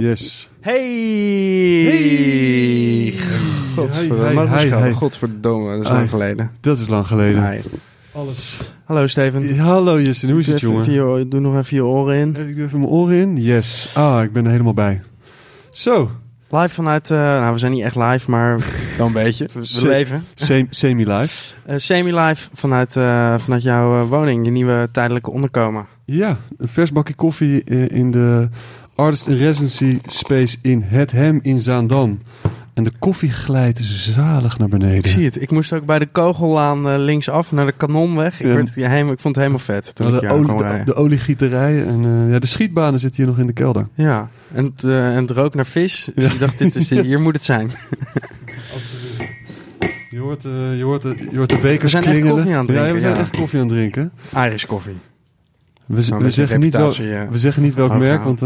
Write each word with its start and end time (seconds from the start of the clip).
Yes. 0.00 0.48
Hey! 0.60 1.82
Hey! 1.84 3.12
Godverdomme, 3.76 4.24
Hey, 4.24 4.34
dat 4.34 4.44
is 4.44 4.50
hey, 4.60 4.70
wel- 4.70 4.80
hey. 4.80 4.92
Godverdomme, 4.92 5.70
dat 5.70 5.80
is 5.80 5.86
Hey. 5.88 5.96
lang 5.96 6.10
geleden. 6.10 6.50
Dat 6.60 6.78
is 6.78 6.88
lang 6.88 7.06
geleden. 7.06 7.42
Hey. 7.42 7.62
Alles. 8.12 8.58
Hallo 8.84 9.06
Steven. 9.06 9.58
Hallo 9.58 10.00
Justin, 10.00 10.30
hoe 10.30 10.40
is 10.40 10.46
het 10.46 10.60
jongen? 10.60 10.90
je- 10.92 11.28
doe 11.28 11.40
nog 11.40 11.56
even 11.56 11.76
je 11.76 11.84
oren 11.84 12.16
in. 12.16 12.28
Ik 12.48 12.56
doe 12.56 12.64
even 12.64 12.78
mijn 12.78 12.90
oren 12.92 13.16
in. 13.16 13.36
Yes. 13.36 13.90
Ah, 13.96 14.22
ik 14.22 14.32
ben 14.32 14.44
er 14.44 14.50
helemaal 14.50 14.74
bij. 14.74 15.02
Zo, 15.70 16.10
Live 16.48 16.68
vanuit, 16.74 17.10
eh, 17.10 17.18
nou 17.18 17.52
we 17.52 17.58
zijn 17.58 17.72
niet 17.72 17.82
echt 17.82 17.96
live, 17.96 18.30
maar 18.30 18.58
wel 18.98 19.06
een 19.06 19.12
beetje. 19.12 19.48
We, 19.52 19.64
Se- 19.64 19.86
leven. 19.88 20.24
sem- 20.34 20.66
semi-live. 20.70 21.54
Eh, 21.66 21.74
Semi-live 21.78 22.48
vanuit, 22.54 22.96
eh, 22.96 23.34
vanuit 23.38 23.62
jouw 23.62 24.02
eh, 24.02 24.08
woning, 24.08 24.44
je 24.44 24.50
nieuwe 24.50 24.88
tijdelijke 24.92 25.30
onderkomen. 25.30 25.86
Ja, 26.04 26.36
een 26.56 26.68
vers 26.68 26.92
bakje 26.92 27.14
koffie 27.14 27.64
in 27.88 28.10
de 28.10 28.48
Artist 28.94 29.26
in 29.26 29.36
Residency 29.36 29.98
Space 30.06 30.56
in 30.62 30.82
Het 30.84 31.12
Hem 31.12 31.38
in 31.42 31.60
Zaandam. 31.60 32.18
En 32.74 32.84
de 32.84 32.92
koffie 32.98 33.30
glijdt 33.30 33.78
zalig 33.84 34.58
naar 34.58 34.68
beneden. 34.68 34.96
Ik 34.96 35.06
zie 35.06 35.24
het. 35.24 35.42
Ik 35.42 35.50
moest 35.50 35.72
ook 35.72 35.84
bij 35.86 35.98
de 35.98 36.06
Kogellaan 36.06 36.88
eh, 36.88 36.98
linksaf 36.98 37.52
naar 37.52 37.66
de 37.66 37.72
Kanonweg. 37.72 38.40
Ik, 38.40 38.46
Ja. 38.46 38.54
werd, 38.54 38.74
ja, 38.74 38.90
ik 38.96 39.04
vond 39.06 39.22
het 39.22 39.36
helemaal 39.36 39.58
vet 39.58 39.94
toen 39.94 40.14
ik 40.14 40.20
de, 40.20 40.28
olie, 40.28 40.44
kwam 40.54 40.58
de, 40.58 40.82
de 40.84 40.94
oliegieterij 40.94 41.86
en 41.86 42.04
eh, 42.04 42.32
ja, 42.32 42.38
de 42.38 42.46
schietbanen 42.46 43.00
zitten 43.00 43.22
hier 43.22 43.30
nog 43.32 43.40
in 43.40 43.46
de 43.46 43.52
kelder. 43.52 43.88
Ja, 43.94 44.30
en 44.52 44.64
het, 44.64 44.84
eh, 44.84 45.16
en 45.16 45.22
het 45.22 45.30
rook 45.30 45.54
naar 45.54 45.66
vis. 45.66 46.08
Dus 46.14 46.26
Ja. 46.26 46.32
ik 46.32 46.38
dacht, 46.38 46.58
dit 46.58 46.74
is, 46.74 46.90
hier 47.08 47.20
moet 47.20 47.34
het 47.34 47.44
zijn. 47.44 47.70
Je 50.10 50.18
hoort, 50.18 50.42
je 50.42 50.82
hoort, 50.82 51.02
de, 51.02 51.26
je 51.30 51.36
hoort 51.36 51.48
de 51.50 51.58
bekers 51.62 51.82
We 51.82 51.88
zijn 51.88 52.04
echt 52.04 52.28
koffie 52.28 52.54
aan 52.54 52.66
het 52.66 52.74
Ja, 52.74 52.82
drinken, 52.82 52.94
we 52.94 53.00
zijn 53.00 53.16
echt 53.16 53.36
koffie 53.36 53.60
aan 53.60 53.66
het 53.66 53.74
drinken. 53.76 54.12
Irish 54.34 54.64
koffie. 54.64 54.96
We, 55.86 56.18
we, 56.18 56.30
zeggen, 56.30 56.60
niet 56.60 56.72
wel, 56.72 56.96
we 57.30 57.38
zeggen 57.38 57.62
niet 57.62 57.74
welk 57.74 57.98
merk, 57.98 58.24
want 58.24 58.40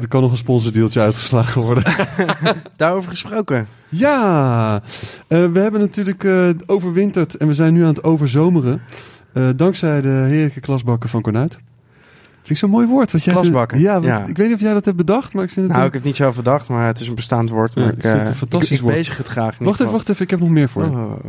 er 0.00 0.08
kan 0.08 0.22
nog 0.22 0.30
een 0.30 0.36
sponsordeeltje 0.36 1.00
uitgeslagen 1.00 1.62
worden. 1.62 1.84
Daarover 2.76 3.10
gesproken. 3.10 3.66
ja, 3.88 4.82
eh, 5.26 5.44
we 5.52 5.58
hebben 5.58 5.80
natuurlijk 5.80 6.24
eh, 6.24 6.48
overwinterd 6.66 7.36
en 7.36 7.46
we 7.46 7.54
zijn 7.54 7.72
nu 7.72 7.80
aan 7.82 7.88
het 7.88 8.04
overzomeren. 8.04 8.82
eh, 9.32 9.48
dankzij 9.56 10.00
de 10.00 10.08
heerlijke 10.08 10.60
klasbakken 10.60 11.08
van 11.08 11.22
Cornuit. 11.22 11.58
Vind 12.32 12.58
ik 12.58 12.64
zo'n 12.64 12.70
mooi 12.76 12.86
woord. 12.86 13.12
Wat 13.12 13.24
jij 13.24 13.34
Klasbakken, 13.34 13.80
Ja, 13.80 13.94
wat- 13.94 14.04
ja. 14.04 14.24
ik 14.26 14.36
weet 14.36 14.46
niet 14.46 14.54
of 14.56 14.60
jij 14.62 14.72
dat 14.72 14.84
hebt 14.84 14.96
bedacht, 14.96 15.32
maar 15.34 15.44
ik 15.44 15.50
vind 15.50 15.60
het... 15.60 15.68
Nou, 15.68 15.80
een- 15.80 15.86
ik 15.88 15.92
heb 15.94 16.04
niet 16.04 16.16
zo 16.16 16.32
verdacht, 16.32 16.68
maar 16.68 16.86
het 16.86 17.00
is 17.00 17.08
een 17.08 17.14
bestaand 17.14 17.50
woord. 17.50 17.72
Ja, 17.74 17.80
Maar 17.80 17.90
ik 17.90 17.96
ik, 17.96 18.02
vind 18.02 18.18
het 18.18 18.28
een 18.28 18.34
fantastisch 18.34 18.70
ik, 18.70 18.76
ik 18.76 18.82
woord. 18.82 18.94
bezig 18.94 19.16
het 19.16 19.28
graag. 19.28 19.58
wacht 19.58 19.80
even, 19.80 19.92
wacht 19.92 20.08
even. 20.08 20.22
Ik 20.24 20.30
heb 20.30 20.40
nog 20.40 20.48
meer 20.48 20.68
voor 20.68 20.82
je. 20.82 20.88
geval. 20.88 21.20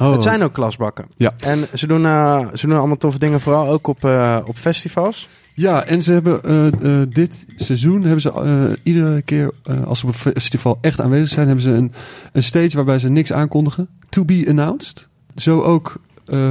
Oh. 0.00 0.06
Oh. 0.08 0.12
Het 0.12 0.22
zijn 0.22 0.42
ook 0.42 0.52
klasbakken. 0.52 1.04
Ja. 1.16 1.32
En 1.38 1.66
ze 1.74 1.86
doen, 1.86 2.06
eh, 2.06 2.46
ze 2.54 2.66
doen 2.66 2.78
allemaal 2.78 2.96
toffe 2.96 3.18
dingen, 3.18 3.40
vooral 3.40 3.68
ook 3.68 3.86
op, 3.86 4.04
eh, 4.04 4.38
op 4.44 4.56
festivals. 4.56 5.28
Ja, 5.56 5.84
en 5.84 6.02
ze 6.02 6.12
hebben 6.12 6.42
eh, 6.42 6.66
eh, 6.66 7.08
dit 7.08 7.46
seizoen 7.56 8.02
hebben 8.02 8.20
ze 8.20 8.32
eh, 8.32 8.64
iedere 8.82 9.22
keer 9.22 9.50
als 9.84 9.98
ze 9.98 10.06
op 10.06 10.12
een 10.12 10.32
festival 10.32 10.78
echt 10.80 11.00
aanwezig 11.00 11.28
zijn, 11.28 11.46
hebben 11.46 11.64
ze 11.64 11.70
een, 11.70 11.92
een 12.32 12.42
stage 12.42 12.76
waarbij 12.76 12.98
ze 12.98 13.08
niks 13.08 13.32
aankondigen. 13.32 13.88
To 14.08 14.24
be 14.24 14.44
announced. 14.48 15.08
Zo 15.36 15.60
ook 15.60 16.00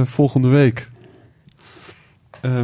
volgende 0.04 0.48
week. 0.48 0.88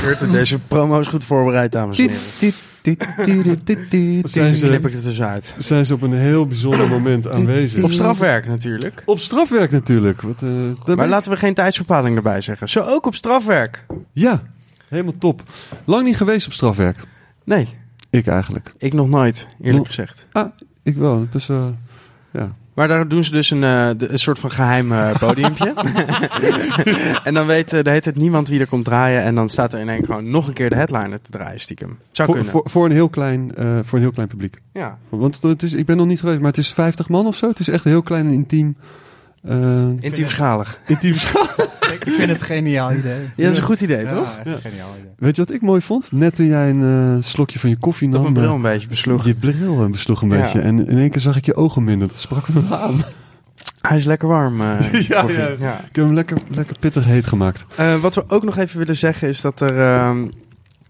Geert, 0.00 0.30
Deze 0.30 0.58
promo 0.58 1.00
is 1.00 1.06
goed 1.06 1.24
voorbereid, 1.24 1.72
dames 1.72 1.98
en 1.98 2.08
heren. 2.08 2.54
Zijn, 2.82 4.54
knip 4.54 4.54
ze, 4.54 4.66
ik 4.88 4.92
het 4.92 5.02
dus 5.02 5.22
uit. 5.22 5.54
zijn 5.58 5.86
ze 5.86 5.94
op 5.94 6.02
een 6.02 6.12
heel 6.12 6.46
bijzonder 6.46 6.88
moment 6.88 7.28
aanwezig. 7.28 7.84
Op 7.84 7.92
strafwerk 7.92 8.46
natuurlijk. 8.46 9.02
Op 9.06 9.20
strafwerk 9.20 9.70
natuurlijk. 9.70 10.20
Wat, 10.20 10.42
eh, 10.86 10.94
Maar 10.94 11.08
laten 11.08 11.30
we 11.30 11.36
geen 11.36 11.54
tijdsbepaling 11.54 12.16
erbij 12.16 12.40
zeggen. 12.40 12.68
Zo 12.68 12.80
ook 12.80 13.06
op 13.06 13.14
strafwerk. 13.14 13.84
Ja, 14.12 14.42
helemaal 14.88 15.18
top. 15.18 15.42
Lang 15.84 16.04
niet 16.04 16.16
geweest 16.16 16.46
op 16.46 16.52
strafwerk. 16.52 16.96
Nee, 17.44 17.68
Ik 18.10 18.26
eigenlijk. 18.26 18.72
ik 18.78 18.92
nog 18.92 19.08
nooit, 19.08 19.46
eerlijk 19.60 19.86
gezegd. 19.86 20.26
Ik 20.82 20.96
wel. 20.96 21.26
Dus 21.30 21.48
eh, 21.48 21.66
ja. 22.32 22.54
Maar 22.80 22.88
daar 22.88 23.08
doen 23.08 23.24
ze 23.24 23.30
dus 23.32 23.50
een, 23.50 23.64
eh, 23.64 23.88
de- 23.96 24.08
een 24.12 24.18
soort 24.18 24.38
van 24.38 24.50
geheim 24.50 24.92
eh, 24.92 25.18
podiumpje. 25.26 25.72
en 27.24 27.34
dan 27.34 27.46
weet 27.46 27.72
uh, 27.72 27.82
de 27.82 27.90
heet 27.90 28.04
het 28.04 28.16
niemand 28.16 28.48
wie 28.48 28.60
er 28.60 28.66
komt 28.66 28.84
draaien. 28.84 29.22
En 29.22 29.34
dan 29.34 29.48
staat 29.48 29.72
er 29.72 29.78
in 29.80 29.88
één 29.88 29.98
keer 29.98 30.06
gewoon 30.06 30.30
nog 30.30 30.46
een 30.48 30.52
keer 30.52 30.70
de 30.70 30.76
headliner 30.76 31.20
te 31.20 31.30
draaien 31.30 31.60
stiekem. 31.60 31.98
Zou 32.10 32.26
Voor, 32.28 32.36
kunnen. 32.36 32.52
voor, 32.52 32.62
voor, 32.70 32.84
een 32.84 32.92
heel 32.92 33.08
klein, 33.08 33.54
eh, 33.54 33.64
voor 33.82 33.98
een 33.98 34.04
heel 34.04 34.12
klein 34.12 34.28
publiek. 34.28 34.60
Ja. 34.72 34.98
Want 35.08 35.42
het 35.42 35.62
is, 35.62 35.72
ik 35.72 35.86
ben 35.86 35.96
nog 35.96 36.06
niet 36.06 36.20
geweest, 36.20 36.38
maar 36.38 36.48
het 36.48 36.58
is 36.58 36.72
50 36.72 37.08
man 37.08 37.26
of 37.26 37.36
zo. 37.36 37.48
Het 37.48 37.58
is 37.58 37.68
echt 37.68 37.84
een 37.84 37.90
heel 37.90 38.02
klein 38.02 38.26
en 38.26 38.32
intiem. 38.32 38.76
eh 39.42 39.54
Intiem 40.00 40.28
schalig. 40.28 40.78
intiem 40.86 41.14
schaal. 41.14 41.46
Ik 42.04 42.12
vind 42.12 42.28
het 42.30 42.40
een 42.40 42.46
geniaal 42.46 42.92
idee. 42.92 43.20
Ja, 43.20 43.42
dat 43.44 43.52
is 43.52 43.58
een 43.58 43.64
goed 43.64 43.80
idee, 43.80 44.04
toch? 44.06 44.34
Ja, 44.36 44.36
echt 44.44 44.46
een 44.64 44.70
geniaal 44.70 44.94
idee. 44.98 45.10
Weet 45.18 45.36
je 45.36 45.44
wat 45.44 45.54
ik 45.54 45.60
mooi 45.62 45.80
vond? 45.80 46.12
Net 46.12 46.34
toen 46.34 46.46
jij 46.46 46.70
een 46.70 47.16
eh, 47.18 47.24
slokje 47.24 47.58
van 47.58 47.70
je 47.70 47.76
koffie 47.76 48.08
Dat 48.10 48.22
nam. 48.22 48.32
mijn 48.32 48.34
bril 48.44 48.48
eh, 48.48 48.54
een 48.56 48.72
beetje 48.72 48.88
besloeg. 48.88 49.24
Je 49.24 49.34
bril 49.34 49.82
eh, 49.84 49.90
besloeg 49.90 50.22
een 50.22 50.28
Ja. 50.28 50.40
beetje. 50.40 50.60
En 50.60 50.86
in 50.88 50.98
één 50.98 51.10
keer 51.10 51.20
zag 51.20 51.36
ik 51.36 51.44
je 51.46 51.54
ogen 51.54 51.84
minder. 51.84 52.08
Dat 52.08 52.18
sprak 52.18 52.48
me 52.48 52.62
aan. 52.70 53.02
Hij 53.88 53.96
is 53.96 54.04
lekker 54.04 54.28
warm. 54.28 54.60
eh, 54.60 55.00
Ja, 55.08 55.20
koffie. 55.20 55.38
ja. 55.58 55.78
Ik 55.88 55.96
heb 55.96 56.04
hem 56.04 56.14
lekker, 56.14 56.38
lekker 56.48 56.76
pittig 56.80 57.04
heet 57.04 57.26
gemaakt. 57.26 57.66
Eh, 57.76 57.96
wat 57.96 58.14
we 58.14 58.24
ook 58.28 58.42
nog 58.44 58.56
even 58.56 58.78
willen 58.78 58.96
zeggen 58.96 59.28
is 59.28 59.40
dat 59.40 59.60
er, 59.60 59.80
ehm, 59.80 60.28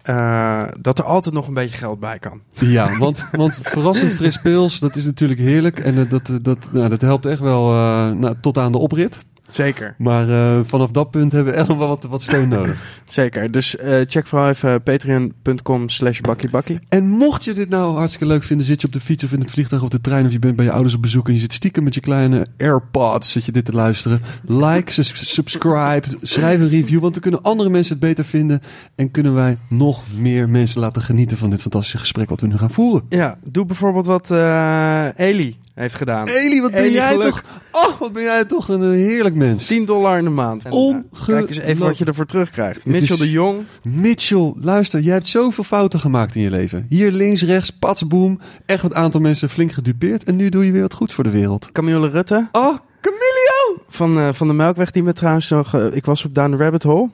eh, 0.02 0.62
dat 0.80 0.98
er 0.98 1.04
altijd 1.04 1.34
nog 1.34 1.46
een 1.48 1.54
beetje 1.54 1.78
geld 1.78 2.00
bij 2.00 2.18
kan. 2.18 2.40
Ja, 2.54 2.98
want, 2.98 3.26
want 3.32 3.58
verrassend 3.62 4.12
fris 4.14 4.36
pils, 4.36 4.78
dat 4.80 4.96
is 4.96 5.04
natuurlijk 5.04 5.40
heerlijk. 5.40 5.78
En 5.78 6.06
dat, 6.08 6.30
dat, 6.42 6.68
nou, 6.72 6.88
dat 6.88 7.00
helpt 7.00 7.26
echt 7.26 7.40
wel 7.40 7.70
eh, 7.72 8.10
nou, 8.10 8.34
tot 8.40 8.58
aan 8.58 8.72
de 8.72 8.78
oprit. 8.78 9.18
Zeker. 9.50 9.94
Maar 9.98 10.28
eh, 10.28 10.60
vanaf 10.64 10.90
dat 10.90 11.10
punt 11.10 11.32
hebben 11.32 11.52
we 11.52 11.58
echt 11.58 11.68
nog 11.68 11.78
wel 11.78 11.88
wat, 11.88 12.04
wat 12.04 12.22
steun 12.22 12.48
nodig. 12.48 12.82
Zeker. 13.04 13.50
Dus 13.50 13.76
eh, 13.76 14.00
check 14.06 14.26
vooral 14.26 14.48
even 14.48 14.82
patreon.com 14.82 15.88
slash 15.88 16.20
bakkiebakkie. 16.20 16.78
En 16.88 17.08
mocht 17.08 17.44
je 17.44 17.52
dit 17.52 17.68
nou 17.68 17.96
hartstikke 17.96 18.26
leuk 18.26 18.42
vinden, 18.42 18.66
zit 18.66 18.80
je 18.80 18.86
op 18.86 18.92
de 18.92 19.00
fiets 19.00 19.24
of 19.24 19.32
in 19.32 19.40
het 19.40 19.50
vliegtuig 19.50 19.82
of 19.82 19.88
de 19.88 20.00
trein 20.00 20.26
of 20.26 20.32
je 20.32 20.38
bent 20.38 20.56
bij 20.56 20.64
je 20.64 20.72
ouders 20.72 20.94
op 20.94 21.02
bezoek 21.02 21.28
en 21.28 21.34
je 21.34 21.40
zit 21.40 21.52
stiekem 21.52 21.84
met 21.84 21.94
je 21.94 22.00
kleine 22.00 22.46
AirPods, 22.56 23.32
zit 23.32 23.44
je 23.44 23.52
dit 23.52 23.64
te 23.64 23.72
luisteren. 23.72 24.22
Like, 24.46 25.02
subscribe, 25.12 26.02
schrijf 26.22 26.60
een 26.60 26.68
review, 26.68 27.00
want 27.00 27.12
dan 27.12 27.22
kunnen 27.22 27.42
andere 27.42 27.70
mensen 27.70 27.92
het 27.92 28.02
beter 28.02 28.24
vinden 28.24 28.62
en 28.94 29.10
kunnen 29.10 29.34
wij 29.34 29.58
nog 29.68 30.02
meer 30.16 30.48
mensen 30.48 30.80
laten 30.80 31.02
genieten 31.02 31.36
van 31.36 31.50
dit 31.50 31.62
fantastische 31.62 31.98
gesprek 31.98 32.28
wat 32.28 32.40
we 32.40 32.46
nu 32.46 32.58
gaan 32.58 32.70
voeren. 32.70 33.02
Ja, 33.08 33.38
doe 33.44 33.66
bijvoorbeeld 33.66 34.06
wat 34.06 34.30
eh 34.30 35.06
Eli 35.16 35.56
heeft 35.80 35.94
gedaan. 35.94 36.28
Eli, 36.28 36.60
wat 36.60 36.70
ben 36.70 36.80
Eli, 36.80 36.92
jij 36.92 37.08
geluk. 37.08 37.22
toch? 37.30 37.42
Oh, 37.72 38.00
wat 38.00 38.12
ben 38.12 38.22
jij 38.22 38.44
toch 38.44 38.68
een 38.68 38.82
eh, 38.82 38.88
heerlijk 38.88 39.34
mens. 39.34 39.66
10 39.66 39.84
dollar 39.84 40.18
in 40.18 40.24
de 40.24 40.30
maand. 40.30 40.64
Ongelooflijk. 40.68 41.46
Kijk 41.46 41.48
eens 41.48 41.58
even 41.66 41.86
wat 41.86 41.98
je 41.98 42.04
ervoor 42.04 42.26
terugkrijgt. 42.26 42.86
Mitchell 42.86 43.16
de 43.16 43.30
Jong. 43.30 43.64
Mitchell, 43.82 44.52
luister, 44.60 45.00
jij 45.00 45.14
hebt 45.14 45.26
zoveel 45.28 45.64
fouten 45.64 46.00
gemaakt 46.00 46.34
in 46.34 46.42
je 46.42 46.50
leven. 46.50 46.86
Hier 46.88 47.10
links, 47.10 47.42
rechts, 47.42 47.70
patsboom. 47.70 48.40
Echt 48.66 48.82
wat 48.82 48.94
aantal 48.94 49.20
mensen 49.20 49.48
flink 49.50 49.72
gedupeerd. 49.72 50.24
En 50.24 50.36
nu 50.36 50.48
doe 50.48 50.64
je 50.64 50.72
weer 50.72 50.82
wat 50.82 50.94
goeds 50.94 51.14
voor 51.14 51.24
de 51.24 51.30
wereld. 51.30 51.68
Camille 51.72 52.08
Rutte. 52.08 52.48
Oh, 52.52 52.76
Camilio! 53.00 53.82
Van, 53.88 54.18
eh, 54.18 54.28
van 54.32 54.48
de 54.48 54.54
Melkweg, 54.54 54.90
die 54.90 55.02
me 55.02 55.12
trouwens 55.12 55.48
nog... 55.48 55.74
eh, 55.74 55.94
ik 55.96 56.04
was 56.04 56.24
op 56.24 56.34
Down 56.34 56.50
the 56.50 56.56
Rabbit 56.56 56.82
Hole. 56.82 57.08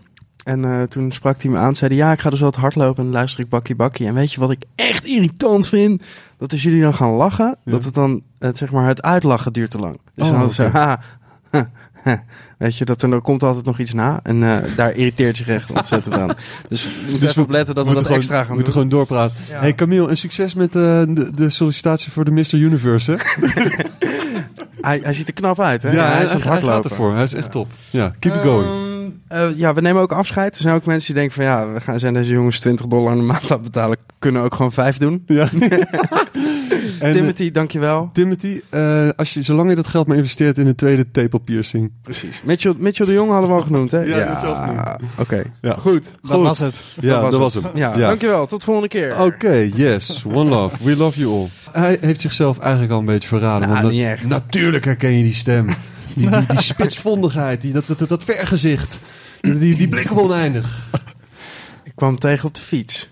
En 0.46 0.64
eh, 0.64 0.82
toen 0.82 1.12
sprak 1.12 1.42
hij 1.42 1.50
me 1.50 1.58
aan. 1.58 1.74
Zei 1.74 1.90
hij, 1.94 2.04
ja, 2.06 2.12
ik 2.12 2.20
ga 2.20 2.30
dus 2.30 2.40
wel 2.40 2.48
het 2.48 2.58
hardlopen 2.58 3.04
en 3.04 3.10
luister 3.10 3.40
ik 3.44 3.48
bakkie 3.48 3.74
bakkie. 3.76 4.06
En 4.06 4.14
weet 4.14 4.32
je 4.32 4.40
wat 4.40 4.50
ik 4.50 4.62
echt 4.74 5.04
irritant 5.04 5.66
vind? 5.68 6.02
Dat 6.38 6.52
als 6.52 6.62
jullie 6.62 6.80
dan 6.82 6.94
gaan 6.94 7.10
lachen, 7.10 7.56
Ja. 7.64 7.72
dat 7.72 7.84
het 7.84 7.94
dan, 7.94 8.22
eh, 8.38 8.50
zeg 8.52 8.70
maar, 8.72 8.86
het 8.88 9.02
uitlachen 9.02 9.52
duurt 9.52 9.70
te 9.70 9.78
lang. 9.78 9.98
Dus 10.14 10.24
Oh, 10.24 10.30
dan 10.30 10.34
hadden 10.38 10.54
ze, 10.54 10.62
oké. 10.64 10.76
ha, 10.78 11.00
ha, 11.50 11.70
ha. 12.02 12.22
Weet 12.58 12.76
je, 12.76 12.84
dat 12.84 13.02
er, 13.02 13.12
er 13.12 13.20
komt 13.20 13.42
altijd 13.42 13.64
nog 13.64 13.78
iets 13.78 13.92
na. 13.92 14.20
En 14.22 14.42
eh, 14.42 14.76
daar 14.76 14.92
irriteert 14.92 15.36
zich 15.36 15.48
echt 15.48 15.70
ontzettend 15.70 16.14
aan. 16.14 16.30
Dus 16.68 16.84
we 16.84 16.90
moeten 17.00 17.20
Dus 17.20 17.30
even 17.30 17.42
opletten 17.42 17.74
dat 17.74 17.84
we, 17.86 17.90
dat 17.90 17.98
moeten 18.00 18.16
extra 18.18 18.32
gewoon, 18.34 18.46
gaan 18.46 18.54
moeten 18.54 18.72
gewoon 18.72 18.88
doorpraten. 18.88 19.36
Ja. 19.48 19.60
Hey 19.60 19.74
Camille, 19.74 20.08
en 20.08 20.16
succes 20.16 20.54
met 20.54 20.76
eh, 20.76 20.82
de, 21.08 21.30
de 21.34 21.50
sollicitatie 21.50 22.12
voor 22.12 22.24
de 22.24 22.30
Mr. 22.30 22.54
Universe, 22.54 23.10
hè? 23.10 23.16
Hij, 24.80 25.00
hij 25.02 25.12
ziet 25.12 25.28
er 25.28 25.34
knap 25.34 25.60
uit, 25.60 25.82
hè? 25.82 25.90
Ja, 25.90 26.04
hij 26.12 26.24
is 26.24 26.30
aan 26.30 26.36
het 26.36 26.44
hij 26.44 26.52
gaat 26.52 26.62
hardlopen. 26.62 26.90
ervoor. 26.90 27.14
Hij 27.14 27.22
is 27.24 27.34
echt 27.34 27.50
top. 27.50 27.68
Ja, 27.90 28.12
keep 28.18 28.34
it 28.34 28.42
going. 28.42 28.70
Ehm, 28.70 28.85
eh, 29.28 29.48
ja, 29.56 29.74
we 29.74 29.80
nemen 29.80 30.02
ook 30.02 30.12
afscheid. 30.12 30.54
Er 30.54 30.60
zijn 30.60 30.74
ook 30.74 30.84
mensen 30.84 31.06
die 31.14 31.22
denken 31.22 31.34
van 31.34 31.44
ja, 31.44 31.72
we 31.72 31.80
gaan, 31.80 31.98
zijn 31.98 32.14
deze 32.14 32.32
jongens 32.32 32.60
20 32.60 32.86
dollar 32.86 33.12
in 33.12 33.18
de 33.18 33.24
maand 33.24 33.50
aan 33.52 33.62
betalen. 33.62 33.98
Kunnen 34.18 34.42
ook 34.42 34.54
gewoon 34.54 34.72
5 34.72 34.98
doen. 34.98 35.22
Ja. 35.26 35.48
en, 37.00 37.12
Timothy, 37.12 37.50
dankjewel. 37.50 38.10
Timothy, 38.12 38.60
eh, 38.70 39.08
als 39.16 39.34
je, 39.34 39.42
zolang 39.42 39.68
je 39.68 39.74
dat 39.74 39.86
geld 39.86 40.06
maar 40.06 40.16
investeert 40.16 40.58
in 40.58 40.66
een 40.66 40.74
tweede 40.74 41.10
tape 41.10 41.38
piercing. 41.40 41.90
Precies. 42.02 42.42
Mitchell, 42.42 42.74
Mitchell 42.78 43.06
de 43.06 43.12
Jong 43.12 43.30
hadden 43.30 43.50
we 43.50 43.56
al 43.56 43.62
genoemd, 43.62 43.90
hè? 43.90 44.00
Ja, 44.00 44.26
dat 44.26 44.36
is 44.36 44.42
wel 44.42 44.54
genoemd. 44.56 44.80
Oké. 45.18 45.42
Ja. 45.60 45.76
Goed. 45.78 46.10
Dat 46.22 46.40
was 46.40 46.58
het. 46.58 46.80
Ja, 47.00 47.20
dat 47.20 47.34
was, 47.34 47.54
hem. 47.54 47.64
Ja, 47.74 47.96
dankjewel. 47.96 48.46
Tot 48.46 48.58
de 48.58 48.64
volgende 48.64 48.88
keer. 48.88 49.20
Oké, 49.20 49.70
yes. 49.74 50.24
One 50.32 50.50
love. 50.50 50.84
We 50.84 50.96
love 50.96 51.20
you 51.20 51.32
all. 51.32 51.48
Hij 51.82 51.98
heeft 52.00 52.20
zichzelf 52.20 52.58
eigenlijk 52.58 52.92
al 52.92 52.98
een 52.98 53.04
beetje 53.04 53.28
verraden. 53.28 53.68
Nou, 53.68 53.80
want 53.80 53.92
niet 53.92 54.02
dat- 54.02 54.10
echt. 54.10 54.24
Natuurlijk 54.28 54.84
herken 54.84 55.12
je 55.16 55.22
die 55.22 55.34
stem. 55.34 55.66
Die, 56.14 56.30
die, 56.30 56.46
die 56.46 56.60
spitsvondigheid, 56.72 57.60
die, 57.62 57.72
dat, 57.72 57.86
dat, 57.86 57.98
dat, 57.98 58.08
dat 58.08 58.24
vergezicht. 58.24 58.98
Die, 59.40 59.76
die 59.76 59.88
blik 59.88 60.10
op 60.10 60.18
oneindig. 60.18 60.90
Ik 61.84 61.92
kwam 61.94 62.18
tegen 62.18 62.48
op 62.48 62.54
de 62.54 62.60
fiets. 62.60 63.08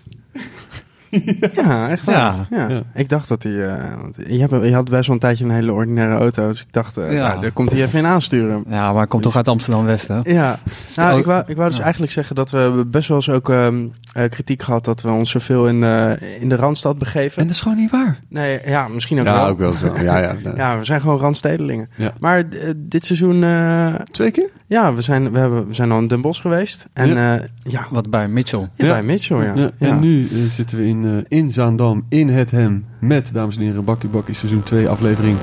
Ja, 1.53 1.89
echt 1.89 2.05
waar. 2.05 2.15
Ja. 2.15 2.47
Ja. 2.49 2.69
Ja. 2.69 2.81
Ik 2.93 3.09
dacht 3.09 3.27
dat 3.27 3.43
hij... 3.43 3.51
eh, 3.51 3.83
je, 4.27 4.39
hebt, 4.39 4.63
je 4.65 4.73
had 4.73 4.89
best 4.89 5.05
wel 5.05 5.15
een 5.15 5.21
tijdje 5.21 5.43
een 5.43 5.51
hele 5.51 5.71
ordinaire 5.73 6.15
auto. 6.15 6.47
Dus 6.47 6.61
ik 6.61 6.67
dacht, 6.73 6.97
eh 6.97 7.13
Ja. 7.13 7.27
nou, 7.27 7.41
daar 7.41 7.51
komt 7.51 7.71
hij 7.71 7.83
even 7.83 7.99
in 7.99 8.05
aansturen. 8.05 8.63
Ja, 8.69 8.87
maar 8.87 8.95
hij 8.97 9.07
komt 9.07 9.23
toch 9.23 9.35
uit 9.35 9.47
Amsterdam-West, 9.47 10.07
hè? 10.07 10.19
Ja, 10.23 10.59
nou, 10.95 11.19
ik, 11.19 11.25
wou, 11.25 11.43
ik 11.47 11.55
wou 11.55 11.67
dus 11.67 11.77
Ja. 11.77 11.83
eigenlijk 11.83 12.11
zeggen 12.13 12.35
dat 12.35 12.51
we 12.51 12.83
best 12.87 13.07
wel 13.07 13.17
eens 13.17 13.29
ook 13.29 13.49
ehm, 13.49 13.85
eh, 14.13 14.29
kritiek 14.29 14.61
gehad 14.63 14.85
dat 14.85 15.01
we 15.01 15.09
ons 15.09 15.29
zoveel 15.31 15.67
in, 15.67 15.83
eh, 15.83 16.41
in 16.41 16.49
de 16.49 16.55
Randstad 16.55 16.97
begeven. 16.97 17.37
En 17.41 17.47
dat 17.47 17.55
is 17.55 17.61
gewoon 17.61 17.77
niet 17.77 17.91
waar. 17.91 18.19
Nee, 18.29 18.59
ja, 18.65 18.87
misschien 18.87 19.19
ook 19.19 19.25
Ja, 19.25 19.33
wel. 19.39 19.47
ook 19.47 19.59
wel 19.59 19.73
zo. 19.73 19.93
Ja, 19.95 20.17
ja. 20.17 20.35
ja. 20.43 20.53
Ja, 20.55 20.77
we 20.77 20.83
zijn 20.83 21.01
gewoon 21.01 21.19
Randstedelingen. 21.19 21.89
Ja. 21.95 22.11
Maar 22.19 22.43
dit 22.75 23.05
seizoen, 23.05 23.43
eh, 23.43 23.93
Twee 24.11 24.31
keer? 24.31 24.49
ja, 24.67 24.93
we 24.93 25.01
zijn, 25.01 25.31
we, 25.31 25.39
hebben, 25.39 25.67
we 25.67 25.73
zijn 25.73 25.91
al 25.91 25.99
in 25.99 26.07
Den 26.07 26.21
Bosch 26.21 26.41
geweest. 26.41 26.87
En 26.93 27.09
ja, 27.09 27.39
ja, 27.63 27.87
Wat 27.89 28.09
bij 28.09 28.27
Mitchell. 28.27 28.59
ja, 28.75 28.85
Ja. 28.85 28.91
bij 28.91 29.03
Mitchell, 29.03 29.37
ja. 29.37 29.51
Ja, 29.55 29.69
Ja. 29.79 29.87
En 29.87 29.99
nu 29.99 30.27
zitten 30.49 30.77
we 30.77 30.85
in, 30.87 31.04
eh, 31.05 31.37
in 31.37 31.53
Zaandam, 31.53 32.05
in 32.09 32.29
het 32.29 32.51
hem, 32.51 32.85
met, 32.99 33.33
dames 33.33 33.57
en 33.57 33.61
heren, 33.61 33.83
Bakkie 33.83 34.09
Bakkie 34.09 34.35
seizoen 34.35 34.63
2, 34.63 34.89
aflevering 34.89 35.37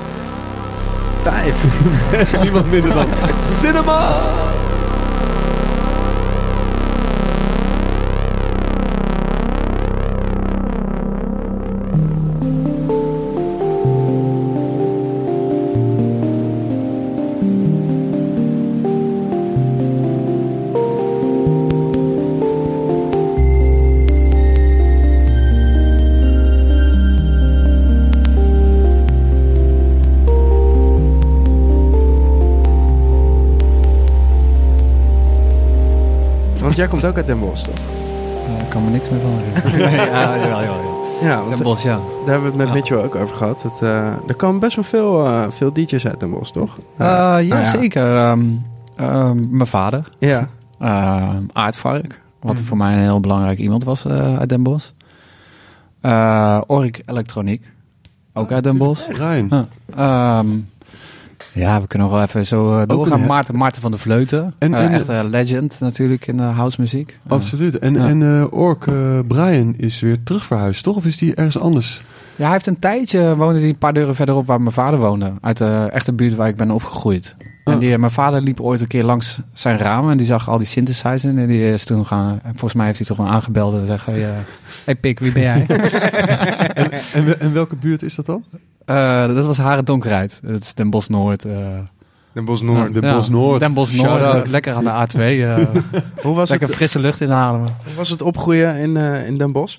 Vijf. 1.21 1.65
niemand 2.43 2.71
minder 2.71 2.93
dan 2.93 3.05
Cinema! 3.59 4.11
Want 36.73 36.85
jij 36.85 36.87
komt 36.99 37.05
ook 37.05 37.15
uit 37.17 37.27
Den 37.27 37.39
Bosch, 37.39 37.63
toch? 37.63 37.75
Ik 38.63 38.69
kan 38.69 38.83
me 38.83 38.89
niks 38.89 39.09
meer 39.09 39.19
van 39.21 39.31
herinneren. 39.31 39.71
nee, 39.97 40.05
ja, 40.09 40.37
jawel, 40.37 40.61
jawel. 40.61 41.05
Ja, 41.21 41.55
Den 41.55 41.63
Bosch, 41.63 41.83
ja. 41.83 41.95
daar 41.95 42.33
hebben 42.33 42.41
we 42.41 42.47
het 42.47 42.55
met 42.57 42.67
Ja. 42.67 42.73
Mitchell 42.73 42.97
ook 42.97 43.15
over 43.15 43.35
gehad. 43.35 43.63
Het, 43.63 43.81
eh, 43.81 44.07
er 44.27 44.35
komen 44.35 44.59
best 44.59 44.75
wel 44.75 44.83
veel, 44.83 45.25
eh, 45.25 45.43
veel 45.49 45.73
DJ's 45.73 46.05
uit 46.05 46.19
Den 46.19 46.29
Bosch, 46.31 46.51
toch? 46.51 46.77
Eh, 46.97 47.07
ja, 47.07 47.31
nou 47.31 47.43
ja. 47.45 47.63
zeker. 47.63 48.15
Ehm, 48.15 48.45
ehm, 48.95 49.55
mijn 49.57 49.67
vader, 49.67 50.09
Ja. 50.19 50.47
ehm 50.79 51.43
Aardvark. 51.53 52.21
Wat 52.41 52.53
Mhm. 52.53 52.63
voor 52.63 52.77
mij 52.77 52.93
een 52.93 52.99
heel 52.99 53.19
belangrijk 53.19 53.57
iemand 53.59 53.83
was 53.83 54.05
eh, 54.05 54.37
uit 54.37 54.49
Den 54.49 54.63
Bosch. 54.63 54.89
Eh 56.01 56.61
Orik 56.67 57.01
Elektroniek. 57.05 57.69
Ook 58.33 58.51
uit 58.51 58.63
Den 58.63 58.77
Bosch. 58.77 59.07
Ja. 59.17 59.65
Ja, 61.53 61.81
we 61.81 61.87
kunnen 61.87 62.07
nog 62.07 62.15
wel 62.17 62.25
even 62.25 62.45
zo 62.45 62.79
eh, 62.79 62.87
doorgaan. 62.87 63.21
een- 63.21 63.27
Maarten, 63.27 63.57
Maarten 63.57 63.81
van 63.81 63.91
der 63.91 63.99
Vleuten. 63.99 64.53
En- 64.59 64.73
En, 64.73 64.91
echt 64.91 65.07
een 65.07 65.29
legend 65.29 65.77
natuurlijk 65.79 66.27
in 66.27 66.37
de 66.37 66.43
housemuziek. 66.43 67.19
Eh, 67.25 67.31
Absoluut. 67.31 67.79
En, 67.79 67.93
Ja. 67.93 68.07
en 68.07 68.21
eh, 68.39 68.45
Ork, 68.53 68.87
eh, 68.87 69.19
Brian 69.27 69.73
is 69.77 69.99
weer 69.99 70.23
terug 70.23 70.43
verhuisd, 70.45 70.83
toch? 70.83 70.95
Of 70.95 71.05
is 71.05 71.17
die 71.17 71.35
ergens 71.35 71.59
anders? 71.59 72.03
Ja, 72.35 72.43
hij 72.43 72.51
heeft 72.53 72.67
een 72.67 72.79
tijdje, 72.79 73.35
woonde 73.35 73.59
hij 73.59 73.69
een 73.69 73.77
paar 73.77 73.93
deuren 73.93 74.15
verderop 74.15 74.47
waar 74.47 74.61
mijn 74.61 74.73
vader 74.73 74.99
woonde. 74.99 75.31
Uit 75.41 75.57
de 75.57 75.89
echte 75.91 76.13
buurt 76.13 76.35
waar 76.35 76.47
ik 76.47 76.55
ben 76.55 76.71
opgegroeid. 76.71 77.35
En 77.63 77.79
die, 77.79 77.97
mijn 77.97 78.11
vader 78.11 78.41
liep 78.41 78.59
ooit 78.61 78.81
een 78.81 78.87
keer 78.87 79.03
langs 79.03 79.39
zijn 79.53 79.77
ramen 79.77 80.11
en 80.11 80.17
die 80.17 80.25
zag 80.25 80.49
al 80.49 80.57
die 80.57 80.67
synthesizers. 80.67 81.23
En 81.23 81.47
die 81.47 81.71
is 81.73 81.85
toen 81.85 82.05
gaan, 82.05 82.39
en 82.43 82.49
volgens 82.51 82.73
mij 82.73 82.85
heeft 82.85 82.97
hij 82.97 83.07
toch 83.07 83.17
wel 83.17 83.27
aangebeld 83.27 83.73
en 83.73 83.87
zei, 83.87 83.99
hey, 84.03 84.23
eh, 84.29 84.35
hey 84.85 84.95
Pik, 84.95 85.19
wie 85.19 85.31
ben 85.31 85.41
jij? 85.43 85.65
En, 87.13 87.39
en 87.39 87.53
welke 87.53 87.75
buurt 87.75 88.03
is 88.03 88.15
dat 88.15 88.25
dan? 88.25 88.43
Eh, 88.85 89.27
dat 89.27 89.45
was 89.45 89.57
Haren 89.57 89.85
Donkerheid. 89.85 90.39
Dat 90.43 90.61
is 90.61 90.73
Den 90.73 90.89
Bosch 90.89 91.07
Noord. 91.09 91.45
eh. 91.45 91.51
Den 92.33 92.45
Bosch 92.45 92.61
Noord. 92.63 92.93
Den 92.93 93.03
Ja, 93.03 93.15
Bosch 93.15 93.29
Noord. 93.29 93.59
Den 93.59 93.73
Bosch 93.73 93.93
Noord. 93.93 94.21
Eh, 94.21 94.41
lekker 94.49 94.73
aan 94.73 94.83
de 94.83 94.89
A2. 95.07 95.19
eh, 95.19 95.57
Hoe 96.25 96.35
was 96.35 96.49
lekker 96.49 96.67
het, 96.67 96.77
frisse 96.77 96.99
lucht 96.99 97.19
inademen. 97.21 97.69
hoe 97.85 97.93
was 97.95 98.09
het 98.09 98.21
opgroeien 98.21 98.75
in, 98.75 98.97
eh, 98.97 99.27
in 99.27 99.37
Den 99.37 99.51
Bosch? 99.51 99.77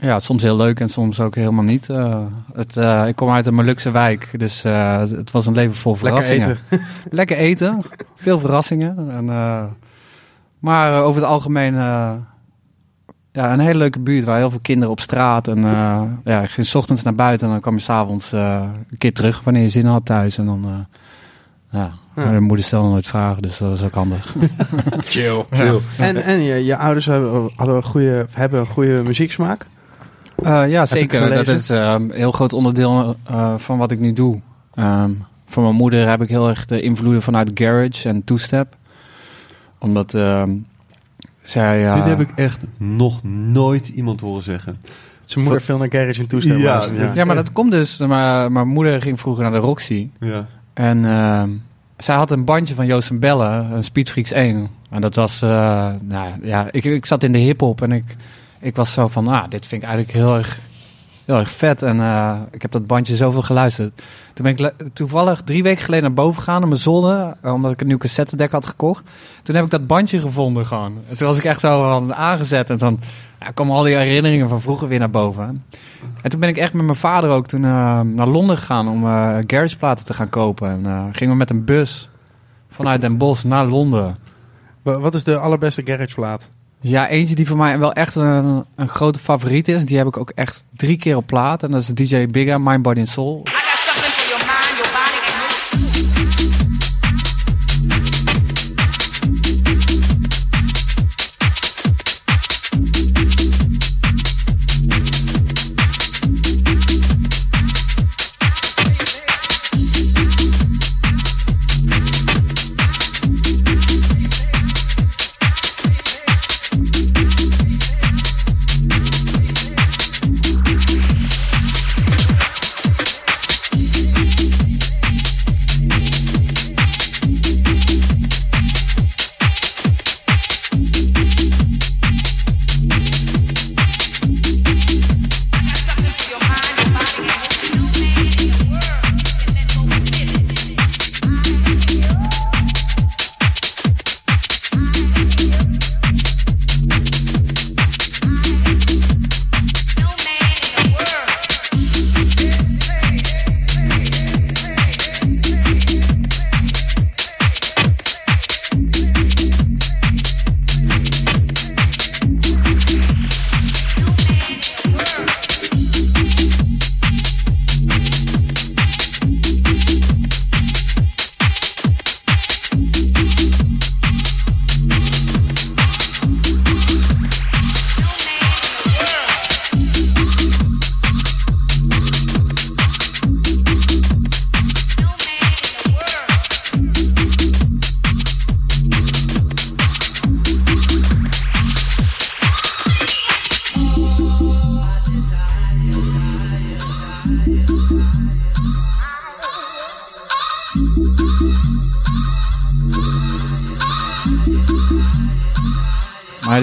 Ja, 0.00 0.18
soms 0.20 0.42
heel 0.42 0.56
leuk 0.56 0.80
en 0.80 0.88
soms 0.88 1.20
ook 1.20 1.34
helemaal 1.34 1.64
niet. 1.64 1.88
Eh, 1.88 2.24
het, 2.54 2.76
eh, 2.76 3.04
ik 3.06 3.16
kom 3.16 3.30
uit 3.30 3.46
een 3.46 3.54
Molukse 3.54 3.90
wijk, 3.90 4.28
dus 4.38 4.64
eh, 4.64 4.98
het 4.98 5.30
was 5.30 5.46
een 5.46 5.54
leven 5.54 5.74
vol 5.74 5.96
Lekker 6.02 6.22
verrassingen. 6.22 6.58
eten. 6.70 6.80
Lekker 7.10 7.36
eten, 7.36 7.82
veel 8.14 8.38
verrassingen. 8.40 9.10
En, 9.10 9.28
eh, 9.28 9.64
maar 10.58 11.02
over 11.02 11.20
het 11.20 11.30
algemeen 11.30 11.74
eh, 11.76 12.12
ja, 13.32 13.52
een 13.52 13.58
hele 13.60 13.78
leuke 13.78 14.00
buurt 14.00 14.24
waar 14.24 14.36
heel 14.38 14.50
veel 14.50 14.58
kinderen 14.62 14.90
op 14.90 15.00
straat. 15.00 15.48
En 15.48 15.64
eh, 15.64 16.02
ja, 16.24 16.42
ik 16.42 16.50
ging 16.50 16.66
's 16.66 16.74
ochtends 16.74 17.02
naar 17.02 17.14
buiten 17.14 17.46
en 17.46 17.52
dan 17.52 17.62
kwam 17.62 17.74
je 17.74 17.80
s'avonds 17.80 18.32
eh 18.32 18.62
een 18.90 18.98
keer 18.98 19.12
terug 19.12 19.40
wanneer 19.44 19.62
je 19.62 19.68
zin 19.68 19.86
had 19.86 20.04
thuis. 20.04 20.38
En 20.38 20.46
dan, 20.46 20.64
eh, 20.64 20.70
ja, 21.80 21.90
Ja. 22.16 22.24
maar 22.24 22.32
de 22.34 22.40
moeder 22.40 22.64
stelde 22.64 22.88
nooit 22.88 23.06
vragen, 23.06 23.42
dus 23.42 23.58
dat 23.58 23.68
was 23.68 23.82
ook 23.82 23.94
handig. 23.94 24.34
Chill. 25.12 25.44
En, 25.98 26.16
en 26.22 26.40
je, 26.42 26.64
je 26.64 26.76
ouders 26.76 27.06
hebben, 27.06 27.50
hadden 27.56 27.76
een 27.76 27.82
goede, 27.82 28.26
hebben 28.32 28.60
een 28.60 28.66
goede 28.66 29.02
muzieksmaak? 29.02 29.66
Eh, 30.42 30.70
ja, 30.70 30.86
zeker. 30.86 31.34
Dat 31.34 31.48
is 31.48 31.70
eh, 31.70 31.94
een 31.98 32.10
heel 32.14 32.32
groot 32.32 32.52
onderdeel 32.52 33.16
eh, 33.26 33.54
van 33.56 33.78
wat 33.78 33.90
ik 33.90 33.98
nu 33.98 34.12
doe. 34.12 34.40
Ehm 34.74 35.10
van 35.50 35.62
mijn 35.62 35.74
moeder 35.74 36.08
heb 36.08 36.22
ik 36.22 36.28
heel 36.28 36.48
erg 36.48 36.64
de 36.66 36.80
invloeden 36.80 37.22
vanuit 37.22 37.50
garage 37.54 38.08
en 38.08 38.24
two-step. 38.24 38.76
Omdat 39.78 40.14
ehm, 40.14 40.50
zij... 41.42 41.94
Dit 41.94 42.04
heb 42.04 42.20
ik 42.20 42.30
echt 42.34 42.60
nog 42.76 43.22
nooit 43.22 43.88
iemand 43.88 44.20
horen 44.20 44.42
zeggen. 44.42 44.80
Zijn 45.24 45.44
moeder 45.44 45.62
veel 45.62 45.78
naar 45.78 45.90
garage 45.90 46.20
en 46.20 46.26
toestemmen. 46.26 46.62
Ja, 46.62 46.84
Ja, 47.14 47.24
maar 47.24 47.34
dat 47.34 47.52
komt 47.52 47.70
dus. 47.70 47.98
Maar 47.98 48.52
mijn 48.52 48.68
moeder 48.68 49.02
ging 49.02 49.20
vroeger 49.20 49.42
naar 49.42 49.52
de 49.52 49.58
Roxy. 49.58 50.10
Ja. 50.20 50.46
En 50.74 51.04
ehm, 51.04 51.50
zij 51.96 52.14
had 52.14 52.30
een 52.30 52.44
bandje 52.44 52.74
van 52.74 52.86
Joost 52.86 53.10
en 53.10 53.18
Bellen, 53.18 53.72
een 53.72 53.84
Speedfreaks 53.84 54.32
1. 54.32 54.68
En 54.90 55.00
dat 55.00 55.14
was, 55.14 55.42
eh, 55.42 55.90
nou 56.02 56.30
ja, 56.42 56.66
ik, 56.70 56.84
ik 56.84 57.06
zat 57.06 57.22
in 57.22 57.32
de 57.32 57.38
hip-hop 57.38 57.82
en 57.82 57.92
ik, 57.92 58.16
ik 58.60 58.76
was 58.76 58.92
zo 58.92 59.08
van, 59.08 59.28
ah, 59.28 59.44
dit 59.48 59.66
vind 59.66 59.82
ik 59.82 59.88
eigenlijk 59.88 60.18
heel 60.18 60.36
erg, 60.36 60.60
heel 61.24 61.36
erg 61.38 61.50
vet. 61.50 61.82
En 61.82 62.00
eh, 62.00 62.40
ik 62.50 62.62
heb 62.62 62.72
dat 62.72 62.86
bandje 62.86 63.16
zoveel 63.16 63.42
geluisterd. 63.42 64.02
Toen 64.34 64.44
ben 64.44 64.56
ik 64.56 64.72
toevallig 64.92 65.42
drie 65.44 65.62
weken 65.62 65.84
geleden 65.84 66.04
naar 66.04 66.14
boven 66.24 66.38
gegaan, 66.42 66.58
naar 66.60 66.68
mijn 66.68 66.80
zolder, 66.80 67.34
eh, 67.42 67.52
omdat 67.52 67.72
ik 67.72 67.80
een 67.80 67.86
nieuw 67.86 67.96
cassettedek 67.98 68.52
had 68.52 68.66
gekocht. 68.66 69.02
Toen 69.42 69.54
heb 69.54 69.64
ik 69.64 69.70
dat 69.70 69.86
bandje 69.86 70.20
gevonden 70.20 70.66
gewoon. 70.66 70.98
En 71.08 71.16
toen 71.18 71.26
was 71.26 71.38
ik 71.38 71.44
echt 71.44 71.60
zo 71.60 71.82
van 71.82 72.14
aangezet 72.14 72.70
en 72.70 72.78
dan 72.78 73.00
ja, 73.40 73.50
komen 73.50 73.76
al 73.76 73.82
die 73.82 73.94
herinneringen 73.96 74.48
van 74.48 74.60
vroeger 74.60 74.88
weer 74.88 74.98
naar 74.98 75.10
boven. 75.10 75.64
En 76.22 76.30
toen 76.30 76.40
ben 76.40 76.48
ik 76.48 76.56
echt 76.56 76.72
met 76.72 76.84
mijn 76.84 76.96
vader 76.96 77.30
ook 77.30 77.46
toen 77.46 77.64
eh, 77.64 78.00
naar 78.00 78.26
Londen 78.26 78.58
gegaan 78.58 78.88
om 78.88 79.04
garageplaten 79.46 80.06
te 80.06 80.14
gaan 80.14 80.28
kopen. 80.28 80.70
En 80.70 81.14
gingen 81.14 81.32
we 81.32 81.38
met 81.38 81.50
een 81.50 81.64
bus 81.64 82.08
vanuit 82.70 83.00
Den 83.00 83.16
Bosch 83.16 83.44
naar 83.44 83.66
Londen. 83.66 84.18
Wa- 84.82 84.98
Wat 84.98 85.14
is 85.14 85.24
de 85.24 85.38
allerbeste 85.38 85.82
garageplaat? 85.84 86.48
Ja, 86.82 87.08
eentje 87.08 87.34
die 87.34 87.46
voor 87.46 87.56
mij 87.56 87.78
wel 87.78 87.92
echt 87.92 88.14
een, 88.14 88.64
een 88.74 88.88
grote 88.88 89.18
favoriet 89.18 89.68
is. 89.68 89.84
Die 89.84 89.96
heb 89.96 90.06
ik 90.06 90.16
ook 90.16 90.30
echt 90.30 90.64
drie 90.76 90.96
keer 90.96 91.16
op 91.16 91.26
plaat. 91.26 91.62
En 91.62 91.70
dat 91.70 91.80
is 91.80 91.86
DJ 91.86 92.26
Bigga, 92.26 92.58
Mind, 92.58 92.82
Body 92.82 93.00
and 93.00 93.08
Soul. 93.08 93.42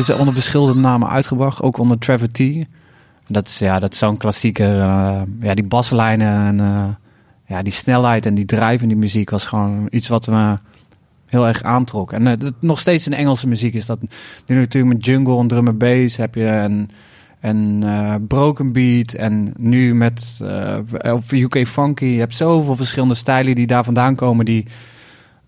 Onder 0.09 0.33
verschillende 0.33 0.79
namen 0.79 1.09
uitgebracht, 1.09 1.61
ook 1.61 1.77
onder 1.77 1.97
Trevor 1.99 2.31
T. 2.31 2.41
Dat 3.27 3.47
is, 3.47 3.59
ja, 3.59 3.79
dat 3.79 3.95
zo'n 3.95 4.17
klassieker. 4.17 4.79
eh, 4.79 5.21
ja, 5.41 5.53
die 5.53 5.63
baslijnen 5.63 6.45
en 6.45 6.59
eh, 6.59 6.89
ja, 7.45 7.61
die 7.63 7.73
snelheid 7.73 8.25
en 8.25 8.35
die 8.35 8.45
drive 8.45 8.81
in 8.81 8.87
die 8.87 8.97
muziek 8.97 9.29
was 9.29 9.45
gewoon 9.45 9.87
iets 9.89 10.07
wat 10.07 10.27
me 10.27 10.57
heel 11.25 11.47
erg 11.47 11.63
aantrok. 11.63 12.11
En 12.11 12.27
eh, 12.27 12.49
nog 12.59 12.79
steeds 12.79 13.07
in 13.07 13.13
Engelse 13.13 13.47
muziek 13.47 13.73
is 13.73 13.85
dat 13.85 14.01
nu 14.45 14.55
natuurlijk 14.55 14.93
met 14.93 15.05
jungle 15.05 15.39
en 15.39 15.47
drum 15.47 15.67
and 15.67 15.77
bass 15.77 16.15
heb 16.15 16.35
je 16.35 16.47
en 16.47 16.89
en 17.39 17.79
eh, 17.83 18.15
broken 18.27 18.71
beat 18.71 19.13
en 19.13 19.53
nu 19.57 19.95
met 19.95 20.39
UK 21.31 21.67
funky. 21.67 22.05
Je 22.05 22.19
hebt 22.19 22.35
zoveel 22.35 22.75
verschillende 22.75 23.15
stijlen 23.15 23.55
die 23.55 23.67
daar 23.67 23.83
vandaan 23.83 24.15
komen. 24.15 24.45
Die 24.45 24.65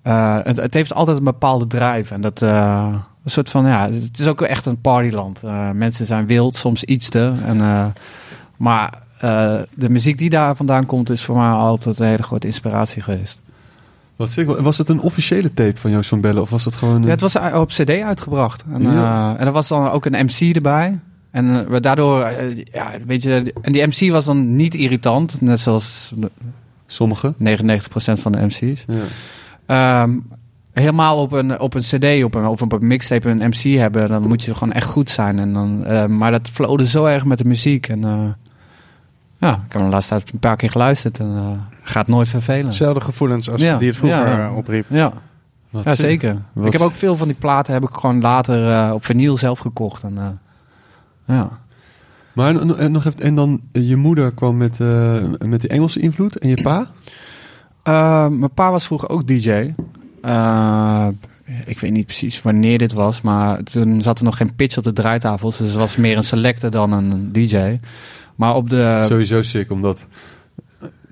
het, 0.02 0.58
het 0.58 0.74
heeft 0.74 0.94
altijd 0.94 1.18
een 1.18 1.24
bepaalde 1.24 1.68
drive 1.68 2.14
en 2.14 2.22
dat 2.22 2.42
een 3.24 3.32
soort 3.32 3.50
van 3.50 3.66
ja, 3.66 3.90
het 3.92 4.20
is 4.20 4.28
ook 4.28 4.42
echt 4.42 4.66
een 4.66 4.82
partyland. 4.82 5.40
Eh, 5.44 5.72
mensen 5.72 6.06
zijn 6.06 6.26
wild, 6.26 6.56
soms 6.56 6.84
iets 6.84 7.10
te. 7.10 7.34
En, 7.46 7.62
eh, 7.62 7.86
maar 8.58 9.02
eh, 9.20 9.62
de 9.74 9.90
muziek 9.90 10.18
die 10.18 10.30
daar 10.30 10.56
vandaan 10.56 10.86
komt 10.86 11.10
is 11.10 11.24
voor 11.24 11.38
mij 11.38 11.50
altijd 11.50 12.00
een 12.00 12.06
hele 12.06 12.24
grote 12.24 12.48
inspiratie 12.48 13.02
geweest. 13.02 13.40
Wat 14.16 14.30
zeg, 14.30 14.46
was 14.46 14.78
het 14.78 14.90
een 14.90 15.02
officiële 15.02 15.54
tape 15.54 15.78
van 15.78 15.92
Joost 15.92 16.10
van 16.10 16.22
Bellen? 16.22 16.42
Of 16.42 16.50
was 16.50 16.66
het 16.66 16.76
gewoon... 16.76 17.04
Ja, 17.04 17.10
het 17.10 17.22
was 17.22 17.36
op 17.36 17.68
CD 17.70 17.90
uitgebracht. 17.90 18.64
En, 18.74 18.82
Ja. 18.82 19.36
en 19.38 19.46
er 19.46 19.52
was 19.52 19.68
dan 19.68 19.90
ook 19.90 20.06
een 20.06 20.26
MC 20.26 20.56
erbij. 20.56 21.00
En 21.32 21.70
we 21.70 21.80
daardoor, 21.80 22.32
ja, 22.72 22.92
weet 23.06 23.24
je, 23.24 23.54
en 23.62 23.72
die 23.72 23.88
MC 23.88 24.12
was 24.12 24.26
dan 24.26 24.56
niet 24.56 24.76
irritant, 24.76 25.42
net 25.42 25.60
zoals 25.60 26.14
Sommige? 26.92 27.34
99% 27.38 28.20
van 28.20 28.32
de 28.32 28.46
MC's. 28.46 28.86
Ja. 28.88 29.04
Ehm, 29.66 30.18
helemaal 30.74 31.18
op 31.22 31.32
een, 31.32 31.60
op 31.60 31.74
een 31.74 31.82
CD 31.82 32.24
op 32.24 32.36
een, 32.36 32.46
of 32.48 32.62
op 32.62 32.72
een 32.72 32.88
mixtape 32.88 33.30
een 33.30 33.48
MC 33.50 33.78
hebben, 33.78 34.08
dan 34.10 34.28
moet 34.28 34.44
je 34.44 34.54
gewoon 34.56 34.74
echt 34.74 34.90
goed 34.90 35.10
zijn. 35.10 35.40
En 35.40 35.54
dan, 35.54 35.86
eh, 35.86 36.06
maar 36.06 36.32
dat 36.32 36.48
flowde 36.50 36.88
zo 36.88 37.06
erg 37.06 37.26
met 37.26 37.38
de 37.38 37.46
muziek. 37.46 37.88
En 37.88 38.04
eh, 38.04 38.24
ja, 39.38 39.52
ik 39.54 39.60
heb 39.62 39.72
hem 39.74 39.84
de 39.84 39.90
laatste 39.90 40.16
tijd 40.16 40.32
een 40.34 40.40
paar 40.40 40.56
keer 40.56 40.72
geluisterd 40.72 41.20
en 41.20 41.32
eh, 41.36 41.52
gaat 41.84 42.08
nooit 42.08 42.28
vervelen. 42.30 42.66
Hetzelfde 42.66 43.02
gevoelens 43.02 43.50
als 43.50 43.62
Ja. 43.62 43.78
die 43.78 43.88
het 43.88 43.98
vroeger 43.98 44.28
Ja. 44.28 44.52
opriep. 44.54 44.86
Ja, 44.90 45.14
Wat 45.70 45.84
ja 45.84 45.96
zeker. 45.96 46.38
Wat 46.54 46.66
Ik 46.66 46.72
heb 46.72 46.82
ook 46.82 46.96
veel 46.96 47.18
van 47.18 47.28
die 47.28 47.38
platen 47.40 47.74
heb 47.74 47.84
ik 47.84 47.94
gewoon 47.94 48.22
later 48.22 48.72
eh, 48.72 48.92
op 48.94 49.06
vinyl 49.06 49.38
zelf 49.38 49.60
gekocht. 49.60 50.04
En, 50.04 50.18
eh, 50.18 50.28
ja. 51.36 51.50
Maar 52.34 52.56
en, 52.56 52.92
nog 52.92 53.06
even, 53.06 53.20
en 53.22 53.36
dan 53.36 53.62
je 53.72 53.96
moeder 53.96 54.32
kwam 54.34 54.58
met, 54.58 54.80
eh, 54.80 55.16
met 55.46 55.62
die 55.62 55.70
Engelse 55.70 56.00
invloed 56.00 56.38
en 56.38 56.50
je 56.50 56.62
pa? 56.62 56.88
Uh, 57.88 58.28
mijn 58.28 58.54
pa 58.54 58.72
was 58.72 58.86
vroeger 58.86 59.10
ook 59.10 59.28
DJ. 59.28 59.74
Uh, 60.26 61.08
ik 61.66 61.80
weet 61.80 61.92
niet 61.92 62.06
precies 62.06 62.42
wanneer 62.42 62.78
dit 62.78 62.94
was, 62.94 63.22
maar 63.22 63.64
toen 63.64 64.02
zat 64.02 64.18
er 64.18 64.24
nog 64.24 64.38
geen 64.38 64.56
pitch 64.56 64.78
op 64.78 64.84
de 64.84 64.94
draaitafels. 64.94 65.58
Dus 65.58 65.68
het 65.68 65.78
was 65.78 65.96
meer 65.96 66.18
een 66.18 66.24
selector 66.24 66.70
dan 66.70 66.92
een 66.92 67.32
DJ. 67.32 67.80
Maar 68.36 68.56
op 68.56 68.70
de. 68.70 69.06
Sowieso 69.08 69.42
sick, 69.42 69.72
omdat... 69.72 70.06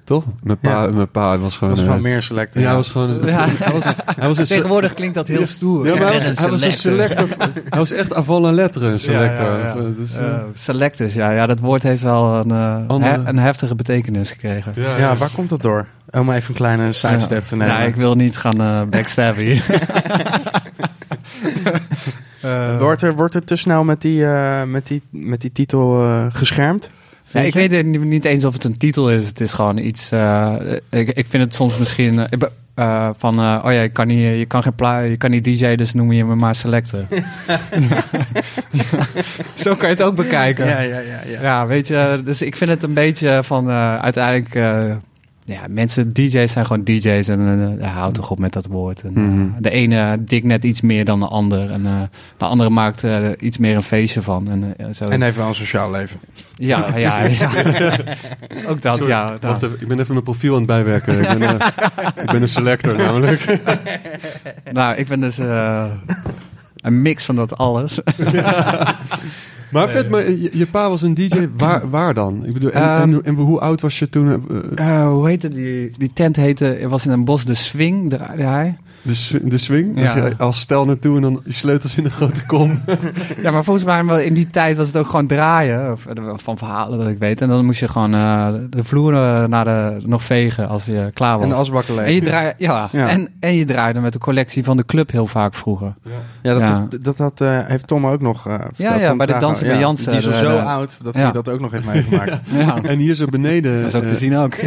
Toch? 0.07 0.23
Mijn 0.43 0.57
pa, 0.57 0.69
Ja. 0.83 0.91
mijn 0.91 1.09
pa 1.11 1.37
was 1.37 1.57
gewoon... 1.57 1.75
Dat 1.75 1.85
was 1.85 1.95
eh, 1.95 2.01
meer 2.01 2.23
selecten. 2.23 2.61
Ja, 2.61 2.67
hij 2.67 2.75
was 2.75 2.89
gewoon... 2.89 3.25
Ja. 3.25 3.45
Hij 3.49 3.73
was, 3.73 3.83
hij 4.15 4.27
was 4.27 4.37
een 4.37 4.45
Tegenwoordig 4.55 4.93
klinkt 4.93 5.15
dat 5.15 5.27
heel 5.27 5.45
stoer. 5.45 5.85
Ja, 5.85 5.95
maar 5.95 6.01
hij 6.05 6.13
was, 6.13 6.25
Een 6.25 6.35
hij 6.37 6.49
was 6.49 6.61
een 6.63 6.73
selector. 6.73 7.27
Hij 7.69 7.79
was 7.79 7.91
echt 7.91 8.13
avant 8.15 8.41
la 8.41 8.51
lettre 8.51 8.85
een 8.87 8.99
selector. 8.99 9.45
Ja, 9.45 9.57
ja, 9.57 9.73
ja. 9.75 9.89
Dus, 9.97 10.15
eh, 10.15 10.21
Uh, 10.23 10.33
selectors, 10.53 11.13
ja, 11.13 11.31
ja, 11.31 11.45
dat 11.45 11.59
woord 11.59 11.83
heeft 11.83 12.01
wel 12.03 12.33
een, 12.35 12.49
uh, 12.49 12.87
Andere- 12.87 13.11
he- 13.11 13.27
een 13.29 13.37
heftige 13.39 13.75
betekenis 13.75 14.31
gekregen. 14.31 14.73
ja, 14.75 14.97
Ja, 14.97 15.15
waar 15.15 15.29
komt 15.35 15.49
dat 15.49 15.61
door? 15.61 15.85
Om 16.09 16.31
even 16.31 16.49
een 16.49 16.55
kleine 16.55 16.93
sidestep 16.93 17.43
te 17.45 17.55
nemen. 17.55 17.73
Ja, 17.75 17.79
ik 17.81 17.95
wil 17.95 18.15
niet 18.15 18.37
gaan 18.37 18.61
uh, 18.61 18.81
backstabben 18.89 19.43
hier. 19.43 19.65
Uh, 22.45 22.77
wordt, 22.79 23.01
er, 23.01 23.15
wordt 23.15 23.35
er 23.35 23.43
te 23.43 23.55
snel 23.55 23.83
met 23.83 24.01
die, 24.01 24.19
uh, 24.19 24.63
met 24.63 24.87
die, 24.87 25.01
met 25.09 25.41
die 25.41 25.51
titel 25.51 26.03
uh, 26.05 26.25
geschermd? 26.29 26.89
Ja, 27.37 27.47
ik 27.47 27.53
weet 27.53 27.85
niet, 27.85 28.25
eens 28.25 28.45
of 28.45 28.53
het 28.53 28.63
een 28.63 28.77
titel 28.77 29.11
is. 29.11 29.27
Het 29.27 29.41
is 29.41 29.53
gewoon 29.53 29.77
iets. 29.77 30.11
Uh, 30.11 30.53
ik, 30.89 31.09
ik 31.09 31.25
vind 31.29 31.43
het 31.43 31.53
soms 31.53 31.77
misschien 31.77 32.27
uh, 32.75 33.09
van. 33.17 33.39
Uh, 33.39 33.61
oh 33.65 33.71
ja, 33.71 33.81
je 33.81 33.89
kan, 33.89 34.07
niet, 34.07 34.19
je, 34.19 34.45
kan 34.45 34.63
geen 34.63 34.75
pla 34.75 34.99
je 34.99 35.17
kan 35.17 35.31
niet 35.31 35.43
DJ, 35.43 35.75
dus 35.75 35.93
noem 35.93 36.11
je 36.11 36.25
me 36.25 36.35
maar 36.35 36.55
selector. 36.55 37.05
Zo 39.63 39.75
kan 39.75 39.89
je 39.89 39.95
het 39.95 40.03
ook 40.03 40.15
bekijken. 40.15 40.65
Ja, 40.65 40.79
ja, 40.79 40.99
ja, 40.99 41.19
ja. 41.25 41.41
ja 41.41 41.67
weet 41.67 41.87
je. 41.87 42.21
Dus 42.23 42.41
ik 42.41 42.55
vind 42.55 42.69
het 42.69 42.83
een 42.83 42.93
beetje 42.93 43.39
van. 43.43 43.69
uiteindelijk. 43.69 44.55
Ja, 45.47 45.61
mensen, 45.69 46.13
DJ's 46.13 46.51
zijn 46.51 46.65
gewoon 46.65 46.83
DJ's 46.83 47.27
en 47.27 47.77
uh, 47.79 47.93
houd 47.93 48.13
toch 48.13 48.31
op 48.31 48.39
met 48.39 48.53
dat 48.53 48.65
woord. 48.65 49.01
En, 49.01 49.11
mm 49.13 49.29
-hmm. 49.29 49.55
De 49.59 49.69
ene 49.69 50.17
dikt 50.19 50.45
net 50.45 50.63
iets 50.63 50.81
meer 50.81 51.05
dan 51.05 51.19
de 51.19 51.25
ander. 51.25 51.71
En 51.71 51.85
uh, 51.85 52.01
de 52.37 52.45
andere 52.45 52.69
maakt 52.69 53.03
uh, 53.03 53.29
iets 53.39 53.57
meer 53.57 53.75
een 53.75 53.83
feestje 53.83 54.21
van. 54.21 54.49
En, 54.49 54.73
uh, 54.81 54.93
zo. 54.93 55.05
en 55.05 55.21
heeft 55.21 55.35
wel 55.35 55.47
een 55.47 55.55
sociaal 55.55 55.91
leven. 55.91 56.19
Ja, 56.55 56.97
ja, 56.97 57.23
ja. 57.23 57.49
Ook 58.69 58.81
dat, 58.81 58.97
Sorry, 58.97 59.11
ja. 59.11 59.37
Wacht 59.41 59.63
even, 59.63 59.77
ik 59.81 59.87
ben 59.87 59.99
even 59.99 60.11
mijn 60.11 60.23
profiel 60.23 60.51
aan 60.51 60.57
het 60.57 60.67
bijwerken. 60.67 61.19
ik, 61.19 61.39
ben, 61.39 61.41
uh, 61.41 61.67
ik 62.23 62.31
ben 62.31 62.41
een 62.41 62.49
selector 62.49 62.95
namelijk. 62.95 63.59
nou, 64.71 64.95
ik 64.95 65.07
ben 65.07 65.19
dus 65.19 65.39
uh, 65.39 65.91
een 66.75 67.01
mix 67.01 67.25
van 67.25 67.35
dat 67.35 67.57
alles. 67.57 67.99
Maar 69.71 69.89
vet, 69.89 70.09
maar 70.09 70.31
je, 70.31 70.49
je, 70.57 70.65
pa 70.65 70.89
was 70.89 71.01
een 71.01 71.13
DJ, 71.13 71.47
waar, 71.57 71.89
waar 71.89 72.13
dan? 72.13 72.45
Ik 72.45 72.53
bedoel, 72.53 72.71
en, 72.71 73.01
Um, 73.01 73.13
en, 73.13 73.23
en, 73.23 73.35
hoe 73.35 73.59
oud 73.59 73.81
was 73.81 73.99
je 73.99 74.09
toen? 74.09 74.43
Uh, 74.79 75.07
hoe 75.07 75.27
heette 75.27 75.49
die? 75.49 75.91
Die 75.97 76.11
tent 76.13 76.35
heette, 76.35 76.77
was 76.87 77.05
in 77.05 77.11
een 77.11 77.25
bos 77.25 77.45
de 77.45 77.53
Swing, 77.53 78.09
draaide 78.09 78.43
hij. 78.43 78.77
De, 79.07 79.39
de 79.43 79.57
swing? 79.57 79.99
Ja. 80.01 80.15
Je 80.15 80.31
als 80.37 80.59
stel 80.59 80.85
naartoe 80.85 81.15
en 81.15 81.21
dan 81.21 81.41
je 81.45 81.53
sleutels 81.53 81.97
in 81.97 82.05
een 82.05 82.11
grote 82.11 82.45
kom. 82.45 82.81
ja, 83.43 83.51
maar 83.51 83.63
volgens 83.63 83.85
mij 84.03 84.25
in 84.25 84.33
die 84.33 84.47
tijd 84.47 84.77
was 84.77 84.87
het 84.87 84.97
ook 84.97 85.09
gewoon 85.09 85.27
draaien. 85.27 85.91
Of, 85.91 86.05
van 86.35 86.57
verhalen 86.57 86.97
dat 86.99 87.07
ik 87.07 87.19
weet. 87.19 87.41
En 87.41 87.47
dan 87.49 87.65
moest 87.65 87.79
je 87.79 87.87
gewoon 87.87 88.15
uh, 88.15 88.47
de 88.69 88.83
vloer 88.83 89.11
naar 89.49 89.65
de, 89.65 89.97
nog 90.05 90.23
vegen 90.23 90.67
als 90.69 90.85
je 90.85 91.09
klaar 91.13 91.33
was. 91.35 91.43
En 91.43 91.49
de 91.49 91.55
asbakken 91.55 91.95
leeg. 91.95 92.05
En 92.05 92.13
je, 92.13 92.21
draai, 92.21 92.53
ja, 92.57 92.89
ja. 92.91 93.07
En, 93.09 93.29
en 93.39 93.55
je 93.55 93.65
draaide 93.65 93.99
met 93.99 94.13
de 94.13 94.19
collectie 94.19 94.63
van 94.63 94.77
de 94.77 94.85
club 94.85 95.11
heel 95.11 95.27
vaak 95.27 95.53
vroeger. 95.55 95.95
Ja, 96.03 96.11
ja 96.41 96.53
dat, 96.53 96.61
Ja. 96.67 96.87
dat, 96.89 97.03
dat, 97.03 97.17
dat 97.17 97.41
uh, 97.41 97.59
heeft 97.63 97.87
Tom 97.87 98.07
ook 98.07 98.21
nog 98.21 98.47
uh, 98.47 98.53
Ja, 98.75 98.95
ja 98.95 99.15
bij 99.15 99.25
de 99.25 99.37
dansen 99.39 99.67
bij 99.67 99.79
Jansen. 99.79 100.11
Die 100.11 100.19
is 100.19 100.25
al 100.25 100.31
de- 100.31 100.37
zo 100.37 100.43
de- 100.51 100.61
oud 100.61 101.03
dat 101.03 101.13
Ja. 101.15 101.21
hij 101.21 101.31
dat 101.31 101.49
ook 101.49 101.59
nog 101.59 101.71
heeft 101.71 101.85
meegemaakt. 101.85 102.39
Ja. 102.57 102.75
En 102.83 102.97
hier 102.97 103.15
zo 103.15 103.25
beneden. 103.25 103.77
Dat 103.81 103.87
is 103.93 103.95
ook 103.95 104.03
eh, 104.03 104.09
te 104.09 104.15
zien 104.15 104.37
ook. 104.37 104.53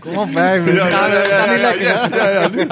Kom 0.00 0.16
op. 0.16 0.28
We 0.30 0.38
gaan, 0.38 1.10
niet 1.50 1.60
lekker, 1.60 1.88
hè? 1.88 2.37
Ja, 2.40 2.42
ja, 2.42 2.48
nu. 2.54 2.66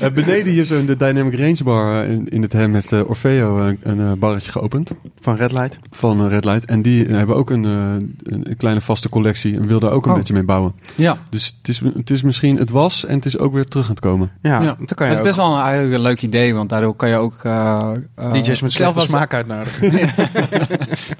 Eh, 0.00 0.10
beneden 0.12 0.52
hier 0.52 0.64
zo 0.64 0.74
in 0.78 0.86
de 0.86 0.96
Dynamic 0.96 1.38
Range 1.38 1.64
Bar 1.64 2.02
eh, 2.02 2.10
in, 2.10 2.28
in 2.28 2.42
het 2.42 2.52
hem 2.52 2.74
heeft 2.74 2.92
eh, 2.92 3.08
Orfeo 3.08 3.58
een, 3.58 3.78
een 3.82 4.18
barretje 4.18 4.50
geopend 4.50 4.90
Van 5.20 5.36
Red 5.36 5.52
Light. 5.52 5.78
van 5.90 6.28
Red 6.28 6.44
Light. 6.44 6.64
En 6.64 6.82
die 6.82 7.04
hebben 7.06 7.36
ook 7.36 7.50
een, 7.50 7.64
een, 7.64 8.54
kleine 8.56 8.80
vaste 8.80 9.08
collectie 9.08 9.54
en 9.56 9.66
wilden 9.66 9.88
daar 9.88 9.96
ook 9.98 10.04
een 10.04 10.10
Oh. 10.10 10.16
beetje 10.16 10.32
mee 10.32 10.42
bouwen. 10.42 10.72
Ja. 10.94 11.18
Dus 11.30 11.54
het 11.58 11.68
is, 11.68 11.80
het 11.96 12.10
is 12.10 12.22
misschien, 12.22 12.56
het 12.56 12.70
was 12.70 13.04
en 13.04 13.14
het 13.14 13.26
is 13.26 13.38
ook 13.38 13.52
weer 13.52 13.64
terug 13.64 13.84
aan 13.84 13.90
het 13.90 14.00
komen. 14.00 14.30
Ja, 14.42 14.60
Ja. 14.62 14.74
dan 14.78 14.86
kan 14.86 15.06
je 15.06 15.12
Dat 15.12 15.20
is 15.20 15.26
best 15.26 15.36
wel 15.36 15.54
een, 15.54 15.60
eigenlijk 15.60 15.94
een 15.94 16.00
leuk 16.00 16.22
idee, 16.22 16.54
want 16.54 16.68
daardoor 16.68 16.94
kan 16.96 17.08
je 17.08 17.16
ook... 17.16 17.34
eh, 17.42 17.90
eh, 18.14 18.32
DJ's 18.32 18.60
met 18.60 18.72
zelf 18.72 19.00
smaak 19.02 19.34
uitnodigen. 19.34 19.90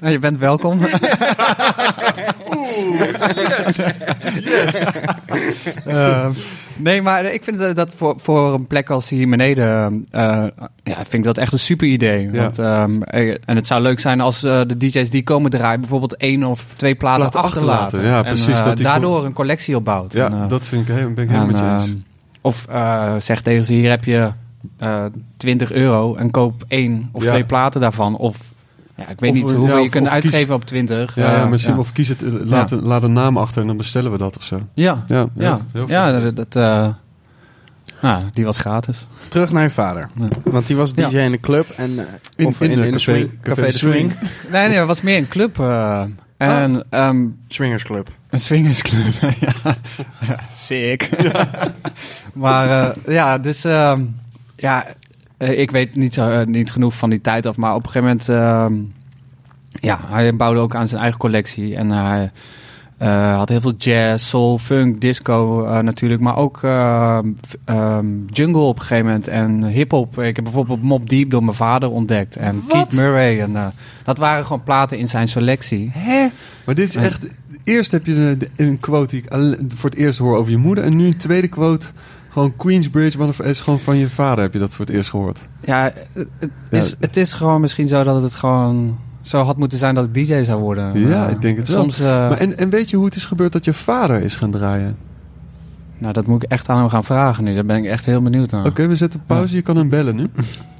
Nou, 0.01 0.13
je 0.13 0.19
bent 0.19 0.37
welkom. 0.37 0.79
Eh, 5.85 6.27
nee, 6.77 7.01
maar 7.01 7.25
ik 7.25 7.43
vind 7.43 7.75
dat- 7.75 7.89
voor, 7.95 8.15
voor 8.21 8.53
een 8.53 8.67
plek 8.67 8.89
als 8.89 9.09
hier 9.09 9.29
beneden, 9.29 10.05
eh, 10.11 10.21
ja, 10.83 10.95
vind 10.95 11.13
ik 11.13 11.23
dat 11.23 11.37
echt 11.37 11.53
een 11.53 11.59
super 11.59 11.87
idee. 11.87 12.29
Ja. 12.31 12.41
Want, 12.41 12.59
ehm, 12.59 13.01
eh, 13.01 13.37
en 13.45 13.55
het 13.55 13.67
zou 13.67 13.81
leuk 13.81 13.99
zijn 13.99 14.21
als 14.21 14.39
de 14.39 14.77
DJ's 14.77 15.09
die 15.09 15.23
komen 15.23 15.51
draaien 15.51 15.79
bijvoorbeeld 15.79 16.15
één 16.17 16.43
of 16.43 16.65
twee 16.75 16.95
platen, 16.95 17.23
achterlaten. 17.31 17.73
achterlaten, 17.73 18.03
ja, 18.03 18.17
En, 18.17 18.23
precies, 18.33 18.63
dat 18.63 18.75
die 18.75 18.85
daardoor 18.85 19.25
een 19.25 19.33
collectie 19.33 19.75
opbouwt. 19.75 20.13
Ja, 20.13 20.25
En, 20.31 20.47
dat 20.47 20.67
vind 20.67 20.89
ik, 20.89 20.95
heel- 20.95 21.13
ben 21.13 21.23
ik 21.23 21.29
helemaal 21.29 21.41
en, 21.41 21.47
met 21.53 21.57
je 21.61 21.65
eens. 21.73 21.83
ehm, 21.83 21.95
of 22.41 22.65
zeg 23.23 23.41
tegen 23.41 23.65
ze, 23.65 23.73
hier 23.73 23.89
heb 23.89 24.03
je 24.03 24.29
eh 24.77 25.05
20 25.37 25.71
euro 25.71 26.15
en 26.15 26.31
koop 26.31 26.63
één 26.67 27.09
of 27.11 27.23
Ja. 27.23 27.29
twee 27.29 27.43
platen 27.45 27.81
daarvan. 27.81 28.15
Of 28.17 28.37
ja, 29.01 29.07
ik 29.09 29.19
weet 29.19 29.29
Of, 29.31 29.35
niet 29.35 29.51
hoeveel 29.51 29.77
of- 29.77 29.83
je 29.83 29.89
kunt 29.89 30.03
kies- 30.03 30.13
uitgeven 30.13 30.55
op 30.55 30.65
20. 30.65 31.15
Ja, 31.15 31.35
ja, 31.35 31.45
misschien 31.45 31.73
ja. 31.73 31.79
of 31.79 31.91
kies 31.91 32.07
het, 32.07 32.23
eh, 32.23 32.29
laat, 32.31 32.69
Ja. 32.69 32.75
een- 32.77 32.83
laat 32.83 33.03
een 33.03 33.13
naam 33.13 33.37
achter 33.37 33.61
en 33.61 33.67
dan 33.67 33.77
bestellen 33.77 34.11
we 34.11 34.17
dat 34.17 34.37
of 34.37 34.43
zo. 34.43 34.59
Ja, 34.73 35.03
Ja, 35.07 35.27
ja, 35.35 35.59
heel 35.73 35.87
ja, 35.87 36.19
dat, 36.19 36.35
dat, 36.35 36.55
eh, 36.55 36.87
nou, 38.01 38.23
die 38.33 38.45
was 38.45 38.57
gratis. 38.57 39.07
Terug 39.27 39.51
naar 39.51 39.63
je 39.63 39.69
vader. 39.69 40.09
Ja. 40.15 40.27
Want 40.43 40.67
die 40.67 40.75
was 40.75 40.93
DJ 40.93 41.01
Ja. 41.09 41.21
in 41.21 41.31
de 41.31 41.39
club. 41.39 41.69
En, 41.69 41.99
eh, 41.99 42.05
In- 42.35 42.45
of 42.45 42.61
in 42.61 42.69
in, 42.71 42.79
de 42.79 42.85
in, 42.85 42.91
de 42.91 42.97
café- 42.97 43.11
swing, 43.11 43.29
café 43.41 43.61
café, 43.61 43.71
de 43.71 43.77
swing. 43.77 44.13
Nee, 44.51 44.67
nee, 44.67 44.77
dat 44.77 44.87
was 44.87 45.01
meer 45.01 45.17
een 45.17 45.27
club. 45.27 45.59
eh, 45.59 46.03
en 46.37 46.83
ehm, 46.89 47.25
Swingersclub. 47.47 48.09
een 48.29 48.39
swingersclub. 48.39 49.13
ja. 49.21 49.53
Ja, 50.27 50.39
Sick. 50.55 51.09
maar 52.33 52.93
ja, 53.07 53.37
dus 53.37 53.63
ehm, 53.63 54.01
ja, 54.55 54.85
ik 55.49 55.71
weet 55.71 55.95
niet, 55.95 56.13
zo, 56.13 56.29
eh, 56.29 56.45
niet 56.45 56.71
genoeg 56.71 56.93
van 56.97 57.09
die 57.09 57.21
tijd 57.21 57.45
af. 57.45 57.55
Maar 57.57 57.75
op 57.75 57.85
een 57.85 57.91
gegeven 57.91 58.07
moment, 58.07 58.29
ehm, 58.29 58.73
ja, 59.85 59.99
hij 60.05 60.35
bouwde 60.35 60.59
ook 60.59 60.75
aan 60.75 60.87
zijn 60.87 61.01
eigen 61.01 61.19
collectie. 61.19 61.75
En 61.75 61.89
hij, 61.89 62.31
Eh, 62.97 63.37
had 63.37 63.49
heel 63.49 63.61
veel 63.61 63.73
jazz, 63.77 64.27
soul, 64.27 64.57
funk, 64.57 65.01
disco 65.01 65.63
eh, 65.65 65.79
natuurlijk. 65.79 66.21
Maar 66.21 66.35
ook 66.35 66.59
eh, 66.63 67.17
f- 67.47 67.55
ehm, 67.65 68.07
jungle 68.27 68.61
op 68.61 68.75
een 68.75 68.81
gegeven 68.81 69.05
moment. 69.05 69.27
En 69.27 69.63
hip-hop. 69.65 70.19
Ik 70.19 70.35
heb 70.35 70.43
bijvoorbeeld 70.45 70.81
Mob 70.81 71.09
Deep 71.09 71.29
door 71.29 71.43
mijn 71.43 71.55
vader 71.55 71.89
ontdekt. 71.91 72.35
En 72.35 72.63
Keith 72.67 72.93
Murray. 72.93 73.39
En, 73.41 73.55
eh, 73.55 73.67
dat 74.03 74.17
waren 74.17 74.45
gewoon 74.45 74.63
platen 74.63 74.97
in 74.97 75.07
zijn 75.07 75.27
selectie. 75.27 75.91
Hè? 75.93 76.27
Maar 76.65 76.75
dit 76.75 76.87
is 76.87 76.95
echt... 76.95 77.27
Eerst 77.63 77.91
heb 77.91 78.05
je 78.05 78.35
de- 78.37 78.49
een 78.55 78.79
quote 78.79 79.15
die 79.15 79.23
ik 79.23 79.57
voor 79.75 79.89
het 79.89 79.99
eerst 79.99 80.19
hoor 80.19 80.37
over 80.37 80.51
je 80.51 80.57
moeder. 80.57 80.83
En 80.83 80.95
nu 80.95 81.05
een 81.05 81.17
tweede 81.17 81.47
quote. 81.47 81.85
Gewoon 82.31 82.55
Queensbridge, 82.55 83.17
maar 83.17 83.45
is 83.45 83.59
gewoon 83.59 83.79
van 83.79 83.97
je 83.97 84.09
vader 84.09 84.43
heb 84.43 84.53
je 84.53 84.59
dat 84.59 84.73
voor 84.75 84.85
het 84.85 84.93
eerst 84.93 85.09
gehoord. 85.09 85.41
Ja, 85.65 85.91
het, 86.13 86.27
Ja. 86.69 86.77
is, 86.77 86.95
het 86.99 87.17
is 87.17 87.33
gewoon 87.33 87.61
misschien 87.61 87.87
zo 87.87 88.03
dat 88.03 88.21
het 88.23 88.35
gewoon 88.35 88.99
zo 89.21 89.43
had 89.43 89.57
moeten 89.57 89.77
zijn 89.77 89.95
dat 89.95 90.05
ik 90.05 90.13
DJ 90.13 90.43
zou 90.43 90.61
worden. 90.61 91.07
Ja, 91.07 91.27
ik 91.27 91.41
denk 91.41 91.57
het 91.57 91.69
wel. 91.69 91.85
Eh, 91.87 91.99
maar 91.99 92.37
en, 92.37 92.57
en 92.57 92.69
weet 92.69 92.89
je 92.89 92.95
hoe 92.95 93.05
het 93.05 93.15
is 93.15 93.25
gebeurd 93.25 93.51
dat 93.51 93.65
je 93.65 93.73
vader 93.73 94.21
is 94.23 94.35
gaan 94.35 94.51
draaien? 94.51 94.97
nou, 95.97 96.13
dat 96.13 96.25
moet 96.27 96.43
ik 96.43 96.51
echt 96.51 96.69
aan 96.69 96.77
hem 96.77 96.89
gaan 96.89 97.03
vragen 97.03 97.43
nu. 97.43 97.53
Daar 97.53 97.65
ben 97.65 97.77
ik 97.77 97.85
echt 97.85 98.05
heel 98.05 98.21
benieuwd 98.21 98.51
naar. 98.51 98.65
Oké, 98.65 98.87
we 98.87 98.95
zetten 98.95 99.23
pauze. 99.25 99.55
Je 99.55 99.61
kan 99.61 99.75
hem 99.75 99.89
bellen 99.89 100.15
nu. 100.15 100.27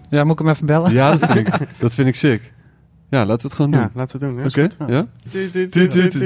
Ja, 0.10 0.24
moet 0.24 0.40
ik 0.40 0.46
hem 0.46 0.54
even 0.54 0.66
bellen? 0.66 0.92
Ja, 0.94 1.16
dat 1.18 1.32
vind 1.32 1.48
ik, 1.48 1.68
dat 1.80 1.94
vind 1.94 2.08
ik 2.08 2.16
sick. 2.16 2.54
Ja, 3.12 3.18
laten 3.26 3.36
we 3.36 3.44
het 3.44 3.54
gewoon 3.54 3.72
doen. 3.72 3.80
Ja, 3.82 3.90
laten 3.94 4.20
we 4.20 4.26
het 4.26 4.36
doen. 4.36 4.46
Oké, 4.46 4.76
hè. 4.78 4.94
ja? 4.98 5.06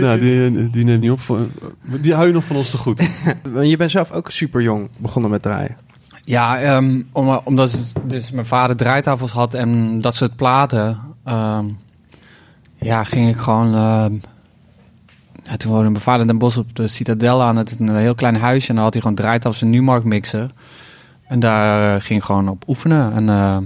Nou, 0.01 0.19
die, 0.19 0.69
die 0.69 0.83
neemt 0.85 1.01
niet 1.01 1.11
op. 1.11 1.19
Voor, 1.19 1.39
die 2.01 2.13
hou 2.13 2.27
je 2.27 2.33
nog 2.33 2.43
van 2.43 2.55
ons 2.55 2.69
te 2.69 2.77
goed. 2.77 3.01
Je 3.63 3.77
bent 3.77 3.91
zelf 3.91 4.11
ook 4.11 4.31
super 4.31 4.61
jong 4.61 4.89
begonnen 4.97 5.31
met 5.31 5.41
draaien. 5.41 5.75
Ja, 6.23 6.59
ehm, 6.59 7.01
om, 7.11 7.29
omdat 7.43 7.71
het- 7.71 7.93
dus 8.07 8.31
mijn 8.31 8.45
vader 8.45 8.75
draaitafels 8.75 9.31
had 9.31 9.53
en 9.53 10.01
dat 10.01 10.15
soort 10.15 10.35
platen. 10.35 10.99
ehm, 11.23 11.65
ja, 12.75 13.03
ging 13.03 13.29
ik 13.29 13.37
gewoon. 13.37 13.75
ehm, 13.75 14.13
ja, 15.43 15.57
toen 15.57 15.71
woonde 15.71 15.89
mijn 15.89 16.03
vader 16.03 16.21
in 16.21 16.27
Den 16.27 16.37
Bosch 16.37 16.57
op 16.57 16.75
de 16.75 16.87
Citadel 16.87 17.43
aan 17.43 17.55
het 17.55 17.75
een 17.79 17.95
heel 17.95 18.15
klein 18.15 18.35
huisje. 18.35 18.69
En 18.69 18.75
dan 18.75 18.83
had 18.83 18.93
hij 18.93 19.01
gewoon 19.01 19.17
draaitafels 19.17 19.61
en 19.61 19.69
Numark 19.69 20.03
mixer. 20.03 20.51
En 21.27 21.39
daar 21.39 21.95
eh, 21.95 22.01
ging 22.01 22.19
ik 22.19 22.25
gewoon 22.25 22.47
op 22.49 22.63
oefenen. 22.67 23.13
En 23.13 23.29
ehm, 23.29 23.63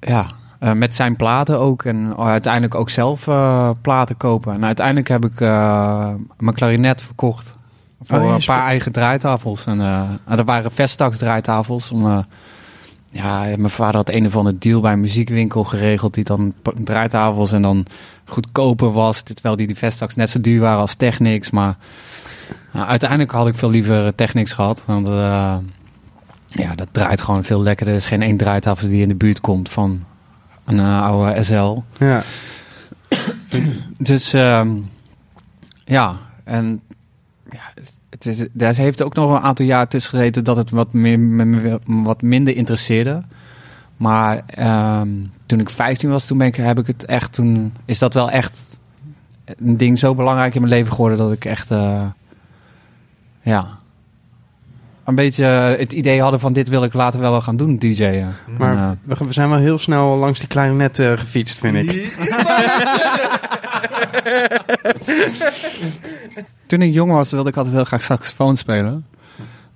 ja, 0.00 0.26
eh, 0.64 0.72
met 0.72 0.94
zijn 0.94 1.16
platen 1.16 1.60
ook. 1.60 1.84
En 1.84 2.16
uiteindelijk 2.16 2.74
ook 2.74 2.90
zelf 2.90 3.26
eh, 3.28 3.70
platen 3.80 4.16
kopen. 4.16 4.52
En 4.52 4.64
uiteindelijk 4.64 5.08
heb 5.08 5.24
ik 5.24 5.40
eh, 5.40 6.10
mijn 6.38 6.54
klarinet 6.54 7.02
verkocht. 7.02 7.54
Voor 8.02 8.18
Oh, 8.18 8.34
een 8.34 8.44
paar 8.44 8.66
eigen 8.66 8.92
draaitafels. 8.92 9.66
En, 9.66 9.78
dat 10.28 10.46
waren 10.46 10.72
Vestax 10.72 11.18
draaitafels. 11.18 11.90
Om, 11.90 12.26
ja, 13.10 13.40
mijn 13.40 13.70
vader 13.70 13.96
had 13.96 14.08
een 14.08 14.26
of 14.26 14.36
ander 14.36 14.58
deal 14.58 14.80
bij 14.80 14.92
een 14.92 15.00
muziekwinkel 15.00 15.64
geregeld. 15.64 16.14
Die 16.14 16.24
dan 16.24 16.54
draaitafels 16.84 17.52
en 17.52 17.62
dan 17.62 17.86
goedkoper 18.24 18.92
was. 18.92 19.22
Terwijl 19.22 19.56
die, 19.56 19.66
die 19.66 19.76
Vestax 19.76 20.14
net 20.14 20.30
zo 20.30 20.40
duur 20.40 20.60
waren 20.60 20.80
als 20.80 20.94
Technics. 20.94 21.50
Maar 21.50 21.76
uiteindelijk 22.72 23.30
had 23.30 23.46
ik 23.46 23.54
veel 23.54 23.70
liever 23.70 24.14
Technics 24.14 24.52
gehad. 24.52 24.82
Want 24.86 25.06
ja, 26.46 26.74
dat 26.74 26.88
draait 26.92 27.20
gewoon 27.20 27.44
veel 27.44 27.62
lekkerder. 27.62 27.94
Er 27.94 28.00
is 28.00 28.06
geen 28.06 28.22
één 28.22 28.36
draaitafel 28.36 28.88
die 28.88 29.02
in 29.02 29.08
de 29.08 29.14
buurt 29.14 29.40
komt 29.40 29.68
van 29.68 30.04
een 30.64 30.78
eh, 30.80 31.02
oude 31.02 31.42
SL. 31.42 31.76
Ja. 32.04 32.22
Dus 33.98 34.32
ehm, 34.32 34.70
ja, 35.84 36.16
en 36.44 36.80
ja, 37.50 37.60
het 38.10 38.26
is, 38.26 38.46
daar 38.52 38.74
heeft 38.74 39.02
ook 39.02 39.14
nog 39.14 39.30
een 39.36 39.42
aantal 39.42 39.66
jaar 39.66 39.88
tussen 39.88 40.10
gezeten 40.18 40.44
dat 40.44 40.56
het 40.56 40.70
wat, 40.70 40.92
meer, 40.92 41.20
me- 41.20 41.44
me- 41.44 41.78
wat 41.84 42.22
minder 42.22 42.56
interesseerde. 42.56 43.22
Maar 43.96 44.42
ehm, 44.46 45.08
toen 45.46 45.60
ik 45.60 45.70
15 45.70 46.10
was, 46.10 46.26
toen 46.26 46.38
ben 46.38 46.46
ik, 46.46 46.56
heb 46.56 46.78
ik 46.78 46.86
het 46.86 47.04
echt, 47.04 47.32
toen 47.32 47.74
is 47.84 47.98
dat 47.98 48.14
wel 48.14 48.30
echt 48.30 48.78
een 49.44 49.76
ding 49.76 49.98
zo 49.98 50.14
belangrijk 50.14 50.54
in 50.54 50.60
mijn 50.60 50.72
leven 50.72 50.92
geworden 50.92 51.18
dat 51.18 51.32
ik 51.32 51.44
echt, 51.44 51.70
eh, 51.70 52.06
ja, 53.40 53.78
een 55.04 55.14
beetje 55.14 55.44
het 55.44 55.92
idee 55.92 56.20
hadden 56.22 56.40
van 56.40 56.52
dit 56.52 56.68
wil 56.68 56.84
ik 56.84 56.92
later 56.94 57.20
wel 57.20 57.40
gaan 57.40 57.56
doen, 57.56 57.76
DJ'en. 57.76 58.32
Maar 58.58 58.72
En, 58.72 58.78
eh, 58.78 58.90
we, 59.18 59.24
we 59.24 59.32
zijn 59.32 59.48
wel 59.50 59.58
heel 59.58 59.78
snel 59.78 60.16
langs 60.16 60.38
die 60.38 60.48
klarinet 60.48 60.98
eh, 60.98 61.12
gefietst, 61.12 61.58
vind 61.60 61.76
ik. 61.76 62.16
Toen 66.66 66.82
ik 66.82 66.92
jong 66.94 67.12
was, 67.12 67.30
wilde 67.30 67.48
ik 67.48 67.56
altijd 67.56 67.74
heel 67.74 67.84
graag 67.84 68.02
saxofoon 68.02 68.56
spelen. 68.56 69.06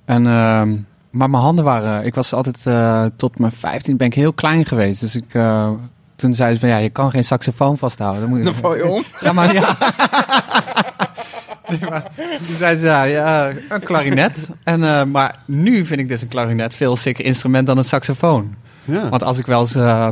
En, 0.04 0.26
ehm, 0.26 0.74
maar 1.10 1.30
mijn 1.30 1.42
handen 1.42 1.64
waren... 1.64 2.04
Ik 2.04 2.14
was 2.14 2.32
altijd... 2.32 2.66
eh, 2.66 3.04
tot 3.16 3.38
mijn 3.38 3.52
15 3.52 3.96
ben 3.96 4.06
ik 4.06 4.14
heel 4.14 4.32
klein 4.32 4.64
geweest. 4.66 5.00
Dus 5.00 5.16
ik... 5.16 5.34
eh, 5.34 5.70
toen 6.16 6.34
zei 6.34 6.54
ze 6.54 6.60
van 6.60 6.68
ja, 6.68 6.76
je 6.76 6.90
kan 6.90 7.10
geen 7.10 7.24
saxofoon 7.24 7.78
vasthouden. 7.78 8.20
Dan 8.20 8.30
moet 8.30 8.38
je, 8.38 8.44
Dan 8.50 8.54
val 8.54 8.76
je 8.76 8.86
om. 8.86 9.04
Ja, 9.20 9.32
maar 9.32 9.52
ja. 9.54 9.76
Nee, 11.68 11.90
maar 11.90 12.10
toen 12.46 12.56
zei 12.56 12.76
ze 12.76 12.84
ja, 12.84 13.02
ja, 13.02 13.52
een 13.68 13.80
klarinet. 13.80 14.48
En, 14.64 14.84
eh, 14.84 15.04
maar 15.04 15.38
nu 15.46 15.84
vind 15.86 16.00
ik 16.00 16.08
dus 16.08 16.22
een 16.22 16.28
klarinet 16.28 16.74
veel 16.74 16.96
sicker 16.96 17.24
instrument 17.24 17.66
dan 17.66 17.78
een 17.78 17.84
saxofoon. 17.84 18.54
Ja. 18.84 19.08
Want 19.08 19.22
als 19.22 19.38
ik 19.38 19.46
wel 19.46 19.60
eens, 19.60 19.74
eh, 19.74 20.08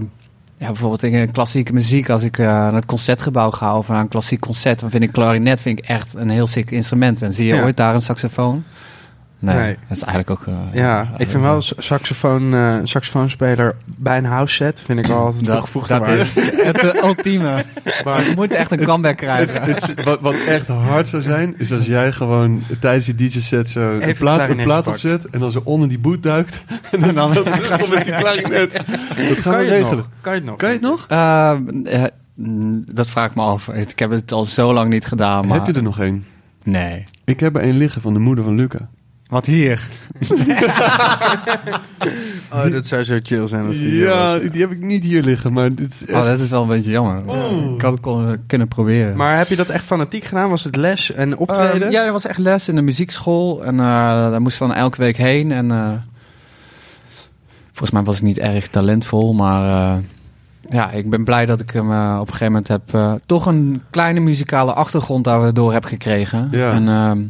ja, 0.59 0.67
bijvoorbeeld 0.67 1.03
in 1.03 1.33
klassieke 1.33 1.73
muziek, 1.73 2.11
als 2.11 2.23
ik 2.23 2.39
eh, 2.39 2.47
naar 2.47 2.75
het 2.75 2.87
concertgebouw 2.87 3.51
ga 3.51 3.79
of 3.79 3.89
naar 3.89 4.01
een 4.01 4.09
klassiek 4.09 4.41
concert, 4.41 4.81
dan 4.81 4.91
vind 4.91 5.03
ik 5.03 5.13
klarinet 5.13 5.61
vind 5.61 5.79
ik 5.79 5.85
echt 5.85 6.15
een 6.15 6.29
heel 6.31 6.47
sick 6.47 6.71
instrument. 6.71 7.23
En 7.23 7.35
zie 7.35 7.47
je 7.47 7.55
Ja. 7.55 7.63
ooit 7.63 7.77
daar 7.77 7.95
een 7.95 8.03
saxofoon? 8.03 8.65
Nee, 9.39 9.57
Nee. 9.57 9.77
dat 9.89 9.97
is 9.97 10.03
eigenlijk 10.03 10.31
ook. 10.41 10.47
eh, 10.47 10.55
Ja, 10.73 11.09
ik 11.17 11.29
vind 11.29 11.43
wel 11.43 11.61
saxofoon, 11.63 12.55
eh, 12.55 12.75
een 12.75 12.89
saxofoonspeler 12.89 13.77
bij 13.85 14.19
een 14.19 14.25
house 14.25 14.55
set 14.55 14.83
vind 14.83 14.99
ik 14.99 15.07
wel 15.07 15.17
altijd 15.17 15.47
dat, 15.47 15.55
toegevoegde 15.57 15.99
dat 15.99 16.09
is 16.09 16.35
het 16.35 16.79
eh, 16.85 17.03
ultieme. 17.05 17.65
Maar 18.05 18.25
je 18.25 18.33
moet 18.37 18.53
echt 18.53 18.71
een 18.73 18.85
comeback 18.85 19.17
krijgen. 19.17 19.63
Het 19.63 20.05
wat, 20.05 20.21
wat 20.21 20.35
echt 20.49 20.69
hard 20.69 21.09
zou 21.09 21.23
zijn, 21.23 21.55
is 21.59 21.73
als 21.73 21.87
jij 21.87 22.13
gewoon 22.13 22.63
tijdens 22.81 23.05
die 23.05 23.15
DJ-set 23.15 23.69
zo 23.69 23.99
een 23.99 24.15
plaat, 24.15 24.49
een 24.49 24.57
plaat 24.57 24.87
opzet 24.87 25.29
en 25.31 25.41
dan 25.41 25.53
zo 25.53 25.61
onder 25.65 25.89
die 25.89 25.99
boot 25.99 26.23
duikt. 26.23 26.65
En 26.91 27.15
dan, 27.15 27.35
dan 27.35 27.47
gaat 27.47 27.89
met 27.95 28.05
die 28.05 28.15
klarinet. 28.17 28.73
Dat 28.73 28.83
gaan 29.39 29.53
Kan 29.53 29.53
we 29.53 29.59
je 29.59 29.71
het 29.71 29.71
regelen. 29.71 29.97
nog? 29.97 30.09
Kan 30.21 30.33
je 30.33 30.39
het 30.39 30.49
nog? 30.49 30.57
Kan 30.57 30.69
je 30.69 30.75
het 30.75 30.83
nog? 30.83 31.07
Mm, 32.35 32.85
dat 32.93 33.07
vraag 33.07 33.29
ik 33.31 33.35
me 33.35 33.43
af. 33.43 33.69
Ik 33.69 33.99
heb 33.99 34.11
het 34.11 34.33
al 34.33 34.45
zo 34.45 34.73
lang 34.73 34.91
niet 34.91 35.07
gedaan. 35.07 35.47
Maar... 35.47 35.57
Heb 35.59 35.67
je 35.67 35.73
er 35.73 35.83
nog 35.83 36.01
één? 36.01 36.25
Nee. 36.63 37.05
Ik 37.25 37.41
heb 37.41 37.57
er 37.57 37.63
één 37.63 37.77
liggen 37.77 38.03
van 38.03 38.13
de 38.13 38.19
moeder 38.19 38.45
van 38.45 38.55
Luca. 38.55 38.89
Wat 39.29 39.47
hier? 39.47 39.87
Oh, 42.53 42.71
dat 42.71 42.87
zou 42.87 43.03
zo 43.03 43.19
chill 43.23 43.49
zijn 43.49 43.67
als 43.67 43.77
die 43.77 43.89
hier 43.89 44.07
Ja, 44.07 44.33
was. 44.39 44.51
die 44.51 44.61
heb 44.61 44.71
ik 44.71 44.81
niet 44.81 45.05
hier 45.05 45.23
liggen, 45.23 45.53
maar 45.53 45.75
dit 45.75 45.91
is 45.95 46.07
echt... 46.07 46.21
Oh, 46.21 46.25
dat 46.27 46.41
is 46.41 46.49
wel 46.49 46.63
een 46.63 46.69
beetje 46.69 46.91
jammer. 46.91 47.17
Ik 47.75 47.81
had 47.83 47.93
het 47.93 48.01
kon- 48.01 48.39
kunnen 48.47 48.69
proberen. 48.69 49.17
Maar 49.17 49.37
heb 49.37 49.47
je 49.49 49.57
dat 49.57 49.69
echt 49.69 49.85
fanatiek 49.85 50.25
gedaan? 50.25 50.49
Was 50.51 50.65
het 50.65 50.77
les 50.77 51.13
en 51.13 51.37
optreden? 51.37 51.83
Ehm, 51.83 51.91
ja, 51.91 52.05
er 52.05 52.13
was 52.13 52.27
echt 52.27 52.39
les 52.39 52.69
in 52.69 52.75
de 52.75 52.83
muziekschool. 52.83 53.65
En 53.65 53.75
eh, 53.81 53.85
daar 54.31 54.41
moest 54.41 54.61
ik 54.61 54.67
dan 54.67 54.77
elke 54.77 54.99
week 54.99 55.17
heen. 55.17 55.53
En 55.53 55.71
eh, 55.71 55.93
volgens 57.67 57.91
mij 57.91 58.03
was 58.03 58.17
ik 58.17 58.23
niet 58.23 58.39
erg 58.39 58.69
talentvol. 58.69 59.33
Maar 59.35 59.95
eh, 59.97 60.03
ja, 60.69 60.91
ik 60.91 61.11
ben 61.11 61.25
blij 61.25 61.47
dat 61.47 61.61
ik 61.61 61.71
hem 61.71 61.91
op 62.19 62.21
een 62.29 62.35
gegeven 62.35 62.47
moment 62.47 62.69
heb... 62.69 62.99
toch 63.27 63.47
een 63.47 63.83
kleine 63.91 64.21
muzikale 64.21 64.73
achtergrond 64.73 65.25
daardoor 65.25 65.73
heb 65.73 65.85
gekregen. 65.85 66.49
Ja. 66.51 66.73
En 66.73 66.89
ehm, 66.89 67.21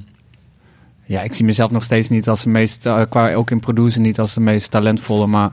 ja, 1.07 1.23
ik 1.23 1.35
zie 1.35 1.45
mezelf 1.45 1.71
nog 1.71 1.83
steeds 1.83 2.09
niet 2.09 2.29
als 2.29 2.43
de 2.43 2.49
meest... 2.49 2.87
eh, 2.87 3.01
qua 3.09 3.35
ook 3.35 3.51
in 3.51 3.61
producer 3.61 4.01
niet 4.01 4.19
als 4.19 4.35
de 4.35 4.41
meest 4.41 4.71
talentvolle. 4.71 5.27
Maar 5.27 5.53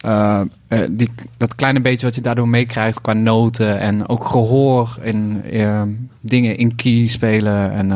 eh, 0.00 0.40
eh, 0.68 0.88
die, 0.90 1.10
dat 1.36 1.54
kleine 1.54 1.80
beetje 1.80 2.06
wat 2.06 2.14
je 2.14 2.20
daardoor 2.20 2.48
meekrijgt 2.48 3.00
qua 3.00 3.12
noten... 3.12 3.78
en 3.78 4.08
ook 4.08 4.24
gehoor 4.24 4.98
in 5.02 5.42
dingen 6.20 6.56
in 6.56 6.74
key 6.74 7.06
spelen... 7.06 7.72
en 7.72 7.88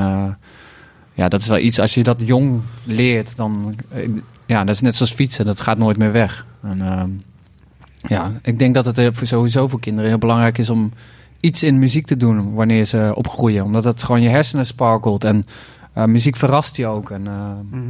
ja, 1.12 1.28
dat 1.28 1.40
is 1.40 1.46
wel 1.46 1.58
iets, 1.58 1.78
als 1.78 1.94
je 1.94 2.02
dat 2.02 2.22
jong 2.24 2.60
leert, 2.84 3.36
dan... 3.36 3.74
Ja, 4.46 4.64
dat 4.64 4.74
is 4.74 4.80
net 4.80 4.94
zoals 4.94 5.12
fietsen, 5.12 5.46
dat 5.46 5.60
gaat 5.60 5.78
nooit 5.78 5.96
meer 5.96 6.12
weg. 6.12 6.46
En, 6.62 7.22
ja, 8.08 8.32
ik 8.42 8.58
denk 8.58 8.74
dat 8.74 8.96
het 8.96 9.00
voor 9.12 9.26
sowieso 9.26 9.68
voor 9.68 9.80
kinderen 9.80 10.10
heel 10.10 10.18
belangrijk 10.18 10.58
is 10.58 10.70
om 10.70 10.92
iets 11.40 11.62
in 11.62 11.78
muziek 11.78 12.06
te 12.06 12.16
doen 12.16 12.54
wanneer 12.54 12.84
ze 12.84 13.12
opgroeien. 13.14 13.64
Omdat 13.64 13.84
het 13.84 14.02
gewoon 14.02 14.22
je 14.22 14.28
hersenen 14.28 14.66
sparkelt 14.66 15.24
en 15.24 15.46
muziek 16.04 16.36
verrast 16.36 16.76
je 16.76 16.86
ook. 16.86 17.10
En 17.10 17.26
eh, 17.26 17.50
Mhm. 17.70 17.82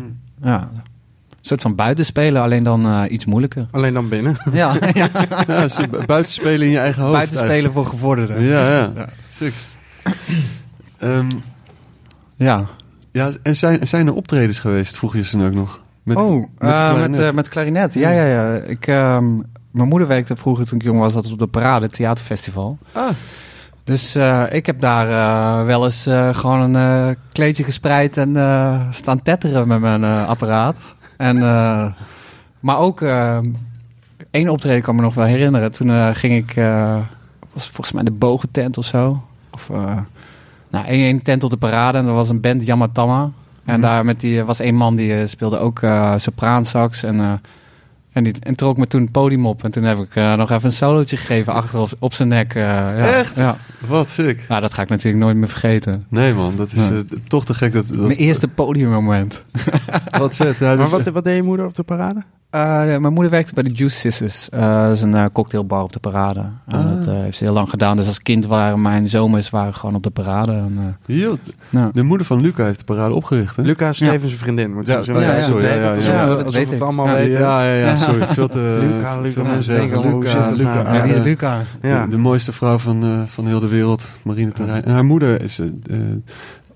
ja, 0.42 0.60
een 0.60 1.52
soort 1.52 1.62
van 1.62 1.74
buitenspelen, 1.74 2.42
alleen 2.42 2.62
dan 2.62 2.86
eh, 2.86 3.02
iets 3.08 3.24
moeilijker. 3.24 3.66
Alleen 3.70 3.94
dan 3.94 4.08
binnen. 4.08 4.36
Ja, 4.52 4.76
ja. 4.94 5.08
Ja, 5.46 5.68
ze 5.68 5.88
bu- 5.90 6.06
buiten 6.06 6.32
spelen 6.32 6.66
in 6.66 6.72
je 6.72 6.78
eigen 6.78 7.02
hoofd. 7.02 7.14
buitenspelen 7.14 7.72
voor 7.72 7.86
gevorderden. 7.86 8.36
eigenlijk. 8.36 8.68
Ja, 8.68 8.78
ja. 8.78 8.90
Ja. 8.94 9.08
Sick. 9.32 9.54
Ehm, 10.98 11.28
Ja. 12.36 12.64
ja, 13.12 13.30
en 13.42 13.56
zijn, 13.56 13.86
zijn 13.86 14.06
er 14.06 14.14
optredens 14.14 14.58
geweest, 14.58 14.96
vroeg 14.96 15.12
je 15.16 15.24
ze 15.24 15.44
ook 15.44 15.54
nog? 15.54 15.80
Met, 16.02 16.16
oh, 16.16 16.30
met 16.30 16.40
met, 16.40 16.48
klarinet. 16.58 17.10
met, 17.10 17.20
eh, 17.20 17.32
met 17.32 17.48
klarinet. 17.48 17.94
Ja, 17.94 18.10
ja, 18.10 18.24
ja. 18.24 18.54
Ik, 18.54 18.86
ehm, 18.86 19.34
mijn 19.70 19.88
moeder 19.88 20.08
werkte 20.08 20.36
vroeger 20.36 20.66
toen 20.66 20.78
ik 20.78 20.84
jong 20.84 20.98
was, 20.98 21.12
dat 21.12 21.32
op 21.32 21.38
de 21.38 21.46
Parade, 21.46 21.88
theaterfestival. 21.88 22.78
Ah, 22.92 23.08
Dus 23.86 24.14
eh, 24.14 24.42
ik 24.50 24.66
heb 24.66 24.80
daar 24.80 25.08
eh, 25.10 25.66
wel 25.66 25.84
eens 25.84 26.06
eh, 26.06 26.34
gewoon 26.34 26.74
een 26.74 27.16
kleedje 27.32 27.64
gespreid 27.64 28.16
en 28.16 28.36
staan 28.90 29.22
tetteren 29.22 29.68
met 29.68 29.80
mijn 29.80 30.04
apparaat. 30.04 30.94
En, 31.16 31.38
maar 32.60 32.78
ook 32.78 33.00
één 34.30 34.48
optreden 34.48 34.82
kan 34.82 34.94
ik 34.94 35.00
me 35.00 35.06
nog 35.06 35.14
wel 35.14 35.24
herinneren. 35.24 35.72
Toen 35.72 36.14
ging 36.14 36.34
ik, 36.34 36.54
was 37.52 37.66
volgens 37.66 37.92
mij 37.92 38.04
de 38.04 38.10
bogentent 38.10 38.78
of 38.78 38.84
zo. 38.84 39.22
Of, 39.50 39.68
nou, 40.70 40.86
één, 40.86 41.04
één 41.04 41.22
tent 41.22 41.44
op 41.44 41.50
de 41.50 41.56
parade. 41.56 41.98
En 41.98 42.06
er 42.06 42.12
was 42.12 42.28
een 42.28 42.40
band, 42.40 42.66
Yamatama. 42.66 43.30
En 43.64 43.80
daar 43.80 44.04
met 44.04 44.20
die, 44.20 44.44
was 44.44 44.60
één 44.60 44.74
man 44.74 44.96
die 44.96 45.26
speelde 45.26 45.58
ook 45.58 45.80
sopraansax. 46.16 47.02
En, 47.02 47.40
en, 48.16 48.24
die, 48.24 48.34
en 48.40 48.54
trok 48.54 48.76
me 48.76 48.86
toen 48.86 49.00
het 49.02 49.12
podium 49.12 49.46
op. 49.46 49.64
En 49.64 49.70
toen 49.70 49.82
heb 49.82 49.98
ik 49.98 50.14
eh, 50.16 50.34
nog 50.34 50.50
even 50.50 50.64
een 50.64 50.72
solootje 50.72 51.16
gegeven 51.16 51.52
achter 51.52 51.80
op, 51.80 51.88
op 51.98 52.14
zijn 52.14 52.28
nek. 52.28 52.54
eh, 52.54 52.62
ja. 52.62 52.98
Echt? 52.98 53.36
Ja. 53.36 53.56
Wat 53.86 54.10
sick. 54.10 54.44
Nou, 54.48 54.60
dat 54.60 54.74
ga 54.74 54.82
ik 54.82 54.88
natuurlijk 54.88 55.24
nooit 55.24 55.36
meer 55.36 55.48
vergeten. 55.48 56.04
Nee 56.08 56.34
man, 56.34 56.56
dat 56.56 56.72
is 56.72 56.88
Ja. 56.88 56.90
eh, 56.94 56.98
toch 57.28 57.44
te 57.44 57.54
gek. 57.54 57.72
Dat, 57.72 57.88
dat, 57.88 57.96
Mijn 57.96 58.10
eerste 58.18 58.48
podiummoment. 58.48 59.44
Wat 60.18 60.36
vet. 60.36 60.58
Ja, 60.58 60.66
Maar 60.74 60.76
dus- 60.76 60.90
wat, 61.04 61.06
wat 61.14 61.24
deed 61.24 61.36
je 61.36 61.42
moeder 61.42 61.66
op 61.66 61.74
de 61.74 61.82
parade? 61.82 62.22
Eh, 62.56 62.80
de- 62.92 63.00
mijn 63.00 63.12
moeder 63.12 63.30
werkte 63.32 63.54
bij 63.54 63.62
de 63.62 63.72
Juice 63.72 63.96
Sisters. 63.96 64.48
Eh, 64.48 64.82
dat 64.82 64.92
is 64.92 65.02
een 65.02 65.14
eh, 65.14 65.24
cocktailbar 65.32 65.82
op 65.82 65.92
de 65.92 65.98
parade. 65.98 66.40
En 66.66 66.78
Ah. 66.78 66.94
Dat 66.94 67.06
eh, 67.06 67.12
heeft 67.12 67.36
ze 67.36 67.44
heel 67.44 67.52
lang 67.52 67.70
gedaan. 67.70 67.96
Dus 67.96 68.06
als 68.06 68.22
kind 68.22 68.46
waren 68.46 68.82
mijn 68.82 69.08
zomers 69.08 69.50
waren 69.50 69.74
gewoon 69.74 69.94
op 69.94 70.02
de 70.02 70.10
parade. 70.10 70.52
En, 70.52 70.74
eh, 70.78 71.14
Hier, 71.14 71.30
nou. 71.70 71.90
de 71.92 72.02
moeder 72.02 72.26
van 72.26 72.40
Luca 72.40 72.64
heeft 72.64 72.78
de 72.78 72.84
parade 72.84 73.14
opgericht. 73.14 73.56
Hè? 73.56 73.62
Luca 73.62 73.88
is 73.88 73.96
Stevens 73.96 74.34
vriendin. 74.34 74.74
Moet 74.74 74.86
Ja, 74.86 75.02
zo 75.02 75.12
ja, 75.12 75.18
zeggen. 75.18 75.38
ja, 75.38 75.44
sorry, 75.44 75.64
ja, 75.64 75.74
ja, 75.74 75.94
ja. 75.94 76.12
Ja, 76.12 76.26
dat 76.26 76.42
weet 76.44 76.52
we 76.52 76.58
het 76.60 76.72
ik. 76.72 76.82
allemaal 76.82 77.06
Ja, 77.06 77.14
weten. 77.14 77.40
Ja, 77.40 77.64
ja, 77.64 77.72
ja, 77.74 77.96
sorry. 77.96 78.22
Veel 78.22 78.48
te, 78.48 78.78
Luca, 78.80 79.20
Luca, 79.20 79.42
mensen 79.42 79.62
zeggen. 79.62 79.90
denken, 80.02 80.10
het 80.18 80.24
Luca, 80.24 80.38
nou? 80.38 80.56
Luca, 80.56 80.94
Ja, 80.94 81.04
ja, 81.04 81.22
Luca. 81.22 81.62
Ja. 81.82 82.04
De, 82.04 82.10
de 82.10 82.18
mooiste 82.18 82.52
vrouw 82.52 82.78
van, 82.78 83.02
eh, 83.04 83.08
van 83.26 83.46
heel 83.46 83.60
de 83.60 83.68
wereld, 83.68 84.04
Marine 84.22 84.52
Terrein. 84.52 84.84
En 84.84 84.92
haar 84.92 85.04
moeder 85.04 85.42
is 85.42 85.60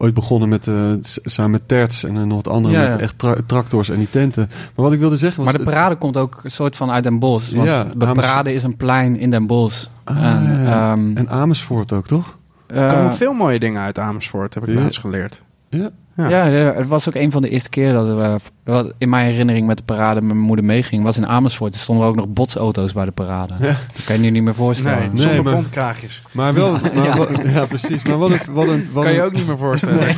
ooit 0.02 0.14
begonnen 0.14 0.48
met, 0.48 0.66
eh, 0.66 0.92
s- 1.00 1.18
samen 1.22 1.50
met 1.50 1.68
Terts 1.68 2.04
en 2.04 2.16
eh, 2.16 2.22
nog 2.22 2.36
wat 2.42 2.48
andere, 2.54 2.74
Ja, 2.74 2.82
ja. 2.82 2.88
met 2.90 3.00
echt 3.00 3.18
tra- 3.18 3.36
tractors 3.46 3.88
en 3.88 3.98
die 3.98 4.10
tenten. 4.10 4.48
Maar 4.48 4.84
wat 4.84 4.92
ik 4.92 4.98
wilde 4.98 5.16
zeggen 5.16 5.42
was... 5.44 5.52
Maar 5.52 5.58
de 5.64 5.70
parade 5.70 5.96
komt 5.96 6.16
ook 6.16 6.40
een 6.42 6.50
soort 6.50 6.76
van 6.76 6.90
uit 6.90 7.02
Den 7.04 7.18
Bosch. 7.18 7.52
Want 7.52 7.68
Ja, 7.68 7.74
de 7.84 7.90
Amersfoort. 7.90 8.14
parade 8.14 8.52
is 8.54 8.62
een 8.62 8.76
plein 8.76 9.18
in 9.18 9.30
Den 9.30 9.46
Bosch. 9.46 9.86
Ah, 10.04 10.16
en, 10.24 10.62
ja. 10.64 10.92
ehm, 10.92 11.16
en 11.16 11.28
Amersfoort 11.30 11.92
ook, 11.92 12.06
toch? 12.06 12.36
eh, 12.66 12.82
Er 12.82 12.94
komen 12.94 13.12
veel 13.14 13.32
mooie 13.32 13.58
dingen 13.58 13.82
uit 13.82 13.98
Amersfoort, 13.98 14.54
heb 14.54 14.68
ik 14.68 14.74
laatst 14.74 14.98
geleerd. 15.00 15.42
Ja. 15.68 15.90
Ja. 16.28 16.46
ja, 16.46 16.74
het 16.74 16.88
was 16.88 17.08
ook 17.08 17.14
een 17.14 17.30
van 17.30 17.42
de 17.42 17.48
eerste 17.48 17.68
keer 17.68 17.92
dat 17.92 18.06
we, 18.06 18.36
wat 18.64 18.92
in 18.98 19.08
mijn 19.08 19.26
herinnering 19.26 19.66
met 19.66 19.76
de 19.76 19.82
parade 19.82 20.20
met 20.20 20.32
mijn 20.34 20.46
moeder 20.46 20.64
meeging, 20.64 21.02
was 21.02 21.16
in 21.16 21.26
Amersfoort. 21.26 21.74
Er 21.74 21.80
stonden 21.80 22.06
ook 22.06 22.16
nog 22.16 22.28
botsauto's 22.28 22.92
bij 22.92 23.04
de 23.04 23.10
parade. 23.10 23.54
Ja. 23.60 23.66
Dat 23.66 24.04
kan 24.04 24.14
je 24.16 24.20
nu 24.22 24.30
niet 24.30 24.42
meer 24.42 24.54
voorstellen. 24.54 24.98
Nee, 24.98 25.08
Nee, 25.12 25.22
zonder 25.22 25.42
maar- 25.44 25.52
bontkraagjes. 25.54 26.22
Maar 26.32 26.54
wel... 26.54 26.72
Maar, 26.72 26.94
Ja. 27.04 27.16
Wat, 27.16 27.30
ja, 27.44 27.66
precies. 27.66 28.02
Maar 28.02 28.18
wat 28.18 28.30
een, 28.30 28.40
wat 28.52 28.68
een, 28.68 28.88
wat 28.92 29.04
Kan 29.04 29.12
je 29.12 29.22
ook 29.22 29.32
niet 29.32 29.46
meer 29.46 29.58
voorstellen. 29.58 30.06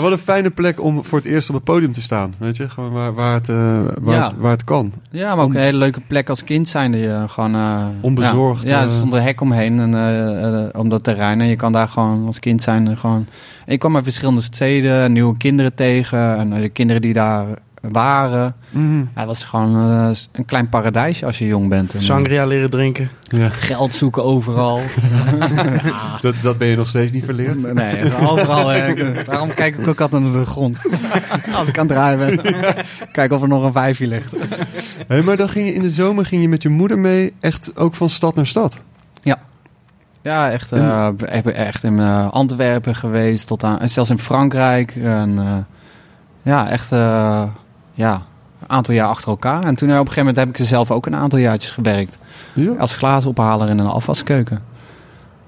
maar 0.00 0.10
wat 0.10 0.18
een 0.18 0.24
fijne 0.24 0.50
plek 0.50 0.82
om 0.82 1.04
voor 1.04 1.18
het 1.18 1.26
eerst 1.26 1.48
op 1.48 1.54
het 1.54 1.64
podium 1.64 1.92
te 1.92 2.02
staan. 2.02 2.34
Weet 2.38 2.56
je, 2.56 2.68
gewoon 2.68 2.92
waar, 2.92 3.12
waar, 3.14 3.34
het, 3.34 3.48
eh, 3.48 3.56
waar, 4.02 4.14
Ja. 4.14 4.26
het, 4.28 4.36
waar 4.38 4.50
het 4.50 4.64
kan. 4.64 4.92
Ja, 5.10 5.34
maar 5.34 5.44
ook 5.44 5.54
een 5.54 5.60
hele 5.60 5.78
leuke 5.78 6.00
plek 6.06 6.28
als 6.28 6.44
kind 6.44 6.68
zijn. 6.68 6.92
Die 6.92 7.00
je 7.00 7.24
gewoon, 7.28 7.54
eh, 7.54 7.86
Onbezorgd, 8.00 8.62
Ja, 8.62 8.68
ja, 8.68 8.80
er 8.80 8.86
eh. 8.88 8.94
stond 8.96 9.12
een 9.12 9.22
hek 9.22 9.40
omheen 9.40 9.80
en, 9.80 9.94
eh, 9.94 10.58
eh, 10.64 10.66
om 10.72 10.88
dat 10.88 11.04
terrein. 11.04 11.40
En 11.40 11.46
je 11.46 11.56
kan 11.56 11.72
daar 11.72 11.88
gewoon 11.88 12.26
als 12.26 12.38
kind 12.38 12.62
zijn. 12.62 12.88
eh, 12.88 12.96
gewoon... 12.96 13.26
En 13.66 13.72
je 13.72 13.78
kwam 13.78 13.94
uit 13.94 14.04
verschillende 14.04 14.40
steden, 14.40 15.12
nieuwe 15.12 15.36
kinderen 15.36 15.74
tegen. 15.74 16.36
En 16.36 16.52
eh, 16.52 16.60
de 16.60 16.68
kinderen 16.68 17.02
die 17.02 17.12
daar 17.12 17.46
waren. 17.80 18.54
Ja, 18.70 19.06
het 19.14 19.26
was 19.26 19.44
gewoon 19.44 19.90
eh, 19.90 20.10
een 20.32 20.44
klein 20.44 20.68
paradijsje 20.68 21.26
als 21.26 21.38
je 21.38 21.46
jong 21.46 21.68
bent. 21.68 21.92
En, 21.92 21.98
eh, 21.98 22.04
Sangria 22.04 22.46
leren 22.46 22.70
drinken. 22.70 23.10
Ja. 23.30 23.48
Geld 23.48 23.94
zoeken 23.94 24.24
overal. 24.24 24.80
Dat, 26.20 26.34
dat 26.42 26.58
ben 26.58 26.68
je 26.68 26.76
nog 26.76 26.88
steeds 26.88 27.12
niet 27.12 27.24
verleerd. 27.24 27.74
nee, 27.74 28.04
overal. 28.26 28.68
hè. 28.68 28.94
Daarom 29.24 29.54
kijk 29.54 29.78
ik 29.78 29.88
ook 29.88 30.00
altijd 30.00 30.22
naar 30.22 30.32
de 30.32 30.46
grond. 30.46 30.78
Als 31.58 31.68
ik 31.68 31.78
aan 31.78 31.86
het 31.86 31.96
draaien 31.96 32.18
ben. 32.18 32.54
Kijk 33.12 33.32
of 33.32 33.42
er 33.42 33.48
nog 33.48 33.64
een 33.64 33.72
vijfje 33.72 34.06
ligt. 34.06 34.34
Hey, 35.06 35.22
maar 35.22 35.36
dan 35.36 35.48
ging 35.48 35.66
je 35.66 35.74
in 35.74 35.82
de 35.82 35.90
zomer 35.90 36.26
ging 36.26 36.42
je 36.42 36.48
met 36.48 36.62
je 36.62 36.68
moeder 36.68 36.98
mee, 36.98 37.34
echt 37.40 37.76
ook 37.76 37.94
van 37.94 38.10
stad 38.10 38.34
naar 38.34 38.46
stad. 38.46 38.80
Ja, 40.22 40.50
echt, 40.50 40.72
eh, 40.72 41.08
we 41.16 41.26
hebben 41.30 41.54
echt 41.54 41.84
in 41.84 41.98
eh, 41.98 42.28
Antwerpen 42.30 42.94
geweest, 42.94 43.46
tot 43.46 43.64
aan, 43.64 43.80
en 43.80 43.90
zelfs 43.90 44.10
in 44.10 44.18
Frankrijk. 44.18 44.96
En, 44.96 45.38
eh, 45.38 45.56
ja, 46.42 46.68
echt 46.68 46.92
eh, 46.92 47.42
ja, 47.98 48.22
een 48.60 48.70
aantal 48.70 48.94
jaar 48.94 49.08
achter 49.08 49.28
elkaar. 49.28 49.62
En 49.62 49.74
toen 49.74 49.88
op 49.88 49.94
een 49.94 49.98
gegeven 49.98 50.18
moment 50.18 50.36
heb 50.36 50.48
ik 50.48 50.58
er 50.58 50.64
zelf 50.64 50.90
ook 50.90 51.06
een 51.06 51.14
aantal 51.14 51.38
jaartjes 51.38 51.70
gewerkt. 51.70 52.18
Ja. 52.52 52.72
Als 52.72 52.92
glazenophaler 52.92 53.68
in 53.68 53.78
een 53.78 53.86
afwaskeuken. 53.86 54.62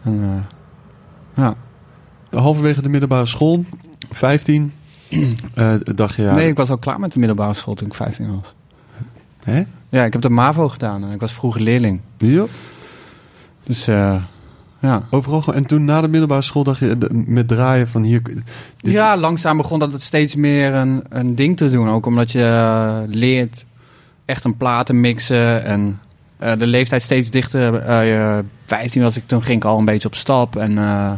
En, 0.02 0.22
eh, 0.22 1.44
ja. 1.44 1.54
Halverwege 2.30 2.82
de 2.82 2.88
middelbare 2.88 3.26
school, 3.26 3.64
15, 4.10 4.72
eh 5.54 5.74
dacht 5.82 6.14
je 6.14 6.22
ja. 6.22 6.34
Nee, 6.34 6.48
ik 6.48 6.56
was 6.56 6.70
al 6.70 6.78
klaar 6.78 7.00
met 7.00 7.12
de 7.12 7.18
middelbare 7.18 7.54
school 7.54 7.74
toen 7.74 7.86
ik 7.86 7.94
15 7.94 8.34
was. 8.34 8.54
Hè? 9.42 9.64
Ja, 9.88 10.04
ik 10.04 10.12
heb 10.12 10.22
de 10.22 10.30
MAVO 10.30 10.68
gedaan 10.68 11.04
en 11.04 11.10
ik 11.10 11.20
was 11.20 11.32
vroeger 11.32 11.60
leerling. 11.60 12.00
Ja. 12.16 12.44
Dus 13.62 13.86
eh, 13.86 14.22
ja. 14.80 15.02
Overal. 15.10 15.42
gewoon- 15.42 15.58
En 15.60 15.66
toen 15.66 15.84
na 15.84 16.00
de 16.00 16.08
middelbare 16.08 16.42
school 16.42 16.64
dacht 16.64 16.80
je 16.80 16.96
met 17.12 17.48
draaien 17.48 17.88
van 17.88 18.02
hier. 18.02 18.22
dit- 18.22 18.42
Ja, 18.92 19.16
langzaam 19.16 19.56
begon 19.56 19.78
dat 19.78 19.92
het 19.92 20.02
steeds 20.02 20.34
meer 20.34 20.74
een, 20.74 21.02
een 21.08 21.34
ding 21.34 21.56
te 21.56 21.70
doen. 21.70 21.88
Ook 21.88 22.06
omdat 22.06 22.30
je 22.30 22.44
eh, 22.44 22.98
leert 23.06 23.64
echt 24.24 24.44
een 24.44 24.56
platen 24.56 25.00
mixen. 25.00 25.64
En 25.64 26.00
eh, 26.38 26.52
de 26.58 26.66
leeftijd 26.66 27.02
steeds 27.02 27.30
dichter. 27.30 27.74
eh 27.74 28.38
15 28.66 29.02
was 29.02 29.16
ik, 29.16 29.22
toen 29.26 29.42
ging 29.42 29.56
ik 29.56 29.64
al 29.68 29.78
een 29.78 29.84
beetje 29.84 30.08
op 30.08 30.14
stap. 30.14 30.56
En 30.56 30.78
eh, 30.78 31.12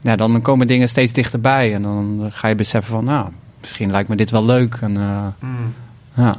ja, 0.00 0.16
dan 0.16 0.42
komen 0.42 0.66
dingen 0.66 0.88
steeds 0.88 1.12
dichterbij. 1.12 1.74
En 1.74 1.82
dan 1.82 2.28
ga 2.32 2.48
je 2.48 2.54
beseffen 2.54 2.92
van, 2.92 3.04
nou, 3.04 3.28
misschien 3.60 3.90
lijkt 3.90 4.08
me 4.08 4.16
dit 4.16 4.30
wel 4.30 4.44
leuk. 4.44 4.78
En, 4.80 4.96
eh, 4.96 5.26
ja. 6.14 6.36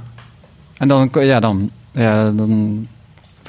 en 0.78 0.88
dan, 0.88 1.10
ja, 1.14 1.40
dan, 1.40 1.70
ja, 1.92 2.32
dan, 2.32 2.88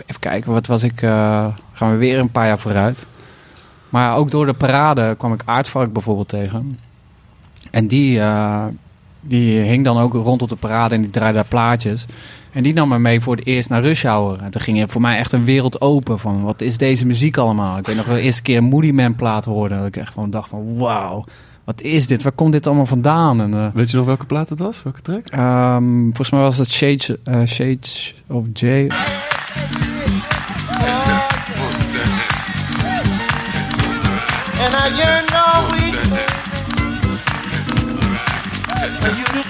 even 0.06 0.20
kijken, 0.20 0.52
wat 0.52 0.66
was 0.66 0.82
ik, 0.82 1.02
eh, 1.02 1.46
gaan 1.72 1.90
we 1.90 1.96
weer 1.96 2.18
een 2.18 2.30
paar 2.30 2.46
jaar 2.46 2.58
vooruit. 2.58 3.06
Maar 3.88 4.16
ook 4.16 4.30
door 4.30 4.46
de 4.46 4.52
parade 4.52 5.14
kwam 5.18 5.32
ik 5.32 5.42
Aardvark 5.44 5.92
bijvoorbeeld 5.92 6.28
tegen. 6.28 6.78
En 7.70 7.86
die, 7.86 8.20
eh, 8.20 8.64
die 9.20 9.58
hing 9.58 9.84
dan 9.84 9.98
ook 9.98 10.12
rond 10.12 10.42
op 10.42 10.48
de 10.48 10.56
parade 10.56 10.94
en 10.94 11.00
die 11.00 11.10
draaide 11.10 11.34
daar 11.34 11.44
plaatjes. 11.44 12.06
En 12.52 12.62
die 12.62 12.72
nam 12.72 12.88
me 12.88 12.98
mee 12.98 13.20
voor 13.20 13.36
het 13.36 13.46
eerst 13.46 13.68
naar 13.68 13.82
Rush 13.82 14.02
Hour. 14.04 14.38
En 14.40 14.50
toen 14.50 14.60
ging 14.60 14.80
er 14.80 14.88
voor 14.88 15.00
mij 15.00 15.16
echt 15.18 15.32
een 15.32 15.44
wereld 15.44 15.80
open 15.80 16.18
van 16.18 16.42
wat 16.42 16.60
is 16.60 16.76
deze 16.78 17.06
muziek 17.06 17.36
allemaal. 17.36 17.78
Ik 17.78 17.86
weet 17.86 17.96
nog 17.96 18.06
wel 18.06 18.14
de 18.14 18.20
eerste 18.20 18.42
keer 18.42 18.56
een 18.56 18.64
Moody 18.64 18.90
Man 18.90 19.14
plaat 19.14 19.44
hoorde. 19.44 19.76
Dat 19.76 19.86
ik 19.86 19.96
echt 19.96 20.12
gewoon 20.12 20.30
dacht 20.30 20.48
van 20.48 20.76
wauw, 20.76 21.24
wat 21.64 21.80
is 21.80 22.06
dit? 22.06 22.22
Waar 22.22 22.32
komt 22.32 22.52
dit 22.52 22.66
allemaal 22.66 22.86
vandaan? 22.86 23.40
En, 23.40 23.54
eh, 23.54 23.66
Weet 23.74 23.90
je 23.90 23.96
nog 23.96 24.06
welke 24.06 24.26
plaat 24.26 24.48
het 24.48 24.58
was? 24.58 24.82
Welke 24.82 25.02
track? 25.02 25.26
ehm, 25.28 26.02
volgens 26.02 26.30
mij 26.30 26.40
was 26.40 26.58
het 26.58 26.70
Shades, 26.70 27.12
Shades 27.46 28.14
of 28.26 28.44
J. 28.52 28.86
And 34.84 34.92
I 34.92 34.96
yearn 34.98 35.24
all 35.32 35.72
week 35.72 35.96
for 39.00 39.08
you 39.16 39.24
to 39.24 39.40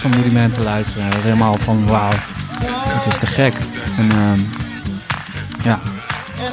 van 0.00 0.10
van 0.10 0.20
Rudiment 0.20 0.54
te 0.54 0.62
luisteren. 0.62 1.04
Dat 1.04 1.14
was 1.14 1.24
helemaal 1.24 1.56
van 1.56 1.86
wauw, 1.86 2.12
het 2.64 3.06
is 3.12 3.18
te 3.18 3.26
gek. 3.26 3.54
En 3.98 4.10
ehm, 4.10 4.40
ja, 5.62 5.80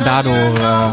daardoor 0.03 0.57
uh, 0.57 0.91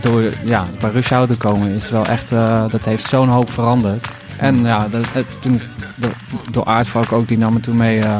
door 0.00 0.22
ja, 0.44 0.66
bij 0.78 0.90
Rush 0.90 1.08
Hour 1.08 1.26
te 1.26 1.36
komen 1.36 1.74
is 1.74 1.90
wel 1.90 2.06
echt, 2.06 2.32
uh, 2.32 2.70
dat 2.70 2.84
heeft 2.84 3.08
zo'n 3.08 3.28
hoop 3.28 3.50
veranderd. 3.50 4.06
En 4.36 4.62
ja, 4.62 4.88
dat, 4.88 5.04
het, 5.12 5.26
toen, 5.40 5.60
door, 5.94 6.12
door 6.50 6.64
Aardvalk 6.64 7.12
ook, 7.12 7.28
die 7.28 7.38
nam 7.38 7.52
me 7.52 7.60
toen 7.60 7.76
mee 7.76 7.98
uh, 7.98 8.18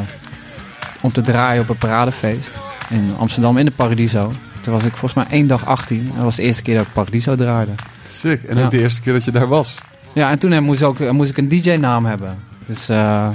om 1.01 1.13
te 1.13 1.23
draaien 1.23 1.63
op 1.63 1.69
een 1.69 1.79
paradefeest 1.79 2.53
in 2.89 3.15
Amsterdam 3.19 3.57
in 3.57 3.65
de 3.65 3.71
Paradiso. 3.71 4.33
Toen 4.61 4.73
was 4.73 4.85
ik 4.85 4.97
volgens 4.97 5.15
mij 5.15 5.39
één 5.39 5.47
dag 5.47 5.67
18. 5.67 6.11
Dat 6.15 6.25
was 6.25 6.37
de 6.37 6.43
eerste 6.43 6.63
keer 6.63 6.77
dat 6.77 6.87
ik 6.87 6.93
Paradiso 6.93 7.37
draaide. 7.37 7.73
Sick. 8.09 8.43
En 8.43 8.57
Ja. 8.57 8.65
ook 8.65 8.71
de 8.71 8.81
eerste 8.81 9.01
keer 9.01 9.13
dat 9.13 9.25
je 9.25 9.31
daar 9.31 9.49
was. 9.49 9.79
Ja, 10.13 10.31
en 10.31 10.39
toen 10.39 10.53
eh, 10.53 10.61
moest, 10.61 10.83
ook, 10.83 11.13
moest 11.13 11.31
ik 11.31 11.37
een 11.37 11.49
DJ-naam 11.49 12.07
hebben. 12.07 12.48
Dus 12.69 12.89
eh 12.89 13.29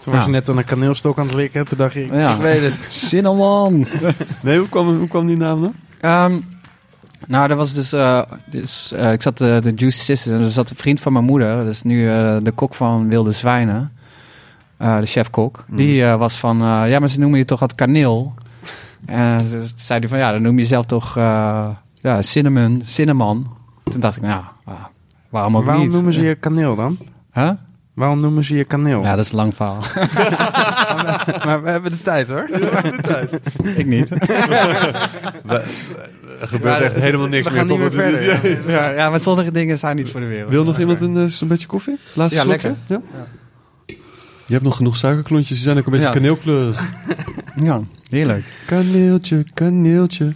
Toen 0.00 0.12
was 0.14 0.24
je 0.24 0.30
net 0.30 0.48
aan 0.48 0.58
een 0.58 0.64
kaneelstok 0.64 1.18
aan 1.18 1.26
het 1.26 1.34
likken. 1.34 1.66
Toen 1.66 1.78
dacht 1.78 1.94
ik, 1.94 2.12
Ja. 2.12 2.34
ik 2.34 2.40
weet 2.40 2.62
het. 2.62 2.86
Cinnamon. 3.08 3.86
Nee, 4.42 4.58
hoe 4.58 4.68
kwam, 4.68 4.98
hoe 4.98 5.08
kwam 5.08 5.26
die 5.26 5.36
naam 5.36 5.60
dan? 5.60 5.72
Ehm, 6.00 6.38
nou, 7.26 7.48
dat 7.48 7.56
was 7.56 7.74
dus... 7.74 7.92
eh, 7.92 8.22
dus 8.50 8.92
eh, 8.92 9.12
ik 9.12 9.22
zat 9.22 9.40
eh, 9.40 9.60
de 9.62 9.72
Juice 9.74 9.98
Sisters 9.98 10.36
en 10.36 10.44
er 10.44 10.50
zat 10.50 10.70
een 10.70 10.76
vriend 10.76 11.00
van 11.00 11.12
mijn 11.12 11.24
moeder. 11.24 11.56
Dat 11.64 11.72
is 11.72 11.82
nu 11.82 12.08
eh, 12.10 12.36
de 12.42 12.50
kok 12.52 12.74
van 12.74 13.08
Wilde 13.08 13.32
Zwijnen. 13.32 13.92
Eh, 14.76 14.98
de 14.98 15.06
chef-kok. 15.06 15.64
Die 15.68 16.04
eh, 16.04 16.16
was 16.16 16.38
van... 16.38 16.60
eh, 16.62 16.82
ja, 16.90 16.98
maar 16.98 17.08
ze 17.08 17.18
noemen 17.20 17.38
je 17.38 17.44
toch 17.44 17.60
wat 17.60 17.74
kaneel? 17.74 18.34
En 19.06 19.48
toen 19.50 19.62
zei 19.74 19.98
hij 20.00 20.08
van... 20.08 20.18
Ja, 20.18 20.32
dan 20.32 20.42
noem 20.42 20.54
je 20.54 20.60
jezelf 20.62 20.86
toch... 20.86 21.16
eh, 21.16 21.68
ja, 22.00 22.22
cinnamon, 22.22 22.82
cinnamon. 22.84 23.46
Toen 23.82 24.00
dacht 24.00 24.16
ik, 24.16 24.22
nou... 24.22 24.42
ah, 24.64 24.74
waarom 25.28 25.56
ook 25.56 25.64
Waarom 25.64 25.82
niet? 25.82 25.92
noemen 25.92 26.12
ze 26.12 26.22
je 26.22 26.34
kaneel 26.34 26.76
dan? 26.76 26.98
Huh? 27.34 27.50
Waarom 27.94 28.20
noemen 28.20 28.44
ze 28.44 28.54
je 28.56 28.64
kaneel? 28.64 29.02
Ja, 29.02 29.16
dat 29.16 29.24
is 29.24 29.30
een 29.30 29.36
lang 29.36 29.54
verhaal. 29.54 29.78
maar 31.46 31.62
we 31.62 31.70
hebben 31.70 31.90
de 31.90 32.02
tijd 32.02 32.28
hoor. 32.28 32.48
ik 33.76 33.86
niet. 33.86 34.08
Er 36.40 36.48
gebeurt 36.48 36.80
echt 36.80 36.94
helemaal 36.94 37.26
niks 37.26 37.48
we 37.48 37.54
gaan 37.54 37.66
niet 37.66 37.78
meer 37.78 37.92
verder. 37.92 38.22
Ja. 38.22 38.38
ja, 38.72 38.90
ja, 38.90 39.10
maar 39.10 39.20
sommige 39.20 39.52
dingen 39.52 39.78
zijn 39.78 39.96
niet 39.96 40.10
voor 40.10 40.20
de 40.20 40.26
wereld. 40.26 40.50
Wil 40.50 40.64
nog 40.64 40.78
iemand 40.78 41.00
een, 41.00 41.16
eh, 41.16 41.24
zo'n 41.24 41.48
beetje 41.48 41.66
koffie? 41.66 41.98
Laatste 42.12 42.36
Ja, 42.38 42.42
slokje? 42.44 42.68
lekker. 42.88 43.00
Ja? 43.16 43.24
Je 44.46 44.52
hebt 44.52 44.64
nog 44.64 44.76
genoeg 44.76 44.96
suikerklontjes. 44.96 45.56
Die 45.56 45.66
zijn 45.66 45.78
ook 45.78 45.84
een 45.86 45.90
beetje 45.92 46.06
Ja. 46.06 46.12
kaneelkleurig. 46.12 46.82
Ja, 47.62 47.80
heerlijk. 48.08 48.44
Kaneeltje, 48.66 49.44
kaneeltje. 49.54 50.34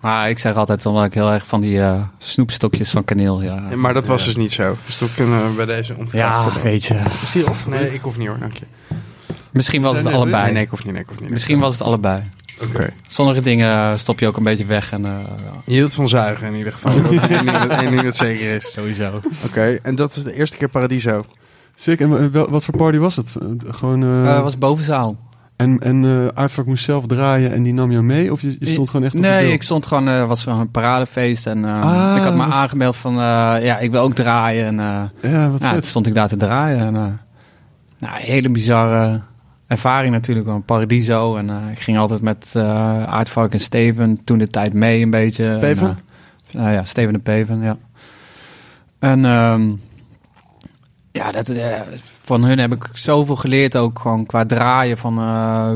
Maar 0.00 0.28
ik 0.30 0.38
zeg 0.38 0.54
altijd 0.54 0.86
omdat 0.86 1.04
ik 1.04 1.14
heel 1.14 1.32
erg 1.32 1.46
van 1.46 1.60
die 1.60 1.80
eh, 1.80 2.00
snoepstokjes 2.18 2.90
van 2.90 3.04
kaneel. 3.04 3.42
Ja, 3.42 3.60
Maar 3.76 3.94
dat 3.94 4.06
was 4.06 4.24
dus 4.24 4.36
niet 4.36 4.52
zo. 4.52 4.76
Dus 4.84 4.98
dat 4.98 5.14
kunnen 5.14 5.48
we 5.50 5.56
bij 5.56 5.64
deze 5.66 5.92
ja 5.92 5.98
ontkrachten. 5.98 6.62
weet 6.62 6.84
je. 6.84 7.00
Is 7.22 7.32
die 7.32 7.46
op? 7.48 7.56
Nee, 7.66 7.94
ik 7.94 8.00
hoef 8.00 8.18
niet 8.18 8.28
hoor, 8.28 8.38
dank 8.38 8.56
je. 8.56 8.64
Misschien 9.50 9.82
was 9.82 9.92
het 9.92 10.02
Zijn 10.02 10.14
allebei. 10.14 10.42
Nee, 10.44 10.52
nee, 10.52 10.62
ik 10.62 10.70
hoef 10.70 10.84
niet, 10.84 10.92
nee, 10.92 11.02
ik 11.02 11.08
hoef 11.08 11.20
niet. 11.20 11.30
Misschien 11.30 11.58
was 11.58 11.72
het 11.72 11.82
allebei. 11.82 12.22
Oké. 12.62 12.92
Sommige 13.06 13.40
dingen 13.40 13.98
stop 13.98 14.20
je 14.20 14.26
ook 14.26 14.36
een 14.36 14.42
beetje 14.42 14.66
weg 14.66 14.92
en 14.92 15.04
eh, 15.04 15.12
Je 15.64 15.72
hield 15.72 15.94
van 15.94 16.08
zuigen 16.08 16.46
in 16.46 16.54
ieder 16.54 16.72
geval. 16.72 16.92
Dat 17.02 17.12
is 17.12 17.20
één 17.22 17.90
ding 17.90 18.02
dat, 18.02 18.16
zeker 18.16 18.54
is. 18.54 18.72
sowieso. 18.72 19.20
Oké, 19.44 19.78
en 19.82 19.94
dat 19.94 20.16
is 20.16 20.22
de 20.24 20.34
eerste 20.34 20.56
keer 20.56 20.68
Paradiso. 20.68 21.26
Sick. 21.74 22.00
En 22.00 22.32
wat 22.50 22.64
voor 22.64 22.76
party 22.76 22.98
was 22.98 23.16
het? 23.16 23.32
Gewoon, 23.66 24.02
eh, 24.02 24.24
dat 24.34 24.42
was 24.42 24.58
bovenzaal. 24.58 25.16
En, 25.56 25.78
en 25.78 26.04
eh 26.04 26.26
Aardvark 26.42 26.66
moest 26.66 26.84
zelf 26.84 27.06
draaien 27.06 27.52
en 27.52 27.62
die 27.62 27.72
nam 27.72 27.90
jou 27.92 28.04
mee? 28.04 28.32
Of 28.32 28.40
je, 28.40 28.56
je 28.60 28.68
stond 28.70 28.90
gewoon 28.90 29.06
echt 29.06 29.14
op 29.14 29.20
Nee, 29.20 29.52
ik 29.52 29.62
stond 29.62 29.86
gewoon, 29.86 30.08
eh 30.08 30.26
was 30.26 30.42
gewoon 30.42 30.60
een 30.60 30.70
paradefeest 30.70 31.46
en 31.46 31.64
eh, 31.64 31.82
Ah, 31.82 32.16
ik 32.16 32.22
had 32.22 32.32
me 32.34 32.44
was- 32.44 32.54
aangemeld 32.54 32.96
van, 32.96 33.12
ja, 33.14 33.78
ik 33.78 33.90
wil 33.90 34.00
ook 34.00 34.14
draaien. 34.14 34.66
En 34.66 34.76
Ja, 35.30 35.50
wat 35.50 35.60
nou, 35.60 35.72
toen 35.74 35.82
stond 35.82 36.06
ik 36.06 36.14
daar 36.14 36.28
te 36.28 36.36
draaien. 36.36 36.78
En, 36.78 36.92
nou, 37.98 38.20
hele 38.20 38.50
bizarre 38.50 39.20
ervaring 39.66 40.12
natuurlijk, 40.12 40.46
een 40.46 40.64
paradiso. 40.64 41.36
En 41.36 41.50
ik 41.70 41.78
ging 41.78 41.98
altijd 41.98 42.20
met 42.20 42.52
Aardvark 43.06 43.52
en 43.52 43.60
Steven 43.60 44.20
toen 44.24 44.38
de 44.38 44.48
tijd 44.50 44.72
mee 44.72 45.02
een 45.02 45.10
beetje. 45.10 45.56
Peven? 45.60 45.88
En, 45.88 45.98
nou 46.58 46.70
ja, 46.72 46.84
Steven 46.84 47.12
de 47.12 47.18
Peven, 47.18 47.60
ja. 47.62 47.76
En 48.98 49.24
ehm, 49.24 49.62
ja, 51.12 51.32
dat, 51.32 51.52
van 52.26 52.44
hun 52.44 52.58
heb 52.58 52.72
ik 52.72 52.88
zoveel 52.92 53.36
geleerd 53.36 53.76
ook 53.76 53.98
gewoon 53.98 54.26
qua 54.26 54.46
draaien 54.46 54.98
van 54.98 55.18
eh, 55.18 55.70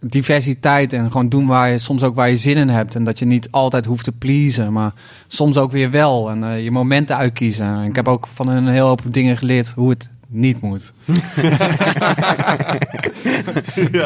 diversiteit 0.00 0.92
en 0.92 1.10
gewoon 1.10 1.28
doen 1.28 1.46
waar 1.46 1.70
je 1.70 1.78
soms 1.78 2.02
ook 2.02 2.14
waar 2.14 2.30
je 2.30 2.36
zin 2.36 2.56
in 2.56 2.68
hebt 2.68 2.94
en 2.94 3.04
dat 3.04 3.18
je 3.18 3.24
niet 3.24 3.48
altijd 3.50 3.84
hoeft 3.84 4.04
te 4.04 4.12
pleasen, 4.12 4.72
maar 4.72 4.92
soms 5.26 5.56
ook 5.56 5.70
weer 5.70 5.90
wel 5.90 6.30
en 6.30 6.44
eh, 6.44 6.64
je 6.64 6.70
momenten 6.70 7.16
uitkiezen. 7.16 7.66
En 7.66 7.82
ik 7.82 7.96
heb 7.96 8.08
ook 8.08 8.26
van 8.26 8.48
hun 8.48 8.66
een 8.66 8.72
heel 8.72 8.86
hoop 8.86 9.02
dingen 9.08 9.36
geleerd 9.36 9.68
hoe 9.68 9.90
het 9.90 10.10
niet 10.28 10.60
moet. 10.60 10.92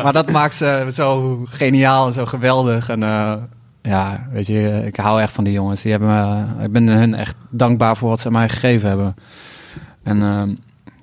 Maar 0.02 0.12
dat 0.12 0.30
maakt 0.30 0.54
ze 0.54 0.88
zo 0.92 1.40
geniaal 1.44 2.06
en 2.06 2.12
zo 2.12 2.26
geweldig 2.26 2.88
en 2.88 3.02
eh, 3.02 3.34
ja, 3.82 4.28
weet 4.32 4.46
je, 4.46 4.82
ik 4.86 4.96
hou 4.96 5.20
echt 5.20 5.32
van 5.32 5.44
die 5.44 5.52
jongens. 5.52 5.82
Die 5.82 5.90
hebben 5.90 6.46
ik 6.62 6.72
ben 6.72 6.88
hun 6.88 7.14
echt 7.14 7.36
dankbaar 7.50 7.96
voor 7.96 8.08
wat 8.08 8.20
ze 8.20 8.30
mij 8.30 8.48
gegeven 8.48 8.88
hebben. 8.88 9.14
En 10.02 10.22
ehm, 10.22 10.50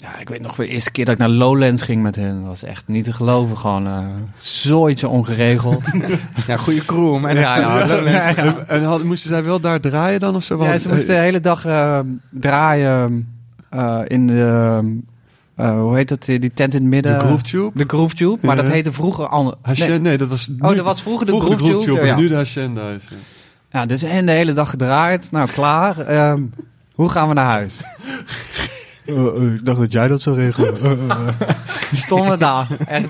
ja, 0.01 0.19
ik 0.19 0.29
weet 0.29 0.41
nog 0.41 0.55
de 0.55 0.67
eerste 0.67 0.91
keer 0.91 1.05
dat 1.05 1.13
ik 1.13 1.19
naar 1.19 1.29
Lowlands 1.29 1.81
ging 1.81 2.01
met 2.03 2.15
hun. 2.15 2.35
Dat 2.39 2.45
was 2.47 2.63
echt 2.63 2.83
niet 2.87 3.03
te 3.03 3.13
geloven. 3.13 3.57
Gewoon 3.57 3.87
eh 3.87 4.05
zooitje 4.37 5.07
ongeregeld. 5.07 5.83
Ja, 6.47 6.57
goede 6.57 6.85
crew. 6.85 7.19
Maar 7.19 7.35
ja, 7.39 7.57
ja, 7.59 7.87
Lowlands. 7.87 8.35
En, 8.35 8.67
en 8.67 8.83
hadden- 8.83 9.07
moesten 9.07 9.29
zij 9.29 9.43
wel 9.43 9.59
daar 9.59 9.79
draaien 9.79 10.19
dan 10.19 10.35
of 10.35 10.43
zo? 10.43 10.63
Ja, 10.63 10.77
ze 10.77 10.87
moesten 10.89 11.07
de 11.15 11.21
hele 11.21 11.39
dag 11.39 11.65
eh, 11.65 11.99
draaien 12.29 13.27
eh, 13.69 13.99
in 14.07 14.27
de... 14.27 14.79
eh, 15.55 15.79
hoe 15.79 15.95
heet 15.95 16.09
dat? 16.09 16.25
Die 16.25 16.39
tent 16.53 16.73
in 16.73 16.81
het 16.81 16.89
midden. 16.89 17.19
De 17.19 17.25
Groove 17.25 17.43
Tube? 17.43 17.71
De 17.73 17.83
Groove 17.87 18.15
Tube. 18.15 18.37
Maar 18.41 18.55
Ja. 18.55 18.61
dat 18.61 18.71
heette 18.71 18.91
vroeger... 18.91 19.27
Ander, 19.27 19.53
Hacienda- 19.61 19.91
nee. 19.93 20.01
nee. 20.01 20.17
dat 20.17 20.27
was... 20.27 20.49
Oh, 20.59 20.75
dat 20.75 20.85
was 20.85 21.01
vroeger 21.01 21.25
de 21.25 21.31
vroeger 21.31 21.57
Groove 21.57 21.85
Tube. 21.85 21.99
en 21.99 22.05
ja. 22.05 22.15
nu 22.15 22.27
de 22.27 22.35
Hacienda 22.35 22.89
is. 22.89 23.03
ja. 23.09 23.15
Ja, 23.79 23.85
dus 23.85 24.03
en 24.03 24.25
de 24.25 24.31
hele 24.31 24.53
dag 24.53 24.69
gedraaid. 24.69 25.31
Nou, 25.31 25.49
klaar. 25.49 25.99
Ehm, 25.99 26.41
hoe 26.95 27.09
gaan 27.09 27.27
we 27.27 27.33
naar 27.33 27.45
huis? 27.45 27.79
ik 29.05 29.65
dacht 29.65 29.79
dat 29.79 29.91
jij 29.91 30.07
dat 30.07 30.21
zou 30.21 30.35
regelen. 30.35 30.77
Stonden 31.91 32.39
daar. 32.39 32.67
Echt 32.87 33.09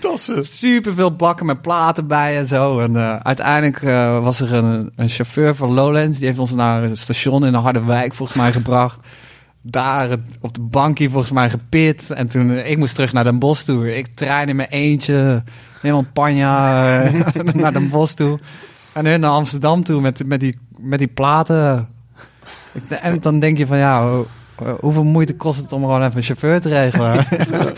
Tassen. 0.00 0.46
super 0.46 0.94
veel 0.94 1.16
bakken 1.16 1.46
met 1.46 1.62
platen 1.62 2.06
bij 2.06 2.38
en 2.38 2.46
zo. 2.46 2.80
En 2.80 2.96
eh, 2.96 3.16
uiteindelijk 3.16 3.82
eh, 3.82 4.18
was 4.18 4.40
er 4.40 4.52
een, 4.52 4.92
een 4.96 5.08
chauffeur 5.08 5.54
van 5.54 5.72
Lowlands. 5.72 6.18
Die 6.18 6.26
heeft 6.26 6.38
ons 6.38 6.54
naar 6.54 6.82
het 6.82 6.98
station 6.98 7.46
in 7.46 7.52
de 7.52 7.58
Harderwijk 7.58 8.14
volgens 8.14 8.38
mij 8.38 8.52
gebracht. 8.52 8.98
Daar 9.68 10.16
op 10.40 10.54
de 10.54 10.60
bankje 10.60 11.10
volgens 11.10 11.32
mij 11.32 11.50
gepit. 11.50 12.10
En 12.10 12.28
toen, 12.28 12.50
eh, 12.50 12.70
ik 12.70 12.78
moest 12.78 12.94
terug 12.94 13.12
naar 13.12 13.24
Den 13.24 13.38
Bosch 13.38 13.64
toe. 13.64 13.96
Ik 13.96 14.14
trein 14.14 14.48
in 14.48 14.56
mijn 14.56 14.68
eentje. 14.68 15.42
Helemaal 15.80 16.06
panja 16.12 17.02
eh, 17.02 17.44
naar 17.54 17.72
Den 17.72 17.88
Bosch 17.88 18.14
toe. 18.14 18.38
En 18.92 19.06
hun 19.06 19.20
naar 19.20 19.30
Amsterdam 19.30 19.84
toe 19.84 20.00
met, 20.00 20.26
met, 20.26 20.40
die, 20.40 20.58
met 20.78 20.98
die 20.98 21.08
platen. 21.08 21.88
En 22.88 23.20
dan 23.20 23.38
denk 23.38 23.58
je 23.58 23.66
van 23.66 23.78
ja, 23.78 24.10
hoeveel 24.80 25.04
moeite 25.04 25.36
kost 25.36 25.60
het 25.62 25.72
om 25.72 25.82
gewoon 25.82 26.02
even 26.02 26.16
een 26.16 26.22
chauffeur 26.22 26.60
te 26.60 26.68
regelen? 26.68 27.14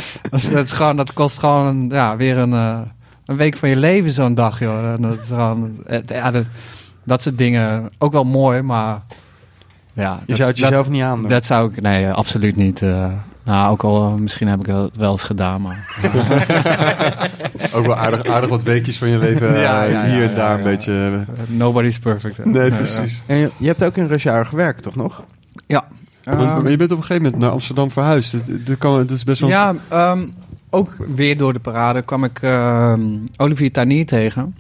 dat, 0.31 0.41
is- 0.41 0.49
dat, 0.51 0.65
is 0.65 0.73
gewoon, 0.73 0.97
dat 0.97 1.13
kost 1.13 1.39
gewoon 1.39 1.89
ja, 1.93 2.17
weer 2.17 2.37
een, 2.39 2.53
eh, 2.53 2.81
een 3.27 3.37
week 3.37 3.57
van 3.57 3.69
je 3.69 3.77
leven 3.77 4.11
zo'n 4.11 4.35
dag, 4.35 4.59
joh. 4.59 4.93
En 4.93 5.03
dat 5.03 5.15
is 5.21 5.27
gewoon, 5.27 5.79
het- 5.87 6.11
ja, 6.11 6.31
dat, 6.31 6.45
dat 7.05 7.23
soort 7.23 7.39
dingen 7.39 7.91
ook 7.99 8.13
wel 8.13 8.25
mooi, 8.25 8.63
maar 8.63 9.01
ja. 9.93 10.13
je 10.21 10.27
dat- 10.27 10.37
zou 10.37 10.49
het 10.49 10.59
dat- 10.59 10.69
jezelf 10.69 10.89
niet 10.89 11.03
aandoen. 11.03 11.29
Dat 11.29 11.45
zou 11.47 11.73
ik, 11.73 11.81
nee, 11.81 12.11
absoluut 12.11 12.57
niet. 12.57 12.83
eh. 12.83 13.07
nou, 13.45 13.71
ook 13.71 13.83
al, 13.85 14.07
eh, 14.09 14.15
misschien 14.15 14.49
heb 14.49 14.61
ik 14.61 14.67
het 14.67 14.97
wel 14.97 15.11
eens 15.11 15.25
gedaan, 15.25 15.63
maar. 15.63 16.01
Ook 17.75 17.87
wel 17.87 17.97
aardig, 17.97 18.27
aardig 18.27 18.49
wat 18.51 18.63
weekjes 18.63 18.99
van 18.99 19.09
je 19.09 19.19
leven 19.19 19.55
eh, 19.55 19.63
Ja, 19.63 19.83
ja, 19.83 20.05
ja, 20.05 20.13
hier 20.13 20.29
en 20.29 20.35
daar 20.35 20.51
ja. 20.53 20.57
een 20.59 20.63
beetje... 20.71 20.93
eh, 21.27 21.35
Nobody's 21.47 21.99
perfect. 21.99 22.37
hè. 22.37 22.47
nee, 22.47 22.71
Ja, 22.71 22.77
precies. 22.77 23.23
En 23.27 23.37
je, 23.37 23.51
je 23.57 23.67
hebt 23.67 23.85
ook 23.85 23.97
in 23.97 24.07
Rush 24.07 24.25
Hour 24.25 24.47
gewerkt, 24.47 24.83
toch 24.83 24.97
nog? 24.97 25.23
Ja. 25.67 25.85
Want- 26.37 26.63
maar 26.63 26.71
je 26.71 26.77
bent 26.77 26.91
op 26.91 26.97
een 26.99 27.05
gegeven 27.05 27.23
moment 27.23 27.43
naar 27.43 27.51
Amsterdam 27.51 27.91
verhuisd. 27.91 28.33
Dat, 28.33 28.41
dat, 28.67 28.79
kan, 28.79 28.97
dat 28.97 29.11
is 29.11 29.25
best 29.25 29.41
wel... 29.41 29.49
Ja, 29.51 29.75
ehm, 29.89 30.27
ook 30.71 30.97
weer 31.15 31.37
door 31.39 31.53
de 31.53 31.61
parade 31.61 32.03
kwam 32.03 32.25
ik 32.25 32.39
ehm, 32.43 33.01
Olivier 33.37 33.73
Tarnier 33.73 34.07
tegen. 34.07 34.55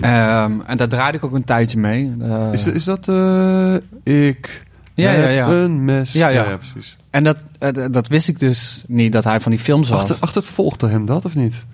Ehm, 0.00 0.52
en 0.66 0.76
daar 0.76 0.88
draaide 0.88 1.18
ik 1.18 1.24
ook 1.24 1.32
een 1.34 1.44
tijdje 1.44 1.78
mee. 1.78 2.14
Eh, 2.20 2.48
Is, 2.52 2.66
is 2.66 2.84
dat... 2.84 3.08
eh, 3.08 3.74
ik 4.02 4.64
Ja, 4.94 5.12
ja, 5.12 5.28
ja. 5.28 5.48
een 5.48 5.84
mes. 5.84 6.12
Ja, 6.12 6.28
ja. 6.28 6.56
precies. 6.56 6.96
en 7.10 7.24
dat, 7.24 7.36
eh, 7.58 7.84
dat 7.90 8.08
wist 8.08 8.28
ik 8.28 8.38
dus 8.38 8.84
niet, 8.88 9.12
dat 9.12 9.24
hij 9.24 9.40
van 9.40 9.50
die 9.50 9.60
films 9.60 9.88
was. 9.88 10.20
Achter, 10.20 10.42
volgde 10.42 10.88
hem 10.88 11.06
dat, 11.06 11.24
of 11.24 11.34
niet? 11.34 11.64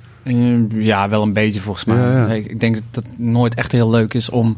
Ja, 0.68 1.08
wel 1.08 1.22
een 1.22 1.32
beetje 1.32 1.60
volgens 1.60 1.84
mij. 1.84 1.96
Ja, 1.96 2.26
ja. 2.26 2.32
Ik, 2.32 2.60
denk 2.60 2.74
dat 2.90 3.04
het 3.04 3.18
nooit 3.18 3.54
echt 3.54 3.72
heel 3.72 3.90
leuk 3.90 4.14
is 4.14 4.30
om... 4.30 4.56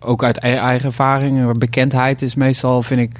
ook 0.00 0.24
uit 0.24 0.36
e- 0.36 0.54
eigen 0.54 0.86
ervaring, 0.86 1.58
bekendheid 1.58 2.22
is 2.22 2.34
meestal, 2.34 2.82
vind 2.82 3.00
ik, 3.00 3.18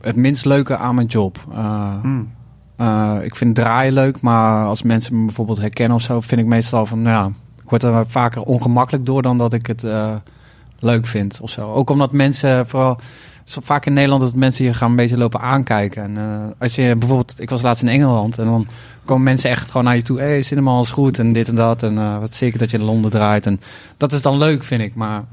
het 0.00 0.16
minst 0.16 0.44
leuke 0.44 0.76
aan 0.76 0.94
mijn 0.94 1.06
job. 1.06 1.38
Eh, 1.52 2.00
Hmm. 2.00 2.32
Eh, 2.76 3.16
ik 3.22 3.36
vind 3.36 3.54
draaien 3.54 3.92
leuk, 3.92 4.20
maar 4.20 4.66
als 4.66 4.82
mensen 4.82 5.18
me 5.18 5.24
bijvoorbeeld 5.24 5.60
herkennen 5.60 5.96
of 5.96 6.02
zo, 6.02 6.20
vind 6.20 6.40
ik 6.40 6.46
meestal 6.46 6.86
van, 6.86 7.02
nou 7.02 7.24
ja, 7.24 7.32
ik 7.62 7.70
word 7.70 7.82
er 7.82 8.04
vaker 8.06 8.42
ongemakkelijk 8.42 9.06
door 9.06 9.22
dan 9.22 9.38
dat 9.38 9.52
ik 9.52 9.66
het 9.66 9.84
eh, 9.84 10.14
leuk 10.78 11.06
vind 11.06 11.40
of 11.40 11.50
zo. 11.50 11.72
Ook 11.72 11.90
omdat 11.90 12.12
mensen, 12.12 12.66
vooral 12.66 12.98
zo 13.44 13.60
vaak 13.64 13.86
in 13.86 13.92
Nederland, 13.92 14.22
dat 14.22 14.34
mensen 14.34 14.64
je 14.64 14.74
gaan 14.74 14.90
een 14.90 14.96
beetje 14.96 15.18
lopen 15.18 15.40
aankijken. 15.40 16.02
En 16.02 16.16
eh, 16.16 16.24
als 16.58 16.74
je 16.74 16.96
bijvoorbeeld, 16.96 17.34
ik 17.36 17.50
was 17.50 17.62
laatst 17.62 17.82
in 17.82 17.88
Engeland 17.88 18.38
en 18.38 18.44
dan 18.44 18.66
komen 19.04 19.22
mensen 19.22 19.50
echt 19.50 19.66
gewoon 19.66 19.84
naar 19.84 19.96
je 19.96 20.02
toe. 20.02 20.18
Hé, 20.18 20.26
hey, 20.26 20.42
cinema 20.42 20.80
is 20.80 20.90
goed 20.90 21.18
en 21.18 21.32
dit 21.32 21.48
en 21.48 21.54
dat. 21.54 21.82
En 21.82 21.98
eh, 21.98 22.18
wat 22.18 22.34
zeker 22.34 22.58
dat 22.58 22.70
je 22.70 22.78
in 22.78 22.84
Londen 22.84 23.10
draait. 23.10 23.46
En 23.46 23.60
dat 23.96 24.12
is 24.12 24.22
dan 24.22 24.38
leuk, 24.38 24.64
vind 24.64 24.82
ik. 24.82 24.94
Maar 24.94 25.24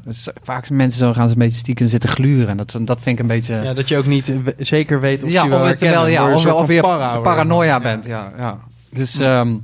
vaak 0.43 0.65
zijn 0.65 0.77
mensen 0.77 0.99
zo 0.99 1.13
gaan 1.13 1.27
ze 1.27 1.33
een 1.33 1.39
beetje 1.39 1.57
stiekem 1.57 1.87
zitten 1.87 2.09
gluren. 2.09 2.47
En 2.47 2.57
dat, 2.57 2.77
dat 2.81 2.97
vind 3.01 3.15
ik 3.15 3.19
een 3.19 3.27
beetje... 3.27 3.61
Ja, 3.63 3.73
dat 3.73 3.87
je 3.87 3.97
ook 3.97 4.05
niet 4.05 4.33
zeker 4.57 4.99
weet 4.99 5.23
of 5.23 5.29
ja, 5.29 5.43
je 5.43 5.49
wel 5.49 5.65
herkennen. 5.65 6.11
ja, 6.11 6.33
of, 6.33 6.43
je 6.43 6.81
wordt. 6.81 7.21
paranoia 7.21 7.79
bent. 7.79 8.05
Ja, 8.05 8.31
ja. 8.37 8.57
Dus 8.89 9.19
ehm, 9.19 9.55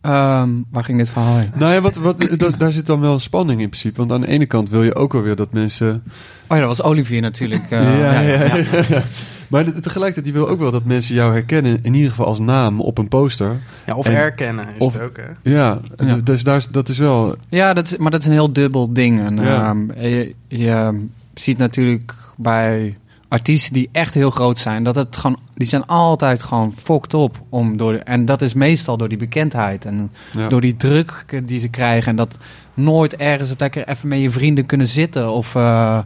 ehm, 0.00 0.48
waar 0.70 0.84
ging 0.84 0.98
dit 0.98 1.08
verhaal 1.08 1.36
heen? 1.36 1.50
Nou 1.54 1.72
ja, 1.72 1.80
wat, 1.80 1.94
wat, 1.94 2.34
dat, 2.36 2.54
daar 2.58 2.72
zit 2.72 2.86
dan 2.86 3.00
wel 3.00 3.18
spanning 3.18 3.60
in 3.60 3.68
principe. 3.68 3.96
Want 3.98 4.12
aan 4.12 4.20
de 4.20 4.28
ene 4.28 4.46
kant 4.46 4.70
wil 4.70 4.82
je 4.82 4.94
ook 4.94 5.12
wel 5.12 5.22
weer 5.22 5.36
dat 5.36 5.52
mensen... 5.52 6.02
Oh 6.48 6.56
ja, 6.56 6.66
dat 6.66 6.76
was 6.76 6.82
Olivier 6.82 7.20
natuurlijk. 7.20 7.70
eh, 7.70 7.98
Ja, 8.00 8.20
ja, 8.20 8.56
ja. 8.88 9.02
Maar 9.48 9.64
tegelijkertijd, 9.80 10.26
je 10.26 10.32
wil 10.32 10.48
ook 10.48 10.58
wel 10.58 10.70
dat 10.70 10.84
mensen 10.84 11.14
jou 11.14 11.32
herkennen, 11.32 11.78
in 11.82 11.94
ieder 11.94 12.10
geval 12.10 12.26
als 12.26 12.38
naam 12.38 12.80
op 12.80 12.98
een 12.98 13.08
poster. 13.08 13.56
Ja, 13.86 13.94
of 13.94 14.06
En- 14.06 14.12
herkennen 14.12 14.66
is 14.68 14.86
of- 14.86 14.92
het 14.92 15.02
ook, 15.02 15.16
hè? 15.16 15.50
Ja, 15.50 15.78
Ja. 15.96 16.16
dus 16.24 16.44
daar, 16.44 16.64
dat 16.70 16.88
is 16.88 16.98
wel... 16.98 17.36
Ja, 17.48 17.72
dat 17.74 17.84
is, 17.90 17.96
maar 17.96 18.10
dat 18.10 18.20
is 18.20 18.26
een 18.26 18.32
heel 18.32 18.52
dubbel 18.52 18.92
ding. 18.92 19.20
En, 19.20 19.36
Ja. 19.36 19.64
ehm, 19.68 20.06
je, 20.06 20.34
je 20.48 21.06
ziet 21.34 21.58
natuurlijk 21.58 22.14
bij 22.36 22.96
artiesten 23.28 23.72
die 23.72 23.88
echt 23.92 24.14
heel 24.14 24.30
groot 24.30 24.58
zijn, 24.58 24.82
dat 24.84 24.94
het 24.94 25.16
gewoon, 25.16 25.38
die 25.58 25.68
zijn 25.68 25.86
altijd 25.86 26.42
gewoon 26.42 26.72
fokt 26.82 27.14
op. 27.14 27.40
Om 27.48 27.76
door, 27.76 27.92
de- 27.92 27.98
en 27.98 28.24
dat 28.24 28.42
is 28.42 28.54
meestal 28.54 28.96
door 28.96 29.08
die 29.08 29.18
bekendheid 29.18 29.84
en 29.84 30.10
Ja. 30.32 30.48
door 30.48 30.60
die 30.60 30.76
druk 30.76 31.24
die 31.44 31.60
ze 31.60 31.68
krijgen. 31.68 32.10
En 32.10 32.16
dat 32.16 32.36
nooit 32.74 33.16
ergens 33.16 33.52
lekker 33.56 33.88
even 33.88 34.08
met 34.08 34.20
je 34.20 34.30
vrienden 34.30 34.66
kunnen 34.66 34.86
zitten 34.86 35.30
of 35.30 35.54
eh, 35.54 35.62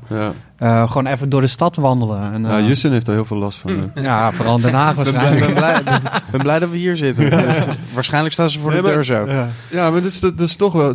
Ja. 0.09 0.33
eh, 0.57 0.87
gewoon 0.91 1.07
even 1.07 1.29
door 1.29 1.41
de 1.41 1.47
stad 1.47 1.77
wandelen. 1.77 2.33
En, 2.33 2.43
Ja, 2.43 2.59
eh, 2.59 2.67
Justin 2.69 2.93
heeft 2.93 3.07
daar 3.07 3.15
heel 3.15 3.25
veel 3.25 3.37
last 3.37 3.59
van. 3.59 3.91
hè. 3.95 4.01
ja, 4.01 4.33
vooral 4.33 4.61
Den 4.61 4.75
Haag 4.75 4.97
Ik 4.97 5.03
ben 5.03 5.13
blij, 5.13 5.23
waarschijnlijk. 5.23 5.47
ben, 5.47 5.83
blij, 5.83 6.01
ben- 6.01 6.23
ben 6.31 6.41
blij 6.49 6.59
dat 6.59 6.71
we 6.71 6.77
hier 6.77 6.97
zitten. 6.97 7.31
Dus 7.31 7.65
waarschijnlijk 7.95 8.33
staan 8.35 8.51
ze 8.51 8.61
voor 8.61 8.71
de 8.71 8.83
Nee, 8.83 8.93
deur 8.93 9.05
zo. 9.05 9.27
Ja. 9.27 9.49
Ja, 9.71 9.91
maar 9.91 10.01
dat 10.03 10.11
is, 10.11 10.21
dat 10.21 10.41
is 10.41 10.57
toch 10.57 10.73
wel... 10.73 10.95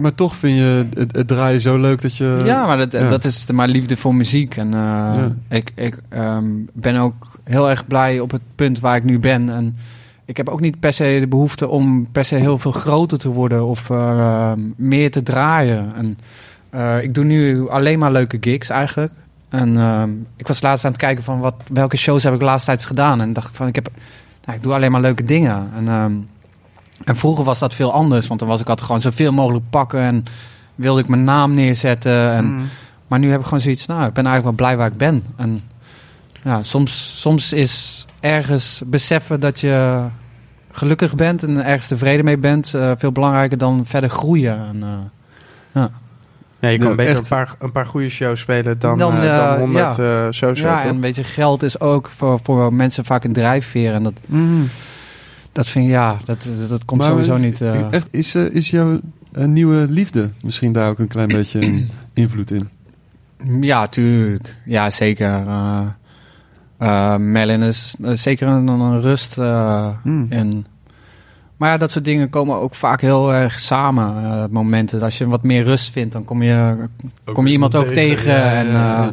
Maar 0.00 0.14
toch 0.14 0.34
vind 0.36 0.58
je 0.58 0.86
het, 0.94 1.16
het 1.16 1.26
draaien 1.28 1.60
zo 1.60 1.78
leuk 1.78 2.02
dat 2.02 2.16
je... 2.16 2.42
Ja, 2.44 2.66
maar 2.66 2.76
dat, 2.76 2.92
ja. 2.92 3.08
dat 3.08 3.24
is 3.24 3.46
de- 3.46 3.52
mijn 3.52 3.70
liefde 3.70 3.96
voor 3.96 4.14
muziek. 4.14 4.56
En 4.56 4.74
eh, 4.74 4.80
Ja. 4.80 5.32
ik, 5.48 5.72
ik 5.74 5.98
ehm, 6.08 6.44
ben 6.72 6.96
ook 6.96 7.33
heel 7.44 7.70
erg 7.70 7.86
blij 7.86 8.20
op 8.20 8.30
het 8.30 8.42
punt 8.54 8.80
waar 8.80 8.96
ik 8.96 9.04
nu 9.04 9.18
ben. 9.18 9.50
En 9.50 9.76
ik 10.24 10.36
heb 10.36 10.48
ook 10.48 10.60
niet 10.60 10.80
per 10.80 10.92
se 10.92 11.16
de 11.20 11.26
behoefte 11.26 11.68
om 11.68 12.08
per 12.12 12.24
se 12.24 12.34
heel 12.34 12.58
veel 12.58 12.72
groter 12.72 13.18
te 13.18 13.28
worden 13.28 13.66
of 13.66 13.90
eh, 13.90 14.52
meer 14.76 15.10
te 15.10 15.22
draaien. 15.22 15.92
En, 15.96 16.18
eh, 16.70 17.02
ik 17.02 17.14
doe 17.14 17.24
nu 17.24 17.68
alleen 17.68 17.98
maar 17.98 18.12
leuke 18.12 18.36
gigs 18.40 18.68
eigenlijk. 18.68 19.12
En 19.48 19.76
ehm, 19.76 20.10
ik 20.36 20.46
was 20.46 20.62
laatst 20.62 20.84
aan 20.84 20.90
het 20.90 21.00
kijken 21.00 21.24
van 21.24 21.40
wat, 21.40 21.54
welke 21.72 21.96
shows 21.96 22.22
heb 22.22 22.32
ik 22.32 22.38
de 22.38 22.44
laatste 22.44 22.70
tijd 22.70 22.84
gedaan. 22.84 23.20
En 23.20 23.32
dacht 23.32 23.48
ik 23.48 23.54
van, 23.54 23.66
ik, 23.66 23.74
heb, 23.74 23.88
nou, 24.44 24.56
ik 24.56 24.62
doe 24.62 24.74
alleen 24.74 24.92
maar 24.92 25.00
leuke 25.00 25.24
dingen. 25.24 25.70
En, 25.76 25.88
en 27.04 27.16
vroeger 27.16 27.44
was 27.44 27.58
dat 27.58 27.74
veel 27.74 27.92
anders, 27.92 28.26
want 28.26 28.40
dan 28.40 28.48
was 28.48 28.60
ik 28.60 28.68
altijd 28.68 28.86
gewoon 28.86 29.02
zoveel 29.02 29.32
mogelijk 29.32 29.64
pakken 29.70 30.00
en 30.00 30.24
wilde 30.74 31.00
ik 31.00 31.08
mijn 31.08 31.24
naam 31.24 31.54
neerzetten. 31.54 32.32
En, 32.32 32.44
Mm. 32.44 32.68
maar 33.06 33.18
nu 33.18 33.30
heb 33.30 33.38
ik 33.38 33.44
gewoon 33.44 33.60
zoiets, 33.60 33.86
nou, 33.86 34.06
ik 34.06 34.12
ben 34.12 34.26
eigenlijk 34.26 34.56
wel 34.56 34.66
blij 34.66 34.76
waar 34.76 34.92
ik 34.92 34.98
ben. 34.98 35.24
En 35.36 35.62
ja, 36.44 36.62
soms, 36.62 37.20
soms 37.20 37.52
is 37.52 38.06
ergens 38.20 38.82
beseffen 38.86 39.40
dat 39.40 39.60
je 39.60 40.04
gelukkig 40.70 41.14
bent 41.14 41.42
en 41.42 41.64
ergens 41.64 41.86
tevreden 41.86 42.24
mee 42.24 42.38
bent, 42.38 42.74
eh, 42.74 42.92
veel 42.98 43.12
belangrijker 43.12 43.58
dan 43.58 43.86
verder 43.86 44.10
groeien. 44.10 44.58
En, 44.66 44.82
eh, 44.82 45.82
Ja, 46.60 46.70
je 46.70 46.78
kan 46.78 46.88
Ja, 46.88 46.94
beter 46.94 47.12
echt. 47.12 47.20
een 47.20 47.28
paar, 47.28 47.54
een 47.58 47.72
paar 47.72 47.86
goede 47.86 48.08
shows 48.08 48.40
spelen 48.40 48.78
dan, 48.78 48.98
Dan, 48.98 49.12
eh, 49.16 49.30
eh, 49.38 49.48
dan 49.50 49.58
100 49.58 49.98
eh 49.98 50.26
shows. 50.30 50.58
ja, 50.60 50.76
toch? 50.76 50.84
en 50.88 50.94
een 50.94 51.00
beetje 51.00 51.24
geld 51.24 51.62
is 51.62 51.80
ook 51.80 52.10
voor, 52.16 52.40
voor 52.42 52.72
mensen 52.74 53.04
vaak 53.04 53.24
een 53.24 53.32
drijfveer. 53.32 53.92
En 53.94 54.02
dat, 54.02 54.12
Mhm. 54.26 54.62
dat 55.52 55.66
vind 55.68 55.84
ik, 55.84 55.90
ja, 55.90 56.18
dat, 56.24 56.48
dat 56.68 56.84
komt 56.84 57.00
Maar 57.00 57.10
sowieso 57.10 57.34
is- 57.34 57.40
niet. 57.40 57.60
eh, 57.60 57.92
Echt, 57.92 58.08
is, 58.10 58.34
is 58.34 58.70
jouw 58.70 59.00
nieuwe 59.32 59.86
liefde 59.88 60.30
misschien 60.42 60.72
daar 60.72 60.88
ook 60.88 60.98
een 60.98 61.08
klein 61.08 61.28
beetje 61.28 61.84
invloed 62.14 62.50
in? 62.50 62.68
Ja, 63.60 63.86
tuurlijk. 63.86 64.56
Ja, 64.64 64.90
zeker. 64.90 65.42
Merlin 67.16 67.62
is 67.62 67.94
zeker 68.12 68.48
een, 68.48 68.66
een 68.66 69.00
rust 69.00 69.38
eh, 69.38 69.88
Hmm. 70.02 70.26
in. 70.30 70.66
Maar 71.56 71.70
ja, 71.70 71.76
dat 71.76 71.90
soort 71.90 72.04
dingen 72.04 72.30
komen 72.30 72.56
ook 72.60 72.74
vaak 72.74 73.00
heel 73.00 73.34
erg 73.34 73.60
samen. 73.60 74.24
eh, 74.24 74.44
momenten. 74.50 75.02
Als 75.02 75.18
je 75.18 75.26
wat 75.28 75.42
meer 75.42 75.64
rust 75.64 75.90
vindt, 75.92 76.12
dan 76.12 76.24
kom 76.24 76.42
je, 76.42 76.74
kom 77.32 77.46
je 77.46 77.52
iemand 77.52 77.74
ook 77.74 77.86
tegen. 77.86 78.32
ja, 78.32 78.52
en 78.52 78.66
ja, 78.66 78.72
ja. 78.72 79.02
eh, 79.02 79.08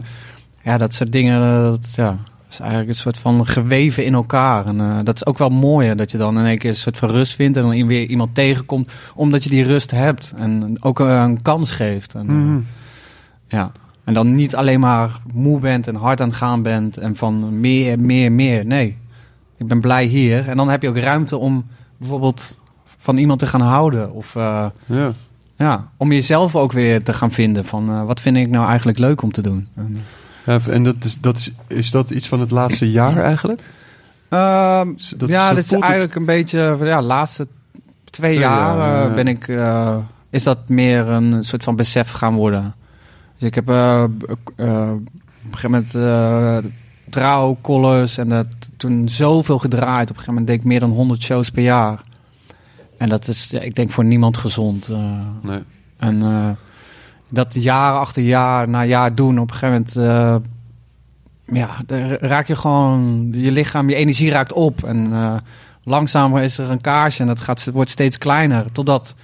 ja, 0.64 0.78
dat 0.78 0.94
soort 0.94 1.12
dingen, 1.12 1.42
dat, 1.64 1.94
ja, 1.96 2.18
is 2.50 2.60
eigenlijk 2.60 2.90
een 2.90 2.96
soort 2.96 3.18
van 3.18 3.48
geweven 3.48 4.06
in 4.06 4.14
elkaar. 4.14 4.66
En 4.66 4.80
eh, 4.82 4.98
dat 5.04 5.16
is 5.16 5.26
ook 5.26 5.38
wel 5.38 5.50
mooier, 5.50 5.96
dat 5.96 6.12
je 6.12 6.18
dan 6.18 6.40
in 6.40 6.46
één 6.46 6.58
keer 6.58 6.70
een 6.70 6.76
soort 6.76 6.98
van 6.98 7.10
rust 7.10 7.36
vindt 7.36 7.58
en 7.58 7.64
dan 7.64 7.88
weer 7.88 8.06
iemand 8.06 8.36
tegenkomt, 8.36 8.92
omdat 9.16 9.44
je 9.44 9.50
die 9.50 9.64
rust 9.64 9.92
hebt 9.92 10.34
en 10.38 10.78
ook 10.84 11.00
een 11.00 11.42
kans 11.42 11.72
geeft. 11.72 12.14
En, 12.16 12.26
Mhm. 12.26 12.60
ja. 13.48 13.72
En 14.04 14.14
dan 14.14 14.36
niet 14.36 14.56
alleen 14.56 14.80
maar 14.80 15.20
moe 15.34 15.60
bent 15.60 15.88
en 15.88 15.96
hard 15.96 16.22
aan 16.22 16.28
het 16.28 16.38
gaan 16.38 16.62
bent 16.62 16.98
en 16.98 17.16
van 17.16 17.60
meer, 17.60 18.00
meer, 18.00 18.32
meer. 18.32 18.66
Nee, 18.66 18.98
ik 19.58 19.68
ben 19.68 19.82
blij 19.82 20.06
hier. 20.06 20.48
En 20.50 20.58
dan 20.58 20.70
heb 20.70 20.82
je 20.82 20.90
ook 20.90 20.98
ruimte 20.98 21.38
om 21.38 21.66
bijvoorbeeld 21.98 22.58
van 22.98 23.18
iemand 23.18 23.40
te 23.40 23.48
gaan 23.48 23.62
houden. 23.62 24.14
Of 24.14 24.36
eh, 24.36 24.66
Ja. 24.86 25.12
ja, 25.56 25.88
om 25.98 26.12
jezelf 26.12 26.56
ook 26.56 26.72
weer 26.72 27.04
te 27.04 27.14
gaan 27.14 27.32
vinden 27.32 27.66
van 27.66 27.90
eh, 27.90 28.04
wat 28.04 28.20
vind 28.22 28.38
ik 28.38 28.50
nou 28.50 28.68
eigenlijk 28.68 28.98
leuk 28.98 29.22
om 29.22 29.32
te 29.32 29.42
doen. 29.42 29.68
En, 29.76 30.02
Ja, 30.46 30.60
en 30.70 30.84
dat 30.84 30.96
is, 31.04 31.18
dat 31.20 31.38
is, 31.38 31.52
is 31.68 31.92
dat 31.92 32.10
iets 32.10 32.28
van 32.28 32.40
het 32.40 32.52
laatste 32.52 32.92
jaar 32.92 33.18
eigenlijk? 33.18 33.62
Ehm, 34.30 34.88
Dat- 35.18 35.30
ja, 35.30 35.48
zo 35.48 35.56
dit 35.56 35.64
is 35.64 35.72
het. 35.72 35.82
eigenlijk 35.82 36.16
een 36.16 36.26
beetje, 36.26 36.78
ja, 36.80 37.00
de 37.00 37.06
laatste 37.06 37.48
twee, 38.10 38.30
Twee 38.30 38.38
jaar, 38.40 38.78
jaar, 38.78 39.02
eh, 39.04 39.08
ja. 39.10 39.14
ben 39.14 39.28
ik, 39.28 39.48
is 40.30 40.44
dat 40.44 40.70
meer 40.70 41.08
een 41.08 41.44
soort 41.44 41.64
van 41.64 41.76
besef 41.76 42.12
gaan 42.12 42.34
worden. 42.36 42.76
Dus 43.42 43.50
ik 43.50 43.56
heb 43.56 43.70
eh, 43.70 44.04
b- 44.18 44.52
eh, 44.56 44.92
op 44.92 45.52
een 45.52 45.58
gegeven 45.58 45.72
moment 45.72 45.96
eh, 45.96 46.72
trouw, 47.10 47.58
collars 47.62 48.18
en 48.18 48.30
dat, 48.30 48.46
toen 48.78 49.10
zoveel 49.10 49.58
gedraaid. 49.60 50.10
Op 50.10 50.16
een 50.18 50.22
gegeven 50.22 50.34
moment 50.34 50.48
deed 50.48 50.58
ik 50.60 50.64
meer 50.64 50.80
dan 50.80 50.90
100 50.90 51.22
shows 51.22 51.50
per 51.50 51.64
jaar. 51.64 52.02
En 52.98 53.10
dat 53.10 53.28
is, 53.28 53.54
ik 53.54 53.76
denk, 53.76 53.92
voor 53.92 54.06
niemand 54.06 54.38
gezond. 54.38 54.88
eh. 54.88 55.20
Nee. 55.42 55.60
En 55.98 56.22
eh, 56.22 56.50
dat 57.30 57.54
jaar 57.54 57.94
achter 58.00 58.24
jaar 58.24 58.70
na 58.70 58.86
jaar 58.86 59.16
doen, 59.16 59.40
op 59.40 59.52
een 59.52 59.56
gegeven 59.58 59.86
moment 59.96 59.96
eh, 59.96 61.56
ja, 61.56 61.70
raak 62.20 62.48
je 62.48 62.56
gewoon, 62.56 63.28
je 63.32 63.52
lichaam, 63.52 63.90
je 63.90 63.96
energie 63.96 64.32
raakt 64.32 64.54
op. 64.54 64.84
En 64.84 65.14
eh, 65.14 65.36
langzaam 65.84 66.38
is 66.38 66.58
er 66.58 66.70
een 66.72 66.82
kaarsje 66.82 67.22
en 67.22 67.28
dat 67.28 67.42
gaat, 67.42 67.70
wordt 67.74 67.90
steeds 67.90 68.18
kleiner. 68.18 68.72
Totdat 68.72 69.16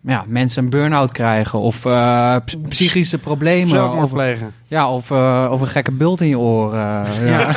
ja, 0.00 0.24
mensen 0.26 0.64
een 0.64 0.70
burn-out 0.70 1.12
krijgen 1.12 1.58
of 1.58 1.84
eh, 1.84 2.36
ps- 2.44 2.56
psychische 2.68 3.18
problemen. 3.18 3.68
Zelfmoord 3.68 4.04
Of, 4.04 4.12
plegen. 4.12 4.52
ja, 4.66 4.90
of, 4.90 5.10
eh, 5.10 5.48
of 5.50 5.60
een 5.60 5.66
gekke 5.66 5.92
bult 5.92 6.20
in 6.20 6.28
je 6.28 6.38
oor. 6.38 6.72
eh, 6.74 7.02
ja. 7.24 7.50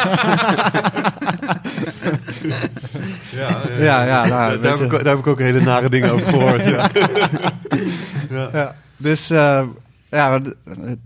Ja, 3.35 3.57
Ja, 3.79 4.03
ja, 4.03 4.25
nou, 4.27 4.59
daar, 4.59 4.77
heb 4.77 4.81
ik, 4.81 4.91
daar 4.91 5.05
heb 5.15 5.17
ik 5.19 5.27
ook 5.27 5.39
hele 5.39 5.61
nare 5.61 5.89
dingen 5.89 6.11
over 6.11 6.27
gehoord. 6.29 6.65
Ja. 6.65 6.89
Ja, 8.53 8.75
dus 8.97 9.29
eh, 9.29 9.61
ja, 10.09 10.39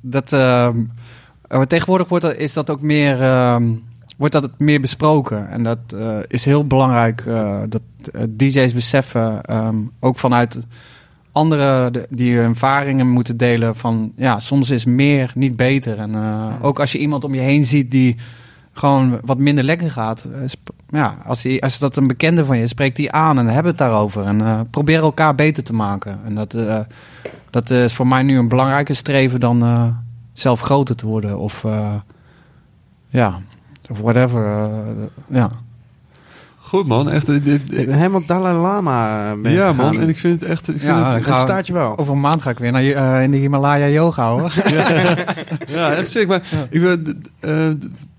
dat, 0.01 0.29
tegenwoordig 1.67 2.07
wordt 2.07 2.25
dat, 2.25 2.35
is 2.35 2.53
dat 2.53 2.69
ook 2.69 2.81
meer, 2.81 3.21
ehm, 3.21 3.71
wordt 4.17 4.33
dat 4.33 4.49
meer 4.57 4.81
besproken. 4.81 5.49
En 5.49 5.63
dat 5.63 5.77
eh, 5.95 6.17
is 6.27 6.45
heel 6.45 6.67
belangrijk 6.67 7.23
eh, 7.27 7.59
dat 7.69 7.81
DJ's 8.29 8.73
beseffen, 8.73 9.41
ehm, 9.41 9.75
ook 9.99 10.17
vanuit 10.17 10.57
anderen 11.37 11.93
de- 11.93 12.07
die 12.09 12.37
hun 12.37 12.49
ervaringen 12.49 13.07
moeten 13.09 13.37
delen 13.37 13.75
van 13.75 14.11
ja, 14.15 14.39
soms 14.39 14.69
is 14.69 14.85
meer 14.85 15.31
niet 15.35 15.55
beter. 15.55 15.99
En 15.99 16.15
eh, 16.15 16.53
ook 16.61 16.79
als 16.79 16.91
je 16.91 16.97
iemand 16.97 17.23
om 17.23 17.33
je 17.33 17.41
heen 17.41 17.63
ziet 17.63 17.91
die 17.91 18.15
gewoon 18.73 19.19
wat 19.25 19.37
minder 19.37 19.63
lekker 19.63 19.91
gaat. 19.91 20.23
eh, 20.23 20.41
ja, 20.89 21.15
als, 21.25 21.41
die, 21.41 21.63
als 21.63 21.79
dat 21.79 21.95
een 21.95 22.07
bekende 22.07 22.45
van 22.45 22.57
je 22.57 22.67
spreekt 22.67 22.95
die 22.95 23.11
aan 23.11 23.37
en 23.39 23.47
hebben 23.47 23.71
het 23.71 23.77
daarover. 23.81 24.25
En 24.25 24.41
eh 24.41 24.59
probeer 24.71 24.99
elkaar 24.99 25.35
beter 25.35 25.63
te 25.63 25.73
maken. 25.73 26.19
En 26.25 26.35
dat, 26.35 26.55
dat 27.49 27.69
is 27.69 27.93
voor 27.93 28.07
mij 28.07 28.23
nu 28.23 28.37
een 28.37 28.47
belangrijker 28.47 28.95
streven 28.95 29.39
dan 29.39 29.95
zelf 30.33 30.59
groter 30.59 30.95
te 30.95 31.05
worden. 31.05 31.39
Of 31.39 31.63
ja, 33.09 33.39
of 33.89 33.99
whatever. 33.99 34.69
ja. 35.27 35.49
Goed 36.67 36.87
man, 36.87 37.09
echt. 37.09 37.29
eh, 37.29 37.43
dit- 37.43 37.73
eh, 37.73 37.93
Helemaal 37.95 38.25
Dalai 38.25 38.57
Lama 38.57 39.35
ben 39.41 39.51
je 39.51 39.57
ja 39.57 39.69
gegaan. 39.69 39.85
man, 39.93 40.01
en 40.01 40.09
ik 40.09 40.17
vind 40.17 40.41
het 40.41 40.49
echt... 40.49 40.67
Ik 40.67 40.79
vind 40.79 40.81
Ja, 40.97 41.09
het, 41.09 41.19
ik 41.19 41.25
Het 41.25 41.33
ga- 41.35 41.39
staat 41.41 41.67
je 41.67 41.73
wel. 41.73 41.97
Over 41.97 42.13
een 42.13 42.19
maand 42.19 42.41
ga 42.41 42.49
ik 42.49 42.59
weer 42.59 42.71
naar, 42.71 42.83
eh, 42.83 43.23
in 43.23 43.31
de 43.31 43.37
Himalaya 43.37 43.87
yoga 43.87 44.29
hoor. 44.31 44.53
ja, 45.67 45.89
het 45.89 46.05
is 46.05 46.11
zeker. 46.11 46.27
Maar 46.27 46.67
ik 46.69 46.83
eh, 46.83 46.91
d- 46.91 47.15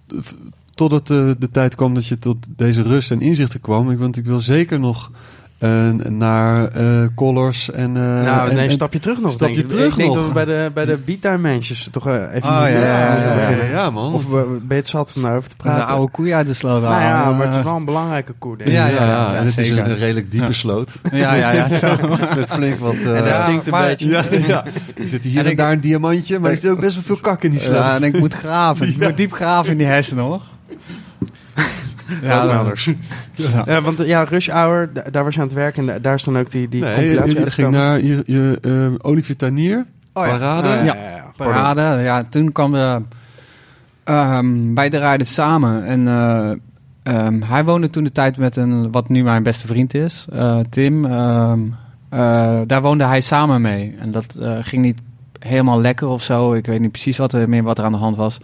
d- 0.07 0.35
totdat 0.75 1.11
eh, 1.11 1.31
de 1.39 1.51
tijd 1.51 1.75
kwam 1.75 1.95
dat 1.95 2.07
je 2.07 2.19
tot 2.19 2.37
deze 2.57 2.83
rust 2.83 3.11
en 3.11 3.21
inzichten 3.21 3.61
kwam. 3.61 3.91
Ik, 3.91 3.99
want 3.99 4.17
ik 4.17 4.25
wil 4.25 4.41
zeker 4.41 4.81
nog 4.81 5.11
Naar 6.09 6.69
eh, 6.69 6.85
Colors 7.15 7.71
en... 7.71 7.97
eh, 7.97 8.03
nou, 8.03 8.49
en- 8.49 8.55
nee, 8.55 8.59
en- 8.59 8.65
een 8.65 8.71
stapje 8.71 8.99
terug 8.99 9.21
nog, 9.21 9.33
stapje 9.33 9.55
denk 9.55 9.67
ik. 9.67 9.71
terug 9.77 9.91
ik 9.93 9.97
denk 9.97 10.09
nog. 10.09 10.17
dat 10.19 10.27
we 10.27 10.33
bij 10.33 10.45
de, 10.45 10.71
bij 10.75 10.85
de 10.85 10.97
Beatdown 10.97 11.41
Mansions 11.41 11.89
toch 11.93 12.07
eh, 12.09 12.15
even 12.15 12.49
Oh, 12.51 12.61
moeten, 12.61 12.81
ja, 12.81 12.99
ja, 13.07 13.13
moeten 13.13 13.31
ja, 13.31 13.37
ja, 13.41 13.47
beginnen. 13.49 13.71
ja, 13.71 13.91
man. 13.91 14.13
Of 14.13 14.27
we- 14.27 14.47
ben 14.49 14.67
je 14.69 14.75
het 14.75 14.89
zat 14.89 15.13
om 15.17 15.23
daarover 15.23 15.49
te 15.49 15.57
praten? 15.57 15.87
oude 15.87 16.11
koeien 16.13 16.37
uit 16.37 16.47
de 16.47 16.55
sloot 16.55 16.83
nou 16.83 16.95
ja, 16.95 16.99
halen. 17.01 17.37
maar 17.37 17.47
het 17.47 17.55
is 17.57 17.63
wel 17.63 17.77
een 17.77 17.85
belangrijke 17.85 18.33
koe, 18.39 18.57
denk 18.57 18.69
ik. 18.71 18.75
Ja, 18.77 18.87
ja, 18.87 18.95
ja, 18.95 19.07
ja, 19.07 19.35
en 19.35 19.45
het 19.45 19.55
zeker. 19.55 19.77
is 19.85 19.89
een 19.91 19.97
redelijk 19.97 20.31
diepe 20.31 20.47
Ja. 20.47 20.53
sloot. 20.53 20.91
Ja, 21.13 21.35
ja, 21.35 21.51
ja. 21.53 21.69
Zo. 21.79 21.97
Met 22.37 22.49
flink 22.49 22.79
wat... 22.79 22.95
eh, 22.95 23.07
En 23.07 23.15
daar 23.15 23.27
Ja, 23.27 23.35
stinkt 23.47 23.67
een 23.67 23.73
maar- 23.73 23.87
beetje. 23.87 24.09
ja, 24.09 24.25
ja. 24.47 24.65
Er 24.97 25.09
zit 25.09 25.25
hier 25.25 25.39
En 25.39 25.45
en, 25.45 25.51
ik- 25.51 25.57
daar 25.57 25.73
een 25.73 25.81
diamantje, 25.81 26.39
maar 26.39 26.51
er 26.51 26.57
zit 26.57 26.71
ook 26.71 26.81
best 26.81 26.95
wel 26.95 27.03
veel 27.03 27.17
kak 27.21 27.43
in 27.43 27.51
die 27.51 27.61
sloot. 27.61 27.75
Ja, 27.77 27.95
en 27.95 28.03
ik 28.03 28.19
moet 28.19 28.35
graven. 28.35 28.89
Ik 28.99 29.01
moet 29.01 29.17
diep 29.17 29.33
graven 29.33 29.73
in 29.73 29.79
die 29.79 29.87
hersenen, 29.87 30.25
hoor. 30.25 30.41
Ja, 32.23 32.45
melders. 32.45 32.91
Ja, 33.67 33.83
want 33.83 34.01
eh, 34.01 34.07
ja, 34.07 34.23
Rush 34.23 34.49
Hour, 34.49 34.93
da- 34.93 35.03
daar 35.11 35.25
was 35.25 35.35
je 35.35 35.41
aan 35.41 35.47
het 35.47 35.57
werken 35.57 35.81
en 35.81 35.87
da- 35.95 35.99
daar 35.99 36.15
is 36.15 36.25
dan 36.25 36.39
ook 36.39 36.51
die, 36.51 36.69
die 36.69 36.81
nee, 36.81 36.95
compilatie 36.95 37.35
je, 37.39 37.45
je 37.45 37.51
ging 37.51 37.71
naar 37.71 38.03
je, 38.05 38.23
je, 38.27 38.59
eh, 38.63 39.07
Olivier 39.11 39.37
Tanier, 39.37 39.87
Oh 40.13 40.27
ja. 40.27 40.31
Parade. 40.33 40.69
Ah, 40.69 40.75
ja, 40.75 40.83
Ja. 40.85 40.95
ja, 40.95 41.11
ja. 41.17 41.33
Pardon. 41.37 41.55
Parade. 41.57 42.03
Ja, 42.03 42.25
toen 42.31 42.53
kwam 42.53 42.73
de... 42.73 43.03
ehm 44.05 44.75
wij 44.75 44.91
draaiden 44.91 45.27
samen. 45.27 45.85
En 45.85 46.09
eh, 46.09 46.51
ehm, 47.03 47.41
hij 47.43 47.65
woonde 47.65 47.91
toen 47.91 48.05
de 48.05 48.13
tijd 48.13 48.37
met 48.39 48.57
een... 48.57 48.91
Wat 48.91 49.09
nu 49.09 49.23
mijn 49.23 49.43
beste 49.43 49.67
vriend 49.67 49.95
is. 49.95 50.27
eh, 50.33 50.59
Tim. 50.71 51.05
Ehm, 51.05 51.61
eh, 52.11 52.61
daar 52.67 52.83
woonde 52.83 53.05
hij 53.05 53.21
samen 53.21 53.61
mee. 53.61 53.95
En 54.01 54.13
dat 54.13 54.35
eh, 54.41 54.53
ging 54.63 54.83
niet 54.83 55.01
helemaal 55.39 55.81
lekker 55.81 56.09
of 56.09 56.23
zo. 56.23 56.53
Ik 56.53 56.67
weet 56.67 56.81
niet 56.81 56.91
precies 56.93 57.17
wat 57.17 57.33
er, 57.33 57.49
meer 57.49 57.63
wat 57.63 57.79
er 57.79 57.85
aan 57.85 57.93
de 57.93 57.99
hand 57.99 58.17
was. 58.17 58.39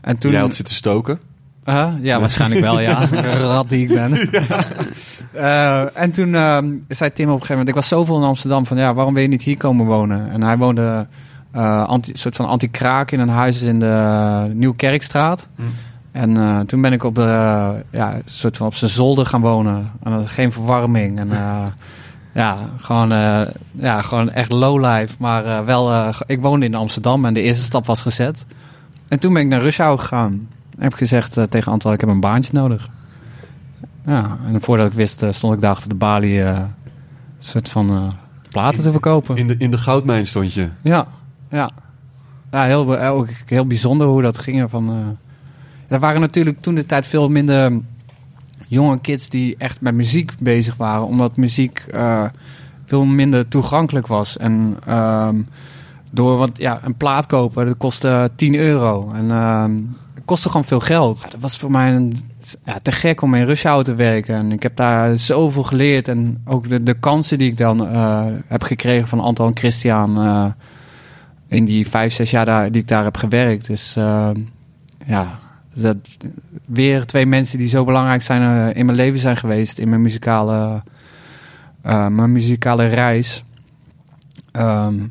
En 0.00 0.18
toen... 0.18 0.30
Jij 0.30 0.40
had 0.40 0.54
zitten 0.54 0.74
stoken. 0.74 1.18
Uh, 1.64 1.88
ja, 2.00 2.20
waarschijnlijk 2.20 2.60
wel, 2.60 2.80
ja. 2.80 3.06
Rat 3.52 3.68
die 3.68 3.82
ik 3.82 3.88
ben. 3.88 4.30
Eh, 5.32 5.96
en 5.96 6.10
toen 6.10 6.34
ehm, 6.34 6.76
zei 6.88 7.12
Tim 7.12 7.26
op 7.26 7.32
een 7.32 7.40
gegeven 7.40 7.48
moment... 7.48 7.68
Ik 7.68 7.74
was 7.74 7.88
zoveel 7.88 8.16
in 8.16 8.22
Amsterdam 8.22 8.66
van... 8.66 8.76
Ja, 8.76 8.94
waarom 8.94 9.14
wil 9.14 9.22
je 9.22 9.28
niet 9.28 9.42
hier 9.42 9.56
komen 9.56 9.86
wonen? 9.86 10.30
En 10.30 10.42
hij 10.42 10.56
woonde 10.56 11.06
eh 11.52 11.84
anti, 11.84 12.12
soort 12.14 12.36
van 12.36 12.46
anti-kraak 12.46 13.10
in 13.10 13.20
een 13.20 13.28
huis 13.28 13.62
in 13.62 13.78
de 13.78 14.50
Nieuwkerkstraat. 14.54 15.48
En 16.12 16.36
eh, 16.36 16.60
toen 16.60 16.80
ben 16.80 16.92
ik 16.92 17.04
op, 17.04 17.14
de, 17.14 17.74
ja, 17.90 18.16
soort 18.24 18.56
van 18.56 18.66
op 18.66 18.74
zijn 18.74 18.90
zolder 18.90 19.26
gaan 19.26 19.40
wonen. 19.40 19.90
En 20.02 20.28
geen 20.28 20.52
verwarming. 20.52 21.18
En 21.18 21.32
eh, 21.32 21.66
ja, 22.32 22.58
gewoon, 22.80 23.12
eh, 23.12 23.46
ja, 23.72 24.02
gewoon 24.02 24.30
echt 24.30 24.50
lowlife. 24.50 25.14
Maar 25.18 25.44
eh, 25.44 25.64
wel, 25.64 25.92
eh, 25.92 26.20
ik 26.26 26.40
woonde 26.40 26.66
in 26.66 26.74
Amsterdam 26.74 27.24
en 27.24 27.34
de 27.34 27.42
eerste 27.42 27.64
stap 27.64 27.86
was 27.86 28.02
gezet. 28.02 28.44
En 29.08 29.18
toen 29.18 29.32
ben 29.32 29.42
ik 29.42 29.48
naar 29.48 29.60
Rush 29.60 29.78
Hour 29.78 29.98
gegaan. 29.98 30.48
Heb 30.80 30.94
gezegd 30.94 31.36
eh, 31.36 31.44
tegen 31.44 31.72
Antal, 31.72 31.92
ik 31.92 32.00
heb 32.00 32.08
een 32.08 32.20
baantje 32.20 32.52
nodig. 32.52 32.90
Ja, 34.06 34.38
en 34.46 34.60
voordat 34.60 34.86
ik 34.86 34.92
wist, 34.92 35.22
eh, 35.22 35.32
stond 35.32 35.54
ik 35.54 35.60
daar 35.60 35.70
achter 35.70 35.88
de 35.88 35.94
balie... 35.94 36.42
eh, 36.42 36.56
een 36.56 36.66
soort 37.38 37.68
van 37.68 38.12
platen 38.50 38.82
te 38.82 38.90
verkopen. 38.90 39.36
In 39.36 39.46
de, 39.46 39.54
in 39.58 39.70
de 39.70 39.78
goudmijn 39.78 40.26
stond 40.26 40.52
je. 40.54 40.68
Ja, 40.82 41.06
ja. 41.50 41.70
Ja, 42.50 42.64
heel, 42.64 43.26
heel 43.46 43.66
bijzonder 43.66 44.06
hoe 44.06 44.22
dat 44.22 44.38
ging. 44.38 44.70
Van, 44.70 45.16
er 45.88 45.98
waren 45.98 46.20
natuurlijk 46.20 46.60
toen 46.60 46.74
de 46.74 46.86
tijd 46.86 47.06
veel 47.06 47.28
minder 47.28 47.80
jonge 48.66 48.98
kids 49.00 49.28
die 49.28 49.56
echt 49.56 49.80
met 49.80 49.94
muziek 49.94 50.32
bezig 50.42 50.76
waren. 50.76 51.06
Omdat 51.06 51.36
muziek 51.36 51.86
veel 52.84 53.04
minder 53.04 53.48
toegankelijk 53.48 54.06
was. 54.06 54.36
En 54.36 54.76
ehm, 54.86 55.42
door, 56.12 56.38
want 56.38 56.58
ja, 56.58 56.80
een 56.82 56.94
plaat 56.96 57.26
kopen, 57.26 57.66
dat 57.66 57.76
kostte 57.76 58.30
10 58.36 58.54
euro. 58.54 59.10
En 59.12 59.30
ehm, 59.30 59.72
kostte 60.30 60.48
gewoon 60.48 60.64
veel 60.64 60.80
geld. 60.80 61.22
Dat 61.30 61.40
was 61.40 61.58
voor 61.58 61.70
mij 61.70 61.94
een, 61.94 62.12
ja, 62.64 62.78
te 62.82 62.92
gek 62.92 63.22
om 63.22 63.34
in 63.34 63.46
Rush 63.46 63.62
te 63.62 63.94
werken. 63.94 64.34
En 64.34 64.52
ik 64.52 64.62
heb 64.62 64.76
daar 64.76 65.18
zoveel 65.18 65.62
geleerd. 65.62 66.08
En 66.08 66.42
ook 66.44 66.68
de, 66.68 66.82
de 66.82 66.94
kansen 66.94 67.38
die 67.38 67.50
ik 67.50 67.56
dan 67.56 67.86
eh, 67.86 68.26
heb 68.46 68.62
gekregen 68.62 69.08
van 69.08 69.20
Anton 69.20 69.46
en 69.46 69.56
Christian... 69.56 70.18
eh, 70.18 70.46
in 71.48 71.64
die 71.64 71.88
vijf, 71.88 72.12
zes 72.12 72.30
jaar 72.30 72.44
daar, 72.44 72.72
die 72.72 72.82
ik 72.82 72.88
daar 72.88 73.04
heb 73.04 73.16
gewerkt. 73.16 73.66
Dus 73.66 73.96
eh, 73.96 74.30
ja, 75.06 75.38
dat, 75.74 75.96
weer 76.64 77.06
twee 77.06 77.26
mensen 77.26 77.58
die 77.58 77.68
zo 77.68 77.84
belangrijk 77.84 78.22
zijn 78.22 78.74
in 78.74 78.86
mijn 78.86 78.98
leven 78.98 79.18
zijn 79.18 79.36
geweest. 79.36 79.78
In 79.78 79.88
mijn 79.88 80.02
muzikale, 80.02 80.82
mijn 81.82 82.32
muzikale 82.32 82.86
reis. 82.86 83.44
Ehm, 84.52 85.06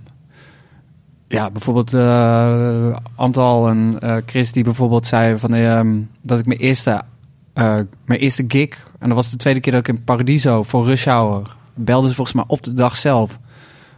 ja, 1.29 1.49
bijvoorbeeld 1.49 1.93
eh 1.93 2.95
Antal 3.15 3.67
en 3.69 3.97
eh, 3.99 4.15
Chris 4.25 4.51
die 4.51 4.63
bijvoorbeeld 4.63 5.05
zeiden 5.05 5.39
van, 5.39 5.53
ehm, 5.53 5.97
dat 6.21 6.39
ik 6.39 6.45
mijn 6.45 6.59
eerste, 6.59 7.01
eh, 7.53 7.75
mijn 8.05 8.19
eerste 8.19 8.43
gig... 8.47 8.87
en 8.99 9.07
dat 9.07 9.17
was 9.17 9.29
de 9.31 9.37
tweede 9.37 9.59
keer 9.59 9.71
dat 9.71 9.87
ik 9.87 9.95
in 9.95 10.03
Paradiso 10.03 10.63
voor 10.63 10.85
Rush 10.85 11.05
Hour... 11.05 11.55
belden 11.73 12.09
ze 12.09 12.15
volgens 12.15 12.35
mij 12.35 12.45
op 12.47 12.63
de 12.63 12.73
dag 12.73 12.95
zelf... 12.97 13.39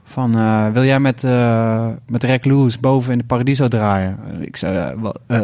Van, 0.03 0.35
eh, 0.37 0.67
wil 0.67 0.83
jij 0.83 0.99
met, 0.99 1.23
eh 1.23 1.87
met 2.07 2.23
Rek 2.23 2.45
Loes 2.45 2.79
boven 2.79 3.11
in 3.11 3.17
de 3.17 3.23
Paradiso 3.23 3.67
draaien? 3.67 4.17
Ik 4.39 4.55
zei, 4.57 4.77
eh, 4.77 4.99
wat? 4.99 5.19
eh? 5.27 5.41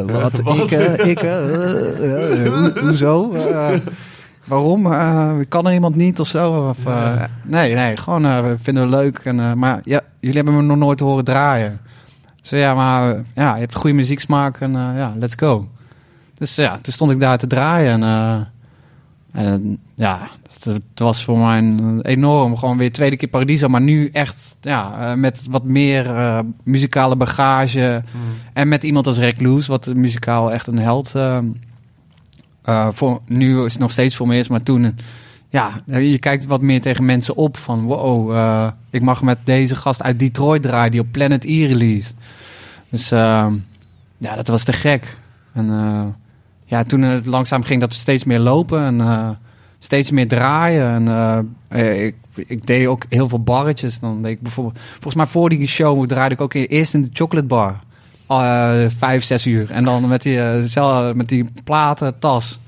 Ik, 0.64 0.72
eh, 0.72 1.06
ik, 1.10 1.22
eh, 1.22 1.54
eh, 1.54 2.46
eh, 2.46 2.54
hoe- 2.54 2.80
hoezo? 2.80 3.32
Waarom? 4.48 4.86
Eh, 4.93 5.38
kan 5.48 5.68
er 5.68 5.74
iemand 5.74 5.95
niet 5.95 6.20
of 6.20 6.28
zo? 6.28 6.68
Of, 6.70 6.86
eh, 6.86 7.24
nee, 7.43 7.74
nee, 7.74 7.98
gewoon 7.98 8.26
eh, 8.26 8.39
we 8.41 8.56
vinden 8.62 8.84
we 8.84 8.89
leuk. 8.89 9.18
En, 9.24 9.60
maar 9.60 9.82
ja, 9.84 10.02
jullie 10.20 10.36
hebben 10.36 10.56
me 10.56 10.62
nog 10.62 10.78
nooit 10.78 11.00
horen 11.00 11.24
draaien. 11.26 11.80
Dus 12.41 12.50
ja, 12.60 12.74
maar 12.74 13.16
ja, 13.36 13.54
je 13.54 13.60
hebt 13.60 13.76
goede 13.76 13.95
muzieksmaak 13.95 14.60
en 14.60 14.72
ja, 14.72 15.14
let's 15.20 15.36
go. 15.36 15.68
Dus 16.38 16.56
ja, 16.56 16.80
toen 16.82 16.93
stond 16.93 17.12
ik 17.12 17.20
daar 17.20 17.38
te 17.38 17.48
draaien 17.48 18.04
en... 18.04 18.48
en 19.32 19.78
ja, 19.95 20.20
het, 20.54 20.64
het 20.66 20.82
was 21.00 21.24
voor 21.26 21.38
mij 21.38 21.58
een- 21.58 22.00
enorm. 22.02 22.58
Gewoon 22.58 22.78
weer 22.78 22.91
tweede 22.91 23.16
keer 23.16 23.28
Paradiso. 23.30 23.68
Maar 23.68 23.82
nu 23.82 24.10
echt 24.10 24.56
ja, 24.62 25.16
met 25.16 25.43
wat 25.50 25.64
meer 25.64 26.10
muzikale 26.64 27.16
bagage. 27.16 28.04
En 28.54 28.68
met 28.68 28.84
iemand 28.84 29.08
als 29.08 29.18
Rick 29.18 29.41
Loes, 29.41 29.68
wat 29.68 29.93
muzikaal 29.95 30.52
echt 30.54 30.68
een 30.68 30.80
held 30.80 31.14
eh, 32.68 32.88
voor, 32.91 33.20
nu 33.28 33.63
is 33.63 33.72
het 33.72 33.82
nog 33.82 33.91
steeds 33.91 34.15
voor 34.15 34.28
me 34.28 34.38
is. 34.38 34.47
Maar 34.47 34.63
toen, 34.63 34.95
ja, 35.49 35.82
je 35.86 36.20
kijkt 36.20 36.45
wat 36.45 36.61
meer 36.61 36.82
tegen 36.82 37.05
mensen 37.05 37.36
op. 37.36 37.57
Van 37.57 37.84
wow, 37.84 38.36
eh, 38.36 38.68
ik 38.89 39.01
mag 39.01 39.22
met 39.22 39.38
deze 39.43 39.76
gast 39.76 40.03
uit 40.03 40.20
Detroit 40.20 40.61
draaien 40.61 40.91
die 40.91 40.99
op 40.99 41.11
Planet 41.11 41.43
E 41.43 41.65
released. 41.65 42.15
Dus 42.89 43.11
eh, 43.11 43.47
ja, 44.18 44.36
dat 44.36 44.47
was 44.47 44.63
te 44.63 44.74
gek. 44.74 45.18
En 45.53 45.70
eh, 45.70 46.05
ja, 46.65 46.84
toen 46.84 47.01
het 47.01 47.26
langzaam 47.26 47.63
ging 47.63 47.82
dat 47.82 47.93
steeds 47.93 48.24
meer 48.24 48.39
lopen 48.39 49.01
en 49.01 49.39
steeds 49.80 50.11
meer 50.11 50.28
draaien. 50.28 51.07
En 51.07 51.55
ik, 52.03 52.15
ik 52.36 52.65
deed 52.65 52.88
ook 52.88 53.05
heel 53.09 53.30
veel 53.30 53.43
barretjes. 53.43 53.99
Dan 53.99 54.22
deed 54.22 54.32
ik 54.32 54.41
bijvoorbeeld, 54.41 54.80
volgens 54.91 55.15
mij 55.15 55.26
voor 55.26 55.49
die 55.49 55.68
show 55.68 56.05
draaide 56.07 56.36
ik 56.36 56.41
ook 56.41 56.53
eerst 56.53 56.93
in 56.93 57.01
de 57.01 57.09
chocolate 57.13 57.47
bar. 57.47 57.80
Eh, 58.28 58.71
vijf, 58.97 59.23
zes 59.23 59.45
uur. 59.47 59.71
En 59.71 59.84
dan 59.84 60.07
met 60.07 60.21
die, 60.21 60.41
eh, 60.41 60.63
zelf, 60.65 61.13
met 61.13 61.28
die 61.28 61.49
platen 61.63 62.19
tas 62.19 62.59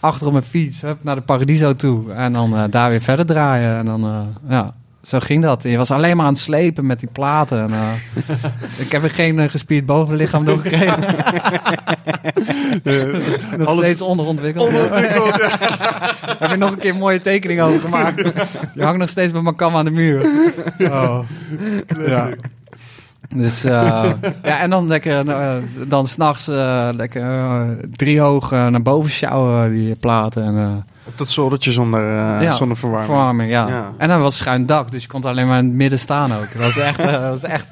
achter 0.00 0.26
op 0.26 0.32
mijn 0.32 0.44
fiets 0.44 0.80
hup, 0.80 1.04
naar 1.04 1.14
de 1.14 1.22
Paradiso 1.22 1.74
toe. 1.74 2.12
En 2.12 2.32
dan 2.32 2.56
eh, 2.56 2.64
daar 2.70 2.90
weer 2.90 3.00
verder 3.02 3.26
draaien. 3.26 3.76
En 3.76 3.84
dan, 3.84 4.04
eh, 4.04 4.20
ja, 4.48 4.74
zo 5.02 5.18
ging 5.20 5.42
dat. 5.42 5.62
Je 5.62 5.76
was 5.76 5.90
alleen 5.90 6.16
maar 6.16 6.26
aan 6.26 6.32
het 6.32 6.42
slepen 6.42 6.86
met 6.86 7.00
die 7.00 7.08
platen. 7.12 7.62
En, 7.62 7.70
eh, 7.70 7.92
ik 8.78 8.92
heb 8.92 9.02
er 9.02 9.10
geen 9.10 9.38
eh, 9.38 9.48
gespierd 9.48 9.86
bovenlichaam 9.86 10.44
door 10.44 10.58
gekregen. 10.58 11.00
Nog 13.64 13.76
steeds 13.78 14.02
onderontwikkeld. 14.02 14.70
heb 16.38 16.50
je 16.50 16.56
nog 16.56 16.70
een 16.70 16.78
keer 16.78 16.92
een 16.92 16.98
mooie 16.98 17.20
tekening 17.20 17.60
over 17.60 17.80
gemaakt. 17.80 18.16
Die 18.74 18.82
hangt 18.82 18.98
nog 18.98 19.08
steeds 19.08 19.32
met 19.32 19.42
mijn 19.42 19.56
kam 19.56 19.76
aan 19.76 19.84
de 19.84 19.90
muur. 19.90 20.26
Oh. 20.78 21.18
Ja. 22.06 22.28
Dus 23.34 23.64
eh, 23.64 23.72
ja, 24.42 24.58
en 24.60 24.70
dan 24.70 24.86
lekker, 24.86 25.28
eh, 25.28 25.54
dan 25.86 26.06
s'nachts 26.06 26.48
eh 26.48 26.88
lekker 26.92 27.22
eh, 27.22 27.60
driehoog 27.90 28.52
eh, 28.52 28.66
naar 28.66 28.82
boven 28.82 29.10
sjouwen, 29.10 29.70
die 29.70 29.96
platen. 29.96 30.42
En, 30.44 30.84
Op 31.06 31.18
dat 31.18 31.28
zoldertje 31.28 31.72
zonder, 31.72 32.02
Ja, 32.42 32.50
zonder 32.50 32.76
verwarming. 32.76 33.10
verwarming, 33.10 33.50
ja. 33.50 33.68
Ja. 33.68 33.92
En 33.98 34.08
dan 34.08 34.20
was 34.20 34.36
schuin 34.36 34.66
dak, 34.66 34.90
dus 34.90 35.02
je 35.02 35.08
kon 35.08 35.22
alleen 35.24 35.46
maar 35.46 35.58
in 35.58 35.64
het 35.64 35.74
midden 35.74 35.98
staan 35.98 36.32
ook. 36.34 36.52
Dat 36.52 36.62
was 36.62 36.76
echt, 36.76 36.98
dat 36.98 37.20
was 37.20 37.42
echt... 37.42 37.66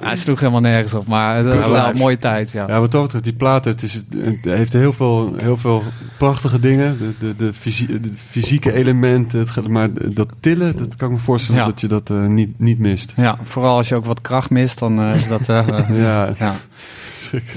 Het 0.00 0.18
sloeg 0.18 0.38
helemaal 0.40 0.60
nergens 0.60 0.94
op, 0.94 1.06
maar 1.06 1.36
het 1.36 1.46
was 1.54 1.70
wel 1.70 1.86
een 1.88 1.96
mooie 1.96 2.18
tijd, 2.18 2.50
ja. 2.50 2.66
Ja, 2.68 2.80
wat 2.80 2.90
dat 2.90 3.02
betreft, 3.02 3.24
die 3.24 3.32
plaat, 3.32 3.64
het, 3.64 3.82
is, 3.82 3.94
het 4.16 4.44
heeft 4.44 4.72
heel 4.72 4.92
veel, 4.92 5.34
heel 5.36 5.56
veel 5.56 5.82
prachtige 6.18 6.60
dingen. 6.60 6.98
De, 6.98 7.12
de, 7.18 7.36
de, 7.36 7.52
fysie- 7.52 8.00
de 8.00 8.12
fysieke 8.16 8.72
elementen, 8.72 9.38
het, 9.38 9.68
maar 9.68 9.88
dat 10.12 10.28
tillen, 10.40 10.76
dat 10.76 10.96
kan 10.96 11.08
ik 11.10 11.14
me 11.16 11.20
voorstellen 11.20 11.60
Ja. 11.60 11.66
dat 11.66 11.80
je 11.80 11.86
dat 11.88 12.10
eh, 12.10 12.26
niet, 12.26 12.58
niet 12.60 12.78
mist. 12.78 13.12
Ja, 13.16 13.38
vooral 13.42 13.76
als 13.76 13.88
je 13.88 13.94
ook 13.94 14.04
wat 14.04 14.20
kracht 14.20 14.50
mist, 14.50 14.78
dan 14.78 15.00
eh, 15.00 15.14
is 15.14 15.28
dat... 15.28 15.48
eh, 15.48 15.88
Ja, 16.04 16.32
Ja. 16.38 16.54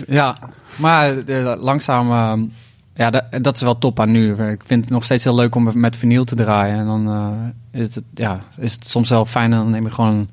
ja, 0.07 0.38
maar 0.76 1.15
langzaam, 1.59 2.51
ja, 2.93 3.09
dat, 3.09 3.24
dat 3.41 3.55
is 3.55 3.61
wel 3.61 3.78
top 3.78 3.99
aan 3.99 4.11
nu. 4.11 4.32
Ik 4.34 4.61
vind 4.65 4.84
het 4.84 4.93
nog 4.93 5.03
steeds 5.03 5.24
heel 5.24 5.36
leuk 5.36 5.55
om 5.55 5.69
met 5.74 5.97
vinyl 5.97 6.24
te 6.24 6.36
draaien. 6.36 6.78
En 6.80 6.86
dan 6.86 7.34
is, 7.72 7.95
het, 7.95 8.03
ja, 8.13 8.39
is 8.57 8.72
het 8.74 8.88
soms 8.88 9.09
wel 9.09 9.26
fijn, 9.26 9.51
dan 9.51 9.69
neem 9.69 9.84
je 9.84 9.91
gewoon 9.91 10.30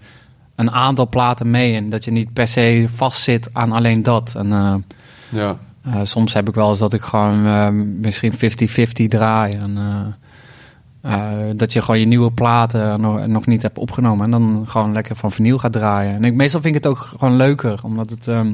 een 0.59 0.71
aantal 0.71 1.09
platen 1.09 1.51
mee. 1.51 1.75
En 1.75 1.91
dat 1.91 2.05
je 2.05 2.11
niet 2.11 2.33
per 2.33 2.49
se 2.49 2.87
vastzit 2.95 3.49
aan 3.53 3.73
alleen 3.73 4.03
dat. 4.03 4.35
En 4.37 4.53
eh, 4.53 4.75
ja. 5.29 5.59
eh, 5.83 6.01
soms 6.03 6.35
heb 6.35 6.49
ik 6.49 6.55
wel 6.55 6.71
eens 6.71 6.79
dat 6.79 6.93
ik 6.93 7.03
gewoon 7.03 7.47
eh, 7.47 7.69
misschien 8.01 8.33
50-50 8.33 8.37
draai. 9.09 9.55
En, 9.55 9.79
dat 11.57 11.73
je 11.73 11.83
gewoon 11.83 12.01
je 12.01 12.07
nieuwe 12.07 12.33
platen 12.33 13.01
nog, 13.01 13.27
nog 13.27 13.47
niet 13.47 13.63
hebt 13.63 13.79
opgenomen. 13.79 14.25
En 14.25 14.31
dan 14.31 14.65
gewoon 14.69 14.93
lekker 14.93 15.17
van 15.17 15.33
vinyl 15.33 15.59
gaat 15.59 15.73
draaien. 15.73 16.15
En 16.15 16.25
ik, 16.25 16.35
meestal 16.35 16.61
vind 16.61 16.77
ik 16.77 16.83
het 16.83 16.93
ook 16.93 17.13
gewoon 17.19 17.37
leuker. 17.37 17.81
Omdat 17.85 18.11
het... 18.11 18.29
ehm, 18.29 18.53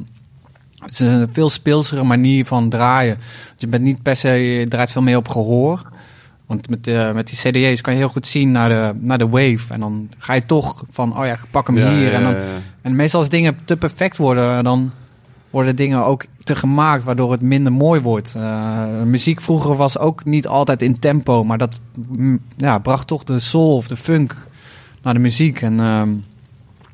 het 0.78 0.90
is 0.92 0.98
een 0.98 1.28
veel 1.32 1.50
speelsere 1.50 2.02
manier 2.02 2.44
van 2.44 2.68
draaien. 2.68 3.16
Je 3.56 3.66
bent 3.66 3.82
niet 3.82 4.02
per 4.02 4.16
se, 4.16 4.28
je 4.28 4.68
draait 4.68 4.92
veel 4.92 5.02
meer 5.02 5.16
op 5.16 5.28
gehoor. 5.28 5.92
Want 6.46 6.70
met, 6.70 6.84
de, 6.84 7.10
met 7.14 7.26
die 7.26 7.38
CD's 7.38 7.80
kan 7.80 7.92
je 7.92 7.98
heel 7.98 8.08
goed 8.08 8.26
zien 8.26 8.50
naar 8.50 8.68
de, 8.68 8.92
naar 9.00 9.18
de 9.18 9.28
wave. 9.28 9.72
En 9.72 9.80
dan 9.80 10.08
ga 10.18 10.32
je 10.32 10.46
toch 10.46 10.84
van, 10.90 11.18
oh 11.18 11.26
ja, 11.26 11.38
pak 11.50 11.66
hem 11.66 11.76
Ja, 11.76 11.90
hier. 11.90 12.10
ja, 12.10 12.16
en, 12.16 12.22
dan, 12.22 12.34
en 12.82 12.96
meestal 12.96 13.20
als 13.20 13.28
dingen 13.28 13.58
te 13.64 13.76
perfect 13.76 14.16
worden, 14.16 14.64
dan 14.64 14.92
worden 15.50 15.76
dingen 15.76 16.04
ook 16.04 16.24
te 16.42 16.56
gemaakt, 16.56 17.04
waardoor 17.04 17.32
het 17.32 17.40
minder 17.40 17.72
mooi 17.72 18.00
wordt. 18.00 18.34
Eh, 18.34 18.84
muziek 19.04 19.40
vroeger 19.40 19.76
was 19.76 19.98
ook 19.98 20.24
niet 20.24 20.46
altijd 20.46 20.82
in 20.82 20.98
tempo, 20.98 21.44
maar 21.44 21.58
dat 21.58 21.80
mm, 22.08 22.40
ja, 22.56 22.78
bracht 22.78 23.06
toch 23.06 23.24
de 23.24 23.38
soul 23.38 23.76
of 23.76 23.86
de 23.86 23.96
funk 23.96 24.46
naar 25.02 25.14
de 25.14 25.20
muziek. 25.20 25.62
En 25.62 25.80
ehm, 25.80 26.10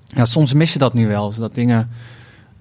ja, 0.04 0.24
soms 0.24 0.52
mis 0.52 0.72
je 0.72 0.78
dat 0.78 0.94
nu 0.94 1.06
wel. 1.08 1.32
Zodat 1.32 1.54
dingen. 1.54 1.90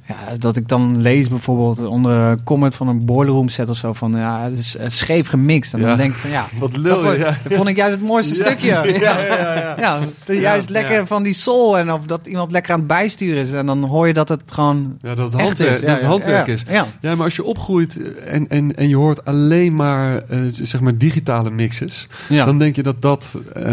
Ja, 0.10 0.38
dat 0.38 0.56
ik 0.56 0.68
dan 0.68 1.02
lees 1.02 1.28
bijvoorbeeld 1.28 1.86
onder 1.88 2.12
een 2.12 2.44
comment 2.44 2.76
van 2.76 2.88
een 2.88 3.06
boiler 3.06 3.34
room 3.34 3.50
set 3.50 3.70
of 3.70 3.78
zo 3.78 3.94
van 3.94 4.12
ja, 4.12 4.42
het 4.44 4.58
is 4.58 4.76
scheef 4.88 5.28
gemixt. 5.28 5.74
En 5.74 5.80
Ja. 5.80 5.88
dan 5.88 5.98
denk 5.98 6.12
ik 6.12 6.18
van 6.18 6.30
ja, 6.30 6.46
Wat 6.60 6.72
dat 6.72 6.80
lul 6.82 7.02
vond, 7.02 7.16
je. 7.16 7.18
Ja, 7.24 7.38
dat 7.44 7.54
vond 7.58 7.68
ik 7.70 7.76
juist 7.76 7.96
het 7.96 8.06
mooiste 8.06 8.34
stukje. 8.44 8.68
Ja, 9.00 9.20
ja, 9.20 9.54
ja, 9.56 9.76
ja. 9.80 10.34
Juist 10.34 10.70
lekker 10.70 11.08
van 11.08 11.24
die 11.24 11.34
soul 11.34 11.78
en 11.78 11.92
of 11.94 12.06
dat 12.06 12.28
iemand 12.28 12.52
lekker 12.52 12.74
aan 12.74 12.80
het 12.80 12.88
bijsturen 12.88 13.42
is. 13.42 13.52
En 13.52 13.66
dan 13.66 13.84
hoor 13.84 14.08
je 14.08 14.14
dat 14.14 14.30
het 14.30 14.42
gewoon 14.46 14.98
Ja, 15.02 15.16
dat 15.16 15.34
echt 15.34 15.42
handwerk, 15.44 15.72
is. 15.76 15.82
dat 15.82 15.96
het 15.96 16.06
handwerk 16.06 16.48
is. 16.48 16.64
Ja. 16.70 16.86
Ja, 17.02 17.16
maar 17.16 17.26
als 17.26 17.36
je 17.36 17.44
opgroeit 17.44 17.98
en, 18.26 18.48
en, 18.48 18.76
en 18.76 18.88
je 18.90 18.96
hoort 18.96 19.26
alleen 19.26 19.76
maar, 19.76 20.18
eh, 20.18 20.40
zeg 20.52 20.82
maar 20.82 20.98
digitale 20.98 21.50
mixes, 21.52 22.08
Ja. 22.30 22.46
dan 22.46 22.58
denk 22.60 22.76
je 22.76 22.84
dat 22.84 23.02
dat, 23.02 23.36
eh, 23.54 23.64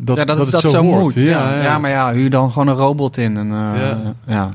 dat, 0.00 0.16
ja, 0.16 0.24
dat, 0.24 0.38
het 0.38 0.50
dat, 0.50 0.60
zo, 0.70 0.82
moet. 0.82 1.14
Ja, 1.14 1.62
ja. 1.62 1.78
maar 1.78 1.90
ja, 1.90 2.12
huur 2.12 2.30
dan 2.30 2.52
gewoon 2.52 2.68
een 2.68 2.74
robot 2.74 3.16
in. 3.16 3.36
En, 3.36 3.50
eh, 3.52 3.90
Ja. 4.26 4.54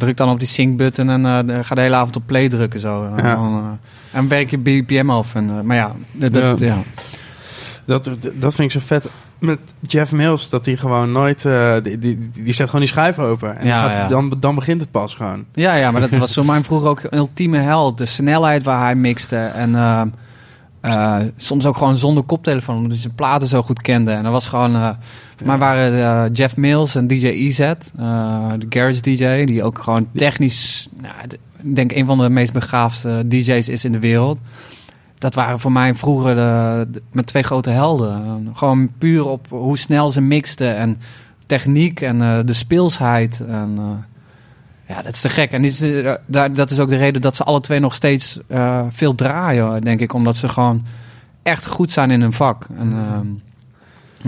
Druk 0.00 0.16
dan 0.16 0.30
op 0.30 0.38
die 0.38 0.48
sync-button 0.48 1.10
en 1.10 1.48
eh, 1.50 1.58
ga 1.62 1.74
de 1.74 1.80
hele 1.80 1.94
avond 1.94 2.16
op 2.16 2.22
play 2.26 2.48
drukken. 2.48 2.80
Zo. 2.80 3.04
En, 3.04 3.24
Ja. 3.24 3.34
dan, 3.34 3.78
eh, 4.12 4.18
en 4.18 4.28
werk 4.28 4.50
je 4.50 4.58
BPM 4.58 5.10
af. 5.10 5.34
En, 5.34 5.50
eh, 5.50 5.60
maar 5.60 5.76
ja, 5.76 5.92
dat, 6.12 6.34
Ja. 6.58 6.66
ja. 6.66 6.76
Dat, 7.86 8.04
dat 8.34 8.54
vind 8.54 8.74
ik 8.74 8.80
zo 8.80 8.86
vet. 8.86 9.04
Met 9.38 9.58
Jeff 9.80 10.12
Mills, 10.12 10.48
dat 10.48 10.66
hij 10.66 10.76
gewoon 10.76 11.12
nooit... 11.12 11.42
die, 11.82 11.98
die, 11.98 12.18
die 12.44 12.52
zet 12.52 12.66
gewoon 12.66 12.80
die 12.80 12.90
schuif 12.90 13.18
open. 13.18 13.56
En 13.58 13.66
Ja, 13.66 13.80
dan, 13.82 13.90
gaat- 13.90 14.00
ja. 14.02 14.08
Dan, 14.08 14.36
dan 14.40 14.54
begint 14.54 14.80
het 14.80 14.90
pas 14.90 15.14
gewoon. 15.14 15.44
Ja, 15.54 15.74
ja, 15.74 15.90
maar 15.90 16.00
dat 16.00 16.10
was 16.18 16.34
voor 16.34 16.46
mij 16.46 16.62
vroeger 16.64 16.88
ook 16.88 17.02
een 17.02 17.18
ultieme 17.18 17.58
held. 17.58 17.98
De 17.98 18.06
snelheid 18.06 18.62
waar 18.62 18.80
hij 18.82 18.94
mixte. 18.94 19.36
En 19.36 19.74
soms 21.36 21.66
ook 21.66 21.76
gewoon 21.76 21.96
zonder 21.96 22.22
koptelefoon, 22.24 22.74
omdat 22.76 22.90
hij 22.92 23.00
zijn 23.00 23.14
platen 23.14 23.48
zo 23.48 23.62
goed 23.62 23.82
kende. 23.82 24.10
En 24.12 24.22
dat 24.22 24.32
was 24.32 24.46
gewoon... 24.46 24.96
mij 25.44 25.58
waren 25.58 25.92
eh, 26.24 26.30
Jeff 26.32 26.56
Mills 26.56 26.94
en 26.94 27.06
DJ 27.06 27.26
EZ, 27.26 27.60
eh, 27.60 27.74
de 28.58 28.66
garage 28.68 29.00
DJ, 29.00 29.44
die 29.44 29.62
ook 29.62 29.78
gewoon 29.78 30.06
technisch, 30.14 30.88
nou, 31.02 31.14
ik 31.62 31.74
denk 31.76 31.92
een 31.92 32.06
van 32.06 32.18
de 32.18 32.30
meest 32.30 32.52
begaafde 32.52 33.28
DJ's 33.28 33.68
is 33.68 33.84
in 33.84 33.92
de 33.92 33.98
wereld. 33.98 34.38
Dat 35.18 35.34
waren 35.34 35.60
voor 35.60 35.72
mij 35.72 35.94
vroeger 35.94 36.34
de, 36.34 36.86
de- 36.90 37.02
mijn 37.12 37.26
twee 37.26 37.42
grote 37.42 37.70
helden. 37.70 38.50
Gewoon 38.54 38.90
puur 38.98 39.26
op 39.26 39.46
hoe 39.48 39.78
snel 39.78 40.10
ze 40.12 40.20
mixten 40.20 40.76
en 40.76 40.98
techniek 41.46 42.00
en 42.00 42.22
eh, 42.22 42.38
de 42.44 42.52
speelsheid. 42.52 43.40
En, 43.48 43.78
ja, 44.88 45.02
dat 45.02 45.12
is 45.12 45.20
te 45.20 45.28
gek. 45.28 45.52
En 45.52 45.62
dit 45.62 45.80
is, 45.80 46.02
daar- 46.26 46.52
dat 46.52 46.70
is 46.70 46.78
ook 46.78 46.88
de 46.88 46.96
reden 46.96 47.20
dat 47.20 47.36
ze 47.36 47.44
alle 47.44 47.60
twee 47.60 47.80
nog 47.80 47.94
steeds 47.94 48.38
veel 48.90 49.14
draaien, 49.14 49.80
denk 49.82 50.00
ik. 50.00 50.12
Omdat 50.12 50.36
ze 50.36 50.48
gewoon 50.48 50.84
echt 51.42 51.66
goed 51.66 51.90
zijn 51.90 52.10
in 52.10 52.20
hun 52.20 52.32
vak. 52.32 52.66
En, 52.78 52.92
ehm, 52.92 53.26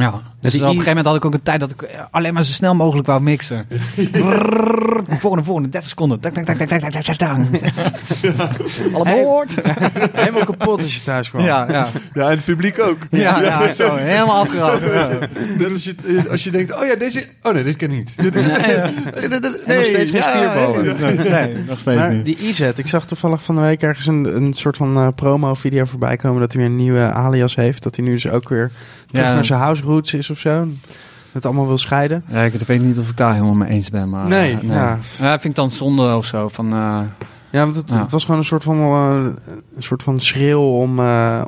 ja, 0.01 0.21
dus, 0.43 0.53
dus 0.53 0.61
op 0.61 0.67
een 0.67 0.73
gegeven 0.73 0.97
moment 0.97 1.07
had 1.07 1.17
ik 1.17 1.25
ook 1.25 1.35
een 1.35 1.43
tijd 1.43 1.61
dat 1.61 1.71
ik 1.71 1.83
eh, 1.83 2.01
alleen 2.11 2.35
maar 2.35 2.45
zo 2.45 2.53
snel 2.53 2.75
mogelijk 2.75 3.07
wou 3.07 3.21
mixen. 3.23 3.67
volgende, 5.21 5.45
volgende, 5.45 5.69
30 5.69 5.89
seconden. 5.89 6.21
Tak. 6.21 6.37
Allemaal 8.93 9.19
hoort. 9.19 9.55
Helemaal 10.13 10.45
kapot 10.45 10.83
als 10.83 10.95
je 10.95 11.03
thuis 11.03 11.31
kwam. 11.31 11.45
Ja, 11.45 11.67
ja. 11.71 11.89
ja 12.13 12.23
en 12.23 12.31
het 12.31 12.45
publiek 12.45 12.79
ook. 12.81 12.99
Ja, 13.11 13.73
zo, 13.73 13.95
helemaal 13.95 14.41
afgeraden. 14.41 15.21
Als, 15.73 15.85
je, 15.85 15.95
eh, 16.07 16.31
als 16.31 16.45
je 16.45 16.51
denkt, 16.51 16.75
oh 16.75 16.87
ja, 16.87 16.95
deze... 16.95 17.27
Oh 17.43 17.53
nee, 17.53 17.63
dit 17.63 17.77
ken 17.77 17.91
ik 17.91 17.99
niet. 17.99 18.17
nee, 19.67 19.77
nog 19.77 19.85
steeds 19.85 20.11
geen 20.11 20.23
spierballen. 20.23 20.97
Nee, 21.17 21.65
nog 21.69 21.79
steeds 21.79 22.03
niet. 22.09 22.25
Die 22.25 22.37
Izet, 22.37 22.79
ik 22.79 22.89
zag 22.89 23.07
toevallig 23.07 23.43
van 23.43 23.55
de 23.55 23.61
week 23.61 23.83
ergens 23.83 24.07
een, 24.07 24.37
een 24.37 24.53
soort 24.53 24.77
van 24.77 24.97
eh, 24.97 25.09
promo-video 25.15 25.85
voorbij 25.85 26.17
komen... 26.17 26.41
dat 26.41 26.53
hij 26.53 26.63
weer 26.63 26.71
een 26.71 26.77
nieuwe 26.77 27.13
alias 27.13 27.55
heeft. 27.55 27.83
Dat 27.83 27.97
hij 27.97 28.05
nu 28.05 28.13
dus 28.13 28.31
ook 28.31 28.49
weer 28.49 28.71
terug 29.11 29.35
naar 29.35 29.45
zijn 29.45 29.61
house 29.61 29.83
roots 29.83 30.15
is 30.15 30.31
of 30.33 30.39
zo. 30.39 30.69
Het 31.33 31.47
allemaal 31.47 31.67
wil 31.67 31.79
scheiden. 31.79 32.25
Ja, 32.29 32.43
ik 32.43 32.53
weet 32.53 32.83
niet 32.83 32.99
of 32.99 33.11
ik 33.11 33.17
daar 33.17 33.33
helemaal 33.33 33.55
mee 33.55 33.69
eens 33.71 33.91
ben. 33.91 34.09
Maar, 34.09 34.29
Nee, 34.29 34.53
eh, 34.59 34.69
ja. 34.69 34.99
Ja, 35.19 35.31
vind 35.31 35.45
ik 35.45 35.55
dan 35.55 35.71
zonde 35.71 36.17
of 36.17 36.25
zo. 36.27 36.49
Van, 36.49 36.73
eh, 36.73 37.01
Ja, 37.51 37.61
want 37.63 37.75
het, 37.75 37.91
Ja. 37.91 38.01
het 38.01 38.11
was 38.11 38.25
gewoon 38.25 38.41
een 38.41 38.47
soort 38.47 38.63
van, 38.65 38.77
eh, 38.79 39.21
een 39.77 39.83
soort 39.83 40.03
van 40.03 40.21
schreeuw 40.21 40.61
om, 40.61 40.91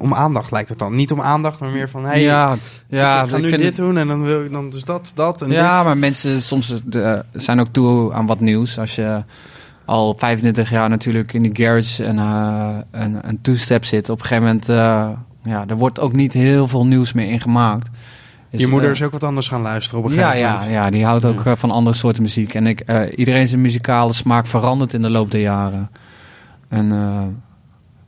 om 0.01 0.15
aandacht, 0.15 0.51
lijkt 0.51 0.69
het 0.69 0.79
dan. 0.79 0.95
Niet 0.95 1.13
om 1.13 1.21
aandacht, 1.21 1.61
maar 1.61 1.71
meer 1.71 1.89
van, 1.89 2.05
hey, 2.05 2.23
ja, 2.23 2.57
ja, 2.89 3.23
ik 3.23 3.29
ga 3.29 3.37
nu 3.39 3.51
dit 3.51 3.61
het- 3.65 3.77
doen 3.77 3.99
en 3.99 4.09
dan 4.09 4.23
wil 4.23 4.45
ik 4.45 4.53
dan 4.53 4.71
dus 4.71 4.85
dat, 4.85 5.13
dat 5.15 5.43
en 5.43 5.51
ja, 5.51 5.77
dit. 5.77 5.85
maar 5.87 5.99
mensen 5.99 6.43
soms 6.43 6.83
zijn 7.33 7.61
ook 7.61 7.69
toe 7.71 8.13
aan 8.13 8.27
wat 8.27 8.41
nieuws. 8.41 8.79
Als 8.79 8.95
je 8.95 9.25
al 9.85 10.15
25 10.19 10.71
jaar 10.71 10.89
natuurlijk 10.89 11.33
in 11.33 11.43
die 11.43 11.55
garage 11.55 12.05
en, 12.05 12.19
eh 12.19 12.69
en, 12.91 13.39
two-step 13.43 13.85
zit. 13.85 14.09
Op 14.09 14.19
een 14.21 14.27
gegeven 14.27 14.45
moment, 14.45 14.67
ja, 15.43 15.65
er 15.69 15.77
wordt 15.77 16.01
ook 16.01 16.13
niet 16.13 16.33
heel 16.33 16.69
veel 16.69 16.87
nieuws 16.87 17.13
meer 17.13 17.29
in 17.31 17.41
gemaakt. 17.41 17.89
Dus, 18.55 18.63
Je 18.63 18.71
moeder 18.71 18.89
eh, 18.89 18.95
is 18.95 19.03
ook 19.03 19.13
wat 19.13 19.25
anders 19.25 19.49
gaan 19.49 19.61
luisteren 19.61 20.05
op 20.05 20.11
een 20.11 20.15
ja, 20.17 20.27
gegeven 20.27 20.47
ja, 20.47 20.53
moment. 20.53 20.71
ja, 20.71 20.91
die 20.91 21.05
houdt 21.05 21.25
ook 21.25 21.45
eh, 21.45 21.53
van 21.57 21.71
andere 21.71 21.97
soorten 21.97 22.23
muziek. 22.23 22.55
En 22.55 22.67
ik, 22.67 22.81
eh, 22.81 23.19
iedereen 23.19 23.49
zijn 23.49 23.61
muzikale 23.61 24.13
smaak 24.13 24.47
verandert 24.47 24.95
in 24.95 25.03
de 25.03 25.11
loop 25.11 25.31
der 25.31 25.41
jaren. 25.41 25.91
En 26.69 27.43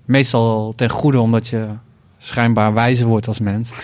meestal 0.05 0.72
ten 0.76 0.90
goede, 0.90 1.20
omdat 1.20 1.49
je 1.49 1.66
schijnbaar 2.18 2.74
wijzer 2.74 3.07
wordt 3.07 3.28
als 3.28 3.40
mens. 3.40 3.70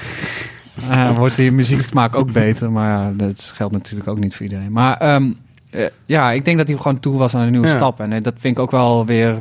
Eh, 0.89 1.17
wordt 1.17 1.37
je 1.37 1.53
muzieksmaak 1.53 2.17
ook 2.17 2.33
beter. 2.33 2.73
Maar 2.73 2.89
ja, 2.89 3.13
dat 3.17 3.53
geldt 3.55 3.73
natuurlijk 3.73 4.09
ook 4.09 4.19
niet 4.19 4.35
voor 4.35 4.43
iedereen. 4.43 4.73
Maar 4.73 4.97
ehm, 4.97 5.33
eh, 5.71 5.87
ja, 6.07 6.31
ik 6.31 6.45
denk 6.45 6.59
dat 6.59 6.69
hij 6.69 6.77
gewoon 6.77 7.01
toe 7.01 7.17
was 7.19 7.35
aan 7.35 7.43
een 7.43 7.51
nieuwe 7.51 7.67
Ja. 7.67 7.77
stap. 7.77 8.01
En 8.01 8.23
dat 8.23 8.35
vind 8.39 8.57
ik 8.57 8.63
ook 8.63 8.71
wel 8.71 9.07
weer, 9.07 9.39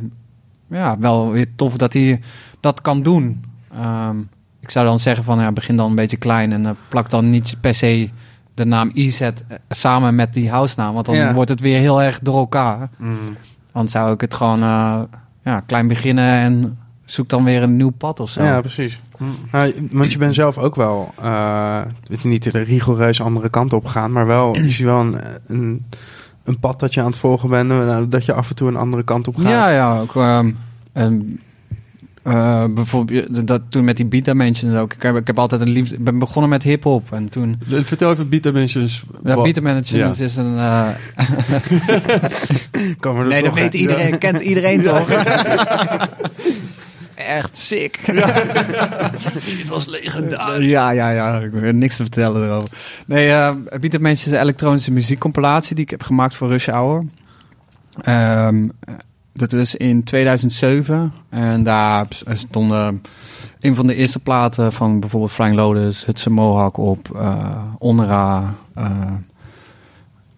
ja, 0.66 0.98
wel 0.98 1.30
weer 1.30 1.46
tof 1.56 1.76
dat 1.76 1.92
hij 1.92 2.20
dat 2.60 2.80
kan 2.80 3.02
doen. 3.02 3.44
Ehm, 3.72 4.16
ik 4.62 4.70
zou 4.70 4.86
dan 4.86 4.98
zeggen 5.00 5.24
van 5.24 5.38
ja, 5.40 5.52
begin 5.52 5.76
dan 5.76 5.88
een 5.90 5.94
beetje 5.96 6.16
klein 6.16 6.52
en 6.52 6.66
eh, 6.66 6.72
plak 6.88 7.10
dan 7.10 7.30
niet 7.30 7.56
per 7.60 7.74
se 7.74 8.10
de 8.54 8.64
naam 8.64 8.90
IZ 8.92 9.20
eh, 9.20 9.30
samen 9.68 10.14
met 10.14 10.32
die 10.34 10.50
house 10.50 10.74
naam. 10.76 10.94
Want 10.94 11.06
dan 11.06 11.14
Ja. 11.14 11.34
wordt 11.34 11.50
het 11.50 11.60
weer 11.60 11.78
heel 11.78 12.02
erg 12.02 12.18
door 12.22 12.36
elkaar. 12.38 12.88
Mm. 12.98 13.18
Dan 13.72 13.88
zou 13.88 14.12
ik 14.12 14.20
het 14.20 14.34
gewoon 14.34 14.62
eh, 14.62 15.00
ja, 15.44 15.60
klein 15.60 15.88
beginnen 15.88 16.24
en 16.30 16.78
zoek 17.04 17.28
dan 17.28 17.44
weer 17.44 17.62
een 17.62 17.76
nieuw 17.76 17.90
pad 17.90 18.20
of 18.20 18.30
zo. 18.30 18.42
Ja, 18.42 18.60
precies. 18.60 19.00
Nou, 19.50 19.88
want 19.92 20.12
je 20.12 20.18
bent 20.18 20.34
zelf 20.34 20.58
ook 20.58 20.74
wel, 20.76 21.12
eh, 21.22 21.80
weet 22.06 22.22
je, 22.22 22.28
niet 22.28 22.52
de 22.52 22.58
rigoureus 22.62 23.20
andere 23.22 23.48
kant 23.48 23.72
op 23.72 23.84
gegaan, 23.86 24.12
maar 24.12 24.26
wel, 24.26 24.56
je 24.62 24.70
ziet 24.70 24.86
wel 24.86 25.00
een, 25.00 25.16
een, 25.46 25.84
een 26.44 26.58
pad 26.58 26.80
dat 26.80 26.94
je 26.94 27.00
aan 27.00 27.06
het 27.06 27.16
volgen 27.16 27.48
bent, 27.48 27.70
eh, 27.70 27.98
dat 28.08 28.24
je 28.24 28.32
af 28.32 28.48
en 28.48 28.54
toe 28.56 28.68
een 28.68 28.76
andere 28.76 29.02
kant 29.02 29.28
op 29.28 29.36
gaat. 29.36 29.46
Ja, 29.48 29.68
ja, 29.68 29.98
ook. 30.00 30.16
ehm, 30.16 31.20
eh, 32.22 32.64
bijvoorbeeld 32.70 33.46
dat 33.46 33.62
toen 33.68 33.84
met 33.84 33.96
die 33.96 34.06
Beat 34.06 34.24
Dimensions 34.24 34.76
ook. 34.76 34.92
Ik 34.92 35.02
heb, 35.02 35.16
ik 35.16 35.26
heb 35.26 35.38
altijd 35.38 35.60
een 35.60 35.68
liefde. 35.70 35.94
Ik 35.94 36.04
ben 36.04 36.18
begonnen 36.18 36.50
met 36.50 36.62
hip 36.62 36.82
hop 36.82 37.12
en 37.12 37.28
toen. 37.28 37.60
Vertel 37.82 38.10
even 38.10 38.28
Beat 38.28 38.42
Dimensions. 38.42 39.02
Ja, 39.24 39.34
Beat 39.42 39.54
Dimensions 39.54 40.20
is 40.20 40.36
een. 40.36 40.56
eh, 40.58 40.88
Komen 43.00 43.18
we 43.18 43.34
er 43.34 43.40
nee, 43.40 43.42
dat 43.42 43.54
weet 43.54 43.62
uit. 43.62 43.74
iedereen. 43.74 44.18
Kent 44.18 44.40
iedereen 44.40 44.82
toch? 44.82 45.10
Echt 47.14 47.58
sick. 47.58 47.98
Het 48.06 49.68
was 49.68 49.86
legendarisch. 49.86 50.66
Ja, 50.68 50.90
ja, 50.90 51.10
ja. 51.10 51.38
Ik 51.40 51.50
heb 51.54 51.74
niks 51.74 51.96
te 51.96 52.02
vertellen 52.02 52.44
erover. 52.44 52.68
Nee, 53.06 53.28
eh 53.28 53.50
Beat 53.80 53.90
Dimensions 53.90 54.26
is 54.26 54.32
een 54.32 54.40
elektronische 54.40 54.92
muziekcompilatie 54.92 55.74
die 55.74 55.84
ik 55.84 55.90
heb 55.90 56.02
gemaakt 56.02 56.34
voor 56.34 56.48
Rush 56.48 56.66
Hour. 56.68 57.04
Ehm, 58.00 58.68
dat 59.32 59.52
is 59.52 59.74
in 59.74 60.04
2007. 60.04 61.12
En 61.28 61.62
daar 61.62 62.06
stonden 62.32 63.02
een 63.60 63.74
van 63.74 63.86
de 63.86 63.94
eerste 63.94 64.18
platen 64.18 64.72
van 64.72 65.00
bijvoorbeeld 65.00 65.32
Flying 65.32 65.56
Lotus, 65.56 66.04
Hudson 66.04 66.32
Mohawk 66.32 66.76
op, 66.76 67.10
eh 67.16 67.62
Onra. 67.78 68.54
eh, 68.74 68.90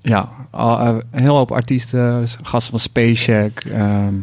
ja, 0.01 0.29
al- 0.51 0.79
eh, 0.81 0.87
een 1.11 1.21
hele 1.21 1.33
hoop 1.33 1.53
artiesten, 1.53 2.21
dus 2.21 2.37
gasten 2.43 2.71
van 2.71 2.79
Space 2.81 3.15
Shack. 3.23 3.61
ehm, 3.61 4.15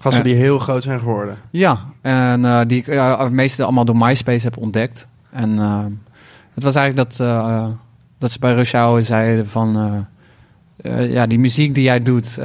Gasten 0.00 0.24
die 0.24 0.34
heel 0.34 0.58
groot 0.58 0.82
zijn 0.82 0.98
geworden. 0.98 1.36
ja, 1.50 1.80
en 2.00 2.68
die 2.68 2.78
ik 2.78 2.86
ja, 2.86 3.24
het 3.24 3.32
meeste 3.32 3.62
allemaal 3.64 3.84
door 3.84 3.96
MySpace 3.96 4.44
heb 4.44 4.56
ontdekt. 4.56 5.06
En 5.30 5.58
het 6.54 6.62
was 6.62 6.74
eigenlijk 6.74 7.10
dat, 7.10 7.28
dat 8.18 8.30
ze 8.30 8.38
bij 8.38 8.54
Rush 8.54 8.72
Hour 8.72 9.02
zeiden 9.02 9.48
van... 9.48 10.06
ja, 11.08 11.26
die 11.26 11.38
muziek 11.38 11.74
die 11.74 11.82
jij 11.82 12.02
doet, 12.02 12.38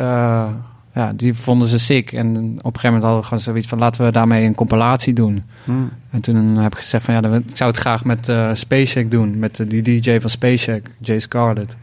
ja, 0.94 1.14
die 1.16 1.34
vonden 1.34 1.68
ze 1.68 1.80
sick. 1.80 2.12
En 2.12 2.28
op 2.28 2.36
een 2.46 2.56
gegeven 2.64 2.84
moment 2.84 3.04
hadden 3.04 3.20
we 3.22 3.28
gewoon 3.28 3.44
zoiets 3.44 3.68
van... 3.68 3.80
laten 3.80 4.06
we 4.06 4.12
daarmee 4.12 4.46
een 4.46 4.56
compilatie 4.56 5.14
doen. 5.14 5.44
Hmm. 5.64 5.90
En 6.10 6.22
toen 6.22 6.36
heb 6.58 6.72
ik 6.72 6.78
gezegd 6.78 7.06
van... 7.06 7.14
ja, 7.14 7.22
dan- 7.22 7.34
ik 7.48 7.58
zou 7.58 7.70
het 7.72 7.80
graag 7.80 8.06
met 8.06 8.30
eh 8.30 8.50
Space 8.54 8.86
Shack 8.86 9.12
doen. 9.12 9.40
Met 9.40 9.60
eh, 9.60 9.70
die 9.70 9.82
DJ 9.82 10.20
van 10.20 10.30
Space 10.30 10.58
Shack, 10.58 10.82
Jay 11.00 11.20
Scarlett. 11.20 11.76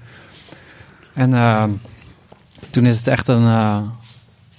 En 1.14 1.34
eh, 1.34 1.64
toen 2.70 2.84
is 2.86 2.96
het 2.96 3.06
echt 3.06 3.28
een... 3.28 3.42
eh, 3.46 3.78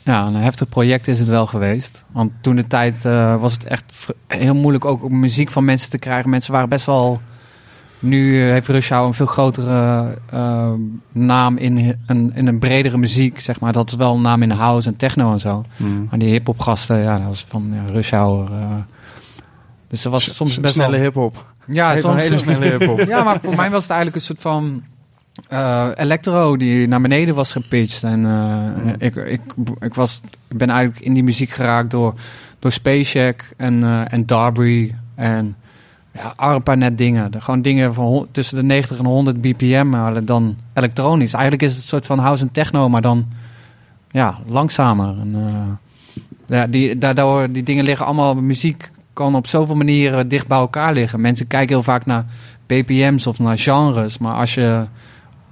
ja, 0.04 0.26
een 0.26 0.36
heftig 0.36 0.70
project 0.70 1.08
is 1.08 1.20
het 1.20 1.28
wel 1.28 1.46
geweest. 1.48 2.04
Want 2.12 2.32
toen 2.42 2.56
de 2.56 2.68
tijd 2.68 3.04
was 3.40 3.54
het 3.54 3.64
echt 3.64 4.08
heel 4.28 4.56
moeilijk 4.56 4.86
ook 4.86 5.04
om 5.04 5.20
muziek 5.20 5.52
van 5.52 5.66
mensen 5.66 5.90
te 5.90 6.00
krijgen. 6.00 6.30
Mensen 6.30 6.54
waren 6.54 6.70
best 6.70 6.86
wel... 6.86 7.22
Nu 8.02 8.42
eh, 8.44 8.52
heeft 8.52 8.68
Rush 8.68 8.90
Hour 8.90 9.08
een 9.08 9.14
veel 9.14 9.26
grotere 9.26 10.18
eh, 10.30 10.72
naam 11.12 11.58
in, 11.58 11.96
een, 12.06 12.32
in 12.36 12.48
een 12.48 12.60
bredere 12.60 12.98
muziek, 12.98 13.40
zeg 13.40 13.60
maar. 13.60 13.74
Dat 13.74 13.90
is 13.90 13.96
wel 13.96 14.16
een 14.16 14.22
naam 14.22 14.42
in 14.42 14.50
house 14.52 14.88
en 14.88 14.96
techno 14.96 15.32
en 15.32 15.40
zo. 15.40 15.66
Hmm. 15.78 16.08
Maar 16.10 16.20
die 16.20 16.30
hip-hop 16.30 16.60
gasten, 16.60 16.98
ja, 16.98 17.18
dat 17.18 17.26
was 17.28 17.46
van 17.50 17.72
ja, 17.74 17.92
Rush 17.92 18.12
Hour. 18.12 18.52
eh. 18.52 18.76
dus 19.88 20.02
dat 20.02 20.12
was 20.12 20.36
soms 20.36 20.60
best 20.60 20.74
snelle 20.74 20.92
wel... 20.92 21.02
hip-hop. 21.02 21.46
Ja, 21.68 21.90
Hele- 21.90 22.02
soms, 22.02 22.22
hele 22.22 22.38
snelle 22.38 22.66
hip-hop. 22.66 23.00
ja, 23.14 23.24
maar 23.24 23.40
voor 23.44 23.56
mij 23.56 23.70
was 23.70 23.82
het 23.82 23.92
eigenlijk 23.92 24.16
een 24.16 24.22
soort 24.22 24.42
van 24.42 24.84
electro 25.96 26.58
die 26.58 26.88
naar 26.88 27.02
beneden 27.02 27.36
was 27.36 27.52
gepitcht. 27.52 28.04
En 28.04 28.26
eh, 28.26 28.94
ik, 28.98 29.16
ik, 29.16 29.42
ik, 29.80 29.94
was, 29.94 30.22
ik 30.48 30.58
ben 30.58 30.70
eigenlijk 30.70 31.06
in 31.06 31.14
die 31.14 31.24
muziek 31.24 31.50
geraakt 31.50 31.92
door, 31.92 32.14
door 32.60 32.72
Space 32.72 33.04
Shack 33.04 33.54
en, 33.58 34.08
en 34.08 34.26
Darby 34.26 34.94
en 35.16 35.56
ja, 36.14 36.34
een 36.38 36.64
paar 36.64 36.78
net 36.78 36.98
dingen. 36.98 37.42
Gewoon 37.42 37.62
dingen 37.62 37.94
van 37.94 38.28
tussen 38.32 38.56
de 38.58 38.64
90 38.64 38.98
en 38.98 39.06
100 39.06 39.42
bpm, 39.42 39.90
maar 39.90 40.26
dan 40.26 40.56
elektronisch. 40.74 41.34
Eigenlijk 41.34 41.64
is 41.64 41.72
het 41.72 41.82
een 41.82 41.88
soort 41.88 42.06
van 42.06 42.20
house 42.20 42.44
en 42.44 42.52
techno, 42.52 42.90
maar 42.90 43.02
dan 43.02 43.28
ja, 44.12 44.38
langzamer. 44.46 45.20
En, 45.20 45.36
eh, 45.36 46.58
ja, 46.58 46.68
die, 46.68 46.98
daardoor, 46.98 47.52
die 47.52 47.64
dingen 47.64 47.84
liggen 47.84 48.06
allemaal, 48.06 48.36
muziek 48.36 48.92
kan 49.14 49.36
op 49.36 49.48
zoveel 49.48 49.76
manieren 49.76 50.28
dicht 50.28 50.48
bij 50.48 50.58
elkaar 50.58 50.94
liggen. 50.94 51.22
Mensen 51.22 51.48
kijken 51.48 51.76
heel 51.76 51.84
vaak 51.84 52.06
naar 52.06 52.26
BPM's 52.66 53.28
of 53.28 53.40
naar 53.40 53.58
genres, 53.58 54.18
maar 54.18 54.34
als 54.34 54.54
je 54.54 54.86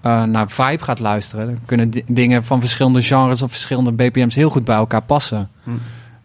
eh, 0.02 0.24
naar 0.24 0.50
vibe 0.50 0.84
gaat 0.84 1.00
luisteren, 1.00 1.46
dan 1.46 1.58
kunnen 1.66 1.90
di- 1.90 2.04
dingen 2.08 2.44
van 2.44 2.60
verschillende 2.60 3.02
genres 3.02 3.42
of 3.42 3.52
verschillende 3.52 3.92
BPM's 3.92 4.36
heel 4.36 4.50
goed 4.50 4.66
bij 4.66 4.76
elkaar 4.76 5.02
passen. 5.02 5.50
Hm. 5.64 5.70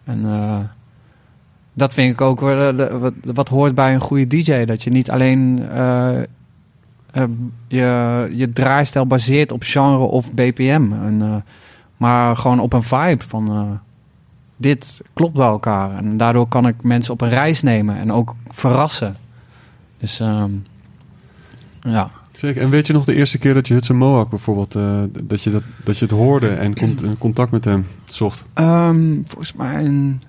En 0.03 0.25
eh, 0.25 0.57
dat 1.75 1.93
vind 1.93 2.13
ik 2.13 2.21
ook 2.21 2.41
eh, 2.41 2.89
wat, 2.99 3.13
wat 3.23 3.49
hoort 3.49 3.75
bij 3.75 3.93
een 3.93 3.99
goede 3.99 4.27
DJ. 4.27 4.65
Dat 4.65 4.83
je 4.83 4.89
niet 4.89 5.11
alleen 5.11 5.69
eh, 5.69 6.19
eh, 6.21 6.23
je, 7.67 8.31
je 8.35 8.49
draaistijl 8.49 9.07
baseert 9.07 9.51
op 9.51 9.63
genre 9.63 9.97
of 10.03 10.31
BPM. 10.31 10.91
En, 11.03 11.21
eh, 11.21 11.35
maar 11.97 12.37
gewoon 12.37 12.59
op 12.59 12.73
een 12.73 12.83
vibe 12.83 13.23
van 13.27 13.49
eh, 13.49 13.71
dit 14.57 15.01
klopt 15.13 15.33
bij 15.33 15.45
elkaar. 15.47 15.95
En 15.97 16.17
daardoor 16.17 16.47
kan 16.47 16.67
ik 16.67 16.83
mensen 16.83 17.13
op 17.13 17.21
een 17.21 17.29
reis 17.29 17.61
nemen 17.61 17.95
en 17.97 18.11
ook 18.11 18.35
verrassen. 18.49 19.15
Dus 19.97 20.19
ehm, 20.19 20.51
ja. 21.81 22.09
Zeker. 22.31 22.61
En 22.61 22.69
weet 22.69 22.87
je 22.87 22.93
nog 22.93 23.05
de 23.05 23.13
eerste 23.15 23.37
keer 23.37 23.53
dat 23.53 23.67
je 23.67 23.73
Hudson 23.73 23.97
Mohawk 23.97 24.29
bijvoorbeeld, 24.29 24.75
eh, 24.75 25.01
dat, 25.23 25.41
je 25.43 25.49
dat, 25.49 25.63
dat 25.83 25.97
je 25.97 26.05
het 26.05 26.13
hoorde 26.13 26.47
en 26.49 26.75
cont- 26.75 27.03
en 27.03 27.17
contact 27.17 27.51
met 27.51 27.65
hem 27.65 27.87
zocht? 28.09 28.43
Ehm, 28.53 29.21
volgens 29.25 29.53
mij 29.53 29.85
een- 29.85 30.21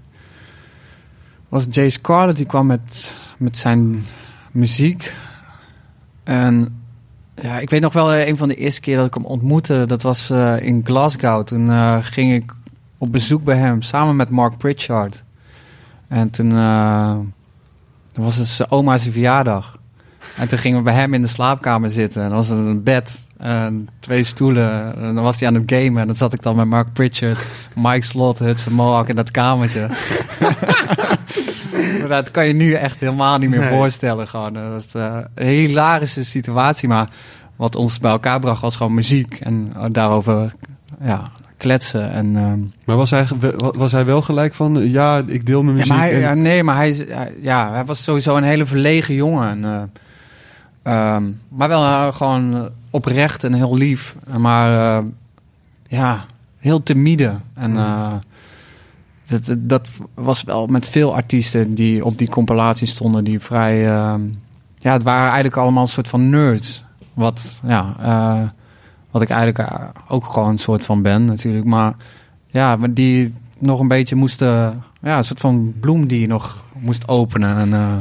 was 1.49 1.66
Jay 1.70 1.90
Scarlett 1.90 2.36
die 2.36 2.47
kwam 2.47 2.66
met, 2.66 3.14
met 3.38 3.57
zijn 3.57 4.07
muziek. 4.51 5.14
En 6.24 6.82
ja, 7.42 7.59
ik 7.59 7.70
weet 7.70 7.80
nog 7.80 7.92
wel 7.92 8.12
eh, 8.12 8.28
een 8.28 8.36
van 8.36 8.49
de 8.49 8.55
eerste 8.55 8.80
keer 8.80 8.97
dat 8.97 9.07
ik 9.07 9.14
hem 9.14 9.24
ontmoette. 9.24 9.84
Dat 9.86 10.03
was 10.03 10.30
eh, 10.30 10.61
in 10.61 10.80
Glasgow. 10.84 11.44
Toen 11.44 11.70
eh, 11.70 11.97
ging 12.01 12.32
ik 12.32 12.53
op 12.99 13.12
bezoek 13.12 13.44
bij 13.44 13.57
hem 13.57 13.82
samen 13.82 14.16
met 14.16 14.30
Mark 14.30 14.57
Pritchard. 14.57 15.24
En 16.09 16.30
toen, 16.30 16.49
toen 18.12 18.24
was 18.24 18.36
het 18.36 18.47
zijn 18.47 18.70
oma's 18.70 19.03
verjaardag. 19.03 19.78
En 20.36 20.49
toen 20.49 20.59
gingen 20.59 20.78
we 20.78 20.84
bij 20.84 20.94
hem 20.94 21.14
in 21.14 21.22
de 21.22 21.28
slaapkamer 21.28 21.90
zitten. 21.90 22.22
En 22.22 22.28
er 22.28 22.34
was 22.34 22.49
een 22.49 22.82
bed 22.82 23.26
en 23.38 23.88
twee 24.01 24.24
stoelen. 24.24 24.97
En 24.97 25.14
dan 25.14 25.24
was 25.24 25.38
hij 25.38 25.49
aan 25.49 25.55
het 25.55 25.72
gamen. 25.72 26.01
En 26.01 26.07
dan 26.07 26.16
zat 26.16 26.32
ik 26.32 26.42
dan 26.42 26.57
met 26.57 26.66
Mark 26.66 26.92
Pritchard, 26.92 27.38
Mike 27.74 28.07
Slot, 28.07 28.38
Hudson 28.38 28.72
Mohawk 28.72 29.09
in 29.09 29.16
dat 29.16 29.30
kamertje. 29.30 29.88
dat 32.09 32.30
kan 32.30 32.46
je 32.46 32.52
nu 32.52 32.72
echt 32.72 33.00
helemaal 33.00 33.38
niet 33.38 33.50
meer 33.50 33.61
Nee. 33.61 33.68
voorstellen. 33.68 34.28
Gewoon. 34.28 34.52
Dat 34.52 34.84
is 34.86 34.94
eh, 34.94 35.18
een 35.34 35.46
hilarische 35.46 36.24
situatie. 36.24 36.88
Maar 36.88 37.09
wat 37.57 37.76
ons 37.76 37.98
bij 37.98 38.11
elkaar 38.11 38.40
bracht 38.40 38.61
was 38.61 38.76
gewoon 38.76 38.94
muziek. 38.94 39.38
En 39.40 39.72
eh, 39.76 39.84
daarover 39.90 40.54
ja, 41.02 41.30
kletsen. 41.57 42.11
En, 42.11 42.36
ehm, 42.36 42.59
Maar 42.84 42.96
was 42.96 43.11
hij, 43.11 43.26
was 43.59 43.92
hij 43.92 44.04
wel 44.04 44.22
gelijk 44.22 44.54
van, 44.54 44.78
eh, 44.78 44.90
ja, 44.92 45.22
ik 45.26 45.46
deel 45.46 45.62
mijn 45.62 45.76
ja, 45.76 45.82
muziek? 45.82 45.92
maar 45.96 46.02
hij, 46.07 46.14
en- 46.14 46.20
ja, 46.20 46.34
nee, 46.34 46.62
maar 46.62 46.76
hij, 46.76 47.07
ja, 47.40 47.70
hij 47.72 47.84
was 47.84 48.02
sowieso 48.02 48.36
een 48.36 48.42
hele 48.42 48.66
verlegen 48.66 49.14
jongen. 49.14 49.48
En, 49.48 49.64
eh, 49.64 49.82
ehm, 51.14 51.24
maar 51.48 51.68
wel 51.68 51.82
eh, 51.82 52.14
gewoon 52.14 52.54
eh, 52.54 52.61
oprecht 52.90 53.44
en 53.44 53.52
heel 53.54 53.76
lief. 53.76 54.14
Maar 54.38 54.98
eh, 54.98 55.04
ja, 55.88 56.24
heel 56.59 56.82
timide. 56.82 57.32
En 57.54 57.76
eh, 57.76 58.12
dat, 59.26 59.42
dat- 59.58 59.88
was 60.14 60.42
wel 60.42 60.66
met 60.66 60.88
veel 60.88 61.14
artiesten 61.14 61.74
die 61.74 62.04
op 62.04 62.18
die 62.18 62.28
compilatie 62.28 62.86
stonden, 62.86 63.24
die 63.24 63.40
vrij. 63.40 63.86
ehm, 63.86 64.20
ja, 64.78 64.92
het 64.92 65.02
waren 65.02 65.24
eigenlijk 65.24 65.56
allemaal 65.56 65.82
een 65.82 65.88
soort 65.88 66.08
van 66.08 66.30
nerds. 66.30 66.84
Wat, 67.14 67.60
ja, 67.66 67.96
eh, 68.00 68.48
wat 69.10 69.22
ik 69.22 69.30
eigenlijk 69.30 69.70
eh, 69.70 69.84
ook 70.08 70.24
gewoon 70.24 70.48
een 70.48 70.58
soort 70.58 70.84
van 70.84 71.02
ben, 71.02 71.24
natuurlijk. 71.24 71.64
Maar 71.64 71.94
ja, 72.46 72.76
die 72.76 73.34
nog 73.58 73.80
een 73.80 73.88
beetje 73.88 74.14
moesten. 74.16 74.82
Ja, 75.02 75.16
een 75.18 75.24
soort 75.24 75.40
van 75.40 75.74
bloem 75.80 76.06
die 76.06 76.20
je 76.20 76.26
nog 76.26 76.64
moest 76.78 77.08
openen. 77.08 77.56
En, 77.56 77.72
eh, 77.72 77.98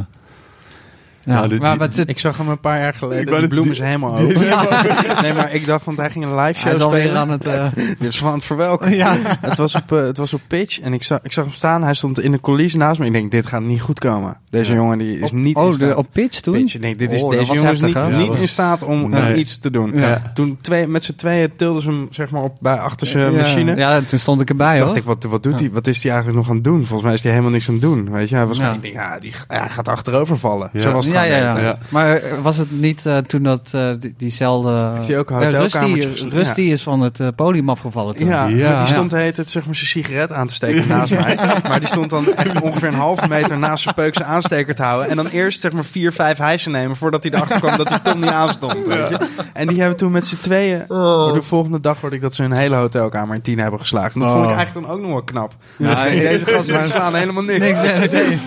ja, 1.26 1.34
Nou, 1.34 1.48
die- 1.48 1.60
maar 1.60 1.78
wat 1.78 2.04
Ik 2.08 2.20
zag 2.20 2.38
hem 2.38 2.48
een 2.50 2.60
paar 2.60 2.80
jaar 2.80 2.94
geleden. 2.94 3.40
Die 3.40 3.48
bloem 3.48 3.72
is 3.72 3.80
helemaal 3.80 4.20
is 4.20 4.36
open. 4.36 5.22
Nee, 5.22 5.34
maar 5.34 5.54
ik 5.54 5.66
dacht, 5.66 5.86
want 5.86 5.98
hij 5.98 6.10
ging 6.10 6.26
een 6.26 6.30
live 6.36 6.42
hij 6.44 6.54
show 6.54 6.72
is 6.74 6.80
alweer 6.80 7.02
spelen. 7.02 7.18
aan 7.20 7.30
het. 7.30 7.46
eh, 7.46 7.66
Dit 7.76 7.96
is 8.08 8.18
van 8.18 8.34
het 8.34 8.44
verwelken. 8.44 8.96
ja. 8.96 9.16
Het 9.42 9.58
was 9.58 9.76
op, 9.76 9.92
eh, 9.92 9.98
het 10.04 10.18
was 10.18 10.34
op 10.34 10.42
pitch 10.48 10.80
en 10.80 10.94
ik 10.94 11.04
zag, 11.04 11.20
ik 11.24 11.32
zag 11.32 11.44
hem 11.46 11.54
staan. 11.54 11.84
Hij 11.84 11.94
stond 11.94 12.20
in 12.20 12.32
de 12.32 12.40
coulissen 12.42 12.80
naast 12.80 13.00
me. 13.00 13.06
Ik 13.06 13.14
denk, 13.14 13.32
dit 13.32 13.46
gaat 13.46 13.62
niet 13.62 13.82
goed 13.82 14.00
komen. 14.00 14.38
Deze 14.50 14.72
Ja. 14.72 14.78
jongen 14.78 14.98
die 14.98 15.20
is 15.20 15.32
niet 15.32 15.56
in 15.56 15.62
oh, 15.62 15.78
de, 15.78 15.98
op 15.98 16.06
pitch 16.12 16.40
toen? 16.40 16.54
pitch. 16.54 16.76
Ik 16.76 16.82
denk, 16.82 17.00
dit 17.00 17.14
is, 17.14 17.24
Oh, 17.24 17.30
deze 17.30 17.54
jongen 17.54 17.72
is 17.72 17.82
niet? 17.82 17.94
Ja, 17.94 18.08
niet 18.08 18.28
was- 18.28 18.40
in 18.40 18.48
staat 18.48 18.84
om 18.84 19.10
Nee. 19.10 19.36
iets 19.36 19.60
te 19.60 19.70
doen. 19.72 19.92
Ja. 19.94 20.32
Toen 20.34 20.58
twee, 20.62 20.88
met 20.88 21.04
z'n 21.04 21.16
tweeën 21.16 21.52
tilden 21.56 21.82
ze 21.82 21.90
hem 21.90 22.08
zeg 22.12 22.30
maar, 22.30 22.42
op, 22.44 22.56
bij, 22.60 22.76
achter 22.78 23.08
zijn 23.08 23.36
machine. 23.36 23.76
Ja, 23.76 24.02
toen 24.02 24.20
stond 24.20 24.42
ik 24.42 24.50
erbij 24.50 24.78
dacht 24.78 24.88
hoor. 24.90 24.98
ik, 24.98 25.04
wat, 25.04 25.24
wat 25.24 25.44
doet 25.44 25.60
hij? 25.60 25.70
Wat 25.72 25.88
is 25.88 26.04
hij 26.04 26.12
eigenlijk 26.12 26.42
nog 26.42 26.50
aan 26.50 26.56
het 26.56 26.64
doen? 26.64 26.78
Volgens 26.86 27.02
mij 27.04 27.14
is 27.14 27.22
hij 27.24 27.32
helemaal 27.32 27.52
niks 27.54 27.68
aan 27.68 27.74
het 27.74 27.84
doen. 27.84 28.12
Weet 28.12 28.30
je, 28.30 28.36
hij 28.36 28.46
was 28.46 28.58
Ja. 28.58 28.64
gewoon, 28.64 28.78
ik 28.78 28.82
denk, 28.84 28.94
ja, 28.94 29.20
die, 29.20 29.32
ja, 29.50 29.60
hij 29.60 29.70
gaat 29.70 29.88
achterover 29.88 30.38
vallen. 30.38 30.70
Zo 30.80 30.92
was 30.92 31.08
ja, 31.24 31.38
ja, 31.38 31.60
ja. 31.60 31.76
Maar 31.90 32.16
eh, 32.16 32.32
was 32.42 32.58
het 32.58 32.72
niet 32.72 33.06
eh, 33.06 33.18
toen 33.18 33.44
dat 33.44 33.70
eh, 33.72 33.90
die, 34.00 34.14
diezelfde... 34.18 34.92
Heeft 34.96 35.08
hij 35.08 35.20
ook 35.20 35.30
een 35.30 35.42
Eh, 35.42 35.50
Rusty? 35.50 36.08
Rusty 36.30 36.62
is 36.62 36.84
van 36.84 37.02
het 37.02 37.20
eh, 37.20 37.28
podium 37.36 37.70
afgevallen 37.70 38.16
toen. 38.16 38.28
Ja, 38.28 38.48
die 38.48 38.86
stond 38.94 39.12
heet 39.12 39.38
het 39.38 39.50
zeg 39.50 39.66
maar 39.66 39.76
zijn 39.76 39.88
sigaret 39.88 40.32
aan 40.32 40.48
te 40.48 40.54
steken 40.54 40.88
naast 40.98 41.14
mij. 41.20 41.38
Maar 41.68 41.80
die 41.80 41.88
stond 41.88 42.10
dan 42.10 42.36
echt 42.36 42.62
ongeveer 42.62 42.88
een 42.88 42.94
halve 42.94 43.28
meter 43.28 43.58
naast 43.58 43.84
zijn 43.84 43.96
peuk 43.96 44.16
zijn 44.16 44.28
aansteker 44.28 44.76
te 44.76 44.84
houden. 44.84 45.10
En 45.10 45.16
dan 45.16 45.28
eerst 45.28 45.62
zeg 45.62 45.72
maar 45.72 45.86
vier, 45.86 46.12
vijf 46.12 46.38
hijsen 46.38 46.72
nemen 46.72 46.96
voordat 46.98 47.24
hij 47.24 47.32
erachter 47.32 47.60
kwam 47.60 47.78
dat 47.78 47.88
die 47.88 48.02
Tom 48.02 48.20
niet 48.20 48.30
aanstond. 48.30 48.88
Weet 48.88 49.10
je? 49.10 49.18
En 49.54 49.68
die 49.68 49.80
hebben 49.80 49.98
toen 49.98 50.12
met 50.12 50.26
z'n 50.28 50.38
tweeën... 50.40 50.84
Oh. 50.88 51.34
De 51.34 51.42
volgende 51.42 51.80
dag 51.80 52.02
hoorde 52.02 52.16
ik 52.16 52.22
dat 52.22 52.36
ze 52.36 52.44
een 52.44 52.52
hele 52.52 52.76
hotelkamer 52.76 53.36
in 53.36 53.42
tien 53.42 53.60
hebben 53.60 53.80
geslagen. 53.80 54.20
Dat 54.20 54.30
vond 54.30 54.44
ik 54.44 54.50
Oh. 54.50 54.56
eigenlijk 54.58 54.88
dan 54.88 54.96
ook 54.96 55.02
nog 55.02 55.12
wel 55.12 55.24
knap. 55.24 55.54
Ja, 55.78 56.04
deze 56.04 56.46
gasten 56.46 56.88
slaan 56.88 57.16
helemaal 57.16 57.44
niks. 57.44 57.60
Niks, 57.60 57.82
nee, 57.82 58.10
nee. 58.10 58.10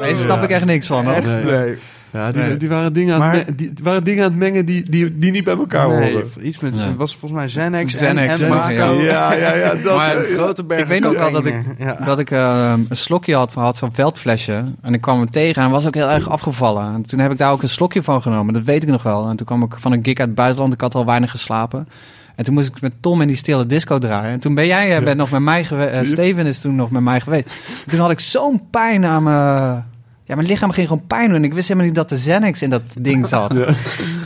Nee, 0.00 0.10
daar 0.10 0.20
snap 0.20 0.42
ik 0.42 0.50
echt 0.50 0.64
niks 0.64 0.86
van. 0.86 1.04
Hoor. 1.04 1.14
Echt? 1.14 1.26
Nee. 1.44 1.78
Ja, 2.12 2.32
die, 2.32 2.42
Nee. 2.42 2.56
die, 2.56 2.68
waren 2.68 2.92
dingen 2.92 3.14
aan 3.14 3.20
Maar- 3.20 3.34
het 3.36 3.58
die, 3.58 3.72
waren 3.82 4.04
dingen 4.04 4.24
aan 4.24 4.30
het 4.30 4.38
mengen 4.38 4.64
die, 4.66 4.90
die, 4.90 5.18
die 5.18 5.30
niet 5.30 5.44
bij 5.44 5.56
elkaar 5.56 5.88
Nee, 5.88 6.12
horen. 6.12 6.46
iets 6.46 6.60
met, 6.60 6.74
Nee. 6.74 6.86
het 6.86 6.96
was 6.96 7.16
volgens 7.16 7.40
mij 7.40 7.46
Xanax, 7.50 7.94
Xanax, 7.94 8.40
en. 8.40 8.48
Ja, 8.96 9.32
ja, 9.32 9.54
ja. 9.54 9.74
Dat, 9.84 9.96
Maar- 9.96 10.16
eh, 10.16 10.34
Grote 10.36 10.64
bergen 10.64 10.84
Ik 10.84 10.90
weet 10.90 11.00
nog 11.00 11.18
wel 11.18 11.30
dat 11.30 11.46
ik. 11.46 11.54
Ja. 11.78 11.94
dat 12.04 12.18
ik 12.18 12.30
eh, 12.30 12.72
een 12.88 12.96
slokje 12.96 13.34
had, 13.34 13.52
had 13.52 13.76
zo'n 13.76 13.92
veldflesje. 13.92 14.64
En 14.82 14.94
ik 14.94 15.00
kwam 15.00 15.18
hem 15.18 15.30
tegen 15.30 15.62
en 15.62 15.70
was 15.70 15.86
ook 15.86 15.94
heel 15.94 16.10
erg 16.10 16.28
afgevallen. 16.28 16.92
En 16.94 17.02
toen 17.02 17.18
heb 17.18 17.30
ik 17.32 17.38
daar 17.38 17.52
ook 17.52 17.62
een 17.62 17.68
slokje 17.68 18.02
van 18.02 18.22
genomen, 18.22 18.54
dat 18.54 18.64
weet 18.64 18.82
ik 18.82 18.88
nog 18.88 19.02
wel. 19.02 19.28
En 19.28 19.36
toen 19.36 19.46
kwam 19.46 19.62
ik 19.62 19.76
van 19.78 19.92
een 19.92 20.04
gig 20.04 20.18
uit 20.18 20.26
het 20.28 20.34
buitenland, 20.36 20.72
ik 20.72 20.80
had 20.80 20.94
al 20.94 21.06
weinig 21.06 21.30
geslapen. 21.30 21.88
En 22.36 22.44
toen 22.44 22.54
moest 22.54 22.66
ik 22.68 22.80
met 22.80 22.92
Tom 23.00 23.20
in 23.20 23.26
die 23.26 23.36
stille 23.36 23.66
disco 23.66 23.98
draaien. 23.98 24.32
En 24.32 24.40
toen 24.40 24.54
ben 24.54 24.66
jij 24.66 24.96
eh, 24.96 25.04
bent 25.04 25.16
nog 25.16 25.30
met 25.30 25.40
mij 25.40 25.64
geweest. 25.64 26.10
Steven 26.10 26.46
is 26.46 26.58
toen 26.60 26.74
nog 26.74 26.90
met 26.90 27.02
mij 27.02 27.20
geweest. 27.20 27.44
En 27.84 27.90
toen 27.90 28.00
had 28.00 28.10
ik 28.10 28.20
zo'n 28.20 28.62
pijn 28.70 29.04
aan 29.06 29.22
mijn... 29.22 29.84
Ja, 30.30 30.36
mijn 30.36 30.48
lichaam 30.48 30.70
ging 30.70 30.88
gewoon 30.88 31.06
pijn 31.06 31.26
doen. 31.26 31.36
En 31.36 31.44
ik 31.44 31.54
wist 31.54 31.68
helemaal 31.68 31.86
niet 31.88 31.96
dat 31.98 32.08
de 32.08 32.16
Xanax 32.16 32.62
in 32.62 32.70
dat 32.70 32.82
ding 32.98 33.28
zat. 33.34 33.54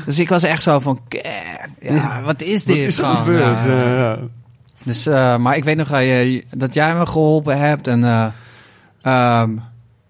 Dus 0.06 0.18
ik 0.18 0.28
was 0.28 0.42
echt 0.42 0.62
zo 0.62 0.80
van... 0.80 1.00
"Ke- 1.08 1.22
Ja, 1.80 2.20
wat 2.24 2.42
is 2.42 2.64
dit? 2.64 2.76
Wat 2.78 2.86
is 2.86 2.98
er 2.98 3.04
gebeurd? 3.04 3.64
Ja. 3.66 4.16
Dus, 4.82 5.06
eh, 5.06 5.36
maar 5.36 5.56
ik 5.56 5.64
weet 5.64 5.76
nog 5.76 5.88
dat 6.56 6.74
jij 6.74 6.94
me 6.94 7.06
geholpen 7.06 7.58
hebt. 7.58 7.86
En 7.88 8.04
eh, 8.04 8.26
ehm, 9.02 9.50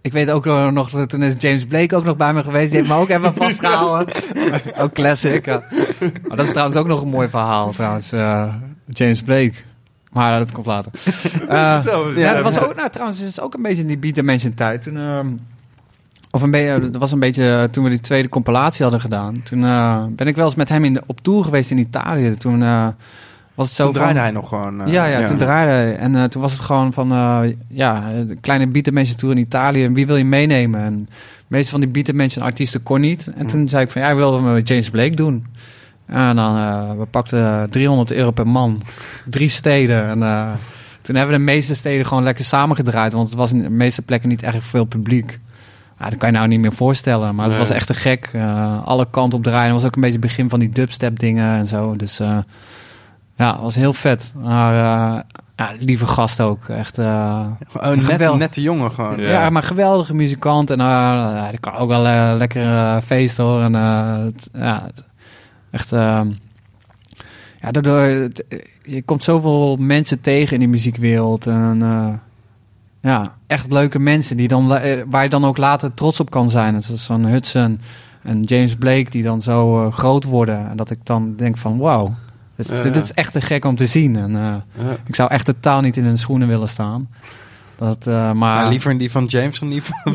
ik 0.00 0.12
weet 0.12 0.30
ook 0.30 0.44
nog, 0.44 0.90
dat 0.90 1.08
toen 1.08 1.22
is 1.22 1.34
James 1.38 1.64
Blake 1.66 1.96
ook 1.96 2.04
nog 2.04 2.16
bij 2.16 2.32
me 2.34 2.42
geweest. 2.42 2.68
Die 2.70 2.76
heeft 2.78 2.88
me 2.90 2.96
ook 2.98 3.08
even 3.08 3.34
vastgehouden. 3.44 4.14
ook 4.78 4.92
classic. 4.92 5.44
dat 5.44 6.38
is 6.44 6.50
trouwens 6.50 6.76
ook 6.76 6.86
nog 6.86 7.02
een 7.02 7.08
mooi 7.08 7.28
verhaal 7.28 7.70
trouwens. 7.72 8.12
eh, 8.12 8.54
James 8.86 9.22
Blake. 9.22 9.52
Maar 10.12 10.38
dat 10.38 10.52
komt 10.52 10.66
later. 10.66 10.92
Ja, 11.48 12.34
dat 12.34 12.42
was 12.42 12.58
ook, 12.62 12.74
nou, 12.76 12.90
trouwens, 12.90 13.18
het 13.20 13.28
is 13.28 13.40
ook 13.40 13.54
een 13.54 13.62
beetje 13.62 13.80
in 13.82 13.86
die 13.88 13.98
Beat 13.98 14.14
Dimension 14.14 14.54
tijd. 14.54 14.82
Toen, 14.82 14.96
ehm, 14.96 15.26
of 16.34 16.42
een 16.42 16.50
beetje, 16.50 16.80
dat 16.90 17.00
was 17.00 17.12
een 17.12 17.18
beetje 17.18 17.68
toen 17.70 17.84
we 17.84 17.90
die 17.90 18.00
tweede 18.00 18.28
compilatie 18.28 18.82
hadden 18.82 19.00
gedaan. 19.00 19.42
Toen 19.42 19.64
eh, 19.64 20.04
ben 20.10 20.26
ik 20.26 20.36
wel 20.36 20.46
eens 20.46 20.54
met 20.54 20.68
hem 20.68 20.84
in 20.84 20.92
de, 20.94 21.02
op 21.06 21.20
tour 21.20 21.44
geweest 21.44 21.70
in 21.70 21.78
Italië. 21.78 22.36
Toen 22.36 22.62
eh, 22.62 22.86
was 23.54 23.66
het 23.66 23.76
zo 23.76 23.84
Toen 23.84 23.92
van- 23.92 24.00
draaide 24.02 24.20
hij 24.20 24.30
nog 24.30 24.48
gewoon. 24.48 24.80
eh, 24.82 24.92
ja, 24.92 25.04
ja, 25.04 25.26
toen 25.26 25.36
draaide 25.36 25.72
hij. 25.72 25.96
En 25.96 26.16
eh, 26.16 26.24
toen 26.24 26.42
was 26.42 26.52
het 26.52 26.60
gewoon 26.60 26.92
van, 26.92 27.12
eh, 27.12 27.40
ja, 27.68 28.10
de 28.26 28.36
kleine 28.40 28.70
Dimension 28.70 29.16
Tour 29.16 29.34
in 29.34 29.40
Italië. 29.40 29.84
En 29.84 29.94
wie 29.94 30.06
wil 30.06 30.16
je 30.16 30.24
meenemen? 30.24 30.80
En 30.80 31.04
de 31.08 31.44
meeste 31.46 31.70
van 31.70 31.80
die 31.80 31.88
Beat 31.88 32.06
Dimension 32.06 32.44
artiesten 32.44 32.82
kon 32.82 33.00
niet. 33.00 33.26
En 33.36 33.46
toen 33.46 33.68
zei 33.68 33.84
ik 33.84 33.90
van, 33.90 34.02
ja, 34.02 34.08
ik 34.10 34.16
wilde 34.16 34.40
met 34.40 34.68
James 34.68 34.90
Blake 34.90 35.16
doen. 35.16 35.46
En 36.06 36.36
dan, 36.36 36.56
eh, 36.56 36.90
we 36.98 37.04
pakten 37.06 37.70
300 37.70 38.12
euro 38.12 38.30
per 38.30 38.46
man. 38.46 38.80
Drie 39.26 39.48
steden. 39.48 40.04
En 40.08 40.22
eh, 40.22 40.50
toen 41.02 41.14
hebben 41.16 41.32
we 41.34 41.38
de 41.40 41.44
meeste 41.52 41.74
steden 41.74 42.06
gewoon 42.06 42.22
lekker 42.22 42.44
samengedraaid. 42.44 43.12
Want 43.12 43.28
het 43.28 43.36
was 43.36 43.52
in 43.52 43.62
de 43.62 43.70
meeste 43.70 44.02
plekken 44.02 44.28
niet 44.28 44.42
echt 44.42 44.56
veel 44.64 44.84
publiek. 44.84 45.40
Ja, 45.98 46.08
dat 46.08 46.18
kan 46.18 46.28
je 46.32 46.36
nou 46.36 46.48
niet 46.48 46.60
meer 46.60 46.72
voorstellen. 46.72 47.34
Maar 47.34 47.44
het 47.44 47.54
Nee. 47.54 47.62
was 47.66 47.70
echt 47.76 47.86
te 47.86 47.94
gek. 47.94 48.30
Eh, 48.32 48.84
alle 48.86 49.06
kanten 49.10 49.38
op 49.38 49.44
draaien. 49.44 49.64
Het 49.64 49.72
was 49.74 49.84
ook 49.84 49.94
een 49.94 50.00
beetje 50.00 50.18
het 50.18 50.26
begin 50.26 50.48
van 50.48 50.58
die 50.60 50.68
dubstep 50.70 51.18
dingen 51.18 51.56
en 51.58 51.66
zo. 51.66 51.96
Dus 51.96 52.20
eh, 52.20 52.38
ja, 53.36 53.52
het 53.52 53.60
was 53.60 53.74
heel 53.74 53.92
vet. 53.92 54.32
Maar 54.42 54.74
eh, 54.74 55.20
ja, 55.56 55.72
lieve 55.78 56.06
gast 56.06 56.40
ook. 56.40 56.68
Echt, 56.68 56.98
Oh, 56.98 57.46
net, 57.82 58.04
Geweldig. 58.04 58.38
net 58.38 58.54
de 58.54 58.60
jongen 58.62 58.90
gewoon. 58.94 59.20
ja. 59.20 59.50
maar 59.50 59.62
geweldige 59.62 60.14
muzikant. 60.14 60.70
En 60.70 60.78
die 61.50 61.58
kan 61.60 61.74
ook 61.74 61.88
wel 61.88 62.02
lekker 62.36 63.00
feesten 63.02 63.44
hoor. 63.44 63.62
En 63.62 63.72
ja, 64.52 64.82
echt... 65.70 65.92
eh, 65.92 66.20
ja, 67.60 67.70
daardoor... 67.70 68.28
je 68.84 69.02
komt 69.04 69.22
zoveel 69.24 69.76
mensen 69.76 70.20
tegen 70.20 70.52
in 70.52 70.58
die 70.58 70.68
muziekwereld. 70.68 71.46
En 71.46 71.82
ja, 73.10 73.34
echt 73.46 73.72
leuke 73.72 73.98
mensen 73.98 74.36
die 74.36 74.48
dan, 74.48 74.76
eh, 74.76 75.02
waar 75.06 75.22
je 75.22 75.28
dan 75.28 75.44
ook 75.44 75.56
later 75.56 75.94
trots 75.94 76.20
op 76.20 76.30
kan 76.30 76.50
zijn. 76.50 76.74
Het 76.74 76.88
is 76.88 77.04
zo'n 77.04 77.24
Hudson 77.26 77.80
en 78.22 78.42
James 78.42 78.74
Blake 78.74 79.10
die 79.10 79.22
dan 79.22 79.42
zo 79.42 79.86
eh, 79.86 79.92
groot 79.92 80.24
worden. 80.24 80.68
En 80.70 80.76
dat 80.76 80.90
ik 80.90 80.98
dan 81.02 81.34
denk 81.36 81.56
van 81.58 81.78
wauw. 81.78 82.14
Dit, 82.56 82.68
Ja, 82.68 82.82
dit 82.82 82.94
ja. 82.94 83.00
is 83.00 83.12
echt 83.12 83.32
te 83.32 83.40
gek 83.40 83.64
om 83.64 83.76
te 83.76 83.86
zien. 83.86 84.16
En 84.16 84.36
eh, 84.36 84.42
Ja. 84.86 84.96
ik 85.06 85.14
zou 85.14 85.30
echt 85.30 85.44
totaal 85.44 85.80
niet 85.80 85.96
in 85.96 86.04
hun 86.04 86.18
schoenen 86.18 86.48
willen 86.48 86.68
staan. 86.68 87.08
Dat, 87.78 88.06
eh, 88.06 88.32
maar 88.32 88.68
liever 88.68 88.90
in 88.90 88.98
die 88.98 89.10
van 89.10 89.24
James 89.24 89.58
dan 89.58 89.68
die 89.68 89.82
van. 89.82 89.96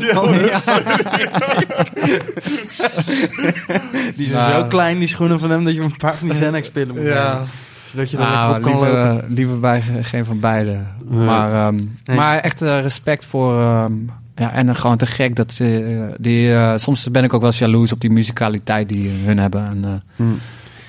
die 4.16 4.26
zijn 4.28 4.48
Ja. 4.48 4.52
zo 4.52 4.64
klein, 4.64 4.98
die 4.98 5.08
schoenen 5.08 5.38
van 5.38 5.50
hem, 5.50 5.64
dat 5.64 5.74
je 5.74 5.80
een 5.80 5.96
paar 5.96 6.14
van 6.14 6.28
die 6.28 6.36
Xanax-pillen 6.40 6.94
moet 6.94 7.04
nemen. 7.04 7.46
Zodat 7.90 8.10
je 8.10 8.16
er 8.16 8.22
lekker 8.22 8.38
Nou, 8.38 8.60
kan 8.60 8.72
liever, 8.72 8.92
lopen. 8.92 9.22
eh, 9.24 9.30
liever 9.30 9.60
bij 9.60 9.80
ge- 9.80 10.04
geen 10.04 10.24
van 10.24 10.40
beide. 10.40 10.78
Nee. 11.08 11.24
Maar, 11.26 11.52
ehm, 11.66 11.74
Nee. 12.04 12.16
maar 12.16 12.38
echt 12.38 12.62
eh, 12.62 12.80
respect 12.80 13.24
voor... 13.24 13.60
ehm, 13.60 13.92
ja, 14.34 14.52
en 14.52 14.66
dan 14.66 14.76
gewoon 14.76 14.96
te 14.96 15.06
gek 15.06 15.36
dat 15.36 15.52
ze... 15.52 16.14
die, 16.18 16.54
eh, 16.54 16.76
soms 16.76 17.10
ben 17.10 17.24
ik 17.24 17.34
ook 17.34 17.40
wel 17.40 17.50
eens 17.50 17.58
jaloers 17.58 17.92
op 17.92 18.00
die 18.00 18.10
musicaliteit 18.10 18.88
die 18.88 19.08
hun 19.24 19.38
hebben. 19.38 19.66
En, 19.66 19.84
eh, 19.84 19.90
Hmm. 20.16 20.38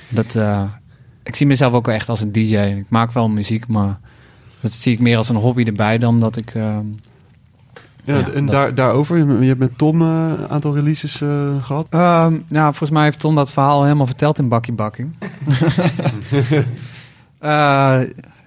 dat, 0.09 0.35
eh, 0.35 0.61
ik 1.23 1.35
zie 1.35 1.47
mezelf 1.47 1.73
ook 1.73 1.85
wel 1.85 1.95
echt 1.95 2.09
als 2.09 2.21
een 2.21 2.31
DJ. 2.31 2.55
Ik 2.57 2.85
maak 2.89 3.11
wel 3.11 3.29
muziek, 3.29 3.67
maar 3.67 3.99
dat 4.59 4.71
zie 4.73 4.93
ik 4.93 4.99
meer 4.99 5.17
als 5.17 5.29
een 5.29 5.35
hobby 5.35 5.63
erbij 5.63 5.97
dan 5.97 6.19
dat 6.19 6.37
ik... 6.37 6.53
ehm, 8.05 8.17
Ja, 8.17 8.25
Ja, 8.27 8.33
en 8.33 8.45
dat- 8.45 8.55
daar, 8.55 8.75
daarover, 8.75 9.17
je 9.41 9.47
hebt 9.47 9.59
met 9.59 9.77
Tom 9.77 10.01
eh, 10.01 10.07
een 10.39 10.49
aantal 10.49 10.75
releases 10.75 11.21
eh, 11.21 11.49
gehad. 11.61 11.87
Ehm, 11.89 12.33
nou, 12.47 12.65
volgens 12.65 12.89
mij 12.89 13.03
heeft 13.03 13.19
Tom 13.19 13.35
dat 13.35 13.51
verhaal 13.51 13.83
helemaal 13.83 14.05
verteld 14.05 14.39
in 14.39 14.47
Bakkie 14.47 14.73
Bakkie. 14.73 15.09
Eh, 17.39 17.99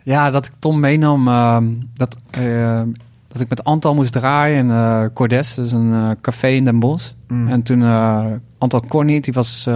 ja, 0.02 0.30
dat 0.30 0.46
ik 0.46 0.52
Tom 0.58 0.80
meenam, 0.80 1.28
ehm, 1.28 1.64
dat, 1.94 2.16
eh, 2.30 2.82
dat 3.28 3.40
ik 3.40 3.48
met 3.48 3.64
Antal 3.64 3.94
moest 3.94 4.12
draaien 4.12 4.70
in 4.70 5.12
Cordes, 5.12 5.58
is 5.58 5.72
een 5.72 6.14
café 6.20 6.48
in 6.48 6.64
Den 6.64 6.78
Bosch. 6.78 7.12
Mm. 7.28 7.48
En 7.48 7.62
toen 7.62 7.82
Antal 8.58 8.80
kon 8.80 9.06
niet, 9.06 9.24
die 9.24 9.32
was 9.32 9.68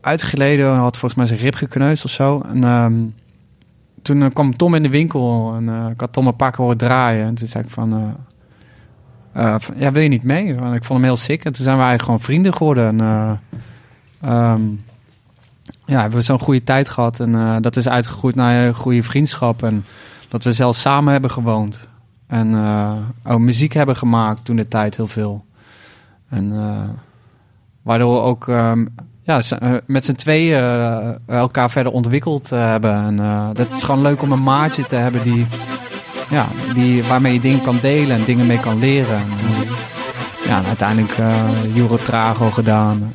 uitgeleden, 0.00 0.74
had 0.74 0.96
volgens 0.96 1.14
mij 1.14 1.26
zijn 1.26 1.38
rib 1.40 1.54
gekneusd 1.54 2.04
of 2.04 2.10
zo. 2.10 2.40
En 2.48 2.64
ehm, 2.64 2.94
toen 4.02 4.32
kwam 4.32 4.56
Tom 4.56 4.74
in 4.74 4.82
de 4.82 4.88
winkel 4.88 5.54
en 5.56 5.90
ik 5.90 6.00
had 6.00 6.12
Tom 6.12 6.26
een 6.26 6.36
paar 6.36 6.50
keer 6.50 6.60
horen 6.60 6.76
draaien. 6.78 7.26
En 7.26 7.34
toen 7.34 7.48
zei 7.48 7.64
ik 7.64 7.70
van, 7.70 8.16
eh, 9.38 9.54
ja, 9.76 9.92
wil 9.92 10.02
je 10.02 10.08
niet 10.08 10.22
mee? 10.22 10.54
Want 10.54 10.74
ik 10.74 10.84
vond 10.84 11.00
hem 11.00 11.08
heel 11.08 11.16
sick. 11.16 11.44
En 11.44 11.52
toen 11.52 11.64
zijn 11.64 11.76
we 11.76 11.82
eigenlijk 11.82 12.02
gewoon 12.02 12.20
vrienden 12.20 12.52
geworden. 12.52 12.86
En, 12.86 13.00
eh, 13.00 13.32
ehm, 14.20 14.62
ja, 15.84 16.00
hebben 16.00 16.18
we 16.18 16.24
zo'n 16.24 16.38
goede 16.38 16.64
tijd 16.64 16.88
gehad. 16.88 17.20
En 17.20 17.34
eh, 17.34 17.56
dat 17.60 17.76
is 17.76 17.88
uitgegroeid 17.88 18.34
naar 18.34 18.66
een 18.66 18.74
goede 18.74 19.02
vriendschap. 19.02 19.62
En 19.62 19.84
dat 20.28 20.44
we 20.44 20.52
zelfs 20.52 20.80
samen 20.80 21.12
hebben 21.12 21.30
gewoond. 21.30 21.78
En 22.26 22.56
ook 23.24 23.38
muziek 23.38 23.72
hebben 23.72 23.96
gemaakt 23.96 24.44
toen 24.44 24.56
de 24.56 24.68
tijd 24.68 24.96
heel 24.96 25.06
veel. 25.06 25.44
En 26.28 26.52
waardoor 27.82 28.14
we 28.14 28.20
ook 28.20 28.48
ehm, 28.48 28.86
ja, 29.22 29.40
met 29.86 30.04
z'n 30.04 30.12
tweeën 30.12 30.60
elkaar 31.26 31.70
verder 31.70 31.92
ontwikkeld 31.92 32.50
hebben. 32.50 32.94
En 32.94 33.16
dat 33.54 33.66
is 33.76 33.82
gewoon 33.82 34.02
leuk 34.02 34.22
om 34.22 34.32
een 34.32 34.42
maatje 34.42 34.86
te 34.86 34.96
hebben 34.96 35.22
die, 35.22 35.46
ja, 36.30 36.46
die, 36.74 37.04
waarmee 37.04 37.32
je 37.32 37.40
dingen 37.40 37.62
kan 37.62 37.78
delen 37.80 38.16
en 38.16 38.24
dingen 38.24 38.46
mee 38.46 38.60
kan 38.60 38.78
leren. 38.78 39.16
En, 39.16 39.28
ja, 40.46 40.62
uiteindelijk 40.66 41.18
eh 41.18 41.76
Euro 41.76 41.96
Trago 41.96 42.50
gedaan. 42.50 43.14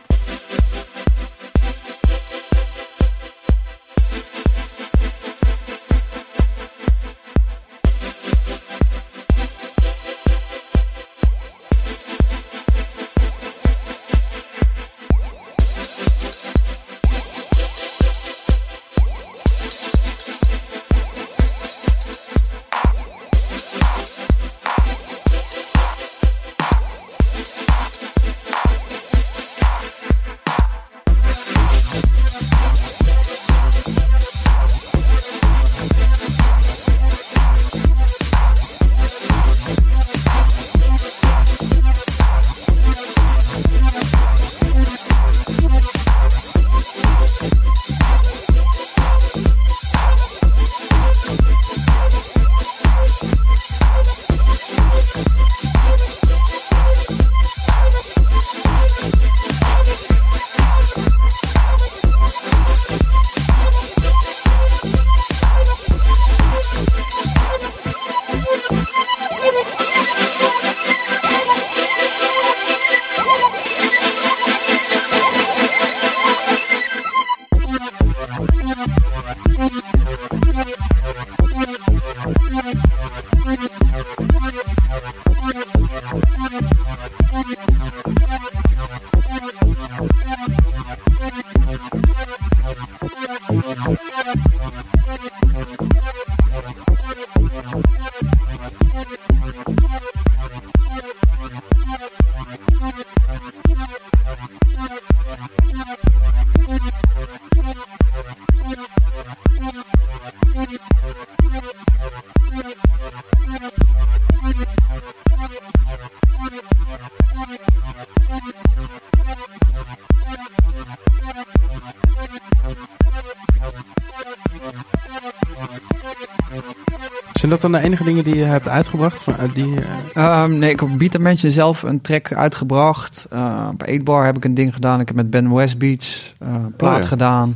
De 127.73 127.79
enige 127.79 128.03
dingen 128.03 128.23
die 128.23 128.35
je 128.35 128.43
hebt 128.43 128.67
uitgebracht? 128.67 129.21
Van, 129.21 129.37
eh, 129.37 129.53
die, 129.53 129.75
eh, 130.13 130.41
Ehm, 130.43 130.57
nee, 130.57 130.69
ik 130.69 130.79
heb 130.79 130.89
op 130.89 130.99
Beat 130.99 131.39
zelf 131.39 131.83
een 131.83 132.01
track 132.01 132.33
uitgebracht. 132.33 133.27
Uh, 133.33 133.69
op 133.71 133.83
8 133.83 134.03
Bar 134.03 134.25
heb 134.25 134.35
ik 134.35 134.45
een 134.45 134.53
ding 134.53 134.73
gedaan. 134.73 134.99
Ik 134.99 135.07
heb 135.07 135.15
met 135.15 135.29
Ben 135.29 135.53
Westbeach 135.53 136.33
uh, 136.43 136.49
een 136.53 136.73
plaat 136.75 136.95
Oh 136.95 137.01
ja. 137.01 137.07
gedaan. 137.07 137.55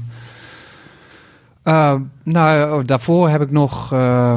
Uh, 1.64 1.94
nou, 2.24 2.86
daarvoor 2.86 3.30
heb 3.30 3.42
ik 3.42 3.52
nog 3.52 3.94
uh, 3.94 4.36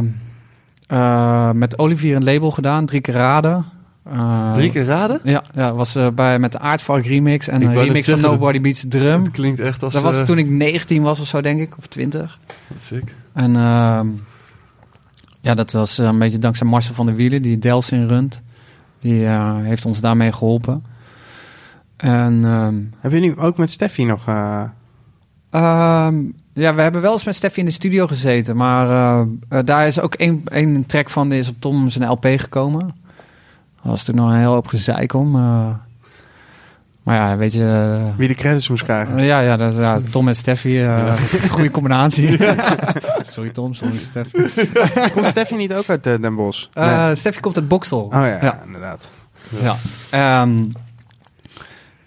uh, 0.92 1.50
met 1.50 1.78
Olivier 1.78 2.16
een 2.16 2.24
label 2.24 2.50
gedaan. 2.50 2.86
Drie 2.86 3.00
keer 3.00 3.14
raden. 3.14 3.66
Uh, 4.12 4.52
Drie 4.52 4.70
keer 4.70 4.84
raden? 4.84 5.20
Ja, 5.24 5.42
ja 5.54 5.74
was 5.74 5.96
uh, 5.96 6.08
bij, 6.08 6.38
met 6.38 6.52
de 6.52 6.58
Aardvark 6.58 7.06
remix 7.06 7.48
en 7.48 7.62
Ik 7.62 7.68
een 7.68 7.74
remix 7.74 8.08
van 8.08 8.20
Nobody 8.20 8.60
Beats 8.60 8.84
Drum. 8.88 9.22
Het 9.22 9.32
klinkt 9.32 9.60
echt 9.60 9.82
als... 9.82 9.92
Dat 9.92 10.02
was 10.02 10.18
eh, 10.18 10.24
toen 10.24 10.38
ik 10.38 10.48
19 10.48 11.02
was 11.02 11.20
of 11.20 11.26
zo, 11.26 11.40
denk 11.40 11.60
ik. 11.60 11.76
Of 11.78 11.86
20. 11.86 12.38
Wat 12.66 12.82
sick. 12.82 13.14
En 13.32 13.54
uh, 13.54 14.00
ja, 15.40 15.54
dat 15.54 15.72
was 15.72 15.98
een 15.98 16.18
beetje 16.18 16.38
dankzij 16.38 16.66
Marcel 16.66 16.94
van 16.94 17.06
der 17.06 17.14
Wielen, 17.14 17.42
die 17.42 17.58
Delsin 17.58 18.06
runt. 18.06 18.42
Die 19.00 19.20
uh, 19.20 19.56
heeft 19.56 19.84
ons 19.84 20.00
daarmee 20.00 20.32
geholpen. 20.32 20.84
En, 21.96 22.44
um, 22.44 22.92
Heb 23.00 23.12
je 23.12 23.20
nu 23.20 23.36
ook 23.36 23.56
met 23.56 23.70
Steffi 23.70 24.04
nog... 24.04 24.28
Uh... 24.28 24.62
Um, 25.50 26.34
ja, 26.52 26.74
we 26.74 26.82
hebben 26.82 27.00
wel 27.00 27.12
eens 27.12 27.24
met 27.24 27.34
Steffi 27.34 27.60
in 27.60 27.66
de 27.66 27.72
studio 27.72 28.06
gezeten. 28.06 28.56
Maar 28.56 28.88
uh, 28.88 29.58
daar 29.64 29.86
is 29.86 30.00
ook 30.00 30.14
één, 30.14 30.42
één 30.44 30.86
track 30.86 31.10
van, 31.10 31.28
die 31.28 31.38
is 31.38 31.48
op 31.48 31.56
Tom 31.58 31.90
zijn 31.90 32.08
LP 32.10 32.26
gekomen. 32.26 32.94
Dat 33.74 33.90
was 33.90 34.04
toen 34.04 34.14
nog 34.14 34.30
een 34.30 34.38
heel 34.38 34.52
hoop 34.52 34.66
gezeik 34.66 35.12
om. 35.12 35.36
Uh, 37.10 37.16
maar 37.16 37.28
ja, 37.28 37.36
weet 37.36 37.52
je... 37.52 37.60
Uh, 37.60 38.16
Wie 38.16 38.28
de 38.28 38.34
credits 38.34 38.68
moest 38.68 38.82
krijgen. 38.82 39.22
ja, 39.22 39.40
ja, 39.40 39.56
dat, 39.56 39.76
ja, 39.76 39.98
Tom 40.12 40.28
en 40.28 40.36
Steffi, 40.36 40.72
ja. 40.72 41.16
goede 41.50 41.70
combinatie. 41.70 42.38
sorry 43.22 43.50
Tom, 43.50 43.74
sorry 43.74 43.98
Steffi. 43.98 44.50
komt 45.12 45.26
Steffi 45.26 45.56
niet 45.56 45.74
ook 45.74 45.88
uit 45.88 46.02
Den 46.02 46.34
Bosch? 46.34 46.66
Nee. 46.74 47.14
Steffi 47.14 47.40
komt 47.40 47.56
uit 47.56 47.68
Boksel. 47.68 48.00
Oh 48.00 48.12
ja, 48.12 48.38
ja. 48.40 48.60
inderdaad. 48.66 49.10
Ja. 49.62 49.76
ja. 50.10 50.42
Um, 50.42 50.72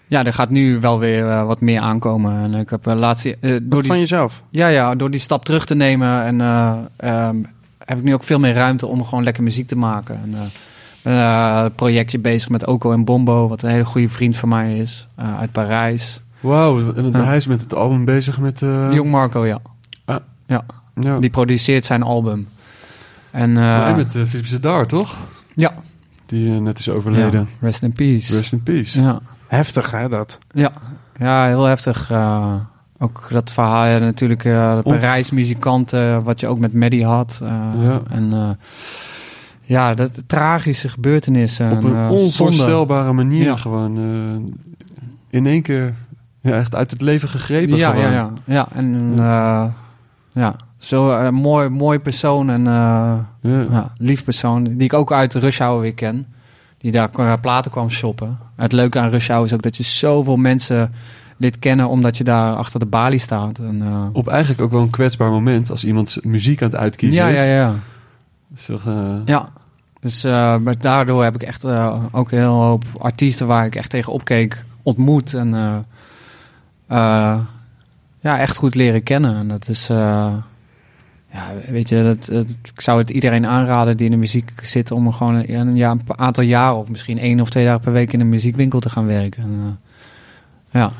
ja, 0.06 0.24
er 0.24 0.34
gaat 0.34 0.50
nu 0.50 0.80
wel 0.80 0.98
weer 0.98 1.26
uh, 1.26 1.46
wat 1.46 1.60
meer 1.60 1.80
aankomen. 1.80 2.42
En 2.42 2.54
ik 2.54 2.70
heb 2.70 2.86
uh, 2.86 2.94
laatst... 2.94 3.24
Uh, 3.24 3.56
door 3.62 3.80
die, 3.80 3.90
van 3.90 3.98
jezelf? 3.98 4.42
Ja, 4.50 4.68
ja, 4.68 4.94
door 4.94 5.10
die 5.10 5.20
stap 5.20 5.44
terug 5.44 5.66
te 5.66 5.74
nemen. 5.74 6.22
En 6.22 6.40
um, 7.10 7.46
heb 7.84 7.98
ik 7.98 8.04
nu 8.04 8.14
ook 8.14 8.24
veel 8.24 8.38
meer 8.38 8.54
ruimte 8.54 8.86
om 8.86 9.04
gewoon 9.04 9.24
lekker 9.24 9.42
muziek 9.42 9.68
te 9.68 9.76
maken. 9.76 10.20
En, 10.22 10.34
een 11.04 11.74
projectje 11.74 12.18
bezig 12.18 12.48
met 12.48 12.66
Oko 12.66 12.92
en 12.92 13.04
Bombo, 13.04 13.48
wat 13.48 13.62
een 13.62 13.70
hele 13.70 13.84
goede 13.84 14.08
vriend 14.08 14.36
van 14.36 14.48
mij 14.48 14.78
is, 14.78 15.06
uit 15.38 15.52
Parijs. 15.52 16.20
Wauw, 16.40 16.94
hij 17.12 17.36
is 17.36 17.46
met 17.46 17.60
het 17.60 17.74
album 17.74 18.04
bezig 18.04 18.38
met... 18.38 18.60
Jong 18.90 19.10
Marco, 19.10 19.46
ja. 19.46 19.58
Ah. 20.04 20.16
ja. 20.46 20.64
ja. 21.00 21.18
Die 21.18 21.30
produceert 21.30 21.84
zijn 21.84 22.02
album. 22.02 22.48
En, 23.30 23.56
en 23.56 23.96
met 23.96 24.10
Philippe 24.10 24.46
Sedar, 24.46 24.86
toch? 24.86 25.16
Ja. 25.54 25.72
Die 26.26 26.50
net 26.50 26.78
is 26.78 26.88
overleden. 26.88 27.40
Ja. 27.40 27.66
Rest 27.66 27.82
in 27.82 27.92
peace. 27.92 28.36
Rest 28.36 28.52
in 28.52 28.62
peace. 28.62 29.00
Ja. 29.00 29.20
Heftig, 29.46 29.90
hè, 29.90 30.08
dat? 30.08 30.38
Ja, 30.52 30.72
ja 31.16 31.46
heel 31.46 31.64
heftig. 31.64 32.10
Uh, 32.10 32.54
ook 32.98 33.26
dat 33.30 33.52
verhaal, 33.52 33.86
ja, 33.86 33.98
natuurlijk, 33.98 34.44
uh, 34.44 34.76
de 34.76 34.82
Parijs-muzikanten, 34.82 36.22
wat 36.22 36.40
je 36.40 36.46
ook 36.46 36.58
met 36.58 36.72
Maddie 36.72 37.04
had. 37.04 37.40
Uh, 37.42 37.48
ja. 37.82 38.00
En 38.10 38.58
ja, 39.64 39.94
dat 39.94 40.10
tragische 40.26 40.88
gebeurtenissen. 40.88 41.70
Op 41.70 41.82
een 41.82 41.96
en, 41.96 42.08
onvoorstelbare 42.08 43.12
manier 43.12 43.44
ja. 43.44 43.56
gewoon 43.56 43.96
in 45.30 45.46
één 45.46 45.62
keer 45.62 45.94
ja, 46.40 46.52
echt 46.52 46.74
uit 46.74 46.90
het 46.90 47.00
leven 47.00 47.28
gegrepen. 47.28 47.76
Ja, 47.76 47.90
gewoon. 47.90 48.04
ja, 48.04 48.12
ja. 48.12 48.30
ja, 48.44 48.68
en 48.72 49.14
ja, 50.32 50.56
zo 50.78 51.32
mooi, 51.32 51.68
mooi 51.68 51.98
persoon 51.98 52.50
en 52.50 52.64
ja. 52.64 53.92
lief 53.98 54.24
persoon, 54.24 54.64
die 54.64 54.84
ik 54.84 54.92
ook 54.92 55.12
uit 55.12 55.34
Rush 55.34 55.58
Hour 55.58 55.80
weer 55.80 55.94
ken 55.94 56.26
die 56.84 56.92
daar 56.92 57.40
platen 57.40 57.70
kwam 57.70 57.90
shoppen. 57.90 58.38
Het 58.56 58.72
leuke 58.72 58.98
aan 58.98 59.10
Rush 59.10 59.28
Hour 59.28 59.44
is 59.44 59.52
ook 59.52 59.62
dat 59.62 59.76
je 59.76 59.82
zoveel 59.82 60.36
mensen 60.36 60.92
dit 61.36 61.58
kennen 61.58 61.88
omdat 61.88 62.16
je 62.16 62.24
daar 62.24 62.54
achter 62.54 62.80
de 62.80 62.86
balie 62.86 63.18
staat. 63.18 63.58
En, 63.58 63.80
uh... 63.82 64.04
Op 64.12 64.28
eigenlijk 64.28 64.62
ook 64.62 64.70
wel 64.70 64.80
een 64.80 64.90
kwetsbaar 64.90 65.30
moment 65.30 65.70
als 65.70 65.84
iemand 65.84 66.18
muziek 66.22 66.62
aan 66.62 66.70
het 66.70 66.78
uitkiezen 66.78 67.16
ja, 67.16 67.28
is. 67.28 67.36
Ja, 67.36 67.42
ja, 67.42 67.74
uh... 68.68 69.16
Ja, 69.24 69.48
dus 70.00 70.24
uh, 70.24 70.56
daardoor 70.78 71.24
heb 71.24 71.34
ik 71.34 71.42
echt 71.42 71.64
ook 72.10 72.32
een 72.32 72.38
heel 72.38 72.62
hoop 72.62 72.84
artiesten 72.98 73.46
waar 73.46 73.66
ik 73.66 73.76
echt 73.76 73.90
tegen 73.90 74.12
opkeek 74.12 74.64
ontmoet. 74.82 75.34
En 75.34 75.86
ja, 78.20 78.38
echt 78.38 78.56
goed 78.56 78.74
leren 78.74 79.02
kennen. 79.02 79.36
En 79.36 79.48
dat 79.48 79.68
is... 79.68 79.90
Ja, 81.34 81.52
weet 81.68 81.88
je, 81.88 82.02
dat, 82.02 82.30
ik 82.72 82.80
zou 82.80 82.98
het 82.98 83.10
iedereen 83.10 83.46
aanraden 83.46 83.96
die 83.96 84.06
in 84.06 84.12
de 84.12 84.18
muziek 84.18 84.52
zit 84.62 84.90
om 84.90 85.12
gewoon 85.12 85.34
een, 85.34 85.54
een, 85.54 85.76
ja, 85.76 85.90
een 85.90 86.18
aantal 86.18 86.44
jaar 86.44 86.74
of 86.74 86.88
misschien 86.88 87.18
één 87.18 87.40
of 87.40 87.50
twee 87.50 87.64
dagen 87.64 87.80
per 87.80 87.92
week 87.92 88.12
in 88.12 88.20
een 88.20 88.28
muziekwinkel 88.28 88.80
te 88.80 88.90
gaan 88.90 89.06
werken. 89.06 89.42
En, 89.42 89.80
ja, 90.70 90.92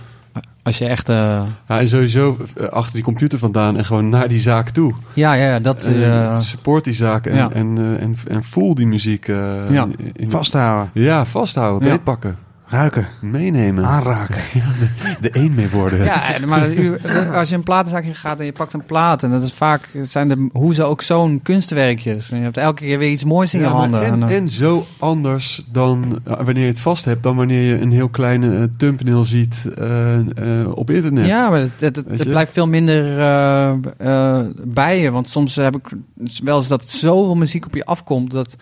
als 0.63 0.79
je 0.79 0.87
echt. 0.87 1.09
Uh, 1.09 1.43
ja, 1.69 1.81
en 1.81 1.89
sowieso 1.89 2.37
achter 2.71 2.95
die 2.95 3.03
computer 3.03 3.39
vandaan 3.39 3.77
en 3.77 3.85
gewoon 3.85 4.09
naar 4.09 4.29
die 4.29 4.41
zaak 4.41 4.71
toe. 4.71 4.93
Ja, 5.13 5.33
ja, 5.33 5.59
dat. 5.59 5.87
Uh, 5.87 6.39
support 6.39 6.85
die 6.85 6.95
zaak 6.95 7.27
en, 7.27 7.37
ja. 7.37 7.51
en, 7.51 7.99
en, 8.01 8.17
en, 8.29 8.45
voel 8.45 8.75
die 8.75 8.87
muziek. 8.87 9.27
ja. 9.27 9.89
In, 10.13 10.31
vasthouden. 10.31 10.91
Ja, 10.93 11.25
vasthouden, 11.25 11.89
ja. 11.89 11.95
beetpakken. 11.95 12.39
Ruiken. 12.75 13.09
Meenemen. 13.21 13.85
Aanraken. 13.85 14.43
Ja, 14.55 14.65
de, 14.79 15.17
de 15.21 15.31
één 15.31 15.55
mee 15.55 15.71
worden. 15.71 16.05
Ja, 16.05 16.23
maar 16.47 16.73
u, 16.73 16.97
als 17.35 17.49
je 17.49 17.55
een 17.55 17.63
platenzaakje 17.63 18.15
gaat 18.15 18.39
en 18.39 18.45
je 18.45 18.53
pakt 18.53 18.73
een 18.73 18.85
plaat... 18.85 19.23
en 19.23 19.31
dat 19.31 19.43
is 19.43 19.53
vaak, 19.53 19.89
zijn 20.03 20.29
de 20.29 20.49
hoezen 20.53 20.87
ook 20.87 21.03
zo'n 21.03 21.41
kunstwerkjes. 21.43 22.31
En 22.31 22.37
je 22.37 22.43
hebt 22.43 22.57
elke 22.57 22.83
keer 22.83 22.99
weer 22.99 23.11
iets 23.11 23.25
moois 23.25 23.55
in 23.55 23.61
ja, 23.61 23.67
je 23.67 23.73
handen. 23.73 24.05
En, 24.05 24.23
en, 24.23 24.49
zo 24.49 24.87
anders 24.99 25.65
dan 25.73 26.21
uh, 26.29 26.35
wanneer 26.35 26.63
je 26.63 26.69
het 26.69 26.81
vast 26.81 27.05
hebt... 27.05 27.23
dan 27.23 27.37
wanneer 27.37 27.63
je 27.63 27.81
een 27.81 27.93
heel 27.93 28.09
kleine 28.09 28.47
uh, 28.47 28.63
thumbnail 28.77 29.25
ziet 29.25 29.65
uh, 29.79 30.67
op 30.75 30.91
internet. 30.91 31.27
Ja, 31.27 31.51
maar 31.51 31.61
het, 31.61 31.81
het, 31.81 31.97
het, 31.97 32.07
het 32.09 32.29
blijft 32.29 32.53
veel 32.53 32.69
minder 32.69 33.19
uh, 34.01 34.41
bij 34.65 35.01
je. 35.01 35.11
Want 35.11 35.29
soms 35.29 35.57
heb 35.57 35.77
ik 35.77 35.89
wel 36.45 36.57
eens 36.57 36.69
dat 36.69 36.89
zoveel 36.89 37.35
muziek 37.35 37.67
op 37.67 37.75
je 37.75 37.85
afkomt... 37.85 38.31
dat, 38.31 38.57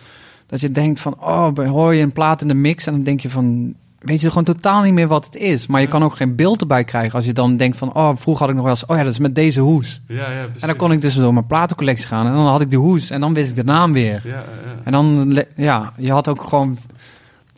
dat 0.45 0.61
je 0.61 0.71
denkt 0.71 1.01
van, 1.01 1.15
oh, 1.19 1.57
hoor 1.57 1.93
je 1.93 2.01
een 2.01 2.11
plaat 2.11 2.41
in 2.41 2.47
de 2.47 2.53
mix... 2.53 2.85
en 2.85 2.93
dan 2.93 3.03
denk 3.03 3.19
je 3.19 3.29
van 3.29 3.75
weet 4.03 4.21
je 4.21 4.27
gewoon 4.27 4.43
totaal 4.43 4.81
niet 4.81 4.93
meer 4.93 5.07
wat 5.07 5.25
het 5.25 5.35
is. 5.35 5.67
Maar 5.67 5.81
je 5.81 5.87
kan 5.87 6.03
ook 6.03 6.15
geen 6.15 6.35
beeld 6.35 6.61
erbij 6.61 6.83
krijgen 6.83 7.13
als 7.13 7.25
je 7.25 7.33
dan 7.33 7.57
denkt 7.57 7.77
van... 7.77 7.93
oh, 7.93 8.09
vroeger 8.15 8.41
had 8.45 8.49
ik 8.49 8.55
nog 8.55 8.65
wel 8.65 8.73
eens... 8.73 8.85
oh 8.85 8.97
ja, 8.97 9.03
dat 9.03 9.11
is 9.11 9.19
met 9.19 9.35
deze 9.35 9.59
hoes. 9.59 10.01
Ja, 10.07 10.31
ja, 10.31 10.41
en 10.59 10.67
dan 10.67 10.75
kon 10.75 10.91
ik 10.91 11.01
dus 11.01 11.15
door 11.15 11.33
mijn 11.33 11.47
platencollectie 11.47 12.07
gaan... 12.07 12.25
en 12.25 12.33
dan 12.33 12.45
had 12.45 12.61
ik 12.61 12.71
de 12.71 12.77
hoes 12.77 13.09
en 13.09 13.21
dan 13.21 13.33
wist 13.33 13.49
ik 13.49 13.55
de 13.55 13.63
naam 13.63 13.93
weer. 13.93 14.21
Ja, 14.23 14.31
ja. 14.31 14.43
En 14.83 14.91
dan, 14.91 15.43
ja, 15.55 15.93
je 15.97 16.11
had 16.11 16.27
ook 16.27 16.43
gewoon... 16.43 16.77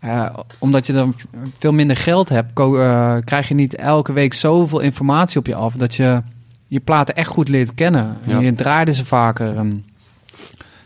Uh, 0.04 0.30
omdat 0.58 0.88
je 0.88 0.94
dan 0.94 1.16
veel 1.60 1.72
minder 1.72 1.98
geld 1.98 2.30
hebt... 2.30 2.60
Uh, 2.60 3.16
krijg 3.24 3.48
je 3.48 3.54
niet 3.54 3.76
elke 3.76 4.14
week 4.14 4.34
zoveel 4.34 4.80
informatie 4.80 5.40
op 5.40 5.48
je 5.48 5.56
af... 5.56 5.74
dat 5.74 5.96
je 5.96 6.22
je 6.68 6.80
platen 6.80 7.16
echt 7.16 7.30
goed 7.30 7.48
leert 7.48 7.74
kennen. 7.74 8.18
En 8.28 8.42
je 8.42 8.54
draaide 8.54 8.94
ze 8.94 9.06
vaker. 9.06 9.58
En 9.58 9.86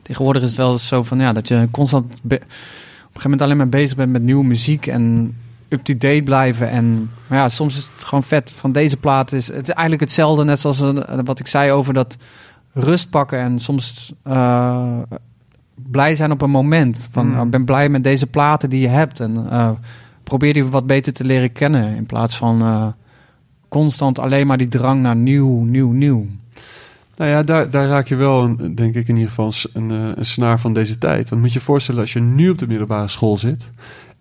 tegenwoordig 0.02 0.42
is 0.42 0.48
het 0.48 0.58
wel 0.58 0.78
zo 0.78 1.04
van... 1.04 1.20
ja, 1.20 1.34
dat 1.34 1.48
je 1.48 1.68
constant... 1.72 2.04
op 2.04 2.32
een 2.32 2.40
gegeven 2.40 3.22
moment 3.22 3.42
alleen 3.42 3.58
maar 3.58 3.70
bezig 3.70 3.98
bent 3.98 4.12
met 4.12 4.22
nieuwe 4.22 4.46
muziek... 4.46 4.88
en 4.88 5.36
up-to-date 5.70 6.22
blijven. 6.24 6.70
En 6.70 7.12
maar 7.28 7.38
ja, 7.38 7.50
soms 7.50 7.78
is 7.78 7.90
het 7.96 8.06
gewoon 8.06 8.24
vet. 8.24 8.52
Van 8.52 8.72
deze 8.72 8.98
plaat 8.98 9.32
is 9.32 9.48
het 9.48 9.70
eigenlijk 9.70 10.02
hetzelfde, 10.02 10.44
net 10.44 10.60
zoals 10.60 10.80
een, 10.80 11.26
wat 11.26 11.40
ik 11.40 11.48
zei 11.48 11.72
over 11.72 11.94
dat 11.94 12.18
rust 12.74 13.10
pakken. 13.10 13.40
En 13.40 13.60
soms 13.60 14.14
uh, 14.28 14.98
blij 15.76 16.16
zijn 16.16 16.32
op 16.32 16.42
een 16.42 16.50
moment. 16.50 17.08
Van, 17.12 17.32
ik 17.32 17.44
mm. 17.44 17.50
ben 17.50 17.66
blij 17.66 17.90
met 17.90 18.04
deze 18.04 18.28
platen 18.28 18.70
die 18.70 18.82
je 18.82 18.88
hebt. 18.88 19.20
En 19.20 19.36
uh, 19.52 19.72
probeer 20.24 20.54
die 20.54 20.66
wat 20.66 20.88
beter 20.88 21.14
te 21.14 21.24
leren 21.24 21.52
kennen. 21.52 21.96
In 21.96 22.06
plaats 22.06 22.38
van 22.38 22.62
uh, 22.62 22.88
constant 23.68 24.20
alleen 24.20 24.48
maar 24.48 24.58
die 24.58 24.68
drang 24.68 25.02
naar 25.02 25.16
nieuw, 25.16 25.64
nieuw, 25.64 25.92
nieuw. 25.92 26.26
Nou 27.16 27.32
ja, 27.32 27.44
daar, 27.44 27.70
daar 27.70 27.88
raak 27.88 28.08
je 28.08 28.16
wel, 28.16 28.44
een, 28.44 28.76
denk 28.76 28.96
ik 28.96 29.08
in 29.08 29.16
ieder 29.16 29.30
geval, 29.30 29.54
een, 29.74 29.90
een 29.90 30.26
snaar 30.26 30.60
van 30.60 30.74
deze 30.74 30.98
tijd. 30.98 31.30
Want 31.30 31.42
moet 31.42 31.54
je 31.54 31.60
je 31.60 31.66
voorstellen, 31.66 32.02
als 32.02 32.14
je 32.14 32.20
nu 32.20 32.50
op 32.50 32.58
de 32.58 32.68
middelbare 32.68 33.08
school 33.08 33.38
zit... 33.38 33.70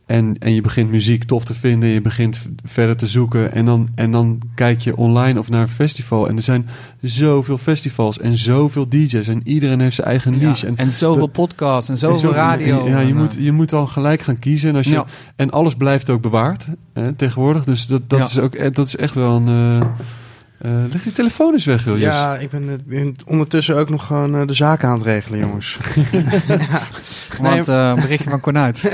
En, 0.09 0.36
en 0.38 0.54
je 0.54 0.61
begint 0.61 0.90
muziek 0.90 1.24
tof 1.24 1.44
te 1.44 1.54
vinden, 1.54 1.88
je 1.88 2.00
begint 2.00 2.40
verder 2.64 2.96
te 2.96 3.06
zoeken. 3.06 3.52
En 3.52 3.64
dan, 3.64 3.88
en 3.94 4.11
dan 4.11 4.40
kijk 4.54 4.80
je 4.80 4.96
online 4.96 5.38
of 5.38 5.48
naar 5.50 5.61
een 5.61 5.68
festival. 5.68 6.28
En 6.28 6.36
er 6.36 6.42
zijn 6.42 6.68
zoveel 7.00 7.59
festivals 7.59 8.18
en 8.18 8.36
zoveel 8.36 8.88
DJ's. 8.88 9.28
En 9.28 9.40
iedereen 9.44 9.80
heeft 9.80 9.94
zijn 9.94 10.06
eigen 10.06 10.32
niche. 10.32 10.66
Ja, 10.66 10.72
en, 10.72 10.76
en 10.76 10.92
zoveel 10.92 11.26
podcasts 11.26 11.88
en 11.88 11.96
zoveel, 11.96 12.16
en 12.16 12.20
zoveel 12.22 12.36
radio. 12.38 12.86
En, 12.86 12.90
ja, 12.92 13.00
je, 13.00 13.14
moet, 13.14 13.36
je 13.38 13.52
moet 13.52 13.68
dan 13.70 13.88
gelijk 13.88 14.20
gaan 14.22 14.38
kiezen. 14.38 14.68
En, 14.68 14.76
als 14.76 14.86
je, 14.86 14.92
Ja. 14.92 15.04
en 15.36 15.50
alles 15.50 15.74
blijft 15.74 16.11
ook 16.11 16.20
bewaard 16.22 16.66
hè, 16.92 17.12
tegenwoordig. 17.12 17.64
Dus 17.64 17.86
dat, 17.86 18.02
dat, 18.11 18.18
Ja. 18.18 18.24
is 18.24 18.38
ook, 18.38 18.54
eh, 18.54 18.72
dat 18.72 18.86
is 18.86 18.96
echt 18.96 19.14
wel 19.14 19.36
een... 19.36 19.48
eh 19.80 19.86
eh, 20.59 20.70
leg 20.90 21.02
die 21.02 21.12
telefoon 21.12 21.52
eens 21.52 21.64
weg, 21.64 21.84
Julius. 21.84 22.02
Ja, 22.02 22.36
ik 22.36 22.50
ben, 22.50 22.68
eh, 22.68 22.74
ben 22.84 23.16
ondertussen 23.26 23.76
ook 23.76 23.88
nog 23.88 24.06
gewoon 24.06 24.36
eh, 24.36 24.46
de 24.46 24.54
zaken 24.54 24.88
aan 24.88 24.94
het 24.94 25.02
regelen, 25.02 25.38
jongens. 25.38 25.78
Want 27.40 27.68
eh, 27.68 27.88
een 27.88 28.00
berichtje 28.00 28.30
van 28.30 28.40
Cornuit. 28.40 28.80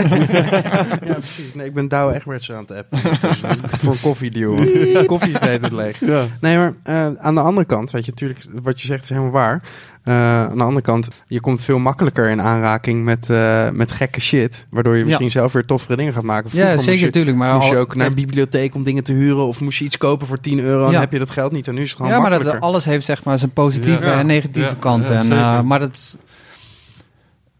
ja, 1.04 1.14
precies. 1.14 1.54
Nee, 1.54 1.66
ik 1.66 1.74
ben 1.74 1.88
Douwe 1.88 2.14
Egberts 2.14 2.52
aan 2.52 2.64
het 2.66 2.70
appen. 2.70 2.98
ondertussen. 3.04 3.58
voor 3.80 3.92
een 3.92 4.00
koffiedeal. 4.00 4.54
want 4.54 4.72
de 4.72 5.02
Koffie 5.06 5.32
is 5.32 5.40
de 5.40 5.46
hele 5.46 5.58
tijd 5.58 5.72
leeg. 5.72 6.00
Ja. 6.00 6.24
Nee, 6.40 6.56
maar 6.56 6.74
eh, 6.82 7.10
aan 7.18 7.34
de 7.34 7.40
andere 7.40 7.66
kant, 7.66 7.90
weet 7.90 8.04
je, 8.04 8.10
natuurlijk, 8.10 8.40
wat 8.62 8.80
je 8.80 8.86
zegt 8.86 9.02
is 9.02 9.08
helemaal 9.08 9.30
waar. 9.30 9.62
Eh, 10.04 10.14
aan 10.46 10.56
de 10.58 10.62
andere 10.64 10.80
kant, 10.86 11.08
je 11.26 11.40
komt 11.40 11.62
veel 11.62 11.78
makkelijker 11.78 12.28
in 12.28 12.40
aanraking 12.40 13.04
met, 13.04 13.30
eh, 13.30 13.70
met 13.70 13.90
gekke 13.92 14.20
shit. 14.20 14.66
Waardoor 14.70 14.96
je 14.96 15.04
misschien 15.04 15.30
zelf 15.30 15.52
weer 15.52 15.64
toffere 15.64 15.96
dingen 15.96 16.12
gaat 16.12 16.22
maken. 16.22 16.50
Vroeger 16.50 16.70
Ja, 16.70 16.78
zeker 16.78 16.98
je- 17.00 17.04
natuurlijk. 17.04 17.36
Maar 17.36 17.54
moest 17.54 17.68
je 17.68 17.76
ook 17.76 17.94
naar 17.96 18.06
een 18.06 18.14
bibliotheek 18.14 18.74
om 18.74 18.82
dingen 18.82 19.04
te 19.04 19.12
huren. 19.12 19.46
Of 19.46 19.60
moest 19.60 19.78
je 19.78 19.84
iets 19.84 19.96
kopen 19.98 20.26
voor 20.26 20.40
10 20.40 20.60
euro 20.60 20.78
en 20.80 20.86
Ja. 20.86 20.90
dan 20.92 21.00
heb 21.00 21.12
je 21.12 21.18
dat 21.18 21.30
geld 21.30 21.52
niet. 21.52 21.68
En 21.68 21.74
nu 21.74 21.80
is 21.82 21.88
het 21.88 21.96
gewoon 21.96 22.12
ja, 22.12 22.20
maar 22.20 22.42
dat, 22.42 22.60
alles 22.60 22.84
heeft 22.84 23.04
zeg 23.04 23.24
maar 23.24 23.38
zijn 23.38 23.50
positieve 23.50 24.06
Ja. 24.06 24.18
en 24.18 24.26
negatieve 24.26 24.76
ja, 24.80 25.00
en, 25.04 25.32
eh, 25.32 25.60
maar 25.62 25.78
dat, 25.78 26.16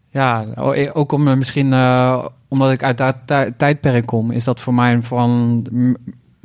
ja, 0.09 0.45
ook 0.93 1.11
om 1.11 1.37
misschien, 1.37 1.73
eh, 1.73 2.25
omdat 2.47 2.71
ik 2.71 2.83
uit 2.83 2.97
dat 2.97 3.15
tij- 3.25 3.51
tijdperk 3.57 4.05
kom, 4.05 4.31
is 4.31 4.43
dat 4.43 4.61
voor 4.61 4.73
mij 4.73 5.01
van 5.01 5.65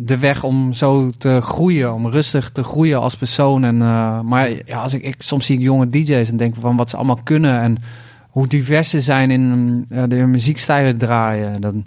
de 0.02 0.18
weg 0.18 0.44
om 0.44 0.72
zo 0.72 1.10
te 1.18 1.40
groeien, 1.42 1.94
om 1.94 2.08
rustig 2.08 2.50
te 2.50 2.62
groeien 2.62 3.00
als 3.00 3.16
persoon. 3.16 3.64
En, 3.64 3.82
eh, 3.82 4.20
maar 4.20 4.50
ja, 4.50 4.82
als 4.82 4.94
ik, 4.94 5.02
ik, 5.02 5.14
soms 5.18 5.46
zie 5.46 5.56
ik 5.56 5.62
jonge 5.62 5.88
DJ's 5.88 6.30
en 6.30 6.36
denk 6.36 6.54
van 6.60 6.76
wat 6.76 6.90
ze 6.90 6.96
allemaal 6.96 7.20
kunnen 7.22 7.60
en 7.60 7.76
hoe 8.30 8.46
divers 8.46 8.90
ze 8.90 9.00
zijn 9.00 9.30
in 9.30 9.84
eh, 9.88 10.02
de 10.08 10.16
muziekstijlen 10.16 10.98
draaien. 10.98 11.60
Dan 11.60 11.86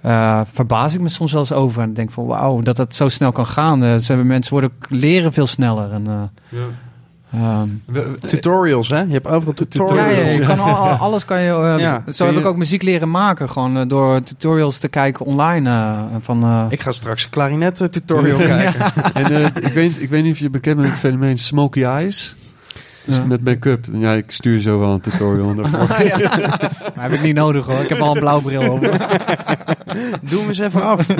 eh, 0.00 0.40
verbaas 0.52 0.94
ik 0.94 1.00
me 1.00 1.08
soms 1.08 1.32
wel 1.32 1.40
eens 1.40 1.52
over 1.52 1.82
en 1.82 1.94
denk 1.94 2.10
van 2.10 2.26
wauw, 2.26 2.60
dat 2.60 2.76
dat 2.76 2.94
zo 2.94 3.08
snel 3.08 3.32
kan 3.32 3.46
gaan. 3.46 3.78
Mensen 3.78 4.50
worden 4.50 4.72
leren 4.88 5.32
veel 5.32 5.46
sneller. 5.46 5.92
En, 5.92 6.06
eh, 6.06 6.58
ehm, 7.32 7.68
Tutorials, 8.18 8.88
hè? 8.88 9.00
Je 9.00 9.12
hebt 9.12 9.26
overal 9.26 9.54
tutorials. 9.54 10.16
ja, 10.16 10.24
je 10.24 10.38
kan 10.40 10.60
al, 10.60 10.74
al- 10.74 10.88
alles 11.06 11.24
kan 11.24 11.40
je. 11.40 11.50
eh, 11.52 11.78
Ja, 11.78 12.02
zo 12.12 12.24
heb 12.24 12.34
je- 12.34 12.40
ik 12.40 12.46
ook 12.46 12.56
muziek 12.56 12.82
leren 12.82 13.10
maken, 13.10 13.50
gewoon 13.50 13.76
eh, 13.76 13.82
door 13.86 14.22
tutorials 14.22 14.78
te 14.78 14.88
kijken 14.88 15.26
online. 15.26 15.70
eh, 15.70 16.02
van, 16.20 16.42
eh, 16.42 16.66
Ik 16.68 16.80
ga 16.80 16.92
straks 16.92 17.24
een 17.24 17.30
klarinet 17.30 17.76
tutorial 17.92 18.38
kijken. 18.38 18.92
En 19.14 19.24
eh, 19.32 19.44
ik, 19.44 19.72
weet, 19.72 20.00
ik 20.02 20.08
weet 20.10 20.22
niet 20.22 20.32
of 20.32 20.38
je 20.38 20.50
bekend 20.50 20.74
bent 20.76 20.86
met 20.88 20.96
het 21.00 21.06
fenomeen 21.06 21.38
smoky 21.38 21.84
eyes. 21.84 22.34
Dus 23.06 23.16
Ja. 23.16 23.24
met 23.24 23.44
make-up. 23.44 23.84
Ja, 23.92 24.12
ik 24.12 24.30
stuur 24.30 24.60
zo 24.60 24.78
wel 24.78 24.92
een 24.92 25.00
tutorial 25.00 25.54
daarvoor. 25.54 25.78
maar 26.96 27.02
heb 27.04 27.12
ik 27.12 27.22
niet 27.22 27.34
nodig 27.34 27.66
hoor. 27.66 27.80
Ik 27.80 27.88
heb 27.88 27.98
al 28.00 28.14
een 28.14 28.20
blauw 28.20 28.40
bril 28.40 28.72
op. 28.72 28.80
Doe 30.30 30.38
hem 30.38 30.48
eens 30.48 30.58
even 30.58 30.82
af. 30.82 31.06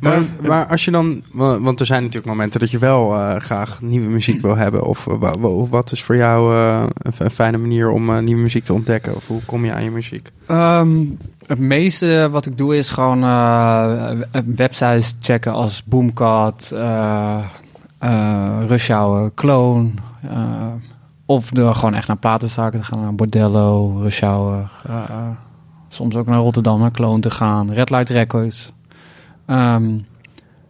maar, 0.00 0.22
maar 0.46 0.66
als 0.66 0.84
je 0.84 0.90
dan... 0.90 1.22
wa- 1.32 1.60
Want 1.60 1.80
er 1.80 1.86
zijn 1.86 2.02
natuurlijk 2.02 2.32
momenten 2.32 2.60
dat 2.60 2.70
je 2.70 2.78
wel 2.78 3.14
eh, 3.14 3.36
graag 3.40 3.80
nieuwe 3.82 4.08
muziek 4.08 4.42
wil 4.42 4.56
hebben. 4.56 4.86
Of 4.86 5.06
eh, 5.06 5.14
wa- 5.18 5.38
wa- 5.38 5.66
wat 5.68 5.92
is 5.92 6.02
voor 6.02 6.16
jou 6.16 6.54
eh, 6.56 6.82
een, 7.18 7.30
fijne 7.30 7.56
manier 7.58 7.90
om 7.90 8.10
eh, 8.14 8.18
nieuwe 8.22 8.42
muziek 8.42 8.64
te 8.64 8.72
ontdekken? 8.72 9.14
Of 9.16 9.26
hoe 9.26 9.40
kom 9.46 9.64
je 9.64 9.72
aan 9.72 9.84
je 9.84 9.90
muziek? 9.90 10.30
Ehm, 10.46 10.90
het 11.46 11.58
meeste 11.58 12.28
wat 12.30 12.46
ik 12.46 12.58
doe 12.58 12.76
is 12.76 12.90
gewoon 12.90 13.22
eh, 13.22 14.10
websites 14.56 15.14
checken 15.20 15.52
als 15.52 15.82
Boomcat, 15.84 16.72
eh, 18.04 18.66
Rush 18.66 18.88
Hour, 18.90 19.30
Clone. 19.34 19.88
eh, 20.30 20.72
of 21.26 21.48
door 21.50 21.74
gewoon 21.74 21.94
echt 21.94 22.06
naar 22.06 22.16
platenzaken 22.16 22.80
te 22.80 22.86
gaan, 22.86 23.00
naar 23.00 23.14
Bordello, 23.14 23.98
Rush 24.00 24.20
Hour. 24.20 24.70
eh, 24.86 25.28
soms 25.88 26.16
ook 26.16 26.26
naar 26.26 26.38
Rotterdam, 26.38 26.80
naar 26.80 26.90
Clone 26.90 27.20
te 27.20 27.30
gaan. 27.30 27.72
Red 27.72 27.90
Light 27.90 28.08
Records. 28.10 28.72
Ehm, 29.46 29.84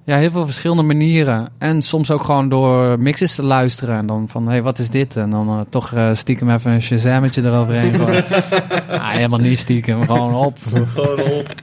ja, 0.04 0.16
heel 0.16 0.30
veel 0.30 0.44
verschillende 0.44 0.82
manieren. 0.82 1.46
En 1.58 1.82
soms 1.82 2.10
ook 2.10 2.22
gewoon 2.24 2.48
door 2.48 2.98
mixes 3.00 3.34
te 3.34 3.42
luisteren. 3.42 3.96
En 3.96 4.06
dan 4.06 4.28
van, 4.28 4.44
hé, 4.44 4.50
hey, 4.50 4.62
wat 4.62 4.78
is 4.78 4.90
dit? 4.90 5.16
En 5.16 5.30
dan 5.30 5.66
toch 5.68 5.92
stiekem 6.12 6.50
even 6.50 6.72
een 6.72 6.82
shazammetje 6.82 7.42
eroverheen. 7.42 7.94
Ah, 8.88 9.10
helemaal 9.10 9.38
niet 9.38 9.58
stiekem, 9.58 10.02
gewoon 10.04 10.34
op. 10.34 10.58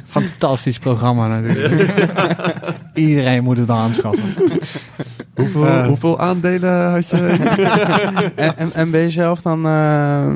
Fantastisch 0.05 0.79
programma 0.79 1.27
natuurlijk. 1.27 2.03
Iedereen 2.93 3.43
moet 3.43 3.57
het 3.57 3.69
aanschaffen. 3.69 4.33
Hoeveel, 5.41 5.65
Eh. 5.67 5.85
hoeveel 5.87 6.19
aandelen 6.19 6.91
had 6.91 7.09
je? 7.09 7.17
en, 8.35 8.57
en, 8.57 8.73
en 8.73 8.91
ben 8.91 9.01
je 9.01 9.09
zelf 9.09 9.41
dan 9.41 9.65
eh, 9.65 10.27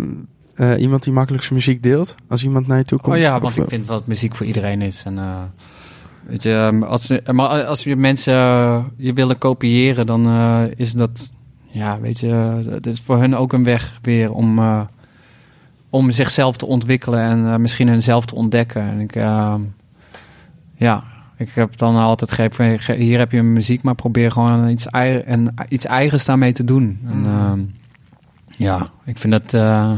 eh, 0.55 0.81
iemand 0.81 1.03
die 1.03 1.13
makkelijk 1.13 1.43
zijn 1.43 1.55
muziek 1.55 1.83
deelt? 1.83 2.15
Als 2.29 2.43
iemand 2.43 2.67
naar 2.67 2.77
je 2.77 2.83
toe 2.83 2.99
komt? 2.99 3.15
Oh 3.15 3.21
ja, 3.21 3.35
Of, 3.35 3.41
want 3.41 3.57
ik 3.57 3.63
vind 3.67 3.87
wel 3.87 3.97
dat 3.97 4.07
muziek 4.07 4.35
voor 4.35 4.45
iedereen 4.45 4.81
is. 4.81 5.03
En, 5.05 5.17
eh, 5.17 5.41
weet 6.25 6.43
je, 6.43 6.53
ehm, 6.53 6.83
als, 6.83 7.11
maar 7.31 7.63
als 7.65 7.83
je 7.83 7.95
mensen 7.95 8.33
je 8.97 9.13
willen 9.13 9.37
kopiëren, 9.37 10.05
dan 10.05 10.25
eh, 10.25 10.61
is 10.75 10.91
dat, 10.93 11.31
ja, 11.65 11.99
weet 11.99 12.19
je, 12.19 12.61
is 12.81 13.01
voor 13.01 13.17
hun 13.17 13.35
ook 13.35 13.53
een 13.53 13.63
weg 13.63 13.99
weer 14.01 14.31
om, 14.31 14.59
eh, 14.59 14.81
om 15.89 16.11
zichzelf 16.11 16.57
te 16.57 16.65
ontwikkelen 16.65 17.19
en 17.21 17.45
eh, 17.45 17.55
misschien 17.55 17.87
hunzelf 17.87 18.25
te 18.25 18.35
ontdekken. 18.35 18.81
En 18.81 18.99
ik, 18.99 19.15
ehm, 19.15 19.61
ja, 20.75 21.03
ik 21.37 21.49
heb 21.53 21.77
dan 21.77 21.95
altijd 21.95 22.31
gegrepen 22.31 22.79
van, 22.83 22.95
hier 22.95 23.17
heb 23.17 23.31
je 23.31 23.41
muziek, 23.43 23.81
maar 23.81 23.95
probeer 23.95 24.31
gewoon 24.31 24.69
iets, 24.69 24.87
en, 24.87 25.53
iets 25.69 25.85
eigens 25.85 26.25
daarmee 26.25 26.53
te 26.53 26.63
doen. 26.63 26.99
En, 27.05 27.17
Mm. 27.17 27.25
ehm, 27.25 27.59
ja, 28.57 28.89
ik 29.05 29.17
vind 29.17 29.33
dat... 29.33 29.53
eh, 29.53 29.91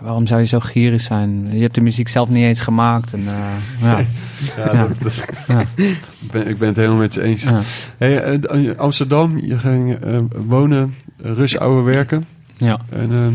waarom 0.00 0.26
zou 0.26 0.40
je 0.40 0.46
zo 0.46 0.60
gierig 0.60 1.00
zijn? 1.00 1.48
Je 1.52 1.60
hebt 1.62 1.74
de 1.74 1.80
muziek 1.80 2.08
zelf 2.08 2.28
niet 2.28 2.44
eens 2.44 2.60
gemaakt. 2.60 3.12
En, 3.12 3.22
eh, 3.26 3.54
ja. 3.80 3.98
Ja, 4.56 4.72
Ja. 4.72 4.86
dat- 4.86 5.02
dat- 5.02 5.24
Ja. 5.48 5.60
ik, 6.22 6.30
ben, 6.30 6.48
ik 6.48 6.58
ben 6.58 6.68
het 6.68 6.76
helemaal 6.76 6.98
met 6.98 7.14
je 7.14 7.22
eens. 7.22 7.42
Ja. 7.42 7.60
Hey, 7.98 8.22
eh, 8.22 8.76
Amsterdam, 8.76 9.38
je 9.38 9.58
ging 9.58 9.98
wonen, 10.46 10.94
Rush 11.16 11.54
Hour 11.54 11.84
werken. 11.84 12.26
ja. 12.56 12.78
En 12.90 13.12
ehm, 13.12 13.32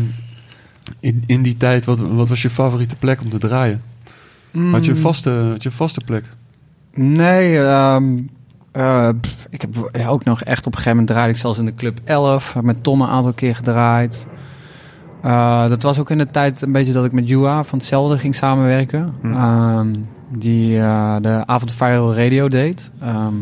in, 1.00 1.22
in 1.26 1.42
die 1.42 1.56
tijd, 1.56 1.84
wat, 1.84 1.98
wat 1.98 2.28
was 2.28 2.42
je 2.42 2.50
favoriete 2.50 2.96
plek 2.96 3.20
om 3.24 3.30
te 3.30 3.38
draaien? 3.38 3.82
Had 4.70 4.84
je 4.84 4.90
een 4.90 4.96
vaste, 4.96 5.30
had 5.30 5.62
je 5.62 5.68
een 5.68 5.74
vaste 5.74 6.00
plek? 6.04 6.24
Nee, 6.96 7.62
ehm, 7.62 8.18
eh, 8.72 9.08
ik 9.50 9.60
heb 9.60 9.90
ook 10.08 10.24
nog 10.24 10.42
echt 10.42 10.58
op 10.58 10.66
een 10.66 10.78
gegeven 10.78 10.90
moment 10.90 11.08
draaide 11.08 11.32
ik 11.32 11.38
zelfs 11.38 11.58
in 11.58 11.64
de 11.64 11.74
Club 11.74 12.00
11. 12.04 12.52
Heb 12.52 12.62
met 12.62 12.82
Tom 12.82 13.00
een 13.00 13.08
aantal 13.08 13.32
keer 13.32 13.56
gedraaid. 13.56 14.26
Eh, 15.22 15.68
dat 15.68 15.82
was 15.82 15.98
ook 15.98 16.10
in 16.10 16.18
de 16.18 16.30
tijd 16.30 16.60
een 16.60 16.72
beetje 16.72 16.92
dat 16.92 17.04
ik 17.04 17.12
met 17.12 17.28
Jua 17.28 17.64
van 17.64 17.78
hetzelfde 17.78 18.18
ging 18.18 18.34
samenwerken. 18.34 19.14
Hm. 19.20 19.32
Ehm, 19.32 19.94
die 20.28 20.78
eh, 20.78 21.16
de 21.20 21.42
Avond 21.46 21.72
Viral 21.72 22.14
Radio 22.16 22.48
deed. 22.48 22.90
Ehm, 23.00 23.34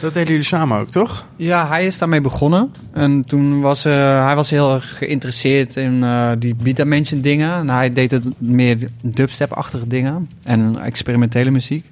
Dat 0.00 0.14
deden 0.14 0.28
jullie 0.28 0.44
samen 0.46 0.78
ook, 0.78 0.88
toch? 0.90 1.24
Ja, 1.36 1.68
hij 1.68 1.86
is 1.86 1.98
daarmee 1.98 2.20
begonnen. 2.20 2.72
En 2.92 3.22
toen 3.26 3.60
was 3.60 3.84
eh, 3.84 4.24
hij 4.24 4.34
was 4.34 4.50
heel 4.50 4.74
erg 4.74 4.98
geïnteresseerd 4.98 5.76
in 5.76 6.02
eh, 6.04 6.30
die 6.38 6.54
Beta 6.54 6.84
Mansion 6.84 7.20
dingen. 7.20 7.54
En 7.54 7.70
hij 7.70 7.92
deed 7.92 8.10
het 8.10 8.40
meer 8.40 8.90
dubstep-achtige 9.00 9.86
dingen. 9.86 10.30
En 10.42 10.78
experimentele 10.78 11.50
muziek. 11.50 11.90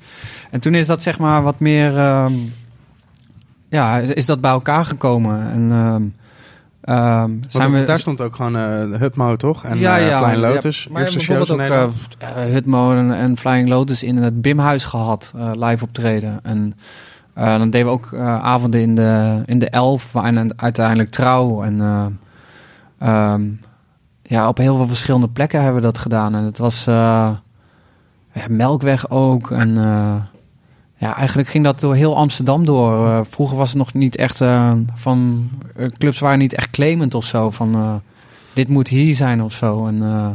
En 0.51 0.61
toen 0.61 0.75
is 0.75 0.87
dat 0.87 1.03
zeg 1.03 1.19
maar 1.19 1.43
wat 1.43 1.61
meer... 1.61 1.97
ehm, 1.97 2.33
ja, 3.69 3.99
is 3.99 4.27
dat 4.27 4.41
bij 4.41 4.51
elkaar 4.51 4.85
gekomen. 4.85 5.51
En 5.51 6.15
ehm, 6.85 7.31
zijn 7.49 7.71
Want 7.71 7.81
we... 7.81 7.87
daar 7.87 7.99
stond 7.99 8.21
ook 8.21 8.37
gewoon 8.37 8.57
eh 8.57 9.01
Hutmo, 9.01 9.37
toch? 9.37 9.65
En 9.65 9.79
ja, 9.79 9.99
eh, 9.99 10.09
ja, 10.09 10.19
Flying 10.19 10.43
ja, 10.43 10.49
Lotus. 10.49 10.89
maar 10.89 11.01
eerste 11.01 11.21
shows 11.21 11.49
bijvoorbeeld 11.49 11.73
ook 11.73 11.93
eh, 12.19 12.53
Hutmo 12.53 12.95
en, 12.95 13.13
en 13.13 13.37
Flying 13.37 13.69
Lotus 13.69 14.03
in 14.03 14.17
het 14.17 14.43
Bimhuis 14.43 14.85
gehad, 14.85 15.33
eh, 15.37 15.51
live 15.55 15.85
optreden. 15.85 16.41
En 16.43 16.75
dan 17.35 17.71
deden 17.71 17.87
we 17.87 17.93
ook 17.93 18.15
avonden 18.43 18.81
in 18.81 18.95
de, 18.95 19.43
in 19.45 19.59
de 19.59 19.69
Elf, 19.69 20.15
en 20.15 20.59
uiteindelijk 20.59 21.11
Trouw. 21.11 21.63
En 21.63 21.81
eh, 21.81 22.07
ehm, 22.99 23.43
ja, 24.23 24.49
op 24.49 24.59
heel 24.59 24.77
veel 24.77 24.87
verschillende 24.87 25.29
plekken 25.29 25.63
hebben 25.63 25.81
we 25.81 25.87
dat 25.87 25.99
gedaan. 25.99 26.35
En 26.35 26.45
het 26.45 26.59
was 26.59 26.85
ja, 26.85 27.41
Melkweg 28.49 29.11
ook. 29.11 29.51
En 29.51 29.77
ja, 31.05 31.17
eigenlijk 31.17 31.49
ging 31.49 31.65
dat 31.65 31.81
door 31.81 31.95
heel 31.95 32.17
Amsterdam 32.17 32.65
door. 32.65 33.07
Eh, 33.07 33.21
vroeger 33.31 33.57
was 33.57 33.69
het 33.69 33.79
nog 33.79 33.93
niet 33.93 34.17
echt 34.17 34.41
eh, 34.41 34.73
van... 34.95 35.51
eh, 35.77 35.87
clubs 35.87 36.19
waren 36.19 36.39
niet 36.39 36.55
echt 36.55 36.71
claimend 36.71 37.15
of 37.15 37.25
zo. 37.25 37.51
Van 37.51 38.03
dit 38.53 38.69
moet 38.69 38.89
hier 38.89 39.15
zijn 39.15 39.43
of 39.43 39.53
zo. 39.53 39.87
En 39.87 40.03
eh 40.03 40.31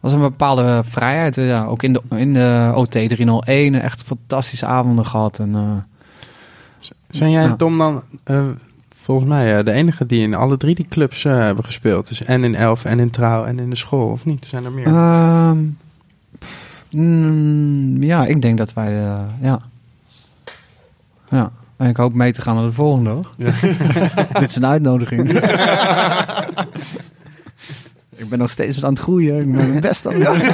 was 0.00 0.12
een 0.12 0.20
bepaalde 0.20 0.82
vrijheid. 0.84 1.34
Ja, 1.34 1.64
ook 1.64 1.82
in 1.82 1.92
de, 1.92 2.02
in 2.08 2.32
de 2.32 2.72
OT 2.74 2.90
301 2.90 3.74
echt 3.74 4.02
fantastische 4.02 4.66
avonden 4.66 5.06
gehad. 5.06 5.38
En, 5.38 5.86
Zijn 7.10 7.30
jij 7.30 7.44
en 7.44 7.56
Tom 7.56 7.78
dan 7.78 8.02
volgens 8.96 9.28
mij 9.28 9.62
de 9.62 9.72
enige 9.72 10.06
die 10.06 10.20
in 10.20 10.34
alle 10.34 10.56
drie 10.56 10.74
die 10.74 10.88
clubs 10.88 11.22
hebben 11.22 11.64
gespeeld? 11.64 12.08
Dus 12.08 12.24
en 12.24 12.44
in 12.44 12.54
Elf, 12.54 12.84
en 12.84 13.00
in 13.00 13.10
Trouw, 13.10 13.44
en 13.44 13.58
in 13.58 13.70
de 13.70 13.76
school, 13.76 14.08
of 14.08 14.24
niet? 14.24 14.46
Zijn 14.46 14.64
er 14.64 14.72
meer? 14.72 14.86
Ehm, 14.86 15.58
mm, 16.90 18.02
ja, 18.02 18.26
ik 18.26 18.42
denk 18.42 18.58
dat 18.58 18.72
wij... 18.72 18.92
ja. 19.40 19.58
Ja. 21.32 21.50
En 21.76 21.88
ik 21.88 21.96
hoop 21.96 22.14
mee 22.14 22.32
te 22.32 22.42
gaan 22.42 22.54
naar 22.54 22.64
de 22.64 22.72
volgende, 22.72 23.10
hoor. 23.10 23.30
Dit 24.40 24.50
is 24.50 24.56
een 24.56 24.66
uitnodiging. 24.66 25.30
ik 28.16 28.28
ben 28.28 28.38
nog 28.38 28.50
steeds 28.50 28.84
aan 28.84 28.92
het 28.92 29.02
groeien. 29.02 29.40
Ik 29.40 29.52
ben 29.56 29.68
mijn 29.68 29.80
best 29.80 30.06
aan 30.06 30.12
het 30.14 30.24
doen. 30.24 30.40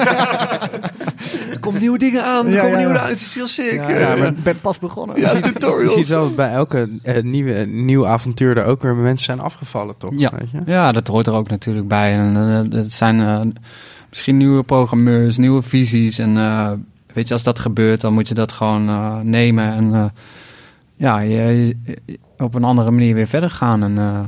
Er 1.50 1.58
komen 1.60 1.80
nieuwe 1.80 1.98
dingen 1.98 2.24
aan, 2.24 2.46
er 2.46 2.52
Ja, 2.52 2.56
komen 2.60 2.72
ja, 2.72 2.78
nieuwe 2.78 2.94
ja. 2.94 3.00
uit. 3.00 3.10
Het 3.10 3.20
is 3.20 3.34
heel 3.34 3.48
sick. 3.48 3.72
Ja, 3.88 3.98
ja, 3.98 4.16
maar 4.16 4.26
ik 4.28 4.42
ben 4.42 4.60
pas 4.60 4.78
begonnen. 4.78 5.20
Ja, 5.20 5.32
Je 5.32 5.40
tutorials. 5.40 5.94
ziet 5.94 6.08
wel 6.08 6.34
bij 6.34 6.50
elke 6.52 6.88
eh, 7.02 7.22
nieuwe, 7.22 7.52
nieuw 7.66 8.06
avontuur 8.06 8.56
er 8.56 8.64
ook 8.64 8.82
weer 8.82 8.94
mensen 8.94 9.24
zijn 9.24 9.40
afgevallen, 9.40 9.94
toch? 9.98 10.10
Ja. 10.16 10.30
Weet 10.38 10.50
je? 10.50 10.60
Ja, 10.66 10.92
dat 10.92 11.06
hoort 11.08 11.26
er 11.26 11.32
ook 11.32 11.48
natuurlijk 11.48 11.88
bij. 11.88 12.12
En 12.12 12.36
eh, 12.72 12.78
het 12.78 12.92
zijn 12.92 13.20
eh, 13.20 13.40
misschien 14.08 14.36
nieuwe 14.36 14.62
programmeurs, 14.62 15.36
nieuwe 15.36 15.62
visies. 15.62 16.18
En 16.18 16.36
eh, 16.36 16.70
weet 17.12 17.28
je, 17.28 17.34
als 17.34 17.42
dat 17.42 17.58
gebeurt, 17.58 18.00
dan 18.00 18.12
moet 18.12 18.28
je 18.28 18.34
dat 18.34 18.52
gewoon 18.52 18.88
eh, 18.88 19.18
nemen. 19.20 19.72
En 19.74 19.94
eh, 19.94 20.04
ja, 20.98 21.18
je, 21.18 21.76
je- 21.84 22.18
op 22.38 22.54
een 22.54 22.64
andere 22.64 22.90
manier 22.90 23.14
weer 23.14 23.26
verder 23.26 23.50
gaan. 23.50 23.82
En 23.82 23.98
eh, 23.98 24.20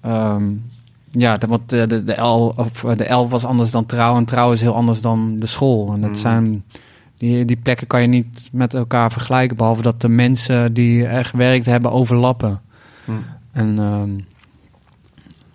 ehm, 0.00 0.44
ja, 1.10 1.36
de, 1.38 1.46
want 1.46 1.68
de, 1.70 1.86
de, 1.86 2.02
de, 2.02 2.20
L, 2.20 2.52
of 2.56 2.84
eh, 2.84 2.96
de 2.96 3.04
11 3.04 3.30
was 3.30 3.44
anders 3.44 3.70
dan 3.70 3.86
trouw. 3.86 4.16
En 4.16 4.24
trouw 4.24 4.52
is 4.52 4.60
heel 4.60 4.74
anders 4.74 5.00
dan 5.00 5.36
de 5.38 5.46
school. 5.46 5.92
En 5.92 6.00
dat 6.00 6.10
Mm. 6.10 6.16
zijn, 6.16 6.64
die, 7.18 7.44
die 7.44 7.56
plekken 7.56 7.86
kan 7.86 8.00
je 8.00 8.06
niet 8.06 8.48
met 8.52 8.74
elkaar 8.74 9.12
vergelijken. 9.12 9.56
Behalve 9.56 9.82
dat 9.82 10.00
de 10.00 10.08
mensen 10.08 10.72
die 10.72 11.06
er 11.06 11.24
gewerkt 11.24 11.66
hebben 11.66 11.92
overlappen. 11.92 12.60
Mm. 13.04 13.24
En 13.52 13.78
ehm, 13.78 14.10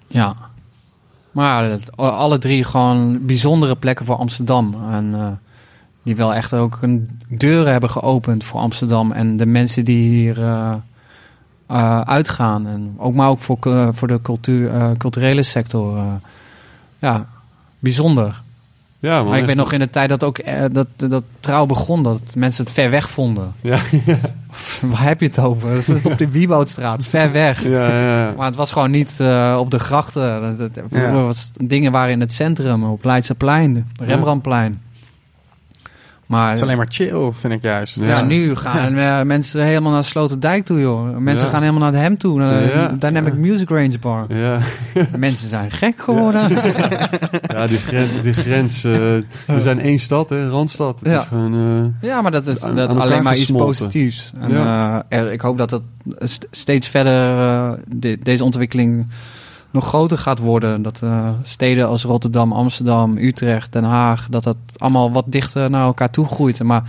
ja. 0.07 0.35
Maar 1.31 1.79
alle 1.95 2.37
drie 2.37 2.63
gewoon 2.63 3.25
bijzondere 3.25 3.75
plekken 3.75 4.05
voor 4.05 4.15
Amsterdam. 4.15 4.75
En 4.91 5.13
eh, 5.13 5.31
die 6.03 6.15
wel 6.15 6.33
echt 6.33 6.53
ook 6.53 6.77
een 6.81 7.19
deuren 7.27 7.71
hebben 7.71 7.89
geopend 7.89 8.43
voor 8.43 8.59
Amsterdam. 8.59 9.11
En 9.11 9.37
de 9.37 9.45
mensen 9.45 9.85
die 9.85 10.09
hier 10.09 10.41
eh, 10.43 10.73
eh, 11.67 12.01
uitgaan. 12.01 12.67
En 12.67 12.93
ook, 12.97 13.13
maar 13.13 13.29
ook 13.29 13.39
voor, 13.39 13.57
voor 13.93 14.07
de 14.07 14.21
cultuur, 14.21 14.73
eh, 14.73 14.89
culturele 14.97 15.43
sector. 15.43 15.99
ja, 16.99 17.27
bijzonder. 17.79 18.41
Ja, 19.01 19.23
Maar 19.23 19.37
ik 19.37 19.45
weet 19.45 19.55
nog 19.55 19.73
in 19.73 19.79
de 19.79 19.89
tijd 19.89 20.09
dat 20.09 20.23
ook 20.23 20.39
dat, 20.71 20.87
dat 20.95 21.23
trouw 21.39 21.65
begon, 21.65 22.03
dat 22.03 22.21
mensen 22.35 22.63
het 22.63 22.73
ver 22.73 22.89
weg 22.89 23.09
vonden. 23.09 23.53
Ja, 23.61 23.79
Waar 24.81 25.03
heb 25.03 25.19
je 25.19 25.25
het 25.25 25.39
over? 25.39 25.69
Dat 25.73 25.87
is 25.87 26.03
op 26.03 26.17
de 26.17 26.29
Wieboudstraat, 26.31 27.03
ver 27.03 27.31
weg. 27.31 27.63
ja, 27.63 27.69
ja, 27.89 28.17
ja. 28.25 28.33
Maar 28.37 28.45
het 28.45 28.55
was 28.55 28.71
gewoon 28.71 28.91
niet 28.91 29.09
op 29.57 29.71
de 29.71 29.79
grachten. 29.79 30.57
Dat, 30.57 30.69
Ja. 30.89 31.11
was, 31.11 31.51
dingen 31.63 31.91
waren 31.91 32.11
in 32.11 32.19
het 32.19 32.33
centrum, 32.33 32.83
op 32.83 33.03
Leidseplein, 33.03 33.91
Rembrandtplein. 34.01 34.81
Maar 36.29 36.47
Het 36.47 36.57
is 36.57 36.63
alleen 36.63 36.77
maar 36.77 36.87
chill, 36.89 37.31
vind 37.31 37.53
ik 37.53 37.61
juist. 37.61 37.99
ja. 37.99 38.05
Ja. 38.07 38.21
nu 38.21 38.55
gaan 38.55 38.95
eh, 38.95 39.21
mensen 39.21 39.63
helemaal 39.63 39.91
naar 39.91 40.03
Sloterdijk 40.03 40.65
toe, 40.65 40.79
joh. 40.79 41.17
Mensen 41.17 41.45
Ja. 41.45 41.51
gaan 41.51 41.61
helemaal 41.61 41.91
naar 41.91 42.01
hem 42.01 42.17
toe, 42.17 42.37
naar 42.39 42.61
de. 42.61 42.95
Dynamic 42.99 43.33
Music 43.33 43.69
Range 43.69 43.99
Bar. 43.99 44.25
Ja, 44.29 44.57
Mensen 45.17 45.49
zijn 45.49 45.71
gek 45.71 46.01
geworden. 46.01 46.49
ja 47.53 47.67
die, 47.67 47.77
gren, 47.77 48.07
die 48.23 48.33
grens. 48.33 48.83
eh, 48.83 48.91
we 49.45 49.61
zijn 49.61 49.79
één 49.79 49.99
stad, 49.99 50.29
hè, 50.29 50.49
Randstad. 50.49 50.99
Het 50.99 51.09
Ja. 51.11 51.19
is 51.19 51.25
gewoon, 51.27 51.53
eh, 52.01 52.09
Ja, 52.09 52.21
maar 52.21 52.31
dat 52.31 52.47
is 52.47 52.63
Aan- 52.63 52.75
dat 52.75 52.89
aan 52.89 52.99
alleen 53.01 53.23
maar 53.23 53.37
iets 53.37 53.51
positiefs. 53.51 54.31
En, 54.39 54.51
er- 55.09 55.31
ik 55.31 55.41
hoop 55.41 55.57
dat 55.57 55.69
dat 55.69 55.81
st- 56.19 56.47
steeds 56.51 56.87
verder 56.87 57.79
de- 57.87 58.19
deze 58.23 58.43
ontwikkeling 58.43 59.07
nog 59.71 59.85
groter 59.85 60.17
gaat 60.17 60.39
worden. 60.39 60.81
Dat 60.81 60.99
eh, 61.03 61.29
steden 61.43 61.87
als 61.87 62.03
Rotterdam, 62.03 62.51
Amsterdam, 62.51 63.17
Utrecht, 63.17 63.73
Den 63.73 63.83
Haag, 63.83 64.27
dat 64.29 64.43
dat 64.43 64.57
allemaal 64.77 65.11
wat 65.11 65.25
dichter 65.27 65.69
naar 65.69 65.85
elkaar 65.85 66.09
toe 66.09 66.25
groeit. 66.25 66.63
Maar, 66.63 66.83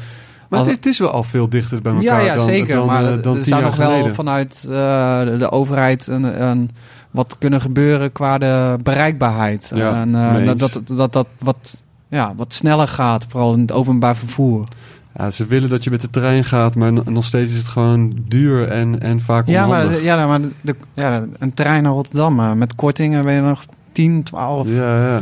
maar 0.48 0.58
als- 0.58 0.68
het, 0.68 0.86
is, 0.86 0.98
wel 0.98 1.10
al 1.10 1.22
veel 1.22 1.48
dichter 1.48 1.82
bij 1.82 1.92
elkaar 1.92 2.20
ja, 2.20 2.26
ja, 2.26 2.34
dan, 2.34 2.44
zeker. 2.44 2.76
dan, 2.76 2.86
maar 2.86 3.04
eh, 3.04 3.10
er 3.10 3.22
dan 3.22 3.36
er 3.36 3.44
zou 3.44 3.62
nog 3.62 3.76
wel 3.76 4.14
vanuit 4.14 4.64
eh, 4.68 5.20
de, 5.20 5.34
de 5.38 5.50
overheid 5.50 6.06
een, 6.06 6.48
een, 6.48 6.70
wat 7.10 7.36
kunnen 7.38 7.60
gebeuren 7.60 8.12
qua 8.12 8.38
de 8.38 8.78
bereikbaarheid. 8.82 9.70
Ja, 9.74 10.00
en 10.00 10.46
dat, 10.46 10.58
dat, 10.58 10.80
dat 10.84 11.12
dat 11.12 11.26
wat, 11.38 11.76
ja, 12.08 12.32
wat 12.36 12.52
sneller 12.52 12.88
gaat, 12.88 13.26
vooral 13.28 13.52
in 13.52 13.60
het 13.60 13.72
openbaar 13.72 14.16
vervoer. 14.16 14.64
Ja, 15.16 15.30
ze 15.30 15.46
willen 15.46 15.68
dat 15.68 15.84
je 15.84 15.90
met 15.90 16.00
de 16.00 16.10
trein 16.10 16.44
gaat, 16.44 16.74
maar 16.74 16.92
no- 16.92 17.02
nog 17.06 17.24
steeds 17.24 17.50
is 17.50 17.56
het 17.56 17.66
gewoon 17.68 18.16
duur 18.28 18.68
en, 18.68 19.00
en 19.00 19.20
vaak 19.20 19.46
Ja, 19.46 19.66
maar, 19.66 19.78
onhandig. 19.80 20.02
ja, 20.02 20.26
maar 20.26 20.40
de, 20.60 20.74
ja, 20.94 21.24
een 21.38 21.54
trein 21.54 21.82
naar 21.82 21.92
Rotterdam 21.92 22.40
eh, 22.40 22.52
met 22.52 22.74
kortingen 22.74 23.24
ben 23.24 23.34
je 23.34 23.40
nog 23.40 23.64
10, 23.92 24.22
12 24.22 24.68
Ja, 24.68 25.06
ja, 25.12 25.20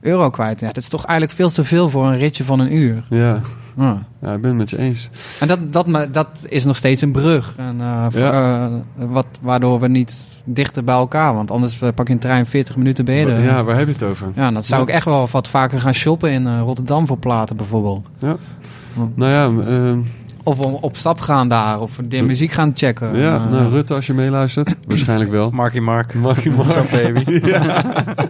euro 0.00 0.30
kwijt. 0.30 0.60
Ja, 0.60 0.66
dat 0.66 0.76
is 0.76 0.88
toch 0.88 1.04
eigenlijk 1.04 1.38
veel 1.38 1.50
te 1.50 1.64
veel 1.64 1.90
voor 1.90 2.06
een 2.06 2.18
ritje 2.18 2.44
van 2.44 2.60
een 2.60 2.74
uur. 2.76 3.04
ja. 3.10 3.40
Ja. 3.78 4.06
ja, 4.22 4.34
ik 4.34 4.40
ben 4.40 4.50
het 4.50 4.58
met 4.58 4.70
je 4.70 4.78
eens. 4.78 5.10
En 5.40 5.48
dat, 5.48 5.72
dat, 5.72 6.08
dat 6.14 6.28
is 6.48 6.64
nog 6.64 6.76
steeds 6.76 7.02
een 7.02 7.12
brug. 7.12 7.54
En, 7.56 7.76
eh, 7.80 8.06
voor- 8.10 8.20
eh, 8.20 8.66
wat, 8.94 9.26
waardoor 9.40 9.80
we 9.80 9.88
niet 9.88 10.16
dichter 10.48 10.84
bij 10.84 10.94
elkaar. 10.94 11.34
Want 11.34 11.50
anders 11.50 11.80
eh, 11.80 11.88
pak 11.94 12.06
je 12.06 12.12
een 12.12 12.18
trein 12.18 12.46
40 12.46 12.76
minuten 12.76 13.04
ben 13.04 13.14
je 13.14 13.26
er. 13.26 13.42
Ja, 13.42 13.64
waar 13.64 13.76
heb 13.78 13.86
je 13.86 13.92
het 13.92 14.02
over? 14.02 14.28
Ja, 14.34 14.50
dat 14.50 14.66
zou 14.66 14.80
Ja. 14.80 14.88
ik 14.88 14.94
echt 14.94 15.04
wel 15.04 15.28
wat 15.30 15.48
vaker 15.48 15.80
gaan 15.80 15.94
shoppen 15.94 16.30
in 16.30 16.46
eh, 16.46 16.60
Rotterdam 16.60 17.06
voor 17.06 17.18
platen 17.18 17.56
bijvoorbeeld. 17.56 18.08
Nou 19.14 19.30
ja, 19.30 19.64
ehm, 19.66 19.98
Of 20.42 20.58
om 20.58 20.74
op 20.74 20.96
stap 20.96 21.20
gaan 21.20 21.48
daar. 21.48 21.80
Of 21.80 21.98
de 22.08 22.22
muziek 22.22 22.50
gaan 22.52 22.72
checken. 22.74 23.16
ja 23.18 23.34
eh, 23.36 23.50
nou, 23.50 23.70
Rutte 23.72 23.94
als 23.94 24.06
je 24.06 24.12
meeluistert. 24.12 24.74
Waarschijnlijk 24.88 25.30
wel. 25.30 25.50
Marky 25.50 25.78
Mark. 25.78 26.14
Marky 26.14 26.48
Mark. 26.48 26.68
Zo 26.68 26.84
baby. 26.90 27.24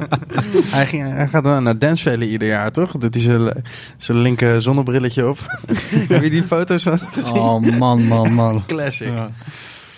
hij, 0.77 0.87
ging, 0.87 1.13
hij 1.13 1.29
gaat 1.29 1.45
wel 1.45 1.61
naar 1.61 1.79
Dancevalley 1.79 2.27
ieder 2.27 2.49
jaar, 2.49 2.71
toch? 2.73 2.91
Doet 2.93 3.15
hij 3.15 3.23
zijn, 3.23 3.53
zijn 3.97 4.19
linker 4.19 4.63
zonnebrilletje 4.63 5.29
op. 5.29 5.39
Heb 6.09 6.23
je 6.23 6.31
die 6.31 6.43
foto's 6.43 6.83
van? 6.83 6.99
Oh 7.35 7.79
man, 7.79 8.07
man, 8.07 8.33
man. 8.33 8.63
Classic. 8.67 9.09
Ja, 9.09 9.31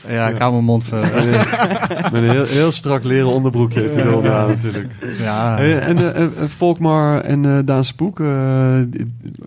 ja 0.08 0.28
ik 0.28 0.38
hou 0.38 0.52
mijn 0.52 0.64
mond 0.64 0.84
voor. 0.84 0.98
Met 0.98 2.12
een 2.12 2.30
heel, 2.30 2.44
heel 2.44 2.72
strak 2.72 3.04
leren 3.04 3.28
onderbroekje 3.28 3.80
heeft 3.80 4.02
hij 4.02 4.20
natuurlijk. 4.46 4.92
Ja. 5.18 5.58
En 5.58 6.14
eh, 6.14 6.24
eh, 6.24 6.30
Volkmar 6.56 7.20
en 7.20 7.44
eh, 7.44 7.58
Daan 7.64 7.84
Spoek, 7.84 8.20
eh, 8.20 8.78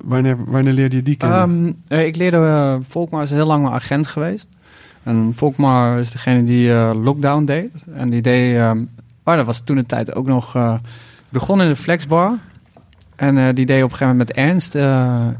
wanneer, 0.03 0.37
wanneer 0.45 0.73
leerde 0.73 0.95
je 0.95 1.03
die 1.03 1.15
kennen? 1.15 1.75
Ehm, 1.87 1.99
eh, 1.99 2.05
ik 2.05 2.15
leerde, 2.15 2.79
Volkmar 2.89 3.23
is 3.23 3.29
heel 3.29 3.45
lang 3.45 3.61
mijn 3.61 3.73
agent 3.73 4.07
geweest. 4.07 4.47
En 5.03 5.33
Volkmar 5.35 5.99
is 5.99 6.11
degene 6.11 6.43
die 6.43 6.71
eh, 6.73 6.91
lockdown 7.03 7.45
deed. 7.45 7.69
En 7.93 8.09
die 8.09 8.21
deed, 8.21 8.55
ehm, 8.55 8.83
oh 9.23 9.35
dat 9.35 9.45
was 9.45 9.59
toen 9.59 9.75
de 9.75 9.85
tijd 9.85 10.15
ook 10.15 10.27
nog, 10.27 10.55
eh, 10.55 10.73
begon 11.29 11.61
in 11.61 11.67
de 11.67 11.75
flexbar. 11.75 12.37
En 13.15 13.37
eh, 13.37 13.53
die 13.53 13.65
deed 13.65 13.83
op 13.83 13.91
een 13.91 13.97
gegeven 13.97 14.17
moment 14.17 14.27
met 14.27 14.37
Ernst 14.37 14.75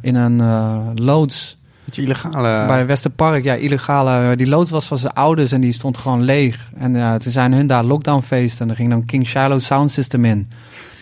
in 0.02 0.16
een 0.16 0.42
eh, 0.42 0.80
loods 0.96 1.58
Beetje 1.96 2.02
illegale... 2.02 2.66
bij 2.68 2.86
Westerpark. 2.86 3.44
Ja, 3.44 3.54
illegale. 3.54 4.36
Die 4.36 4.48
loods 4.48 4.72
was 4.72 4.86
van 4.86 4.98
zijn 4.98 5.14
ouders 5.14 5.52
en 5.52 5.62
die 5.62 5.74
stond 5.74 5.98
gewoon 5.98 6.22
leeg. 6.24 6.70
En 6.78 6.96
eh, 6.96 7.14
toen 7.16 7.32
zijn 7.32 7.54
hun 7.54 7.68
daar 7.68 7.84
lockdownfeest 7.84 8.62
en 8.62 8.70
er 8.70 8.76
ging 8.76 8.90
dan 8.90 9.06
King 9.06 9.28
Shiloh 9.28 9.60
Sound 9.60 9.92
System 9.92 10.26
in. 10.26 10.50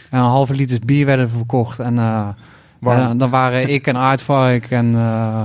En 0.10 0.20
een 0.20 0.26
halve 0.26 0.54
liters 0.54 0.80
bier 0.80 1.06
werden 1.06 1.30
verkocht. 1.30 1.80
En 1.80 1.98
eh, 1.98 2.28
en 2.82 3.18
dan 3.18 3.30
waren 3.30 3.70
ik 3.70 3.88
en 3.88 3.98
Aardvark 3.98 4.72
en 4.72 4.96
eh, 4.96 5.44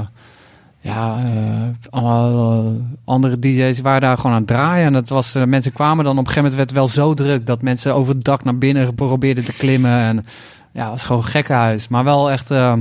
ja, 0.85 1.19
eh, 1.19 1.66
eh, 1.91 2.65
andere 3.05 3.39
DJ's 3.39 3.81
waren 3.81 4.01
daar 4.01 4.16
gewoon 4.16 4.33
aan 4.33 4.39
het 4.39 4.49
draaien. 4.49 4.87
En 4.87 4.93
dat 4.93 5.09
was, 5.09 5.35
eh, 5.35 5.45
mensen 5.45 5.73
kwamen 5.73 6.05
dan 6.05 6.19
op 6.19 6.27
een 6.27 6.33
gegeven 6.33 6.51
moment 6.51 6.57
werd 6.57 6.71
het 6.71 6.79
wel 6.97 7.07
zo 7.07 7.15
druk 7.15 7.47
dat 7.47 7.62
mensen 7.62 7.95
over 7.95 8.15
het 8.15 8.25
dak 8.25 8.45
naar 8.45 8.59
binnen 8.59 8.95
probeerden 8.95 9.45
te 9.45 9.53
klimmen. 9.53 9.91
En 10.01 10.27
ja, 10.73 10.83
het 10.83 10.91
was 10.91 11.05
gewoon 11.05 11.25
gekkenhuis. 11.25 11.89
Maar 11.89 12.05
wel 12.05 12.31
echt, 12.31 12.51
eh, 12.51 12.73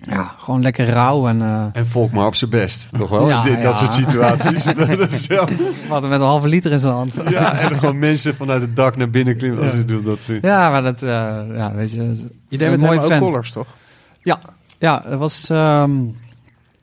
ja, 0.00 0.34
gewoon 0.38 0.62
lekker 0.62 0.86
rauw. 0.86 1.28
En 1.28 1.42
eh, 1.42 1.64
En 1.72 1.86
Volkmar 1.86 2.26
op 2.26 2.34
zijn 2.34 2.50
best, 2.50 2.88
toch 2.98 3.08
wel? 3.10 3.28
Ja, 3.28 3.44
In 3.44 3.54
dit- 3.54 3.62
dat 3.62 3.78
ja. 3.80 3.84
soort 3.84 3.92
situaties. 3.94 4.64
dat 4.98 5.26
wel- 5.26 5.48
wat 5.88 6.02
met 6.02 6.20
een 6.20 6.26
halve 6.26 6.48
liter 6.48 6.72
in 6.72 6.80
zijn 6.80 6.92
hand. 6.92 7.14
ja, 7.28 7.52
en 7.58 7.78
gewoon 7.78 7.98
mensen 7.98 8.34
vanuit 8.34 8.62
het 8.62 8.76
dak 8.76 8.96
naar 8.96 9.10
binnen 9.10 9.36
klimmen. 9.36 9.64
Als 9.64 9.72
je 9.72 9.84
doet 9.84 10.04
dat 10.04 10.22
ze- 10.22 10.38
Ja, 10.42 10.70
maar 10.70 10.82
dat, 10.82 11.02
eh, 11.02 11.08
ja, 11.54 11.72
weet 11.74 11.92
je. 11.92 12.28
Je 12.48 12.58
deed 12.58 12.70
met 12.70 12.80
een 12.80 12.86
mooie 12.86 13.00
hem 13.00 13.12
ook 13.12 13.18
collars, 13.18 13.52
toch? 13.52 13.66
Ja, 14.78 15.02
het 15.04 15.18
was. 15.18 15.48
ehm, 15.50 15.82
op 16.00 16.06
een 16.08 16.16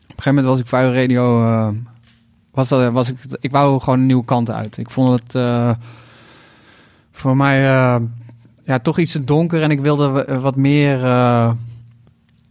gegeven 0.08 0.36
moment 0.36 0.46
was 0.46 0.60
ik 0.60 0.68
Vuil 0.68 0.94
Radio. 0.94 1.42
eh, 1.44 1.68
was 2.52 2.68
dat, 2.68 2.92
was 2.92 3.10
ik, 3.10 3.18
ik 3.40 3.52
wou 3.52 3.80
gewoon 3.80 4.00
een 4.00 4.06
nieuwe 4.06 4.26
kant 4.26 4.52
uit. 4.52 4.78
Ik 4.78 4.90
vond 4.90 5.20
het 5.20 5.36
eh, 5.36 5.72
voor 7.12 7.38
mij 7.38 7.70
eh, 7.70 7.96
ja, 8.64 8.80
toch 8.80 8.98
iets 9.00 9.12
te 9.12 9.24
donker 9.24 9.62
en 9.62 9.72
ik 9.72 9.80
wilde 9.80 10.40
wat 10.42 10.56
meer. 10.56 11.00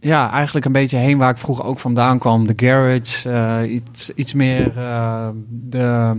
Ja, 0.07 0.31
eigenlijk 0.31 0.65
een 0.65 0.71
beetje 0.71 0.97
heen 0.97 1.17
waar 1.17 1.29
ik 1.29 1.37
vroeger 1.37 1.65
ook 1.65 1.79
vandaan 1.79 2.19
kwam. 2.19 2.47
De 2.47 2.53
garage, 2.55 3.29
eh, 3.29 3.73
iets, 3.73 4.13
iets 4.13 4.33
meer 4.33 4.77
eh, 4.77 5.29
de, 5.49 6.13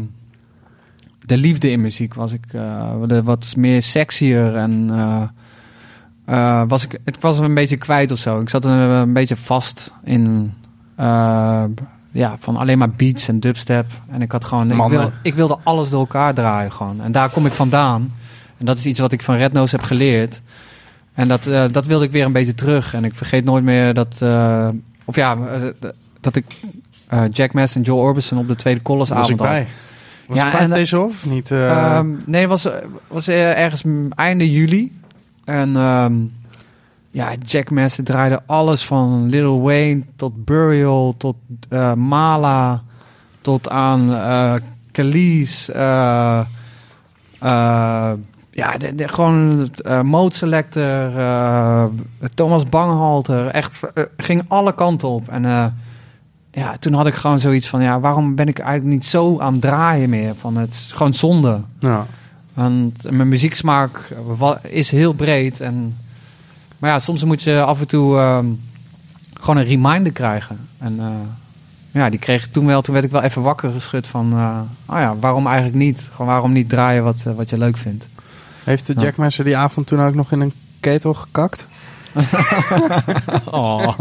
de 1.26 1.36
liefde 1.36 1.70
in 1.70 1.80
muziek 1.80 2.14
was 2.14 2.32
ik 2.32 2.44
eh, 2.52 2.92
de, 3.06 3.22
wat 3.22 3.54
meer 3.56 3.82
sexier 3.82 4.56
en 4.56 4.88
was 6.68 6.84
ik, 6.84 6.98
het 7.04 7.20
was 7.20 7.38
een 7.38 7.54
beetje 7.54 7.78
kwijt 7.78 8.12
of 8.12 8.18
zo. 8.18 8.40
Ik 8.40 8.48
zat 8.48 8.64
een, 8.64 8.72
een 8.72 9.12
beetje 9.12 9.36
vast 9.36 9.92
in 10.04 10.54
ja, 12.10 12.36
van 12.38 12.56
alleen 12.56 12.78
maar 12.78 12.90
beats 12.90 13.28
en 13.28 13.40
dubstep. 13.40 13.86
En 14.10 14.22
ik 14.22 14.32
had 14.32 14.44
gewoon, 14.44 14.70
ik, 14.70 14.90
wil, 14.90 15.12
ik 15.22 15.34
wilde 15.34 15.58
alles 15.62 15.90
door 15.90 16.00
elkaar 16.00 16.34
draaien 16.34 16.72
gewoon. 16.72 17.00
En 17.00 17.12
daar 17.12 17.30
kom 17.30 17.46
ik 17.46 17.52
vandaan. 17.52 18.12
En 18.58 18.66
dat 18.66 18.78
is 18.78 18.86
iets 18.86 18.98
wat 18.98 19.12
ik 19.12 19.22
van 19.22 19.36
Red 19.36 19.52
Nose 19.52 19.76
heb 19.76 19.84
geleerd. 19.84 20.42
En 21.18 21.28
dat, 21.28 21.46
eh, 21.46 21.64
dat 21.70 21.86
wilde 21.86 22.04
ik 22.04 22.10
weer 22.10 22.24
een 22.24 22.32
beetje 22.32 22.54
terug. 22.54 22.94
En 22.94 23.04
ik 23.04 23.14
vergeet 23.14 23.44
nooit 23.44 23.64
meer 23.64 23.94
dat, 23.94 24.16
eh, 24.22 24.68
of 25.04 25.16
ja, 25.16 25.36
eh, 25.36 25.62
dat 26.20 26.36
ik 26.36 26.44
Jack 27.32 27.52
Mass 27.52 27.74
en 27.74 27.82
Joe 27.82 27.98
Orbison 28.00 28.38
op 28.38 28.48
de 28.48 28.56
tweede 28.56 28.80
Daar 28.82 28.96
was 28.96 29.08
ik 29.08 29.14
Colosavond 29.16 29.40
had. 29.40 29.48
bij. 29.48 29.68
Was 30.26 30.38
Ja, 30.38 30.58
en- 30.58 30.70
deze 30.70 30.98
of 30.98 31.26
niet? 31.26 31.50
eh, 31.50 31.70
Ehm, 31.96 32.08
nee, 32.26 32.40
het 32.40 32.50
was, 32.50 32.68
was 33.08 33.28
ergens 33.28 33.82
einde 34.14 34.50
juli. 34.50 34.98
En 35.44 35.76
ehm, 35.76 36.14
ja, 37.10 37.28
Jack 37.44 37.70
Master 37.70 38.04
draaide 38.04 38.40
alles 38.46 38.84
van 38.84 39.28
Lil 39.28 39.60
Wayne 39.60 40.02
tot 40.16 40.44
Burial, 40.44 41.14
tot 41.16 41.36
Mala, 41.96 42.82
tot 43.40 43.68
aan 43.68 44.08
Khalees. 44.92 45.70
eh, 45.70 46.40
ja, 48.58 48.76
de, 48.76 48.94
de- 48.94 49.08
gewoon 49.08 49.70
eh 49.84 50.00
Mode 50.00 50.34
Selector, 50.34 51.16
eh, 51.18 51.84
Thomas 52.34 52.68
Banghalter. 52.68 53.46
Echt, 53.46 53.80
eh, 53.94 54.02
ging 54.16 54.42
alle 54.48 54.74
kanten 54.74 55.08
op. 55.08 55.28
En 55.28 55.42
ja, 56.50 56.76
toen 56.80 56.92
had 56.92 57.06
ik 57.06 57.14
gewoon 57.14 57.40
zoiets 57.40 57.68
van, 57.68 57.82
ja, 57.82 58.00
waarom 58.00 58.34
ben 58.34 58.48
ik 58.48 58.58
eigenlijk 58.58 58.90
niet 58.94 59.04
zo 59.04 59.38
aan 59.40 59.52
het 59.52 59.62
draaien 59.62 60.10
meer? 60.10 60.34
Van 60.34 60.56
het 60.56 60.70
is 60.70 60.92
gewoon 60.94 61.14
zonde. 61.14 61.60
nou, 61.80 62.04
Want 62.54 63.10
mijn 63.10 63.28
muzieksmaak 63.28 64.14
is 64.62 64.90
heel 64.90 65.12
breed. 65.12 65.60
En, 65.60 65.96
maar 66.78 66.90
ja, 66.90 66.98
soms 66.98 67.24
moet 67.24 67.42
je 67.42 67.62
af 67.62 67.80
en 67.80 67.86
toe 67.86 68.16
ehm, 68.18 68.46
gewoon 69.40 69.56
een 69.56 69.64
reminder 69.68 70.12
krijgen. 70.12 70.56
En 70.78 71.00
ja, 71.90 72.10
die 72.10 72.18
kreeg 72.18 72.44
ik 72.46 72.52
toen 72.52 72.66
wel. 72.66 72.82
Toen 72.82 72.94
werd 72.94 73.06
ik 73.06 73.12
wel 73.12 73.22
even 73.22 73.42
wakker 73.42 73.70
geschud 73.70 74.06
van... 74.06 74.32
oh 74.86 74.98
ja, 74.98 75.16
waarom 75.16 75.46
eigenlijk 75.46 75.76
niet? 75.76 76.08
Gewoon 76.12 76.26
waarom 76.26 76.52
niet 76.52 76.68
draaien 76.68 77.04
wat, 77.04 77.16
wat 77.36 77.50
je 77.50 77.58
leuk 77.58 77.76
vindt? 77.76 78.06
Heeft 78.68 78.86
de 78.86 78.94
Ja. 78.96 79.02
Jackmaster 79.02 79.44
die 79.44 79.56
avond 79.56 79.86
toen 79.86 80.00
ook 80.00 80.14
nog 80.14 80.32
in 80.32 80.40
een 80.40 80.52
ketel 80.80 81.14
gekakt? 81.14 81.66
Oh. 83.50 83.98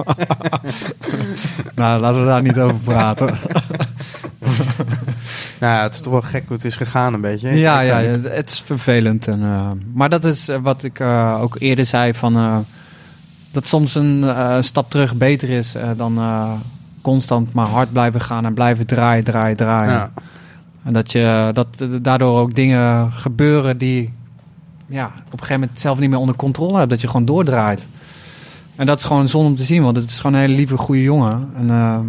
nou, 1.75 1.99
laten 1.99 2.19
we 2.19 2.25
daar 2.25 2.41
niet 2.41 2.59
over 2.59 2.77
praten. 2.77 3.37
Nou 5.59 5.75
ja, 5.75 5.83
het 5.83 5.93
is 5.93 5.99
toch 6.01 6.11
wel 6.11 6.21
gek 6.21 6.43
hoe 6.47 6.55
het 6.55 6.65
is 6.65 6.75
gegaan 6.75 7.13
een 7.13 7.21
beetje. 7.21 7.49
Ja, 7.49 7.79
ja, 7.79 7.97
het 7.97 8.49
is 8.49 8.61
vervelend. 8.61 9.27
En, 9.27 9.43
eh, 9.43 9.71
maar 9.93 10.09
dat 10.09 10.25
is 10.25 10.47
eh, 10.47 10.57
wat 10.61 10.83
ik 10.83 10.99
eh, 10.99 11.37
ook 11.41 11.55
eerder 11.59 11.85
zei: 11.85 12.13
van, 12.13 12.35
eh, 12.35 12.57
dat 13.51 13.67
soms 13.67 13.95
een 13.95 14.25
stap 14.63 14.89
terug 14.89 15.15
beter 15.15 15.49
is 15.49 15.75
dan 15.97 16.19
constant 17.01 17.53
maar 17.53 17.67
hard 17.67 17.91
blijven 17.91 18.21
gaan 18.21 18.45
en 18.45 18.53
blijven 18.53 18.85
draaien, 18.85 19.23
draaien, 19.23 19.57
draaien. 19.57 19.93
Ja. 19.93 20.11
En 20.83 20.93
dat, 20.93 21.11
je, 21.11 21.49
dat 21.53 21.67
daardoor 22.01 22.39
ook 22.39 22.55
dingen 22.55 23.11
gebeuren 23.11 23.77
die 23.77 24.13
ja, 24.87 25.05
op 25.05 25.13
een 25.31 25.39
gegeven 25.39 25.59
moment 25.59 25.79
zelf 25.79 25.99
niet 25.99 26.09
meer 26.09 26.19
onder 26.19 26.35
controle 26.35 26.77
hebt. 26.77 26.89
Dat 26.89 27.01
je 27.01 27.07
gewoon 27.07 27.25
doordraait. 27.25 27.87
En 28.77 28.85
dat 28.85 28.99
is 28.99 29.05
gewoon 29.05 29.27
zonde 29.27 29.49
om 29.49 29.55
te 29.55 29.63
zien, 29.63 29.83
want 29.83 29.95
het 29.95 30.09
is 30.09 30.19
gewoon 30.19 30.35
een 30.35 30.41
hele 30.41 30.55
lieve, 30.55 30.77
goede 30.77 31.01
jongen. 31.01 31.49
En 31.55 31.69
eh, 31.69 31.99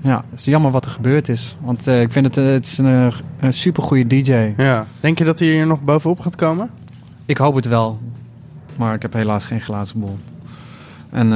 ja, 0.00 0.24
het 0.30 0.38
is 0.38 0.44
jammer 0.44 0.70
wat 0.70 0.84
er 0.84 0.90
gebeurd 0.90 1.28
is. 1.28 1.56
Want 1.60 1.86
eh, 1.86 2.00
ik 2.00 2.12
vind 2.12 2.26
het, 2.26 2.36
eh, 2.36 2.44
het 2.44 2.66
is 2.66 2.78
een, 2.78 3.12
een 3.40 3.52
super 3.52 3.82
goede 3.82 4.06
DJ. 4.06 4.54
ja. 4.56 4.86
Denk 5.00 5.18
je 5.18 5.24
dat 5.24 5.38
hij 5.38 5.48
hier 5.48 5.66
nog 5.66 5.82
bovenop 5.82 6.20
gaat 6.20 6.36
komen? 6.36 6.70
Ik 7.26 7.36
hoop 7.36 7.54
het 7.54 7.66
wel. 7.66 7.98
Maar 8.76 8.94
ik 8.94 9.02
heb 9.02 9.12
helaas 9.12 9.44
geen 9.44 9.60
glazen 9.60 10.00
bol. 10.00 10.18
En 11.10 11.32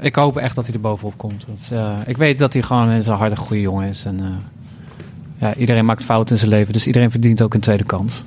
ik 0.00 0.14
hoop 0.14 0.36
echt 0.36 0.54
dat 0.54 0.64
hij 0.66 0.74
er 0.74 0.80
bovenop 0.80 1.16
komt. 1.16 1.46
Ik 2.06 2.16
weet 2.16 2.38
dat 2.38 2.52
hij 2.52 2.62
gewoon 2.62 2.88
een 2.88 3.04
harde 3.04 3.36
goede 3.36 3.62
jongen 3.62 3.88
is. 3.88 4.04
En, 4.04 4.20
ja, 5.36 5.54
iedereen 5.54 5.84
maakt 5.84 6.04
fouten 6.04 6.34
in 6.34 6.40
zijn 6.40 6.50
leven. 6.50 6.72
Dus 6.72 6.86
iedereen 6.86 7.10
verdient 7.10 7.42
ook 7.42 7.54
een 7.54 7.60
tweede 7.60 7.84
kans. 7.84 8.24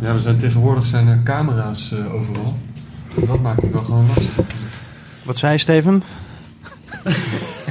Ja, 0.00 0.14
we 0.14 0.20
zijn 0.20 0.38
tegenwoordig 0.38 0.86
zijn 0.86 1.08
er 1.08 1.22
camera's 1.24 1.92
eh, 1.92 2.14
overal. 2.14 2.58
Dat 3.26 3.40
maakt 3.40 3.62
het 3.62 3.72
wel 3.72 3.82
gewoon 3.82 4.06
lastig. 4.06 4.44
Wat 5.24 5.38
zei 5.38 5.52
je, 5.52 5.58
Steven? 5.58 6.02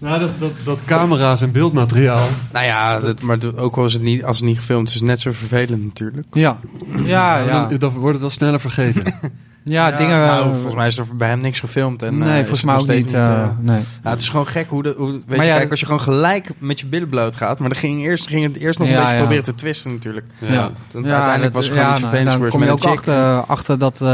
Nou, 0.00 0.18
dat, 0.18 0.38
dat, 0.38 0.52
dat 0.64 0.84
camera's 0.84 1.40
en 1.40 1.52
beeldmateriaal. 1.52 2.28
Nou 2.52 2.66
ja, 2.66 3.00
dat, 3.00 3.22
maar 3.22 3.38
ook 3.56 3.76
al 3.76 3.84
is 3.84 3.92
het 3.92 4.02
niet, 4.02 4.24
als 4.24 4.36
het 4.36 4.46
niet 4.46 4.56
gefilmd 4.56 4.88
is, 4.88 4.94
is 4.94 5.00
het 5.00 5.08
net 5.08 5.20
zo 5.20 5.32
vervelend 5.32 5.84
natuurlijk. 5.84 6.26
Ja, 6.30 6.58
ja, 7.04 7.38
ja. 7.38 7.66
Dan, 7.66 7.78
dan 7.78 7.90
wordt 7.92 8.12
het 8.12 8.20
wel 8.20 8.30
sneller 8.30 8.60
vergeten. 8.60 9.14
ja, 9.64 9.90
dingen... 9.90 10.18
Nou, 10.18 10.44
eh, 10.44 10.52
volgens 10.52 10.74
mij 10.74 10.86
is 10.86 10.98
er 10.98 11.06
bij 11.16 11.28
hem 11.28 11.38
niks 11.38 11.60
gefilmd. 11.60 12.02
En, 12.02 12.12
eh, 12.22 12.28
nee, 12.28 12.28
is 12.40 12.48
volgens 12.48 12.60
het 12.60 12.86
mij 12.86 12.96
ook 12.96 13.02
niet. 13.04 13.12
eh, 13.12 13.42
eh, 13.42 13.48
nee. 13.60 13.80
ja, 14.04 14.10
het 14.10 14.20
is 14.20 14.28
gewoon 14.28 14.46
gek 14.46 14.66
hoe, 14.68 14.82
de, 14.82 14.94
hoe 14.98 15.12
weet 15.12 15.26
Maar 15.36 15.36
je, 15.46 15.52
ja, 15.52 15.56
kijk, 15.58 15.70
als 15.70 15.80
je 15.80 15.86
gewoon 15.86 16.00
gelijk 16.00 16.50
met 16.58 16.80
je 16.80 16.86
billen 16.86 17.08
bloot 17.08 17.36
gaat, 17.36 17.58
maar 17.58 17.68
dan 17.68 17.78
ging, 17.78 18.00
eerst, 18.02 18.28
ging 18.28 18.44
het 18.46 18.56
eerst 18.56 18.78
nog 18.78 18.88
een 18.88 18.94
Ja, 18.94 19.00
beetje 19.00 19.14
ja. 19.14 19.20
proberen 19.20 19.44
te 19.44 19.54
twisten 19.54 19.92
natuurlijk. 19.92 20.26
Ja. 20.38 20.52
Ja. 20.52 20.70
Want 20.92 21.06
uiteindelijk 21.06 21.54
was 21.54 21.66
het 21.66 21.74
gewoon 21.74 21.90
iets 21.92 22.00
nou, 22.00 22.12
vervelends 22.12 22.38
Dan 22.38 22.50
gebeurd 22.50 22.52
kom 22.52 22.80
je 22.82 22.90
ook 22.90 22.96
achter, 22.98 23.40
achter 23.54 23.78
dat 23.78 24.00
eh, 24.00 24.08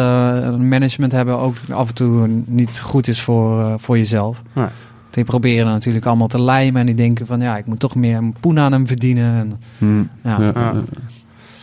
management 0.56 1.12
hebben 1.12 1.38
ook 1.38 1.56
af 1.70 1.88
en 1.88 1.94
toe 1.94 2.26
niet 2.46 2.80
goed 2.80 3.08
is 3.08 3.20
voor, 3.20 3.60
eh, 3.60 3.74
voor 3.78 3.96
jezelf. 3.98 4.42
Nee. 4.52 4.66
Die 5.10 5.24
proberen 5.24 5.66
natuurlijk 5.66 6.06
allemaal 6.06 6.26
te 6.28 6.40
lijmen 6.42 6.80
en 6.80 6.86
die 6.86 6.94
denken 6.94 7.26
van 7.26 7.40
ja, 7.40 7.56
ik 7.56 7.66
moet 7.66 7.80
toch 7.80 7.94
meer 7.94 8.22
poen 8.40 8.58
aan 8.58 8.72
hem 8.72 8.86
verdienen. 8.86 9.34
En, 9.34 9.60
Hm. 9.78 10.28
ja. 10.28 10.40
Ja. 10.40 10.52
Ja. 10.54 10.72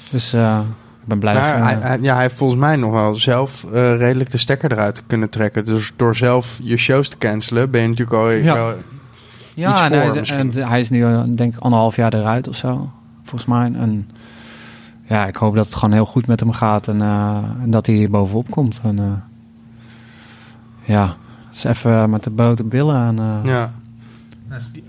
Dus 0.09 0.33
eh, 0.33 0.59
ben 1.07 1.19
blij 1.19 1.33
Maar 1.33 1.57
dat 1.57 1.61
hij, 1.67 1.75
hij- 1.75 1.97
ja, 2.01 2.13
hij 2.13 2.21
heeft 2.21 2.35
volgens 2.35 2.59
mij 2.59 2.75
nog 2.75 2.91
wel 2.91 3.15
zelf 3.15 3.63
eh, 3.63 3.71
redelijk 3.97 4.31
de 4.31 4.37
stekker 4.37 4.71
eruit 4.71 5.03
kunnen 5.07 5.29
trekken. 5.29 5.65
Dus 5.65 5.93
door 5.95 6.15
zelf 6.15 6.59
je 6.61 6.77
shows 6.77 7.09
te 7.09 7.17
cancelen 7.17 7.71
ben 7.71 7.81
je 7.81 7.87
natuurlijk 7.87 8.17
al... 8.17 8.29
Ja. 8.29 8.73
ja, 9.53 9.71
iets 9.71 9.81
en 9.81 9.91
hij, 9.91 10.07
voor 10.07 10.17
is, 10.17 10.29
en 10.31 10.51
hij 10.53 10.79
is 10.79 10.89
nu 10.89 11.03
eh, 11.03 11.23
denk 11.35 11.55
ik 11.55 11.59
anderhalf 11.61 11.95
jaar 11.95 12.13
eruit 12.13 12.47
of 12.47 12.55
zo, 12.55 12.91
volgens 13.23 13.45
mij. 13.45 13.71
En 13.73 14.09
ja, 15.03 15.27
ik 15.27 15.35
hoop 15.35 15.55
dat 15.55 15.65
het 15.65 15.75
gewoon 15.75 15.93
heel 15.93 16.05
goed 16.05 16.27
met 16.27 16.39
hem 16.39 16.51
gaat 16.51 16.87
en, 16.87 17.01
eh, 17.01 17.37
en 17.61 17.69
dat 17.71 17.85
hij 17.85 17.95
hier 17.95 18.09
bovenop 18.09 18.51
komt. 18.51 18.79
En, 18.83 18.99
eh, 18.99 19.11
ja, 20.83 21.05
het 21.47 21.55
is 21.55 21.63
even 21.63 22.09
met 22.09 22.23
de 22.23 22.31
blote 22.31 22.63
billen. 22.63 23.07
En, 23.07 23.19
eh, 23.19 23.51
ja. 23.51 23.71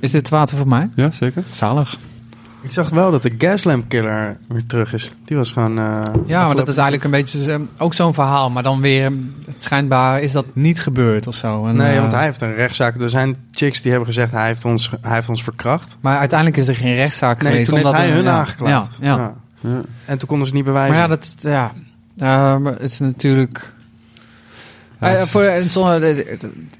Is 0.00 0.10
dit 0.10 0.28
water 0.28 0.56
voor 0.56 0.68
mij? 0.68 0.90
ja, 0.94 1.10
zeker. 1.10 1.42
Zalig. 1.50 1.98
Ik 2.60 2.72
zag 2.72 2.88
wel 2.88 3.10
dat 3.10 3.22
de 3.22 3.34
Gaslamp 3.38 3.88
Killer 3.88 4.36
weer 4.48 4.66
terug 4.66 4.92
is. 4.92 5.12
Die 5.24 5.36
was 5.36 5.50
gewoon... 5.52 5.78
eh, 5.78 6.02
Ja, 6.26 6.46
maar 6.46 6.56
dat 6.56 6.68
is 6.68 6.76
eigenlijk 6.76 7.04
een 7.04 7.10
beetje 7.10 7.52
eh, 7.52 7.60
ook 7.78 7.94
zo'n 7.94 8.14
verhaal. 8.14 8.50
Maar 8.50 8.62
dan 8.62 8.80
weer, 8.80 9.12
het 9.46 9.62
schijnbaar 9.62 10.20
is 10.22 10.32
dat 10.32 10.44
niet 10.52 10.80
gebeurd 10.80 11.26
of 11.26 11.34
zo. 11.34 11.66
En, 11.66 11.76
Nee, 11.76 11.94
eh, 11.94 12.00
want 12.00 12.12
hij 12.12 12.24
heeft 12.24 12.40
een 12.40 12.54
rechtszaak. 12.54 13.00
Er 13.02 13.10
zijn 13.10 13.36
chicks 13.52 13.80
die 13.82 13.90
hebben 13.90 14.08
gezegd 14.08 14.32
hij 14.32 14.46
heeft 14.46 14.64
ons, 14.64 14.90
hij 15.00 15.14
heeft 15.14 15.28
ons 15.28 15.42
verkracht. 15.42 15.96
Maar 16.00 16.18
uiteindelijk 16.18 16.58
is 16.60 16.68
er 16.68 16.76
geen 16.76 16.94
rechtszaak 16.94 17.42
Nee, 17.42 17.50
geweest. 17.50 17.68
toen 17.68 17.78
heeft 17.78 17.88
omdat 17.90 18.02
hij 18.06 18.10
hun 18.14 18.24
ja, 18.24 18.38
aangeklaagd. 18.38 18.98
Ja, 19.00 19.34
ja. 19.60 19.80
En 20.04 20.18
toen 20.18 20.28
konden 20.28 20.48
ze 20.48 20.54
niet 20.54 20.64
bewijzen. 20.64 20.90
Maar 20.92 21.00
ja, 21.00 21.06
dat, 21.08 21.34
ja, 21.40 21.72
eh, 22.18 22.64
het 22.64 22.80
is 22.82 22.98
natuurlijk... 22.98 23.74
Ja, 25.00 25.08
Eh, 25.14 25.22
voor, 25.22 25.42
en 25.42 25.70
soms, 25.70 26.00
eh, 26.02 26.16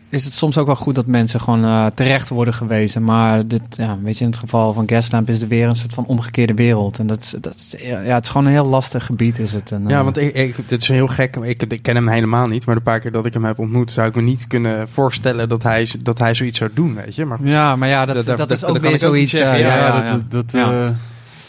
is 0.09 0.24
het 0.24 0.32
soms 0.32 0.59
ook 0.59 0.66
wel 0.66 0.77
goed 0.77 0.95
dat 0.95 1.07
mensen 1.07 1.40
gewoon 1.40 1.65
eh, 1.65 1.86
terecht 1.86 2.28
worden 2.28 2.55
gewezen. 2.55 3.05
Maar 3.05 3.47
dit, 3.47 3.61
ja, 3.70 3.99
weet 4.03 4.19
je, 4.19 4.24
in 4.24 4.31
het 4.31 4.39
geval 4.39 4.73
van 4.73 4.89
Gaslamp 4.89 5.28
is 5.28 5.43
er 5.43 5.49
weer 5.49 5.69
een 5.69 5.77
soort 5.77 5.95
van 5.95 6.07
omgekeerde 6.07 6.55
wereld. 6.55 6.99
En 6.99 7.07
dat, 7.07 7.35
dat, 7.40 7.74
ja, 7.78 7.97
het 7.99 8.24
is 8.24 8.31
gewoon 8.31 8.47
een 8.47 8.53
heel 8.53 8.66
lastig 8.66 9.07
gebied 9.07 9.39
is 9.39 9.53
het. 9.53 9.70
En, 9.73 9.85
Ja, 9.89 9.99
eh, 9.99 10.05
want 10.05 10.16
ik, 10.19 10.35
ik, 10.35 10.57
dit 10.69 10.81
is 10.82 10.89
heel 10.89 11.07
gek. 11.07 11.36
Ik, 11.36 11.62
ik 11.62 11.82
ken 11.82 11.95
hem 11.95 12.09
helemaal 12.09 12.47
niet. 12.47 12.66
Maar 12.66 12.74
de 12.74 12.81
paar 12.81 13.01
keer 13.01 13.12
dat 13.12 13.27
ik 13.27 13.32
hem 13.32 13.45
heb 13.45 13.59
ontmoet... 13.59 13.93
zou 13.93 14.09
ik 14.09 14.15
me 14.15 14.23
niet 14.23 14.47
kunnen 14.47 14.89
voorstellen 14.89 15.49
dat 15.49 15.62
hij, 15.62 15.89
dat 16.03 16.19
hij 16.19 16.35
zoiets 16.35 16.59
zou 16.59 16.70
doen, 16.74 16.95
weet 16.95 17.15
je. 17.15 17.24
Maar 17.24 17.39
ja, 17.43 17.77
maar 17.77 17.89
ja, 17.89 18.07
dat, 18.07 18.15
Dat- 18.15 18.27
dat, 18.27 18.39
dat- 18.39 18.51
is 18.51 18.65
ook 18.65 18.78
weer 18.78 18.99
zoiets... 18.99 19.31
zeggen. 19.32 19.57
eh, 19.59 19.61
Ja, 19.65 19.77
ja, 19.77 20.12
dat, 20.12 20.31
dat, 20.31 20.53
Ja. 20.53 20.95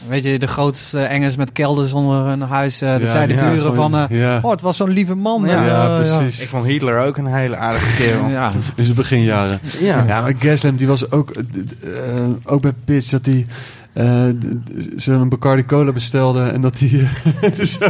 Weet 0.08 0.24
je, 0.24 0.40
de 0.40 0.48
grootste 0.48 1.00
engels 1.00 1.36
met 1.36 1.52
kelders 1.52 1.94
onder 1.94 2.26
een 2.26 2.42
huis. 2.42 2.82
eh 2.82 2.92
dat 2.92 3.02
ja, 3.02 3.08
zeiden 3.08 3.36
ja, 3.36 3.50
buren 3.50 3.76
van... 3.76 3.96
eh, 3.96 4.04
ja. 4.10 4.40
oh, 4.42 4.52
het 4.52 4.62
was 4.62 4.78
zo'n 4.78 4.90
lieve 4.90 5.16
man. 5.16 5.44
Ja, 5.46 6.00
eh, 6.00 6.18
precies. 6.18 6.40
ik 6.40 6.50
vond 6.50 6.66
Hitler 6.66 7.00
ook 7.06 7.18
een 7.18 7.26
hele 7.26 7.56
aardige 7.56 7.96
kerel. 7.96 8.28
Ja. 8.30 8.52
In 8.76 8.84
zijn 8.84 8.96
beginjaren. 8.96 9.60
Ja. 9.80 10.04
Ja, 10.08 10.22
maar 10.22 10.34
Gaslamp 10.40 10.78
die 10.78 10.88
was 10.88 11.12
ook, 11.12 11.34
ook 12.44 12.62
bij 12.62 12.74
Pitch 12.86 13.10
dat 13.10 13.26
hij 13.26 13.46
eh, 13.94 14.06
ze 14.98 15.12
een 15.12 15.30
Bacardi 15.30 15.66
Cola 15.66 15.92
bestelde 15.92 16.44
en 16.44 16.62
dat 16.62 16.80
hij 16.80 17.10
zo 17.66 17.90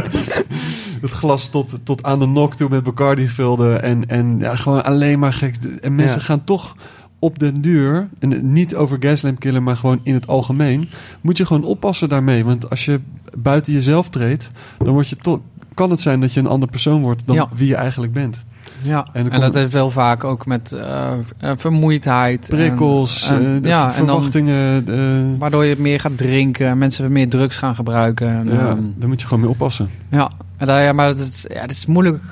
het 1.00 1.10
glas 1.10 1.48
tot, 1.48 1.78
tot 1.84 2.04
aan 2.06 2.18
de 2.18 2.26
nok 2.26 2.54
toe 2.54 2.68
met 2.68 2.82
Bacardi 2.82 3.28
vulde 3.28 3.74
en, 3.74 4.06
en 4.08 4.36
ja, 4.38 4.56
gewoon 4.56 4.84
alleen 4.84 5.18
maar 5.18 5.32
gek. 5.32 5.54
En 5.80 5.94
mensen 5.94 6.18
Ja. 6.18 6.24
gaan 6.24 6.44
toch 6.44 6.76
op 7.22 7.38
den 7.38 7.60
duur, 7.60 8.08
en 8.18 8.52
niet 8.52 8.74
over 8.76 8.96
Gaslamp 9.00 9.40
Killer, 9.40 9.62
maar 9.62 9.76
gewoon 9.76 10.00
in 10.02 10.14
het 10.14 10.26
algemeen, 10.26 10.88
moet 11.20 11.36
je 11.36 11.46
gewoon 11.46 11.64
oppassen 11.64 12.08
daarmee. 12.08 12.44
Want 12.44 12.70
als 12.70 12.84
je 12.84 13.00
buiten 13.38 13.72
jezelf 13.72 14.08
treedt, 14.08 14.50
dan 14.78 14.92
word 14.92 15.08
je 15.08 15.16
toch, 15.16 15.38
kan 15.74 15.90
het 15.90 16.00
zijn 16.00 16.20
dat 16.20 16.32
je 16.32 16.40
een 16.40 16.46
ander 16.46 16.68
persoon 16.68 17.02
wordt 17.02 17.22
dan 17.26 17.36
Ja. 17.36 17.48
wie 17.54 17.68
je 17.68 17.74
eigenlijk 17.74 18.12
bent. 18.12 18.44
Ja, 18.82 19.06
En 19.12 19.24
en, 19.24 19.30
komt- 19.30 19.42
dat 19.42 19.54
heeft 19.54 19.72
wel 19.72 19.90
vaak 19.90 20.24
ook 20.24 20.46
met 20.46 20.72
eh, 20.72 21.12
eh, 21.38 21.52
vermoeidheid. 21.56 22.46
Prikkels, 22.48 23.28
en, 23.28 23.40
eh, 23.40 23.54
en- 23.54 23.62
ja, 23.62 23.94
en 23.94 24.06
dan, 24.06 24.14
verwachtingen. 24.22 24.84
eh, 24.88 25.38
waardoor 25.38 25.64
je 25.64 25.74
meer 25.78 26.00
gaat 26.00 26.16
drinken 26.18 26.66
en 26.68 26.78
mensen 26.78 27.12
meer 27.12 27.28
drugs 27.28 27.58
gaan 27.58 27.74
gebruiken. 27.74 28.28
En, 28.28 28.46
Ja, 28.46 28.52
ehm, 28.68 28.78
daar 28.96 29.08
moet 29.08 29.20
je 29.20 29.26
gewoon 29.26 29.42
mee 29.42 29.52
oppassen. 29.52 29.90
ja. 30.08 30.30
En 30.56 30.66
daar, 30.66 30.82
ja, 30.82 30.92
maar 30.92 31.08
het 31.08 31.18
is, 31.18 31.46
ja, 31.48 31.60
het 31.60 31.70
is 31.70 31.86
moeilijk 31.86 32.22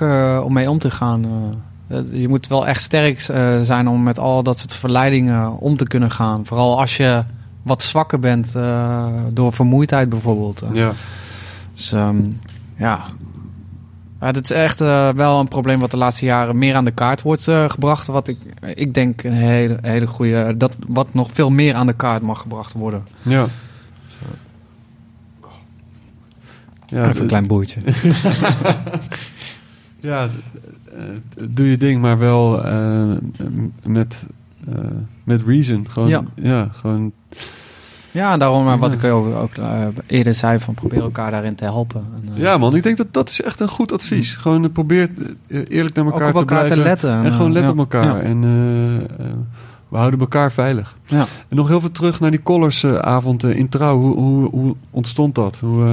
om 0.43 0.53
mee 0.53 0.69
om 0.69 0.79
te 0.79 0.91
gaan. 0.91 1.25
Eh. 1.89 1.97
Eh, 1.97 2.03
je 2.21 2.27
moet 2.27 2.47
wel 2.47 2.67
echt 2.67 2.81
sterk 2.81 3.19
eh, 3.21 3.61
zijn 3.61 3.87
om 3.87 4.03
met 4.03 4.19
al 4.19 4.43
dat 4.43 4.59
soort 4.59 4.73
verleidingen 4.73 5.59
om 5.59 5.77
te 5.77 5.87
kunnen 5.87 6.11
gaan. 6.11 6.45
Vooral 6.45 6.79
als 6.79 6.97
je 6.97 7.23
wat 7.63 7.83
zwakker 7.83 8.19
bent 8.19 8.55
eh, 8.55 9.05
door 9.33 9.53
vermoeidheid 9.53 10.09
bijvoorbeeld. 10.09 10.61
Eh, 10.61 10.69
Ja. 10.73 10.91
Dus 11.73 11.91
ehm, 11.91 12.17
ja. 12.77 13.03
ja, 14.19 14.31
dit 14.31 14.43
is 14.43 14.51
echt 14.51 14.81
eh, 14.81 15.09
wel 15.09 15.39
een 15.39 15.47
probleem 15.47 15.79
wat 15.79 15.91
de 15.91 15.97
laatste 15.97 16.25
jaren 16.25 16.57
meer 16.57 16.75
aan 16.75 16.85
de 16.85 16.91
kaart 16.91 17.21
wordt 17.21 17.47
eh, 17.47 17.69
gebracht. 17.69 18.07
Wat 18.07 18.27
ik, 18.27 18.37
ik 18.73 18.93
denk 18.93 19.23
een 19.23 19.31
hele, 19.33 19.77
hele 19.81 20.07
goede, 20.07 20.57
dat 20.57 20.75
wat 20.87 21.13
nog 21.13 21.29
veel 21.31 21.49
meer 21.49 21.73
aan 21.75 21.87
de 21.87 21.93
kaart 21.93 22.21
mag 22.21 22.41
gebracht 22.41 22.73
worden. 22.73 23.07
Ja. 23.21 23.45
Ja, 26.87 27.09
Even 27.09 27.21
een 27.21 27.27
klein 27.27 27.47
boertje. 27.47 27.81
ja 29.99 30.23
eh, 30.23 30.29
doe 31.49 31.69
je 31.69 31.77
ding, 31.77 32.01
maar 32.01 32.17
wel 32.17 32.65
eh, 32.65 33.03
met, 33.83 34.25
eh, 34.73 34.75
met 35.23 35.41
reason. 35.45 35.87
Gewoon, 35.89 36.09
ja. 36.09 36.23
Ja. 36.35 36.69
gewoon, 36.73 37.11
Ja, 38.11 38.37
daarom 38.37 38.67
eh, 38.67 38.79
wat 38.79 38.93
ik 38.93 39.03
ook, 39.03 39.35
ook 39.35 39.53
eh, 39.55 39.85
eerder 40.07 40.33
zei, 40.35 40.59
van 40.59 40.73
probeer 40.73 41.01
elkaar 41.01 41.31
daarin 41.31 41.55
te 41.55 41.63
helpen. 41.63 42.05
En, 42.15 42.29
eh, 42.35 42.41
ja 42.41 42.57
man, 42.57 42.75
ik 42.75 42.83
denk 42.83 42.97
dat 42.97 43.07
dat 43.13 43.29
is 43.29 43.41
echt 43.41 43.59
een 43.59 43.67
goed 43.67 43.91
advies. 43.91 44.35
Gewoon 44.35 44.63
eh, 44.63 44.71
probeer 44.71 45.09
eh, 45.47 45.59
eerlijk 45.67 45.95
naar 45.95 46.05
ook 46.05 46.11
elkaar 46.11 46.27
op 46.27 46.33
te 46.33 46.39
elkaar 46.39 46.57
blijven. 46.65 46.77
te 46.77 46.83
letten. 46.83 47.23
En 47.23 47.33
gewoon 47.33 47.51
let 47.51 47.63
eh, 47.63 47.69
op 47.69 47.77
elkaar. 47.77 48.03
ja. 48.05 48.19
En 48.19 48.43
eh, 48.43 48.95
eh, 48.95 49.33
We 49.89 49.97
houden 49.97 50.19
elkaar 50.19 50.51
veilig. 50.51 50.95
Ja. 51.05 51.25
En 51.47 51.55
nog 51.55 51.67
heel 51.67 51.79
veel 51.79 51.91
terug 51.91 52.19
naar 52.19 52.31
die 52.31 52.43
Colors-avond 52.43 53.43
eh, 53.43 53.55
in 53.57 53.69
Trouw. 53.69 53.97
Hoe, 53.99 54.15
hoe, 54.15 54.49
hoe 54.49 54.75
ontstond 54.91 55.35
dat? 55.35 55.59
Hoe, 55.59 55.83
eh, 55.85 55.91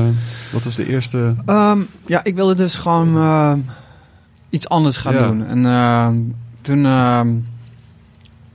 wat 0.52 0.64
was 0.64 0.76
de 0.76 0.88
eerste... 0.88 1.34
Ehm, 1.46 1.80
ja, 2.06 2.24
ik 2.24 2.34
wilde 2.34 2.54
dus 2.54 2.76
gewoon 2.76 3.16
eh, 3.16 3.52
iets 4.50 4.68
anders 4.68 4.96
gaan 4.96 5.14
Ja. 5.14 5.26
doen. 5.26 5.46
En 5.46 5.66
eh, 5.66 6.08
toen, 6.60 6.84
ehm, 6.86 7.28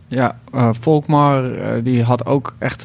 ja, 0.07 0.35
eh, 0.53 0.69
Volkmar, 0.79 1.51
eh, 1.53 1.83
die 1.83 2.03
had 2.03 2.25
ook 2.25 2.55
echt, 2.57 2.81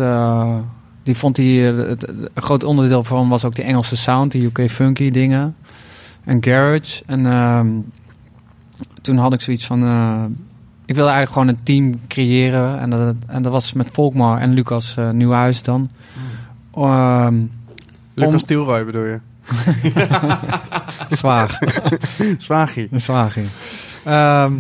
die 1.03 1.17
vond 1.17 1.35
die, 1.37 1.71
eh, 1.71 1.77
het, 1.89 2.09
een 2.09 2.29
groot 2.35 2.65
onderdeel 2.65 3.05
van 3.05 3.29
was 3.29 3.45
ook 3.45 3.55
die 3.55 3.65
Engelse 3.65 3.97
sound, 3.97 4.33
die 4.33 4.45
UK 4.47 4.71
funky 4.71 5.11
dingen. 5.11 5.57
En 6.25 6.45
garage. 6.45 7.03
En 7.07 7.27
ehm, 7.27 7.69
toen 9.03 9.17
had 9.17 9.33
ik 9.33 9.41
zoiets 9.41 9.67
van, 9.67 9.79
ik 10.87 10.95
wilde 10.95 11.11
eigenlijk 11.11 11.33
gewoon 11.33 11.49
een 11.49 11.63
team 11.63 12.07
creëren. 12.09 12.79
En 12.81 12.91
dat, 12.91 13.15
en 13.27 13.43
dat 13.43 13.53
was 13.53 13.73
met 13.73 13.89
Volkmar 13.93 14.39
en 14.39 14.53
Lucas 14.53 14.97
Nieuwhuis 15.13 15.63
dan. 15.63 15.91
Ehm, 16.75 17.35
Lucas 18.15 18.33
Om- 18.33 18.39
Stilroy 18.39 18.85
bedoel 18.85 19.05
je? 19.05 19.21
zwaar. 21.09 21.59
Zwagie. 22.39 22.89
Een 22.91 23.01
zwager. 23.01 23.43
Ehm 24.05 24.53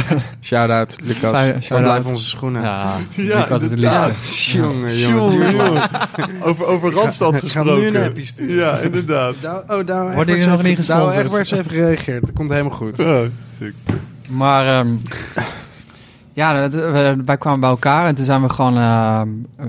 Shout-out, 0.42 0.96
Lucas. 1.04 1.38
Shout- 1.64 1.82
blijven 1.82 2.10
onze 2.10 2.24
schoenen? 2.24 2.62
ja, 2.62 2.92
Ja, 3.10 3.38
Lucas 3.38 3.62
is 3.62 3.62
het 3.62 3.70
inderdaad. 3.70 4.08
liefste. 4.08 4.58
Jongen, 4.58 4.98
Jongen, 4.98 5.50
jongen. 5.56 5.82
over, 6.42 6.64
over 6.66 6.92
Randstad 6.92 7.32
Ga- 7.32 7.38
ga 7.38 7.44
gesproken. 7.44 7.80
nu 7.92 7.98
een 7.98 8.04
appje 8.08 8.24
sturen. 8.24 8.54
Ja, 8.56 8.76
inderdaad. 8.78 9.34
Daar- 9.40 9.62
Oh, 9.78 9.86
daar 9.86 10.14
Worden 10.14 10.34
jullie 10.34 10.50
nog 10.50 10.62
niet 10.62 10.76
gesponsord? 10.76 11.14
Daar 11.14 11.24
echt 11.24 11.34
eens 11.38 11.50
even 11.50 11.70
gereageerd. 11.70 12.20
Dat 12.20 12.32
komt 12.32 12.50
helemaal 12.50 12.76
goed. 12.76 12.98
Oh. 13.00 13.18
Maar 14.28 14.66
ehm, 14.78 14.88
ja, 16.32 16.52
dat- 16.52 16.72
we- 16.72 17.16
wij 17.24 17.36
kwamen 17.38 17.60
bij 17.60 17.68
elkaar 17.70 18.06
en 18.06 18.14
toen 18.14 18.24
zijn 18.24 18.42
we 18.42 18.48
gewoon 18.48 18.76
eh, 18.76 19.22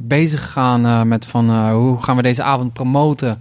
bezig 0.03 0.43
gegaan 0.43 0.85
eh, 0.85 1.01
met 1.01 1.25
van 1.25 1.49
eh, 1.49 1.71
hoe 1.71 2.03
gaan 2.03 2.15
we 2.15 2.21
deze 2.21 2.43
avond 2.43 2.73
promoten. 2.73 3.39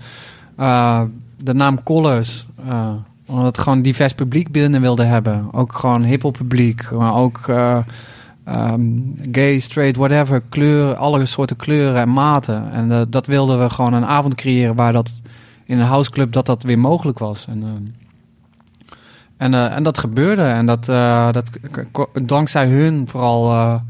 Eh, 0.60 1.02
de 1.36 1.54
naam 1.54 1.82
Colors. 1.82 2.46
eh, 2.68 2.92
omdat 3.26 3.58
gewoon 3.58 3.82
divers 3.82 4.12
publiek 4.12 4.50
binnen 4.52 4.80
wilden 4.80 5.08
hebben. 5.08 5.48
Ook 5.52 5.72
gewoon 5.72 6.02
hiphop 6.02 6.32
publiek, 6.32 6.90
maar 6.90 7.14
ook 7.14 7.48
eh, 7.48 7.78
ehm, 8.44 8.82
gay, 9.32 9.58
straight, 9.58 9.96
whatever. 9.96 10.42
Kleuren, 10.48 10.96
alle 10.96 11.26
soorten 11.26 11.56
kleuren 11.56 12.00
en 12.00 12.12
maten. 12.12 12.72
En 12.72 13.06
dat 13.10 13.26
wilden 13.26 13.60
we 13.60 13.70
gewoon 13.70 13.92
een 13.92 14.04
avond 14.04 14.34
creëren 14.34 14.74
waar 14.74 14.92
dat 14.92 15.12
in 15.64 15.78
een 15.78 15.86
houseclub 15.86 16.32
dat 16.32 16.46
dat 16.46 16.62
weer 16.62 16.78
mogelijk 16.78 17.18
was. 17.18 17.46
En, 17.46 17.62
ehm, 17.62 17.82
en, 19.36 19.70
en 19.70 19.82
dat 19.82 19.98
gebeurde. 19.98 20.42
En 20.42 20.66
dat, 20.66 20.84
dat 21.34 21.50
dankzij 22.22 22.68
hun 22.68 23.08
vooral 23.08 23.80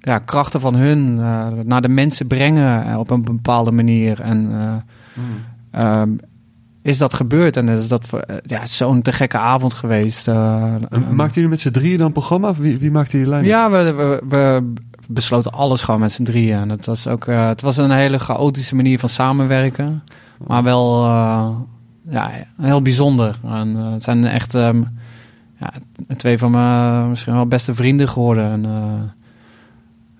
ja, 0.00 0.18
krachten 0.18 0.60
van 0.60 0.74
hun 0.74 1.18
eh, 1.18 1.46
naar 1.64 1.82
de 1.82 1.88
mensen 1.88 2.26
brengen 2.26 2.84
eh, 2.86 2.98
op 2.98 3.10
een 3.10 3.24
bepaalde 3.24 3.70
manier. 3.70 4.20
En 4.20 4.50
eh, 4.52 6.00
ehm, 6.00 6.10
is 6.82 6.98
dat 6.98 7.14
gebeurd. 7.14 7.56
En 7.56 7.68
is 7.68 7.88
dat 7.88 8.08
ja, 8.46 8.66
zo'n 8.66 9.02
te 9.02 9.12
gekke 9.12 9.38
avond 9.38 9.74
geweest. 9.74 10.28
En 10.28 10.88
Maakten 11.10 11.34
jullie 11.34 11.48
met 11.48 11.60
z'n 11.60 11.70
drieën 11.70 11.98
dan 11.98 12.06
een 12.06 12.12
programma? 12.12 12.48
Of 12.48 12.58
wie, 12.58 12.78
wie 12.78 12.90
maakte 12.90 13.16
die 13.16 13.26
lijn? 13.26 13.44
ja, 13.44 13.70
we, 13.70 13.92
we, 13.92 14.22
we 14.28 14.72
besloten 15.06 15.52
alles 15.52 15.82
gewoon 15.82 16.00
met 16.00 16.12
z'n 16.12 16.22
drieën. 16.22 16.58
En 16.58 16.68
het 16.68 16.86
was 16.86 17.06
ook 17.06 17.26
het 17.26 17.60
was 17.60 17.76
een 17.76 17.90
hele 17.90 18.18
chaotische 18.18 18.74
manier 18.74 18.98
van 18.98 19.08
samenwerken. 19.08 20.02
Maar 20.46 20.62
wel 20.62 21.04
ja, 22.08 22.30
heel 22.60 22.82
bijzonder. 22.82 23.38
En, 23.44 23.74
het 23.74 24.02
zijn 24.02 24.26
echt 24.26 24.54
ehm, 24.54 24.82
ja, 25.58 25.72
twee 26.16 26.38
van 26.38 26.50
mijn 26.50 27.08
misschien 27.08 27.34
wel 27.34 27.46
beste 27.46 27.74
vrienden 27.74 28.08
geworden. 28.08 28.50
En, 28.50 28.64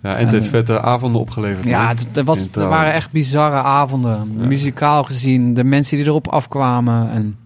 Ja, 0.03 0.17
en 0.17 0.25
het 0.25 0.31
heeft 0.31 0.49
vette 0.49 0.81
avonden 0.81 1.21
opgeleverd. 1.21 1.65
ja, 1.65 1.89
het, 1.89 2.17
er, 2.17 2.25
was, 2.25 2.49
er 2.53 2.69
waren 2.69 2.93
echt 2.93 3.11
bizarre 3.11 3.57
avonden. 3.57 4.33
Ja. 4.39 4.47
Muzikaal 4.47 5.05
gezien, 5.05 5.55
de 5.55 5.65
mensen 5.65 5.97
die 5.97 6.07
erop 6.07 6.29
afkwamen. 6.29 7.11
En 7.11 7.37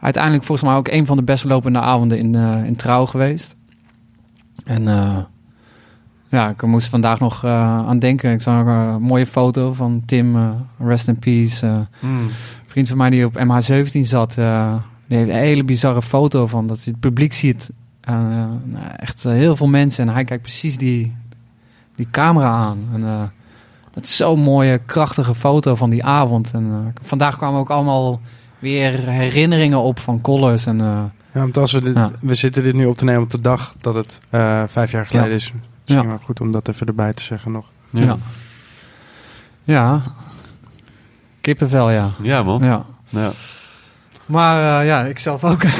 uiteindelijk 0.00 0.44
volgens 0.44 0.68
mij 0.68 0.78
ook 0.78 0.88
een 0.88 1.06
van 1.06 1.16
de 1.16 1.22
best 1.22 1.44
lopende 1.44 1.80
avonden 1.80 2.18
in, 2.18 2.34
eh, 2.34 2.64
in 2.64 2.76
Trouw 2.76 3.06
geweest. 3.06 3.56
En 4.64 4.88
eh, 4.88 5.18
ja, 6.28 6.48
ik 6.48 6.62
moest 6.62 6.88
vandaag 6.88 7.20
nog 7.20 7.44
eh, 7.44 7.78
aan 7.88 7.98
denken. 7.98 8.32
Ik 8.32 8.42
zag 8.42 8.66
een 8.66 9.02
mooie 9.02 9.26
foto 9.26 9.72
van 9.72 10.02
Tim, 10.06 10.54
rest 10.78 11.08
in 11.08 11.18
peace. 11.18 11.66
een 11.66 12.30
vriend 12.66 12.88
van 12.88 12.96
mij 12.96 13.10
die 13.10 13.24
op 13.24 13.38
MH17 13.38 14.00
zat. 14.00 14.34
die 14.34 15.16
heeft 15.16 15.30
een 15.30 15.36
hele 15.36 15.64
bizarre 15.64 16.02
foto 16.02 16.46
van 16.46 16.66
dat 16.66 16.76
hij 16.76 16.86
het 16.86 17.00
publiek 17.00 17.32
ziet. 17.32 17.70
Nou, 18.06 18.84
echt 18.96 19.22
heel 19.22 19.56
veel 19.56 19.68
mensen. 19.68 20.08
En 20.08 20.14
hij 20.14 20.24
kijkt 20.24 20.42
precies 20.42 20.78
die, 20.78 21.16
die 21.98 22.08
camera 22.10 22.48
aan. 22.48 22.78
En, 22.94 23.04
eh, 23.04 23.22
dat 23.92 24.04
is 24.04 24.16
zo'n 24.16 24.40
mooie, 24.40 24.78
krachtige 24.86 25.34
foto 25.34 25.74
van 25.74 25.90
die 25.90 26.04
avond. 26.04 26.50
En 26.52 26.64
eh, 26.94 27.02
vandaag 27.06 27.36
kwamen 27.36 27.60
ook 27.60 27.70
allemaal 27.70 28.20
weer 28.58 28.92
herinneringen 29.08 29.78
op 29.78 29.98
van 29.98 30.20
Colors. 30.20 30.66
En, 30.66 30.80
eh, 30.80 31.04
Ja, 31.32 31.40
want 31.40 31.56
als 31.56 31.72
we, 31.72 31.80
dit, 31.84 31.94
Ja. 31.94 32.10
we 32.20 32.34
zitten 32.34 32.62
dit 32.62 32.74
nu 32.74 32.86
op 32.86 32.96
te 32.96 33.04
nemen 33.04 33.22
op 33.22 33.30
de 33.30 33.40
dag 33.40 33.74
dat 33.80 33.94
het 33.94 34.20
eh, 34.30 34.62
vijf 34.66 34.90
jaar 34.90 35.06
geleden 35.06 35.28
Ja. 35.28 35.34
is. 35.34 35.52
Misschien 35.82 36.02
Ja. 36.04 36.08
wel 36.08 36.18
goed 36.18 36.40
om 36.40 36.52
dat 36.52 36.68
even 36.68 36.86
erbij 36.86 37.12
te 37.12 37.22
zeggen 37.22 37.52
nog. 37.52 37.66
Ja. 37.90 38.02
ja. 38.04 38.16
ja. 39.64 40.00
Kippenvel, 41.40 41.90
ja. 41.90 42.10
Ja, 42.22 42.42
man. 42.42 42.62
ja. 42.64 42.84
Ja. 43.08 43.30
Maar 44.26 44.80
eh, 44.80 44.86
ja, 44.86 45.04
ik 45.04 45.18
zelf 45.18 45.44
ook. 45.44 45.62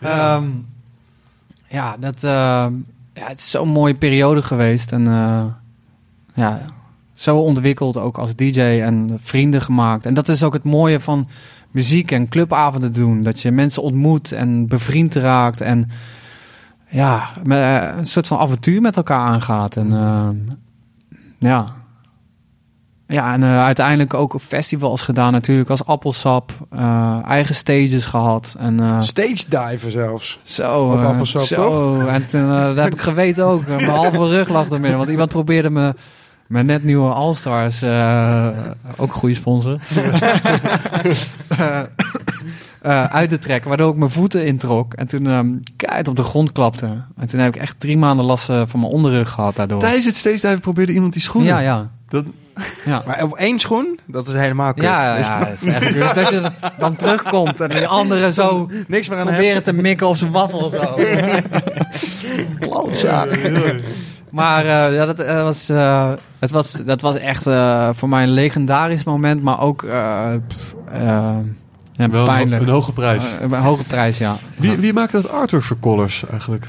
Ehm, 0.00 0.44
ja, 1.68 1.96
dat, 2.00 2.24
ehm, 2.24 2.72
ja, 3.18 3.28
het 3.28 3.38
is 3.38 3.50
zo'n 3.50 3.68
mooie 3.68 3.94
periode 3.94 4.42
geweest. 4.42 4.92
En 4.92 5.06
eh, 5.06 5.44
ja, 6.34 6.60
zo 7.14 7.38
ontwikkeld 7.38 7.96
ook 7.96 8.18
als 8.18 8.34
DJ 8.34 8.60
en 8.60 9.18
vrienden 9.20 9.62
gemaakt. 9.62 10.06
En 10.06 10.14
dat 10.14 10.28
is 10.28 10.42
ook 10.42 10.52
het 10.52 10.64
mooie 10.64 11.00
van 11.00 11.28
muziek 11.70 12.10
en 12.10 12.28
clubavonden 12.28 12.92
doen. 12.92 13.22
Dat 13.22 13.40
je 13.40 13.50
mensen 13.50 13.82
ontmoet 13.82 14.32
en 14.32 14.66
bevriend 14.66 15.14
raakt. 15.14 15.60
En 15.60 15.90
ja, 16.88 17.28
eh, 17.48 17.96
een 17.96 18.06
soort 18.06 18.26
van 18.26 18.38
avontuur 18.38 18.80
met 18.80 18.96
elkaar 18.96 19.26
aangaat. 19.26 19.76
En 19.76 19.92
ehm, 19.92 20.36
ja. 21.38 21.77
Ja, 23.10 23.32
en 23.32 23.42
eh, 23.42 23.64
uiteindelijk 23.64 24.14
ook 24.14 24.34
festivals 24.46 25.02
gedaan 25.02 25.32
natuurlijk 25.32 25.70
als 25.70 25.84
Appelsap. 25.84 26.52
eh, 26.70 27.18
eigen 27.26 27.54
stages 27.54 28.04
gehad. 28.04 28.56
En, 28.58 28.80
eh, 28.80 29.00
Stage 29.00 29.44
diven 29.48 29.90
zelfs. 29.90 30.38
zo, 30.42 30.92
Op 30.92 31.04
Appelsap, 31.04 31.42
zo. 31.42 32.06
En 32.06 32.26
toen, 32.26 32.48
dat 32.48 32.76
heb 32.76 32.92
ik 32.92 33.00
geweten 33.00 33.44
ook. 33.44 33.66
Mijn 33.66 33.84
halve 33.84 34.28
rug 34.28 34.48
lag 34.48 34.70
er 34.70 34.80
midden. 34.80 34.98
Want 34.98 35.10
iemand 35.10 35.28
probeerde 35.30 35.70
me 35.70 35.94
met 36.46 36.66
net 36.66 36.84
nieuwe 36.84 37.10
All-Stars, 37.12 37.82
ook 38.96 39.12
een 39.12 39.18
goede 39.18 39.34
sponsor, 39.34 39.78
eh, 42.82 43.04
uit 43.04 43.28
te 43.28 43.38
trekken. 43.38 43.68
Waardoor 43.68 43.90
ik 43.90 43.96
mijn 43.96 44.10
voeten 44.10 44.46
introk. 44.46 44.94
En 44.94 45.06
toen 45.06 45.62
keihard 45.76 46.08
op 46.08 46.16
de 46.16 46.22
grond 46.22 46.52
klapte. 46.52 47.04
En 47.16 47.26
toen 47.26 47.40
heb 47.40 47.54
ik 47.54 47.60
echt 47.60 47.80
drie 47.80 47.98
maanden 47.98 48.24
last 48.24 48.50
eh, 48.50 48.62
van 48.66 48.80
mijn 48.80 48.92
onderrug 48.92 49.30
gehad 49.30 49.56
daardoor. 49.56 49.78
Tijdens 49.78 50.04
het 50.04 50.16
steeds 50.16 50.42
even 50.42 50.60
probeerde 50.60 50.92
iemand 50.92 51.12
die 51.12 51.22
schoenen. 51.22 51.50
Ja, 51.50 51.58
ja. 51.58 51.90
Dat, 52.08 52.24
ja. 52.84 53.02
Maar 53.06 53.22
op 53.22 53.36
één 53.36 53.58
schoen, 53.58 53.98
dat 54.06 54.28
is 54.28 54.34
helemaal 54.34 54.74
kut. 54.74 54.84
Ja, 54.84 55.16
ja, 55.16 55.46
het 55.46 55.62
is 55.62 55.74
echt 55.74 55.92
kut 55.92 56.14
dat 56.14 56.30
je 56.30 56.50
dan 56.78 56.96
terugkomt 56.96 57.60
en 57.60 57.68
die 57.68 57.86
andere 57.86 58.32
zo 58.32 58.70
Niks 58.86 59.08
meer 59.08 59.18
aan 59.18 59.26
proberen 59.26 59.62
te 59.62 59.72
mikken 59.72 60.08
op 60.08 60.16
zijn 60.16 60.32
waffel 60.32 60.68
zo. 60.68 60.94
Klootzak. 62.60 63.28
Maar 64.30 64.64
eh, 64.64 64.94
ja, 64.94 65.06
dat, 65.06 65.42
was, 65.42 65.68
het 66.38 66.50
was, 66.50 66.72
dat 66.72 67.00
was 67.00 67.16
echt 67.16 67.42
voor 67.92 68.08
mij 68.08 68.22
een 68.22 68.30
legendarisch 68.30 69.04
moment, 69.04 69.42
maar 69.42 69.60
ook 69.60 69.86
pff, 70.48 70.74
ja, 71.98 72.10
wel 72.10 72.20
een, 72.20 72.26
pijnlijk. 72.26 72.62
een 72.62 72.68
hoge 72.68 72.92
prijs. 72.92 73.24
Eh, 73.24 73.40
een 73.40 73.52
hoge 73.52 73.84
prijs, 73.84 74.18
ja. 74.18 74.38
wie, 74.56 74.76
wie 74.76 74.92
maakte 74.92 75.20
dat 75.20 75.30
artwork 75.30 75.62
voor 75.62 75.78
Colors 75.80 76.24
eigenlijk? 76.30 76.66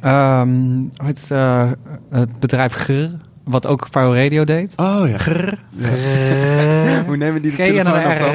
Ehm, 0.00 0.82
het, 0.96 1.30
eh, 1.30 1.70
het 2.10 2.38
bedrijf 2.38 2.72
Grr, 2.72 3.08
wat 3.44 3.66
ook 3.66 3.88
Fire 3.90 4.22
Radio 4.22 4.44
deed. 4.44 4.72
Oh 4.76 5.08
ja. 5.08 5.16
Hoe 7.06 7.16
nemen 7.16 7.42
die 7.42 7.50
de 7.50 7.56
telefoon 7.56 8.12
op 8.12 8.18
dan? 8.18 8.34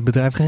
Bedrijf. 0.04 0.34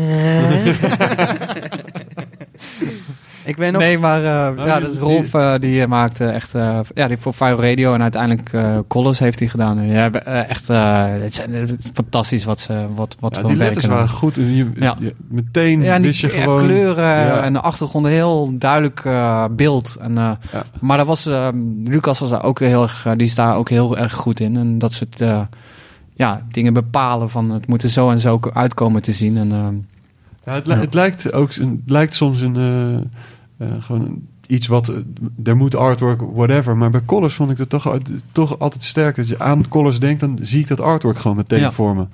Ik 3.50 3.56
weet 3.56 3.72
nog... 3.72 3.82
Nee, 3.82 3.98
maar 3.98 4.18
Oh, 4.18 4.66
ja, 4.66 4.80
dat 4.80 4.90
is 4.90 4.96
Rolf 4.96 5.34
eh, 5.34 5.54
die 5.58 5.80
eh, 5.82 5.86
maakte 5.88 6.24
echt 6.26 6.52
ja, 6.94 7.08
die 7.08 7.16
voor 7.18 7.32
Fire 7.32 7.68
Radio 7.68 7.94
en 7.94 8.02
uiteindelijk 8.02 8.50
Colors 8.88 9.18
heeft 9.18 9.38
hij 9.38 9.48
gedaan. 9.48 9.78
En 9.78 9.86
ja, 9.86 10.10
echt 10.12 10.68
het 10.68 11.34
zijn 11.34 11.54
het 11.54 11.68
is 11.78 11.90
fantastisch 11.94 12.44
wat 12.44 12.58
ze 12.60 12.86
wat 12.94 13.16
wat 13.20 13.36
Ja, 13.36 13.42
die 13.42 13.56
letters 13.56 13.84
waren 13.84 14.08
goed. 14.08 14.36
En 14.36 14.54
je, 14.54 14.70
Ja. 14.74 14.96
je- 15.00 15.14
meteen 15.28 15.82
Ja, 15.82 15.94
en 15.94 16.02
die 16.02 16.10
wist 16.10 16.20
je 16.20 16.32
ja, 16.36 16.42
gewoon... 16.42 16.58
kleuren 16.64 17.04
Ja. 17.04 17.42
en 17.42 17.52
de 17.52 17.60
achtergrond 17.60 18.04
een 18.04 18.10
heel 18.12 18.50
duidelijk 18.58 19.02
beeld. 19.56 19.96
En, 20.00 20.14
Ja. 20.14 20.38
Maar 20.80 20.96
daar 20.96 21.06
was, 21.06 21.28
Lucas 21.84 22.18
was 22.18 22.30
daar 22.30 22.44
ook 22.44 22.58
heel 22.60 22.82
erg, 22.82 23.06
die 23.16 23.26
is 23.26 23.34
daar 23.34 23.56
ook 23.56 23.68
heel 23.68 23.96
erg 23.98 24.12
goed 24.14 24.40
in. 24.40 24.56
En 24.56 24.78
dat 24.78 24.92
soort 24.92 25.22
ja, 26.14 26.42
dingen 26.50 26.72
bepalen 26.72 27.30
van 27.30 27.50
het 27.50 27.66
moet 27.66 27.82
er 27.82 27.88
zo 27.88 28.10
en 28.10 28.18
zo 28.18 28.40
uitkomen 28.52 29.02
te 29.02 29.12
zien. 29.12 29.36
En, 29.36 29.86
Ja, 30.44 30.54
het, 30.54 30.66
li- 30.66 30.74
het 30.74 30.94
lijkt 30.94 31.32
ook 31.32 31.54
het 31.54 31.68
lijkt 31.86 32.14
soms 32.14 32.40
een 32.40 32.56
gewoon 33.80 34.00
een- 34.06 34.28
iets 34.46 34.66
wat 34.66 34.88
eh, 34.88 34.96
er 35.44 35.56
moet 35.56 35.76
artwork 35.76 36.20
whatever, 36.32 36.76
maar 36.76 36.90
bij 36.90 37.02
Colors 37.06 37.34
vond 37.34 37.50
ik 37.50 37.58
het 37.58 37.68
toch, 37.68 37.96
toch 38.32 38.58
altijd 38.58 38.82
sterk. 38.82 39.18
Als 39.18 39.28
je 39.28 39.38
aan 39.38 39.68
Colors 39.68 40.00
denkt, 40.00 40.20
dan 40.20 40.38
zie 40.42 40.60
ik 40.60 40.68
dat 40.68 40.80
artwork 40.80 41.18
gewoon 41.18 41.36
meteen 41.36 41.60
Ja. 41.60 41.72
voor 41.72 41.96
me. 41.96 42.06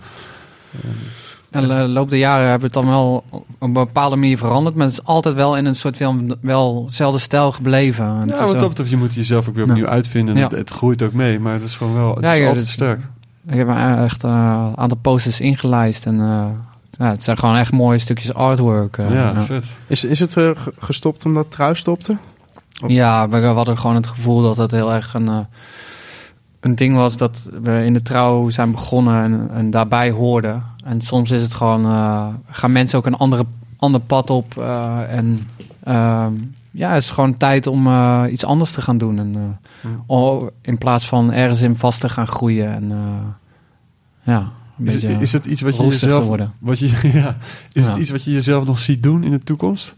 En 1.50 1.68
de 1.68 1.74
loop 1.74 2.10
der 2.10 2.18
jaren 2.18 2.48
hebben 2.48 2.70
we 2.72 2.78
het 2.78 2.86
dan 2.86 2.94
wel 2.94 3.24
op 3.30 3.44
een 3.58 3.72
bepaalde 3.72 4.16
manier 4.16 4.38
veranderd. 4.38 4.74
Maar 4.76 4.84
het 4.86 4.92
is 4.98 5.04
altijd 5.04 5.34
wel 5.34 5.56
in 5.56 5.64
een 5.66 5.74
soort 5.76 5.96
van 5.96 6.36
wel 6.40 6.86
dezelfde 6.86 7.18
stijl 7.20 7.52
gebleven. 7.52 8.04
En 8.04 8.18
het 8.20 8.28
Ja, 8.28 8.34
is 8.34 8.40
wat 8.40 8.50
wel- 8.50 8.60
dat 8.60 8.68
betreft, 8.68 8.90
je 8.90 8.96
moet 8.96 9.14
jezelf 9.14 9.48
ook 9.48 9.54
weer 9.54 9.64
Ja. 9.64 9.70
opnieuw 9.70 9.86
uitvinden. 9.88 10.34
En 10.34 10.40
Ja. 10.40 10.48
Het, 10.48 10.58
het 10.58 10.70
groeit 10.70 11.02
ook 11.02 11.12
mee, 11.12 11.40
maar 11.40 11.52
het 11.52 11.62
is 11.62 11.76
gewoon 11.76 11.94
wel 11.94 12.14
het 12.14 12.24
Ja, 12.24 12.32
is 12.32 12.46
altijd 12.48 12.66
sterk. 12.66 13.00
Ik 13.48 13.56
heb 13.56 13.68
eh, 13.68 14.04
echt 14.04 14.24
eh, 14.24 14.30
een 14.70 14.78
aantal 14.78 14.98
posters 14.98 15.40
ingelijst. 15.40 16.06
En 16.06 16.20
eh, 16.20 16.44
ja, 16.98 17.10
het 17.10 17.24
zijn 17.24 17.38
gewoon 17.38 17.56
echt 17.56 17.72
mooie 17.72 17.98
stukjes 17.98 18.34
artwork. 18.34 18.98
eh, 18.98 19.10
ja. 19.12 19.60
Is, 19.86 20.04
is 20.04 20.18
het 20.20 20.32
ge- 20.32 20.72
gestopt 20.78 21.24
omdat 21.24 21.50
Trouw 21.50 21.74
stopte? 21.74 22.16
Ja, 22.86 23.28
we 23.28 23.46
hadden 23.46 23.78
gewoon 23.78 23.96
het 23.96 24.06
gevoel 24.06 24.42
dat 24.42 24.56
het 24.56 24.70
heel 24.70 24.92
erg 24.92 25.14
een, 25.14 25.28
eh, 25.28 25.38
een 26.60 26.74
ding 26.74 26.94
was 26.96 27.16
dat 27.16 27.48
we 27.62 27.84
in 27.84 27.92
de 27.92 28.02
trouw 28.02 28.48
zijn 28.50 28.70
begonnen 28.70 29.22
en, 29.24 29.50
en 29.54 29.70
daarbij 29.70 30.10
hoorden. 30.10 30.62
En 30.84 31.00
soms 31.02 31.30
is 31.30 31.42
het 31.42 31.54
gewoon, 31.54 31.84
eh, 31.84 32.26
gaan 32.50 32.72
mensen 32.72 32.98
ook 32.98 33.06
een 33.06 33.14
andere, 33.16 33.44
ander 33.76 34.00
pad 34.00 34.30
op. 34.30 34.58
eh, 34.58 34.98
en 35.08 35.48
ehm, 35.84 36.32
ja, 36.70 36.90
het 36.92 37.02
is 37.02 37.10
gewoon 37.10 37.36
tijd 37.36 37.66
om 37.66 37.86
eh, 37.86 38.22
iets 38.30 38.44
anders 38.44 38.70
te 38.70 38.82
gaan 38.82 38.98
doen. 38.98 39.18
En, 39.18 39.58
in 40.62 40.78
plaats 40.78 41.08
van 41.08 41.32
ergens 41.32 41.60
in 41.60 41.76
vast 41.76 42.00
te 42.00 42.08
gaan 42.08 42.28
groeien. 42.28 42.74
En 42.74 42.90
eh, 42.90 43.28
ja, 44.34 44.50
Is, 45.18 45.32
het 45.32 45.44
iets 45.44 45.60
wat 45.60 45.76
je 45.76 45.82
jezelf, 45.82 46.36
wat 46.58 46.78
je, 46.78 46.86
ja, 47.12 47.36
is 47.72 47.86
het 47.86 47.96
iets 47.96 48.10
wat 48.10 48.24
je 48.24 48.32
jezelf 48.32 48.64
nog 48.64 48.78
ziet 48.78 49.02
doen 49.02 49.24
in 49.24 49.30
de 49.30 49.38
toekomst? 49.38 49.94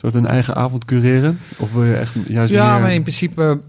Soort 0.00 0.14
een 0.14 0.26
eigen 0.26 0.54
avond 0.54 0.84
cureren? 0.84 1.38
Of 1.56 1.72
wil 1.72 1.84
je 1.84 1.94
echt 1.94 2.16
juist 2.28 2.52
Ja, 2.52 2.72
meer... 2.72 2.80
maar 2.80 2.92
in 2.92 3.02
principe 3.02 3.60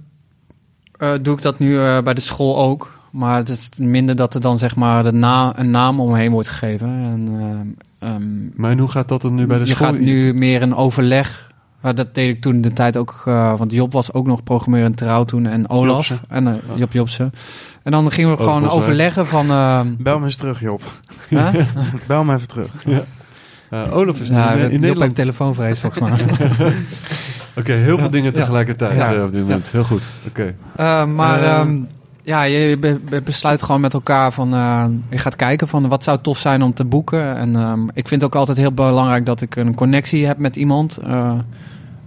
eh, 0.98 1.12
doe 1.22 1.36
ik 1.36 1.42
dat 1.42 1.60
nu 1.60 1.80
eh, 1.80 2.02
bij 2.02 2.14
de 2.14 2.22
school 2.22 2.58
ook. 2.58 3.02
Maar 3.12 3.38
het 3.38 3.50
is 3.50 3.70
minder 3.78 4.16
dat 4.16 4.34
er 4.34 4.42
dan 4.42 4.58
zeg 4.58 4.76
maar 4.76 5.04
de 5.04 5.12
na 5.12 5.60
een 5.60 5.72
naam 5.72 6.00
omheen 6.00 6.32
wordt 6.32 6.48
gegeven. 6.48 6.88
En, 6.88 7.28
ehm, 8.00 8.12
ehm, 8.12 8.50
Maar 8.56 8.72
en 8.72 8.80
hoe 8.80 8.90
gaat 8.90 9.08
dat 9.08 9.22
dan 9.22 9.36
nu 9.36 9.46
bij 9.46 9.58
de 9.58 9.66
je 9.66 9.76
school? 9.76 9.88
gaat 9.88 10.00
nu 10.00 10.34
meer 10.34 10.62
een 10.62 10.76
overleg. 10.76 11.52
Maar 11.84 11.96
dat 11.96 12.16
deed 12.16 12.30
ik 12.36 12.42
toen 12.42 12.62
de 12.62 12.74
tijd 12.74 12.98
ook. 12.98 13.22
eh, 13.26 13.54
want 13.58 13.72
Job 13.72 13.92
was 13.92 14.14
ook 14.14 14.26
nog 14.28 14.44
programmeur 14.44 14.84
in 14.86 14.96
trouw 14.96 15.24
toen. 15.24 15.46
En 15.46 15.70
Olaf. 15.70 16.08
Jobsen. 16.08 16.20
En 16.30 16.48
uh, 16.48 16.54
Job 16.76 16.92
Jobsen. 16.92 17.34
En 17.84 17.92
dan 17.92 18.12
gingen 18.12 18.30
we 18.32 18.38
Oh, 18.38 18.44
gewoon 18.44 18.62
Boswijk. 18.62 18.82
overleggen 18.82 19.28
van... 19.28 19.50
ehm, 19.50 19.88
Bel 19.98 20.20
me 20.20 20.26
eens 20.26 20.36
terug, 20.36 20.60
Job. 20.60 20.82
hè? 21.30 21.52
Bel 22.08 22.24
me 22.24 22.34
even 22.36 22.48
terug. 22.48 22.68
Ja, 22.86 23.86
Olaf 23.92 24.22
is 24.22 24.28
Ja, 24.30 24.52
in, 24.52 24.58
in 24.66 24.72
Job 24.72 24.80
Nederland. 24.82 25.16
telefoonvrees 25.16 25.80
volgens 25.80 26.10
mij. 26.10 26.20
Oké, 27.58 27.72
heel 27.74 27.98
veel 27.98 28.10
dingen 28.10 28.34
tegelijkertijd 28.34 28.96
Ja. 28.98 29.14
eh, 29.14 29.24
op 29.24 29.32
dit 29.32 29.42
moment. 29.42 29.70
Heel 29.72 29.84
goed. 29.84 30.02
Oké. 30.28 30.56
Eh, 30.76 31.06
maar 31.06 31.42
Eh, 31.44 31.52
ehm, 31.60 31.78
ja, 32.24 32.44
je 32.44 32.78
be- 32.78 33.00
be- 33.10 33.22
besluit 33.22 33.64
gewoon 33.64 33.82
met 33.82 33.94
elkaar 33.94 34.32
van... 34.34 34.54
eh, 34.54 34.86
je 35.10 35.18
gaat 35.18 35.36
kijken 35.36 35.68
van 35.68 35.88
wat 35.90 36.04
zou 36.04 36.20
tof 36.22 36.38
zijn 36.38 36.62
om 36.64 36.74
te 36.74 36.86
boeken. 36.86 37.38
En 37.38 37.56
ehm, 37.56 37.84
ik 37.94 38.08
vind 38.08 38.22
het 38.22 38.24
ook 38.24 38.36
altijd 38.36 38.58
heel 38.58 38.72
belangrijk 38.72 39.26
dat 39.26 39.42
ik 39.42 39.56
een 39.56 39.76
connectie 39.76 40.26
heb 40.26 40.38
met 40.38 40.56
iemand. 40.56 40.98
Eh, 40.98 41.34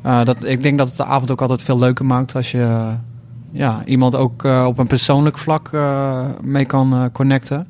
eh, 0.07 0.25
dat, 0.25 0.45
ik 0.45 0.63
denk 0.63 0.79
dat 0.79 0.89
het 0.89 0.97
de 0.97 1.05
avond 1.05 1.31
ook 1.31 1.41
altijd 1.41 1.63
veel 1.63 1.79
leuker 1.79 2.05
maakt 2.05 2.35
als 2.35 2.51
je... 2.51 2.63
eh, 2.63 2.93
ja, 3.51 3.83
iemand 3.85 4.15
ook 4.15 4.45
eh, 4.45 4.65
op 4.67 4.79
een 4.79 4.87
persoonlijk 4.87 5.39
vlak 5.39 5.71
mee 6.43 6.65
kan 6.65 7.11
connecten. 7.13 7.69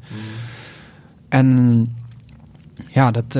En 1.28 1.96
ja, 2.88 3.10
dat, 3.10 3.32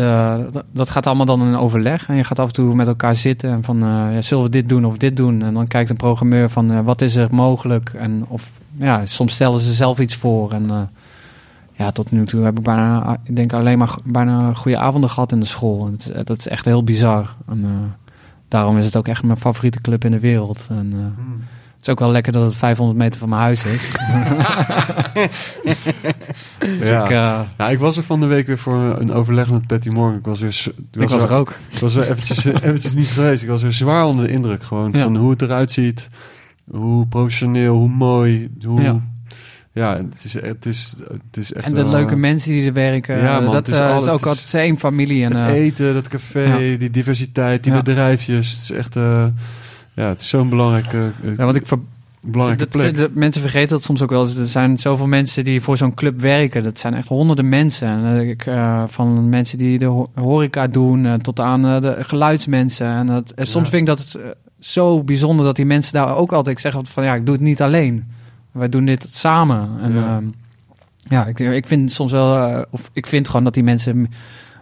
dat, 0.52 0.64
dat 0.72 0.90
gaat 0.90 1.06
allemaal 1.06 1.26
dan 1.26 1.42
in 1.42 1.56
overleg. 1.56 2.08
En 2.08 2.16
je 2.16 2.24
gaat 2.24 2.38
af 2.38 2.46
en 2.46 2.52
toe 2.52 2.74
met 2.74 2.86
elkaar 2.86 3.14
zitten 3.14 3.50
en 3.50 3.62
van, 3.64 3.78
ja, 3.78 4.22
zullen 4.22 4.44
we 4.44 4.50
dit 4.50 4.68
doen 4.68 4.84
of 4.84 4.96
dit 4.96 5.16
doen? 5.16 5.42
En 5.42 5.54
dan 5.54 5.66
kijkt 5.66 5.90
een 5.90 5.96
programmeur 5.96 6.48
van, 6.48 6.84
wat 6.84 7.00
is 7.00 7.16
er 7.16 7.28
mogelijk? 7.34 7.94
En 7.94 8.24
of, 8.28 8.50
ja, 8.76 9.06
soms 9.06 9.34
stellen 9.34 9.58
ze 9.58 9.74
zelf 9.74 9.98
iets 9.98 10.14
voor. 10.14 10.52
En 10.52 10.90
ja, 11.72 11.90
tot 11.90 12.10
nu 12.10 12.26
toe 12.26 12.44
heb 12.44 12.56
ik 12.56 12.62
bijna, 12.64 13.16
ik 13.24 13.36
denk 13.36 13.52
alleen 13.52 13.78
maar 13.78 13.96
bijna 14.04 14.52
goede 14.52 14.78
avonden 14.78 15.10
gehad 15.10 15.32
in 15.32 15.40
de 15.40 15.46
school. 15.46 15.86
En 15.86 15.92
het 15.92 16.06
is, 16.06 16.24
dat 16.24 16.38
is 16.38 16.48
echt 16.48 16.64
heel 16.64 16.84
bizar. 16.84 17.34
Daarom 18.56 18.78
is 18.78 18.84
het 18.84 18.96
ook 18.96 19.08
echt 19.08 19.22
mijn 19.22 19.38
favoriete 19.38 19.80
club 19.80 20.04
in 20.04 20.10
de 20.10 20.20
wereld. 20.20 20.66
En 20.70 20.92
eh, 20.92 21.24
het 21.76 21.86
is 21.86 21.88
ook 21.88 21.98
wel 21.98 22.10
lekker 22.10 22.32
dat 22.32 22.44
het 22.44 22.54
500 22.54 22.98
meter 22.98 23.18
van 23.20 23.28
mijn 23.28 23.40
huis 23.40 23.64
is. 23.64 23.88
Dus 26.58 26.88
Ja. 26.88 27.04
ik, 27.04 27.10
eh, 27.10 27.40
Ja, 27.58 27.68
ik 27.68 27.78
was 27.78 27.96
er 27.96 28.02
van 28.02 28.20
de 28.20 28.26
week 28.26 28.46
weer 28.46 28.58
voor 28.58 28.82
een 28.82 29.12
overleg 29.12 29.50
met 29.50 29.66
Patty 29.66 29.88
Morgan. 29.88 30.18
Ik 30.18 30.24
was 30.24 30.40
weer, 30.40 30.64
ik 30.92 31.08
was 31.08 31.22
er 31.22 31.32
ook. 31.32 31.54
Ik 31.70 31.78
was 31.78 31.94
er 31.94 32.02
eventjes, 32.10 32.44
eventjes 32.44 32.94
niet 32.94 33.06
geweest. 33.06 33.42
Ik 33.42 33.48
was 33.48 33.62
weer 33.62 33.72
zwaar 33.72 34.04
onder 34.06 34.26
de 34.26 34.32
indruk. 34.32 34.62
Gewoon 34.62 34.90
Ja. 34.92 35.02
van 35.02 35.16
hoe 35.16 35.30
het 35.30 35.42
eruit 35.42 35.72
ziet. 35.72 36.08
Hoe 36.70 37.06
professioneel, 37.06 37.76
hoe 37.76 37.88
mooi. 37.88 38.50
Hoe, 38.64 38.82
ja. 38.82 39.00
Ja. 39.76 39.96
het, 39.96 40.24
is, 40.24 40.32
het, 40.40 40.66
is, 40.66 40.94
het 41.08 41.36
is 41.36 41.52
echt 41.52 41.64
En 41.66 41.74
de 41.74 41.82
wel, 41.82 41.90
leuke 41.90 42.12
eh, 42.12 42.18
mensen 42.18 42.50
die 42.52 42.66
er 42.66 42.72
werken. 42.72 43.18
Ja, 43.18 43.40
man, 43.40 43.52
dat 43.52 43.68
is 43.68 43.78
eh, 43.78 43.90
al- 43.90 43.98
is 43.98 44.04
het 44.04 44.14
ook 44.14 44.26
altijd 44.26 44.54
één 44.54 44.78
familie. 44.78 45.24
En, 45.24 45.32
Het 45.36 45.46
eh, 45.46 45.52
eten, 45.54 45.94
dat 45.94 46.08
café, 46.08 46.40
Ja. 46.40 46.78
die 46.78 46.90
diversiteit, 46.90 47.64
die 47.64 47.72
Ja. 47.72 47.82
bedrijfjes. 47.82 48.50
Het 48.52 48.60
is 48.62 48.70
echt... 48.70 48.96
eh, 48.96 49.24
ja, 49.94 50.08
het 50.08 50.20
is 50.20 50.28
zo'n 50.28 50.48
belangrijke, 50.48 51.10
eh, 51.24 51.36
ja, 51.36 51.44
want 51.44 51.56
ik 51.56 51.66
ver- 51.66 51.78
belangrijke 52.26 52.62
dat, 52.68 52.72
plek. 52.82 52.96
dat- 52.96 53.14
mensen 53.14 53.40
vergeten 53.40 53.68
dat 53.68 53.82
soms 53.82 54.02
ook 54.02 54.10
wel 54.10 54.22
eens. 54.24 54.36
Er 54.36 54.46
zijn 54.46 54.78
zoveel 54.78 55.06
mensen 55.06 55.44
die 55.44 55.60
voor 55.60 55.76
zo'n 55.76 55.94
club 55.94 56.20
werken. 56.20 56.62
Dat 56.62 56.78
zijn 56.78 56.94
echt 56.94 57.08
honderden 57.08 57.48
mensen. 57.48 57.88
En, 57.88 58.04
eh, 58.20 58.28
ik, 58.28 58.46
eh, 58.46 58.82
van 58.86 59.28
mensen 59.28 59.58
die 59.58 59.78
de 59.78 59.84
ho- 59.84 60.10
horeca 60.14 60.66
doen 60.66 61.06
eh, 61.06 61.14
tot 61.14 61.40
aan 61.40 61.66
eh, 61.66 61.80
de 61.80 61.96
geluidsmensen. 62.00 62.86
En 62.86 63.06
dat, 63.06 63.30
eh, 63.30 63.44
soms 63.44 63.64
Ja. 63.64 63.70
vind 63.70 63.88
ik 63.88 63.96
dat 63.96 63.98
het 63.98 64.14
eh, 64.14 64.28
zo 64.58 65.02
bijzonder 65.04 65.44
dat 65.44 65.56
die 65.56 65.66
mensen 65.66 65.92
daar 65.92 66.16
ook 66.16 66.32
altijd 66.32 66.60
zeggen 66.60 66.86
van 66.86 67.04
ja, 67.04 67.14
ik 67.14 67.26
doe 67.26 67.34
het 67.34 67.44
niet 67.44 67.62
alleen. 67.62 68.04
Wij 68.56 68.68
doen 68.68 68.84
dit 68.84 69.06
samen. 69.10 69.68
En 69.80 69.92
Ja. 69.92 70.00
ja, 70.00 70.20
ja 71.08 71.26
ik, 71.26 71.38
ik 71.38 71.66
vind 71.66 71.92
soms 71.92 72.12
wel, 72.12 72.36
eh, 72.36 72.62
of 72.70 72.90
ik 72.92 73.06
vind 73.06 73.26
gewoon 73.28 73.44
dat 73.44 73.54
die 73.54 73.62
mensen 73.62 74.08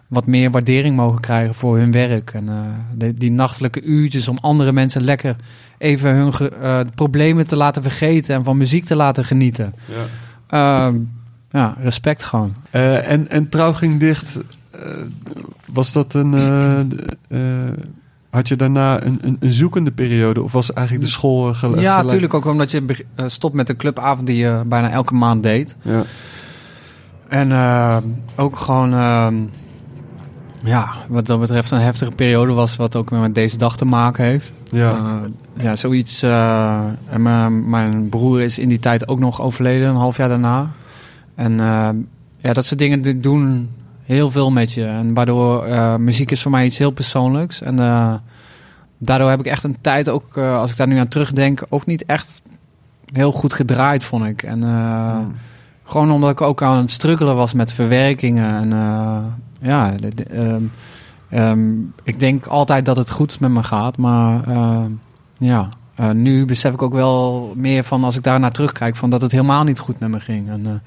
wat 0.08 0.26
meer 0.26 0.50
waardering 0.50 0.96
mogen 0.96 1.20
krijgen 1.20 1.54
voor 1.54 1.76
hun 1.78 1.90
werk. 1.92 2.30
En 2.30 2.48
eh, 2.48 2.54
de- 2.94 3.14
die 3.14 3.30
nachtelijke 3.32 3.82
uurtjes 3.82 4.28
om 4.28 4.38
andere 4.40 4.72
mensen 4.72 5.02
lekker 5.02 5.36
even 5.78 6.14
hun 6.14 6.32
eh, 6.32 6.80
problemen 6.94 7.46
te 7.46 7.56
laten 7.56 7.82
vergeten 7.82 8.34
en 8.34 8.44
van 8.44 8.56
muziek 8.56 8.84
te 8.84 8.96
laten 8.96 9.24
genieten. 9.24 9.74
Ja. 10.48 10.86
Ehm, 10.86 10.96
ja, 11.50 11.76
respect 11.80 12.24
gewoon. 12.24 12.54
En, 12.70 13.28
en 13.28 13.48
trouw 13.48 13.72
ging 13.72 14.00
dicht. 14.00 14.38
Was 15.66 15.92
dat 15.92 16.14
een. 16.14 16.32
Eh, 18.34 18.40
eh, 18.40 18.46
had 18.46 18.48
je 18.48 18.56
daarna 18.56 19.02
een, 19.04 19.18
een, 19.22 19.36
een 19.40 19.52
zoekende 19.52 19.90
periode? 19.90 20.42
Of 20.42 20.52
was 20.52 20.72
eigenlijk 20.72 21.06
de 21.06 21.12
school 21.12 21.48
uh, 21.48 21.54
gelijk? 21.54 21.80
ja, 21.80 22.02
natuurlijk 22.02 22.34
ook 22.34 22.46
omdat 22.46 22.70
je 22.70 22.84
eh, 23.14 23.24
stopt 23.28 23.54
met 23.54 23.68
een 23.68 23.76
clubavond 23.76 24.26
die 24.26 24.36
je 24.36 24.62
bijna 24.66 24.90
elke 24.90 25.14
maand 25.14 25.42
deed. 25.42 25.74
Ja. 25.82 26.02
En 27.28 27.52
eh, 27.52 27.96
ook 28.36 28.56
gewoon, 28.56 28.92
ehm, 28.92 29.34
ja, 30.62 30.94
wat 31.08 31.26
dat 31.26 31.40
betreft 31.40 31.70
een 31.70 31.80
heftige 31.80 32.10
periode 32.10 32.52
was, 32.52 32.76
wat 32.76 32.96
ook 32.96 33.10
met 33.10 33.34
deze 33.34 33.58
dag 33.58 33.76
te 33.76 33.84
maken 33.84 34.24
heeft. 34.24 34.52
Ja. 34.70 34.90
Eh, 34.90 35.64
ja, 35.64 35.76
zoiets. 35.76 36.22
eh, 36.22 36.84
en 37.08 37.22
mijn, 37.22 37.70
mijn 37.70 38.08
broer 38.08 38.40
is 38.40 38.58
in 38.58 38.68
die 38.68 38.78
tijd 38.78 39.08
ook 39.08 39.18
nog 39.18 39.40
overleden, 39.40 39.88
een 39.88 39.94
half 39.94 40.16
jaar 40.16 40.28
daarna. 40.28 40.70
En 41.34 41.60
eh, 41.60 41.88
ja, 42.38 42.52
dat 42.52 42.64
soort 42.64 42.78
dingen 42.78 43.20
doen 43.20 43.70
heel 44.04 44.30
veel 44.30 44.50
met 44.50 44.72
je. 44.72 44.84
En 44.84 45.14
waardoor 45.14 45.64
eh, 45.64 45.96
muziek 45.96 46.30
is 46.30 46.42
voor 46.42 46.50
mij 46.50 46.64
iets 46.64 46.78
heel 46.78 46.90
persoonlijks. 46.90 47.60
En 47.60 47.78
eh, 47.78 48.14
daardoor 48.98 49.30
heb 49.30 49.40
ik 49.40 49.46
echt 49.46 49.62
een 49.62 49.76
tijd 49.80 50.08
ook, 50.08 50.36
eh, 50.36 50.58
als 50.58 50.70
ik 50.70 50.76
daar 50.76 50.86
nu 50.86 50.98
aan 50.98 51.08
terugdenk, 51.08 51.62
ook 51.68 51.86
niet 51.86 52.04
echt 52.04 52.42
heel 53.12 53.32
goed 53.32 53.52
gedraaid, 53.54 54.04
vond 54.04 54.24
ik. 54.24 54.42
En 54.42 54.62
Hmm. 54.62 55.34
gewoon 55.84 56.10
omdat 56.10 56.30
ik 56.30 56.40
ook 56.40 56.62
aan 56.62 56.76
het 56.76 56.90
struggelen 56.90 57.36
was 57.36 57.52
met 57.52 57.72
verwerkingen. 57.72 58.54
En 58.54 58.68
ja, 59.60 59.90
de- 59.90 60.14
de- 60.14 60.24
ehm, 60.24 60.62
ehm, 61.28 61.72
ik 62.02 62.20
denk 62.20 62.46
altijd 62.46 62.84
dat 62.84 62.96
het 62.96 63.10
goed 63.10 63.40
met 63.40 63.50
me 63.50 63.62
gaat. 63.64 63.96
Maar 63.96 64.44
ja, 65.38 65.68
nu 66.12 66.44
besef 66.44 66.72
ik 66.72 66.82
ook 66.82 66.92
wel 66.92 67.52
meer 67.56 67.84
van 67.84 68.04
als 68.04 68.16
ik 68.16 68.22
daar 68.22 68.40
naar 68.40 68.52
terugkijk, 68.52 68.96
van 68.96 69.10
dat 69.10 69.22
het 69.22 69.32
helemaal 69.32 69.64
niet 69.64 69.78
goed 69.78 69.98
met 70.00 70.08
me 70.10 70.20
ging. 70.20 70.48
En 70.50 70.82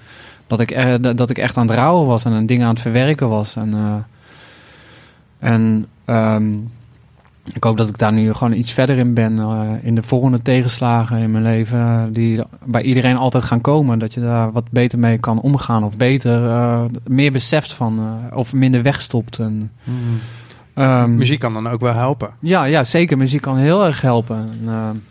dat, 0.48 0.60
ik 0.60 0.72
er, 0.72 1.16
dat- 1.16 1.30
ik 1.30 1.38
echt 1.38 1.58
aan 1.58 1.68
het 1.68 1.76
rouwen 1.78 2.08
was 2.08 2.24
en 2.24 2.46
dingen 2.46 2.64
aan 2.68 2.74
het 2.74 2.82
verwerken 2.82 3.30
was. 3.30 3.56
En, 3.56 3.74
eh, 3.74 3.96
en 5.40 5.86
ehm, 6.06 6.54
ik 7.54 7.64
hoop 7.64 7.78
dat 7.78 7.88
ik 7.90 7.98
daar 7.98 8.14
nu 8.14 8.34
gewoon 8.34 8.54
iets 8.54 8.72
verder 8.72 8.98
in 8.98 9.14
ben. 9.14 9.40
eh, 9.40 9.62
in 9.82 9.96
de 9.96 10.04
volgende 10.04 10.42
tegenslagen 10.42 11.18
in 11.18 11.32
mijn 11.32 11.44
leven. 11.44 11.78
eh, 11.80 12.04
die 12.12 12.42
bij 12.66 12.82
iedereen 12.82 13.18
altijd 13.18 13.44
gaan 13.44 13.62
komen. 13.62 14.00
Dat 14.00 14.14
je 14.14 14.20
daar 14.20 14.52
wat 14.52 14.70
beter 14.72 15.00
mee 15.00 15.18
kan 15.18 15.42
omgaan. 15.42 15.84
Of 15.84 15.98
beter 15.98 16.40
meer 17.08 17.32
beseft 17.32 17.74
van. 17.74 18.20
of 18.34 18.54
minder 18.54 18.82
wegstopt. 18.84 19.40
En, 19.40 19.72
Hmm. 19.84 19.96
ehm, 20.74 21.16
Muziek 21.16 21.40
kan 21.40 21.54
dan 21.54 21.68
ook 21.68 21.80
wel 21.80 21.94
helpen. 21.94 22.30
Ja, 22.40 22.64
ja, 22.64 22.84
zeker. 22.84 23.18
Muziek 23.18 23.42
kan 23.42 23.58
heel 23.58 23.86
erg 23.86 24.02
helpen. 24.02 24.38
En, 24.68 25.04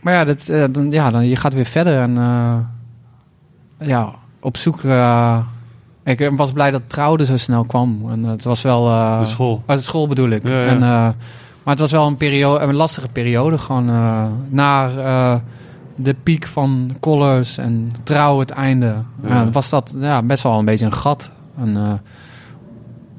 maar 0.00 0.12
ja, 0.14 0.24
dat, 0.24 0.46
dan, 0.74 0.90
ja 0.90 1.10
dan, 1.10 1.26
je 1.26 1.36
gaat 1.36 1.54
weer 1.54 1.64
verder. 1.64 2.00
En 2.00 2.16
ja, 3.80 4.12
op 4.40 4.56
zoek. 4.56 4.82
eh, 4.84 5.38
ik 6.04 6.30
was 6.36 6.52
blij 6.52 6.70
dat 6.70 6.82
trouwde 6.86 7.24
zo 7.24 7.36
snel 7.36 7.64
kwam. 7.64 8.00
En 8.10 8.24
het 8.24 8.44
was 8.44 8.62
wel... 8.62 8.88
eh, 8.88 9.20
De 9.20 9.26
school. 9.26 9.62
uit 9.66 9.78
de 9.78 9.84
school 9.84 10.08
bedoel 10.08 10.28
ik. 10.28 10.48
Ja, 10.48 10.62
ja. 10.62 10.66
En, 10.66 10.74
eh, 10.82 10.88
maar 11.62 11.74
het 11.74 11.78
was 11.78 11.90
wel 11.90 12.06
een, 12.06 12.16
periode, 12.16 12.64
een 12.64 12.74
lastige 12.74 13.08
periode. 13.08 13.58
Gewoon 13.58 13.84
naar 14.48 14.90
de 15.96 16.14
piek 16.22 16.46
van 16.46 16.96
Colors 17.00 17.58
en 17.58 17.92
trouw 18.02 18.38
het 18.38 18.50
einde. 18.50 18.94
Ja. 19.26 19.50
Was 19.50 19.68
dat 19.68 19.94
ja, 20.00 20.22
best 20.22 20.42
wel 20.42 20.58
een 20.58 20.64
beetje 20.64 20.84
een 20.86 20.92
gat. 20.92 21.32
En, 21.56 22.00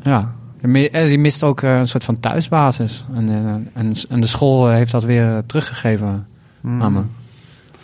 ja, 0.04 0.34
je 0.62 1.18
mist 1.20 1.44
ook 1.44 1.62
een 1.62 1.88
soort 1.88 2.04
van 2.04 2.20
thuisbasis. 2.20 3.06
En, 3.14 3.30
en, 3.74 3.96
en 4.10 4.22
de 4.22 4.28
school 4.28 4.70
heeft 4.70 4.92
dat 4.92 5.04
weer 5.04 5.44
teruggegeven 5.46 6.28
mm. 6.62 6.82
aan 6.82 6.94
me. 6.94 7.02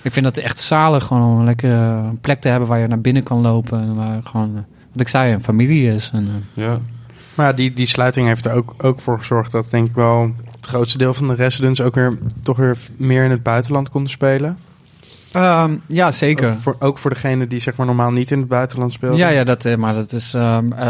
Ik 0.07 0.13
vind 0.13 0.25
het 0.25 0.37
echt 0.37 0.59
zalig 0.59 1.03
gewoon 1.05 1.23
om 1.23 1.39
een 1.39 1.45
lekkere 1.45 2.01
plek 2.21 2.41
te 2.41 2.47
hebben 2.47 2.69
waar 2.69 2.79
je 2.79 2.87
naar 2.87 3.01
binnen 3.01 3.23
kan 3.23 3.41
lopen. 3.41 3.81
En 3.81 3.95
waar 3.95 4.19
gewoon, 4.23 4.53
wat 4.91 5.01
ik 5.01 5.07
zei, 5.07 5.33
een 5.33 5.43
familie 5.43 5.93
is. 5.93 6.09
En, 6.13 6.45
ja. 6.53 6.79
Maar 7.35 7.45
ja, 7.45 7.53
die, 7.53 7.73
die 7.73 7.85
sluiting 7.85 8.27
heeft 8.27 8.45
er 8.45 8.53
ook, 8.53 8.73
ook 8.77 8.99
voor 8.99 9.19
gezorgd 9.19 9.51
dat 9.51 9.69
denk 9.69 9.87
ik 9.87 9.95
wel 9.95 10.31
het 10.51 10.65
grootste 10.65 10.97
deel 10.97 11.13
van 11.13 11.27
de 11.27 11.33
residents 11.33 11.81
ook 11.81 11.95
weer 11.95 12.17
toch 12.41 12.57
weer 12.57 12.77
meer 12.95 13.23
in 13.23 13.31
het 13.31 13.43
buitenland 13.43 13.89
konden 13.89 14.11
spelen. 14.11 14.57
Um, 15.35 15.81
ja, 15.87 16.11
zeker. 16.11 16.49
Ook 16.49 16.61
voor, 16.61 16.75
ook 16.79 16.97
voor 16.97 17.11
degene 17.11 17.47
die 17.47 17.59
zeg 17.59 17.75
maar 17.75 17.85
normaal 17.85 18.11
niet 18.11 18.31
in 18.31 18.39
het 18.39 18.47
buitenland 18.47 18.93
speelden. 18.93 19.19
Ja, 19.19 19.29
ja 19.29 19.43
dat, 19.43 19.77
maar 19.77 19.93
dat 19.93 20.11
is, 20.11 20.33
um, 20.33 20.73
uh, 20.73 20.85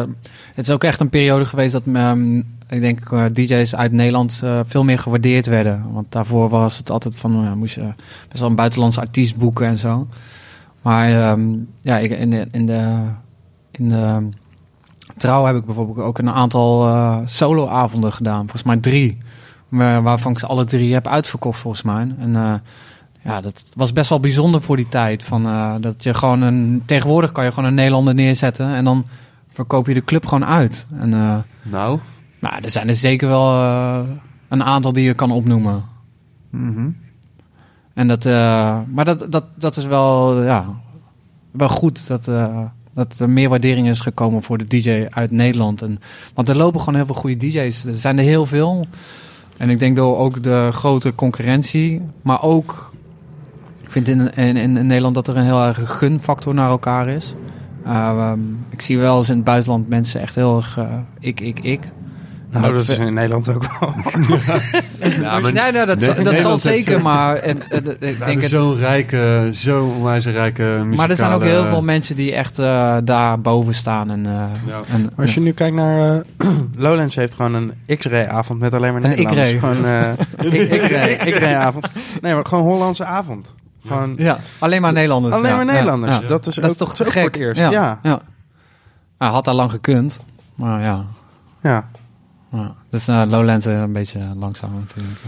het 0.54 0.68
is 0.68 0.72
ook 0.72 0.84
echt 0.84 1.00
een 1.00 1.10
periode 1.10 1.46
geweest 1.46 1.72
dat 1.72 1.84
um, 1.86 2.38
ik 2.70 2.80
denk 2.80 3.12
uh, 3.12 3.26
DJ's 3.34 3.76
uit 3.76 3.92
Nederland 3.92 4.42
uh, 4.44 4.60
veel 4.66 4.84
meer 4.84 5.00
gewaardeerd 5.00 5.46
werden. 5.46 5.94
Want 5.94 6.12
daarvoor 6.12 6.50
was 6.50 6.78
het 6.78 6.90
altijd 6.90 7.16
van, 7.18 7.58
moest 7.58 7.76
je 7.76 7.94
best 8.28 8.40
wel 8.40 8.50
een 8.50 8.56
buitenlandse 8.56 9.00
artiest 9.00 9.38
boeken 9.38 9.66
en 9.66 9.78
zo. 9.78 10.08
Maar 10.82 11.10
ja, 11.82 11.98
ik, 11.98 12.12
in 12.12 12.30
de, 12.30 12.48
in 12.52 12.66
de, 12.66 12.98
in 13.72 13.90
de 13.90 14.30
trouw 15.18 15.46
heb 15.46 15.56
ik 15.56 15.66
bijvoorbeeld 15.66 16.08
ook 16.08 16.18
een 16.18 16.30
aantal 16.30 16.90
soloavonden 17.26 18.14
gedaan. 18.14 18.42
Volgens 18.42 18.64
mij 18.64 18.78
drie. 18.78 19.18
Waarvan 19.70 20.32
ik 20.32 20.40
ze 20.40 20.46
alle 20.46 20.66
drie 20.66 20.94
heb 20.94 21.08
uitverkocht 21.08 21.60
volgens 21.60 21.84
mij. 21.84 22.16
En 22.20 22.62
ja, 23.24 23.42
dat 23.42 23.64
was 23.76 23.94
best 23.94 24.10
wel 24.10 24.20
bijzonder 24.20 24.62
voor 24.62 24.76
die 24.76 24.90
tijd. 24.90 25.24
Van, 25.24 25.46
uh, 25.46 25.76
dat 25.80 26.04
je 26.04 26.14
gewoon 26.14 26.42
een, 26.42 26.84
tegenwoordig 26.86 27.32
kan 27.32 27.44
je 27.44 27.52
gewoon 27.52 27.70
een 27.70 27.76
Nederlander 27.76 28.16
neerzetten 28.16 28.76
en 28.76 28.84
dan 28.84 29.06
verkoop 29.52 29.88
je 29.88 29.94
de 29.94 30.04
club 30.04 30.26
gewoon 30.26 30.46
uit. 30.46 30.86
En, 31.00 31.12
uh, 31.12 31.38
nou? 31.62 32.00
Nou, 32.40 32.64
er 32.64 32.70
zijn 32.70 32.88
er 32.88 32.96
zeker 32.96 33.28
wel 33.28 33.54
uh, 33.54 34.00
een 34.48 34.64
aantal 34.64 34.94
die 34.94 35.04
je 35.04 35.14
kan 35.14 35.32
opnoemen. 35.32 35.84
Mm 36.50 36.74
-hmm. 36.74 36.98
En 37.94 38.08
dat, 38.08 38.24
maar 38.94 39.06
dat, 39.06 39.32
dat, 39.32 39.46
dat 39.56 39.78
is 39.78 39.86
wel, 39.86 40.44
ja, 40.44 40.66
wel 41.52 41.70
goed 41.70 42.08
dat, 42.08 42.26
dat 42.94 43.20
er 43.20 43.30
meer 43.30 43.50
waardering 43.50 43.88
is 43.88 44.00
gekomen 44.00 44.42
voor 44.42 44.58
de 44.58 44.68
DJ 44.68 45.06
uit 45.10 45.32
Nederland. 45.32 45.82
En, 45.82 46.00
want 46.34 46.50
er 46.50 46.58
lopen 46.58 46.80
gewoon 46.80 46.96
heel 46.96 47.06
veel 47.06 47.16
goede 47.16 47.38
DJ's. 47.38 47.86
Er 47.86 47.96
zijn 47.96 48.18
er 48.18 48.24
heel 48.24 48.46
veel. 48.46 48.88
En 49.58 49.70
ik 49.70 49.80
denk 49.80 49.96
door 49.96 50.18
ook 50.18 50.44
de 50.44 50.70
grote 50.72 51.16
concurrentie, 51.16 52.02
maar 52.22 52.42
ook 52.42 52.92
ik 53.88 53.94
vind 53.94 54.08
in, 54.08 54.34
in, 54.34 54.58
in 54.58 54.88
Nederland 54.88 55.16
dat 55.16 55.28
er 55.28 55.38
een 55.38 55.44
heel 55.44 55.64
erg 55.64 55.98
gunfactor 55.98 56.54
naar 56.54 56.70
elkaar 56.70 57.08
is. 57.08 57.36
Uh, 57.86 58.32
um, 58.32 58.66
ik 58.70 58.82
zie 58.82 58.98
wel 58.98 59.18
eens 59.18 59.30
in 59.30 59.36
het 59.36 59.44
buitenland 59.44 59.90
mensen 59.90 60.22
echt 60.22 60.36
heel 60.36 60.56
erg 60.56 60.78
uh, 60.78 60.86
ik, 61.20 61.40
ik, 61.40 61.60
ik. 61.60 61.80
Nou, 62.52 62.66
dat, 62.66 62.74
dat 62.76 62.90
is 62.90 62.98
in 62.98 63.14
Nederland 63.14 63.50
ook 63.50 63.66
wel. 63.80 63.94
ja, 65.22 65.40
maar 65.40 65.54
nee, 65.54 65.72
nee, 65.72 65.86
dat, 65.86 66.00
nee, 66.00 66.24
dat 66.24 66.38
zal 66.38 66.58
zeker, 66.58 67.02
maar 67.02 67.36
en, 67.36 67.62
en, 67.70 67.98
ik 68.00 68.26
denk 68.26 68.44
zo'n 68.44 68.76
rijke, 68.76 69.50
zo 69.54 69.86
onwijs 69.86 70.26
rijke 70.26 70.62
muzikale... 70.62 70.96
Maar 70.96 71.10
er 71.10 71.16
zijn 71.16 71.32
ook 71.32 71.44
heel 71.44 71.66
veel 71.66 71.82
mensen 71.82 72.16
die 72.16 72.34
echt 72.34 72.60
uh, 72.60 72.98
daar 73.04 73.42
boven 73.42 73.74
staan. 73.74 74.12
En, 74.12 74.20
uh, 74.26 74.44
ja. 74.68 74.82
en, 74.88 75.10
als 75.16 75.34
je 75.34 75.40
nu 75.40 75.52
kijkt 75.52 75.76
naar 75.76 76.24
uh, 76.38 76.50
Lowlands 76.86 77.16
heeft 77.16 77.36
gewoon 77.36 77.54
een 77.54 77.74
X-ray 77.98 78.28
avond 78.28 78.60
met 78.60 78.74
alleen 78.74 78.94
maar 78.94 79.04
een 79.04 79.10
Nederlanders. 79.10 79.54
X-ray. 79.56 79.74
Gewoon 81.18 81.32
X-ray 81.32 81.56
avond. 81.56 81.88
Nee, 82.22 82.34
maar 82.34 82.46
gewoon 82.46 82.64
Hollandse 82.64 83.06
avond. 83.06 83.56
Gewoon, 83.88 84.14
ja, 84.18 84.38
alleen 84.60 84.82
maar 84.82 84.94
Nederlanders. 84.94 85.36
Alleen 85.36 85.50
ja. 85.50 85.56
maar 85.56 85.66
Nederlanders. 85.66 86.20
Ja. 86.20 86.28
Dat 86.28 86.48
is, 86.48 86.56
dat 86.56 86.64
ook, 86.64 86.72
is 86.72 86.78
toch 86.78 86.96
te 86.96 87.04
gek? 87.04 87.14
voor 87.14 87.24
het 87.24 87.36
eerst. 87.36 87.62
Ja. 87.62 87.72
ja. 87.72 88.00
ja. 88.04 88.20
Hij 89.18 89.28
had 89.28 89.46
daar 89.46 89.54
lang 89.54 89.72
gekund, 89.72 90.24
maar 90.56 90.82
ja. 90.82 91.06
Ja. 91.62 91.88
Ja, 92.52 92.76
dus 92.90 93.10
uh, 93.10 93.24
Lowlands 93.28 93.66
een 93.66 93.94
beetje 93.94 94.20
langzaam 94.36 94.72
natuurlijk. 94.74 95.20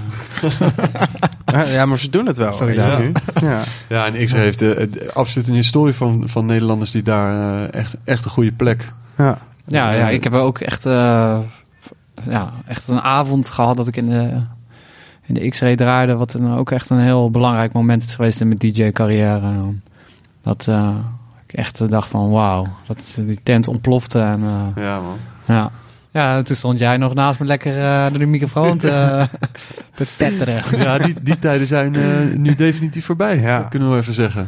ja, 1.76 1.86
maar 1.86 2.00
ze 2.00 2.10
doen 2.10 2.26
het 2.26 2.38
wel. 2.38 2.54
Sorry, 2.54 2.76
ja. 2.76 2.98
nu. 2.98 3.12
Ja. 3.42 3.64
ja, 3.90 4.06
en 4.06 4.26
X 4.26 4.32
heeft 4.32 4.62
uh, 4.62 4.88
absoluut 5.14 5.48
een 5.48 5.54
historie 5.54 5.94
van, 5.94 6.24
van 6.26 6.46
Nederlanders 6.46 6.92
die 6.92 7.04
daar 7.04 7.34
uh, 7.34 7.74
echt, 7.74 7.96
echt 8.04 8.26
een 8.26 8.32
goede 8.32 8.52
plek. 8.52 8.88
Ja, 9.18 9.38
ja, 9.66 9.92
ja 9.92 10.10
ik 10.10 10.24
heb 10.24 10.34
ook 10.34 10.60
echt, 10.60 10.84
ja, 10.84 12.54
echt 12.66 12.88
een 12.88 13.02
avond 13.02 13.50
gehad 13.50 13.78
dat 13.78 13.88
ik 13.88 13.96
in 13.96 14.10
de, 14.10 14.42
in 15.30 15.34
de 15.34 15.50
X-ray 15.50 15.76
draaide. 15.76 16.16
Wat 16.16 16.32
dan 16.32 16.58
ook 16.58 16.72
echt 16.72 16.90
een 16.90 17.00
heel 17.00 17.32
belangrijk 17.32 17.72
moment 17.72 18.04
is 18.04 18.16
geweest 18.16 18.42
in 18.42 18.48
mijn 18.48 18.60
DJ-carrière. 18.60 19.74
Dat 20.42 20.68
ik 21.48 21.54
echt 21.54 21.90
dacht 21.90 22.10
van 22.10 22.30
wauw, 22.30 22.66
dat 22.88 23.14
die 23.16 23.40
tent 23.44 23.68
ontplofte. 23.68 24.20
En, 24.20 24.42
ja, 24.76 25.02
man. 25.02 25.18
Ja. 25.46 25.72
Ja, 26.12 26.42
toen 26.42 26.56
stond 26.56 26.80
jij 26.80 26.98
nog 26.98 27.14
naast 27.14 27.40
me 27.40 27.46
lekker 27.46 27.78
uh, 27.78 28.10
door 28.10 28.20
de 28.20 28.26
microfoon 28.26 28.78
te, 28.78 29.28
te 29.96 30.06
tetteren. 30.18 30.64
Ja, 30.78 30.98
die, 30.98 31.16
die 31.22 31.40
tijden 31.40 31.68
zijn 31.68 31.94
uh, 31.94 32.36
nu 32.36 32.56
definitief 32.56 33.06
voorbij. 33.06 33.40
Ja. 33.40 33.60
Dat 33.60 33.70
kunnen 33.70 33.92
we 33.92 33.98
even 33.98 34.14
zeggen. 34.14 34.48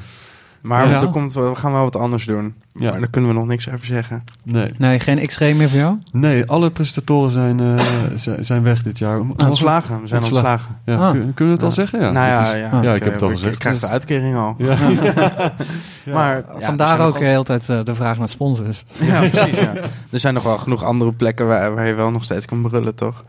Maar 0.62 0.90
ja. 0.90 1.02
er 1.02 1.08
komt, 1.08 1.34
we 1.34 1.52
gaan 1.56 1.72
wel 1.72 1.84
wat 1.84 1.96
anders 1.96 2.26
doen. 2.26 2.54
Ja. 2.74 2.92
Maar 2.92 3.00
daar 3.00 3.10
kunnen 3.10 3.30
we 3.30 3.36
nog 3.36 3.48
niks 3.48 3.70
over 3.70 3.86
zeggen. 3.86 4.24
Nee. 4.44 4.72
Nee, 4.78 5.00
geen 5.00 5.28
X-ray 5.28 5.54
meer 5.54 5.70
voor 5.70 5.80
jou? 5.80 5.98
Nee, 6.12 6.46
alle 6.46 6.72
presentatoren 6.72 7.32
zijn, 7.32 7.60
uh, 7.60 7.80
zijn 8.40 8.64
weg 8.64 8.84
dit 8.84 8.98
jaar. 8.98 9.20
Ontslagen, 9.48 10.02
we 10.02 10.08
zijn 10.08 10.24
ontslagen. 10.24 10.78
Ja. 10.86 10.96
Ah. 10.96 11.12
Kunnen 11.12 11.34
we 11.36 11.44
het 11.44 11.64
al 11.64 11.72
zeggen? 11.72 12.00
Ja, 12.00 12.12
nou 12.12 12.28
ja, 12.28 12.54
is, 12.54 12.60
ja, 12.60 12.82
ja, 12.82 12.94
ik 12.94 13.04
heb 13.04 13.14
het 13.14 13.22
al 13.22 13.30
gezegd. 13.30 13.54
Ik 13.54 13.60
krijg 13.60 13.80
de 13.80 13.88
uitkering 13.88 14.38
al. 14.38 14.56
Ja. 14.58 14.78
maar 16.14 16.44
vandaar 16.60 17.00
ook 17.00 17.20
de 17.20 17.26
hele 17.26 17.44
tijd 17.44 17.66
de 17.66 17.96
vraag 17.96 18.18
naar 18.18 18.30
sponsors. 18.30 18.86
Ja, 19.00 19.20
precies. 19.30 19.60
Ja. 19.60 19.74
Er 20.12 20.20
zijn 20.20 20.34
nog 20.34 20.44
wel 20.44 20.58
genoeg 20.58 20.84
andere 20.84 21.12
plekken 21.12 21.48
waar, 21.48 21.76
waar 21.76 21.88
je 21.88 21.94
wel 21.94 22.12
nog 22.12 22.24
steeds 22.24 22.46
kan 22.46 22.62
brullen, 22.62 22.96
toch? 22.96 23.24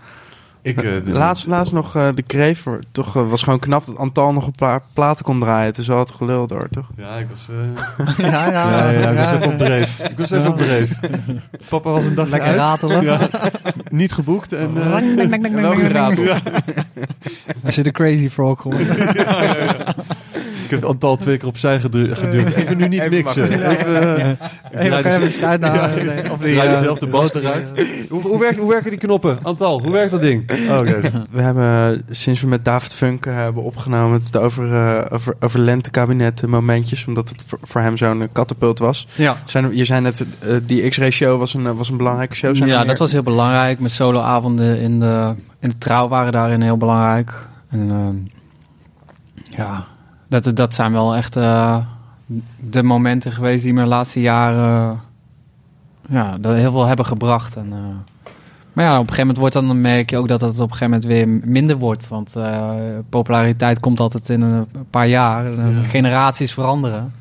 Ik, 0.62 0.82
uh, 0.82 1.06
laatst, 1.06 1.46
laatst 1.46 1.72
nog 1.72 1.96
uh, 1.96 2.08
de 2.14 2.22
kreef. 2.22 2.64
Toch 2.92 3.16
uh, 3.16 3.28
was 3.28 3.42
gewoon 3.42 3.58
knap 3.58 3.86
dat 3.86 3.96
Antal 3.96 4.32
nog 4.32 4.46
een 4.46 4.54
paar 4.54 4.82
platen 4.92 5.24
kon 5.24 5.40
draaien. 5.40 5.66
Het 5.66 5.78
is 5.78 5.86
wel 5.86 5.98
het 5.98 6.10
gelul 6.10 6.46
door, 6.46 6.68
toch? 6.70 6.88
Ja, 6.96 7.16
ik 7.16 7.26
was. 7.28 7.48
ja, 8.16 8.50
ja, 8.50 8.50
ja, 8.50 8.90
ja, 8.90 9.10
ik 9.10 9.16
was 9.16 9.32
even 9.32 9.52
op 9.52 9.58
dreef. 9.58 9.98
Ik 9.98 10.18
was 10.18 10.30
even 10.30 10.50
op 10.50 10.58
dreef. 10.58 10.98
Papa 11.68 11.90
was 11.90 12.04
een 12.04 12.14
dag 12.14 12.28
Lekker 12.28 12.48
uit. 12.48 12.58
ratelen. 12.58 13.02
Ja, 13.02 13.18
niet 13.88 14.12
geboekt 14.12 14.52
en. 14.52 14.74
wel 15.54 15.74
gerateld. 15.74 16.28
Als 17.64 17.74
je 17.74 17.82
de 17.82 17.90
Crazy 17.90 18.30
Frog 18.30 18.62
hoort. 18.62 18.80
Ik 18.80 18.88
heb 20.80 20.84
Antal 20.84 21.16
twee 21.16 21.36
keer 21.36 21.48
opzij 21.48 21.80
geduwd. 21.80 22.08
Even 22.08 22.76
nu 22.76 22.88
niet 22.88 23.00
Even 23.00 23.10
mixen. 23.10 23.70
Even, 23.70 24.18
uh, 24.18 24.28
Even, 24.84 25.04
even 25.04 25.30
schuit 25.30 25.60
naar. 25.60 26.04
Ja, 26.04 26.30
of 26.30 26.38
draai 26.38 26.70
jezelf 26.70 26.98
de 26.98 27.06
boter 27.06 27.46
uit. 27.46 27.70
Hoe, 28.08 28.22
hoe, 28.22 28.38
werkt, 28.38 28.58
hoe 28.58 28.68
werken 28.68 28.90
die 28.90 28.98
knoppen? 28.98 29.38
Antal, 29.42 29.82
hoe 29.82 29.92
werkt 29.92 30.10
dat 30.10 30.22
ding? 30.22 30.50
Oh, 30.68 30.74
okay. 30.74 31.00
We 31.30 31.40
hebben 31.40 32.02
sinds 32.10 32.40
we 32.40 32.46
met 32.46 32.64
David 32.64 32.94
Funk 32.94 33.26
uh, 33.26 33.34
hebben 33.34 33.62
opgenomen 33.62 34.20
het 34.24 34.36
over, 34.36 34.66
uh, 34.66 35.00
over, 35.10 35.34
over 35.40 35.60
lentekabinet 35.60 36.46
momentjes, 36.46 37.06
omdat 37.06 37.28
het 37.28 37.42
voor, 37.46 37.58
voor 37.62 37.80
hem 37.80 37.96
zo'n 37.96 38.28
katapult 38.32 38.78
was. 38.78 39.06
Ja. 39.14 39.36
Zijn, 39.44 39.76
je 39.76 39.84
zei 39.84 40.00
net, 40.00 40.24
uh, 40.46 40.56
die 40.66 40.88
X-ray 40.88 41.10
show 41.10 41.38
was 41.38 41.54
een, 41.54 41.76
was 41.76 41.88
een 41.88 41.96
belangrijke 41.96 42.34
show. 42.34 42.56
Zijn 42.56 42.68
ja, 42.68 42.78
meer... 42.78 42.86
dat 42.86 42.98
was 42.98 43.12
heel 43.12 43.22
belangrijk. 43.22 43.80
Met 43.80 43.90
soloavonden 43.90 44.78
in 44.78 45.00
de, 45.00 45.34
in 45.60 45.68
de 45.68 45.78
trouw 45.78 46.08
waren 46.08 46.32
daarin 46.32 46.62
heel 46.62 46.76
belangrijk. 46.76 47.48
En 47.68 48.30
ja, 49.56 49.86
dat, 50.40 50.56
dat 50.56 50.74
zijn 50.74 50.92
wel 50.92 51.16
echt 51.16 51.32
de 52.70 52.82
momenten 52.82 53.32
geweest 53.32 53.62
die 53.62 53.72
me 53.72 53.82
de 53.82 53.88
laatste 53.88 54.20
jaren 54.20 55.00
ja, 56.08 56.38
dat 56.38 56.54
heel 56.54 56.72
veel 56.72 56.86
hebben 56.86 57.06
gebracht. 57.06 57.56
En, 57.56 57.72
maar 58.72 58.84
ja, 58.84 58.92
op 58.92 59.00
een 59.00 59.14
gegeven 59.14 59.26
moment 59.26 59.38
wordt 59.38 59.54
dan 59.54 59.80
merk 59.80 60.10
je 60.10 60.16
ook 60.16 60.28
dat 60.28 60.40
het 60.40 60.60
op 60.60 60.70
een 60.70 60.76
gegeven 60.76 60.90
moment 60.90 61.04
weer 61.04 61.28
minder 61.50 61.76
wordt. 61.76 62.08
Want 62.08 62.34
uh, 62.36 62.70
populariteit 63.08 63.80
komt 63.80 64.00
altijd 64.00 64.28
in 64.28 64.40
een 64.40 64.66
paar 64.90 65.08
jaar. 65.08 65.46
En 65.46 65.74
ja. 65.74 65.82
Generaties 65.82 66.52
veranderen. 66.52 67.12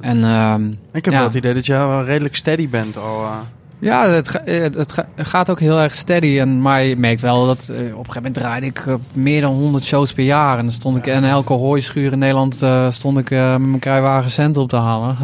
En, 0.00 0.16
uh, 0.18 0.54
ik 0.92 1.04
heb 1.04 1.14
ja. 1.14 1.18
wel 1.18 1.28
het 1.28 1.36
idee 1.36 1.54
dat 1.54 1.66
je 1.66 1.72
wel 1.72 2.04
redelijk 2.04 2.36
steady 2.36 2.68
bent 2.68 2.96
al. 2.96 3.22
Uh. 3.22 3.36
Ja, 3.80 4.08
het, 4.08 4.28
ga, 4.28 4.40
het, 4.44 4.92
ga, 4.92 5.06
gaat 5.16 5.50
ook 5.50 5.60
heel 5.60 5.80
erg 5.80 5.94
steady. 5.94 6.38
En, 6.38 6.62
maar 6.62 6.82
je 6.82 6.96
merkt 6.96 7.20
wel 7.20 7.46
dat 7.46 7.68
uh, 7.70 7.76
op 7.76 7.80
een 7.80 7.90
gegeven 7.90 8.14
moment 8.14 8.34
draaide 8.34 8.66
ik 8.66 8.86
uh, 8.86 8.94
meer 9.14 9.40
dan 9.40 9.54
100 9.54 9.84
shows 9.84 10.12
per 10.12 10.24
jaar. 10.24 10.58
En 10.58 10.64
dan 10.64 10.72
stond 10.72 10.96
ik 10.96 11.06
in 11.06 11.24
elke 11.24 11.52
hooischuur 11.52 12.12
in 12.12 12.18
Nederland 12.18 12.62
uh, 12.62 12.90
stond 12.90 13.18
ik 13.18 13.30
met 13.30 13.58
mijn 13.58 13.78
kruiwagen 13.78 14.30
centen 14.30 14.62
op 14.62 14.68
te 14.68 14.76
halen. 14.76 15.16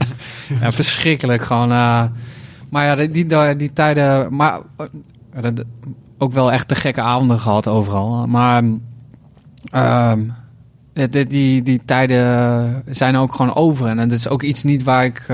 ja, 0.60 0.72
verschrikkelijk 0.72 1.42
gewoon. 1.42 1.68
maar 1.68 2.84
ja, 2.84 2.96
die, 2.96 3.26
die, 3.26 3.56
die 3.56 3.72
tijden... 3.72 4.36
Maar, 4.36 4.60
ook 6.18 6.32
wel 6.32 6.52
echt 6.52 6.68
de 6.68 6.74
gekke 6.74 7.00
avonden 7.00 7.40
gehad 7.40 7.66
overal. 7.66 8.26
Maar 8.26 8.62
die, 10.92 11.26
die, 11.26 11.62
die 11.62 11.80
tijden 11.84 12.82
zijn 12.86 13.16
ook 13.16 13.34
gewoon 13.34 13.54
over. 13.54 13.86
En 13.86 13.96
dat 13.96 14.18
is 14.18 14.28
ook 14.28 14.42
iets 14.42 14.62
niet 14.62 14.82
waar 14.82 15.04
ik 15.04 15.26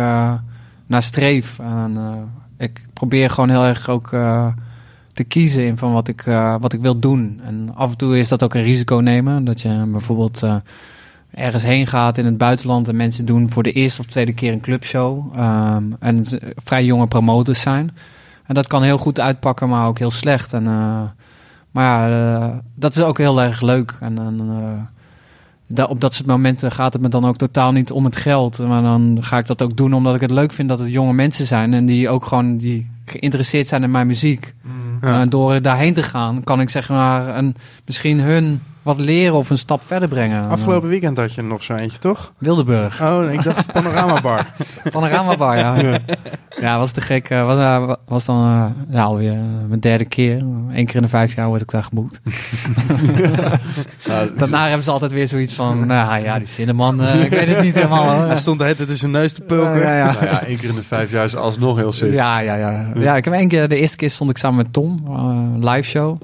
naar 0.86 1.02
streef. 1.02 1.58
En, 1.58 1.92
eh, 1.96 2.33
ik 2.56 2.86
probeer 2.92 3.30
gewoon 3.30 3.50
heel 3.50 3.64
erg 3.64 3.88
ook 3.88 4.12
eh, 4.12 4.46
te 5.12 5.24
kiezen 5.24 5.66
in 5.66 5.78
van 5.78 5.92
wat 5.92 6.08
ik, 6.08 6.26
eh, 6.26 6.56
wat 6.60 6.72
ik 6.72 6.80
wil 6.80 6.98
doen. 6.98 7.40
En 7.44 7.70
af 7.74 7.90
en 7.90 7.96
toe 7.96 8.18
is 8.18 8.28
dat 8.28 8.42
ook 8.42 8.54
een 8.54 8.62
risico 8.62 8.96
nemen. 8.96 9.44
Dat 9.44 9.60
je 9.60 9.84
bijvoorbeeld 9.86 10.42
eh, 10.42 10.56
ergens 11.34 11.62
heen 11.62 11.86
gaat 11.86 12.18
in 12.18 12.24
het 12.24 12.38
buitenland 12.38 12.88
en 12.88 12.96
mensen 12.96 13.24
doen 13.24 13.50
voor 13.50 13.62
de 13.62 13.72
eerste 13.72 14.00
of 14.00 14.06
tweede 14.06 14.34
keer 14.34 14.52
een 14.52 14.60
clubshow. 14.60 15.32
Ehm, 15.36 15.84
en 16.00 16.24
vrij 16.64 16.84
jonge 16.84 17.06
promoters 17.06 17.60
zijn. 17.60 17.90
En 18.44 18.54
dat 18.54 18.66
kan 18.66 18.82
heel 18.82 18.98
goed 18.98 19.20
uitpakken, 19.20 19.68
maar 19.68 19.86
ook 19.86 19.98
heel 19.98 20.10
slecht. 20.10 20.52
En, 20.52 20.62
maar 21.70 22.10
ja, 22.10 22.62
dat 22.74 22.96
is 22.96 23.02
ook 23.02 23.18
heel 23.18 23.42
erg 23.42 23.60
leuk. 23.60 23.96
En, 24.00 24.18
en 24.18 24.88
da- 25.66 25.84
op 25.84 26.00
dat 26.00 26.14
soort 26.14 26.28
momenten 26.28 26.72
gaat 26.72 26.92
het 26.92 27.02
me 27.02 27.08
dan 27.08 27.24
ook 27.24 27.36
totaal 27.36 27.72
niet 27.72 27.90
om 27.90 28.04
het 28.04 28.16
geld. 28.16 28.58
Maar 28.58 28.82
dan 28.82 29.18
ga 29.20 29.38
ik 29.38 29.46
dat 29.46 29.62
ook 29.62 29.76
doen 29.76 29.94
omdat 29.94 30.14
ik 30.14 30.20
het 30.20 30.30
leuk 30.30 30.52
vind 30.52 30.68
dat 30.68 30.78
het 30.78 30.88
jonge 30.88 31.12
mensen 31.12 31.46
zijn. 31.46 31.74
En 31.74 31.86
die 31.86 32.08
ook 32.08 32.26
gewoon 32.26 32.56
die 32.56 32.90
geïnteresseerd 33.04 33.68
zijn 33.68 33.82
in 33.82 33.90
mijn 33.90 34.06
muziek. 34.06 34.54
Ja. 35.00 35.20
En 35.20 35.28
door 35.28 35.62
daarheen 35.62 35.94
te 35.94 36.02
gaan, 36.02 36.44
kan 36.44 36.60
ik 36.60 36.70
zeg 36.70 36.88
maar 36.88 37.36
een, 37.36 37.54
misschien 37.86 38.20
hun 38.20 38.60
wat 38.84 39.00
leren 39.00 39.34
of 39.34 39.50
een 39.50 39.58
stap 39.58 39.82
verder 39.86 40.08
brengen. 40.08 40.48
Afgelopen 40.48 40.88
weekend 40.88 41.16
had 41.16 41.34
je 41.34 41.40
er 41.40 41.46
nog 41.46 41.62
zo 41.62 41.74
eentje, 41.74 41.98
toch? 41.98 42.32
Wildeburg. 42.38 43.02
Oh, 43.02 43.32
ik 43.32 43.42
dacht 43.42 43.66
Panorama 43.72 44.20
Bar. 44.20 44.46
Panorama 44.90 45.36
bar, 45.36 45.58
ja. 45.58 45.76
ja. 46.60 46.78
was 46.78 46.90
te 46.92 47.00
gek. 47.00 47.30
eh, 47.30 47.46
Was, 47.46 47.56
eh, 47.56 47.92
was 48.06 48.24
dan 48.24 48.36
eh, 48.44 48.66
ja, 48.94 49.02
alweer 49.02 49.36
mijn 49.68 49.80
derde 49.80 50.04
keer. 50.04 50.36
Eén 50.72 50.86
keer 50.86 50.96
in 50.96 51.02
de 51.02 51.08
vijf 51.08 51.34
jaar 51.34 51.46
word 51.46 51.60
ik 51.60 51.70
daar 51.70 51.84
geboekt. 51.84 52.20
Daarna 54.38 54.64
hebben 54.66 54.84
ze 54.84 54.90
altijd 54.90 55.12
weer 55.12 55.28
zoiets 55.28 55.54
van, 55.54 55.86
nou 55.86 56.22
ja, 56.22 56.38
die 56.38 56.46
Cinnamon, 56.48 57.02
eh 57.02 57.24
ik 57.24 57.30
weet 57.30 57.48
het 57.48 57.62
niet 57.62 57.74
helemaal 57.74 58.14
hoor. 58.16 58.26
Hij 58.26 58.36
stond 58.36 58.58
de 58.58 58.64
hele 58.64 58.76
tijd 58.76 58.88
in 58.88 58.96
zijn 58.96 59.10
neus 59.10 59.32
te 59.32 59.40
pulken. 59.40 59.78
Ja, 59.80 59.96
ja. 59.96 60.12
Nou 60.12 60.24
ja, 60.24 60.42
één 60.42 60.56
keer 60.56 60.68
in 60.68 60.74
de 60.74 60.82
vijf 60.82 61.10
jaar 61.10 61.24
is 61.24 61.36
alsnog 61.36 61.76
heel 61.76 61.92
sick. 61.92 62.12
Ja, 62.12 62.38
ja, 62.38 62.54
ja. 62.54 62.86
Ja, 62.94 63.16
ik 63.16 63.24
heb 63.24 63.34
één 63.34 63.48
keer, 63.48 63.68
de 63.68 63.76
eerste 63.76 63.96
keer 63.96 64.10
stond 64.10 64.30
ik 64.30 64.38
samen 64.38 64.56
met 64.56 64.72
Tom, 64.72 65.04
live 65.60 65.82
show. 65.88 66.20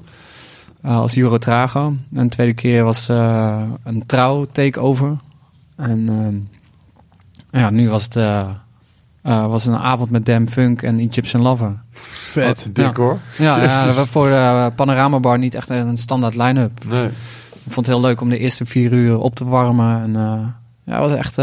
Eh, 0.81 0.97
als 0.97 1.17
Euro 1.17 1.37
Trago. 1.37 1.93
En 2.13 2.23
de 2.23 2.29
tweede 2.29 2.53
keer 2.53 2.83
was 2.83 3.09
eh, 3.09 3.63
een 3.83 4.05
trouw 4.05 4.45
takeover. 4.45 5.15
En 5.75 6.09
ehm, 6.09 6.35
ja, 7.61 7.69
nu 7.69 7.89
was 7.89 8.03
het 8.03 8.15
eh, 8.15 8.49
was 9.21 9.65
een 9.65 9.75
avond 9.75 10.09
met 10.09 10.25
Dam 10.25 10.47
Funk 10.47 10.81
en 10.81 10.99
Egyptian 10.99 11.41
Lover. 11.41 11.81
Vet. 11.91 12.69
Dik 12.73 12.85
Ja. 12.85 12.93
hoor. 12.93 13.19
Ja, 13.37 13.57
ja 13.57 13.63
Jezus. 13.63 13.85
dat 13.85 13.95
was 13.95 14.07
voor 14.07 14.27
de 14.27 14.71
Panorama 14.75 15.19
Bar 15.19 15.37
niet 15.37 15.55
echt 15.55 15.69
een 15.69 15.97
standaard 15.97 16.35
line-up. 16.35 16.83
Nee. 16.87 17.05
Ik 17.63 17.71
vond 17.73 17.85
het 17.85 17.95
heel 17.95 18.05
leuk 18.05 18.21
om 18.21 18.29
de 18.29 18.37
eerste 18.37 18.65
vier 18.65 18.91
uur 18.91 19.19
op 19.19 19.35
te 19.35 19.45
warmen. 19.45 20.01
En 20.01 20.11
ja, 20.83 21.01
het 21.01 21.09
was 21.09 21.13
echt... 21.13 21.35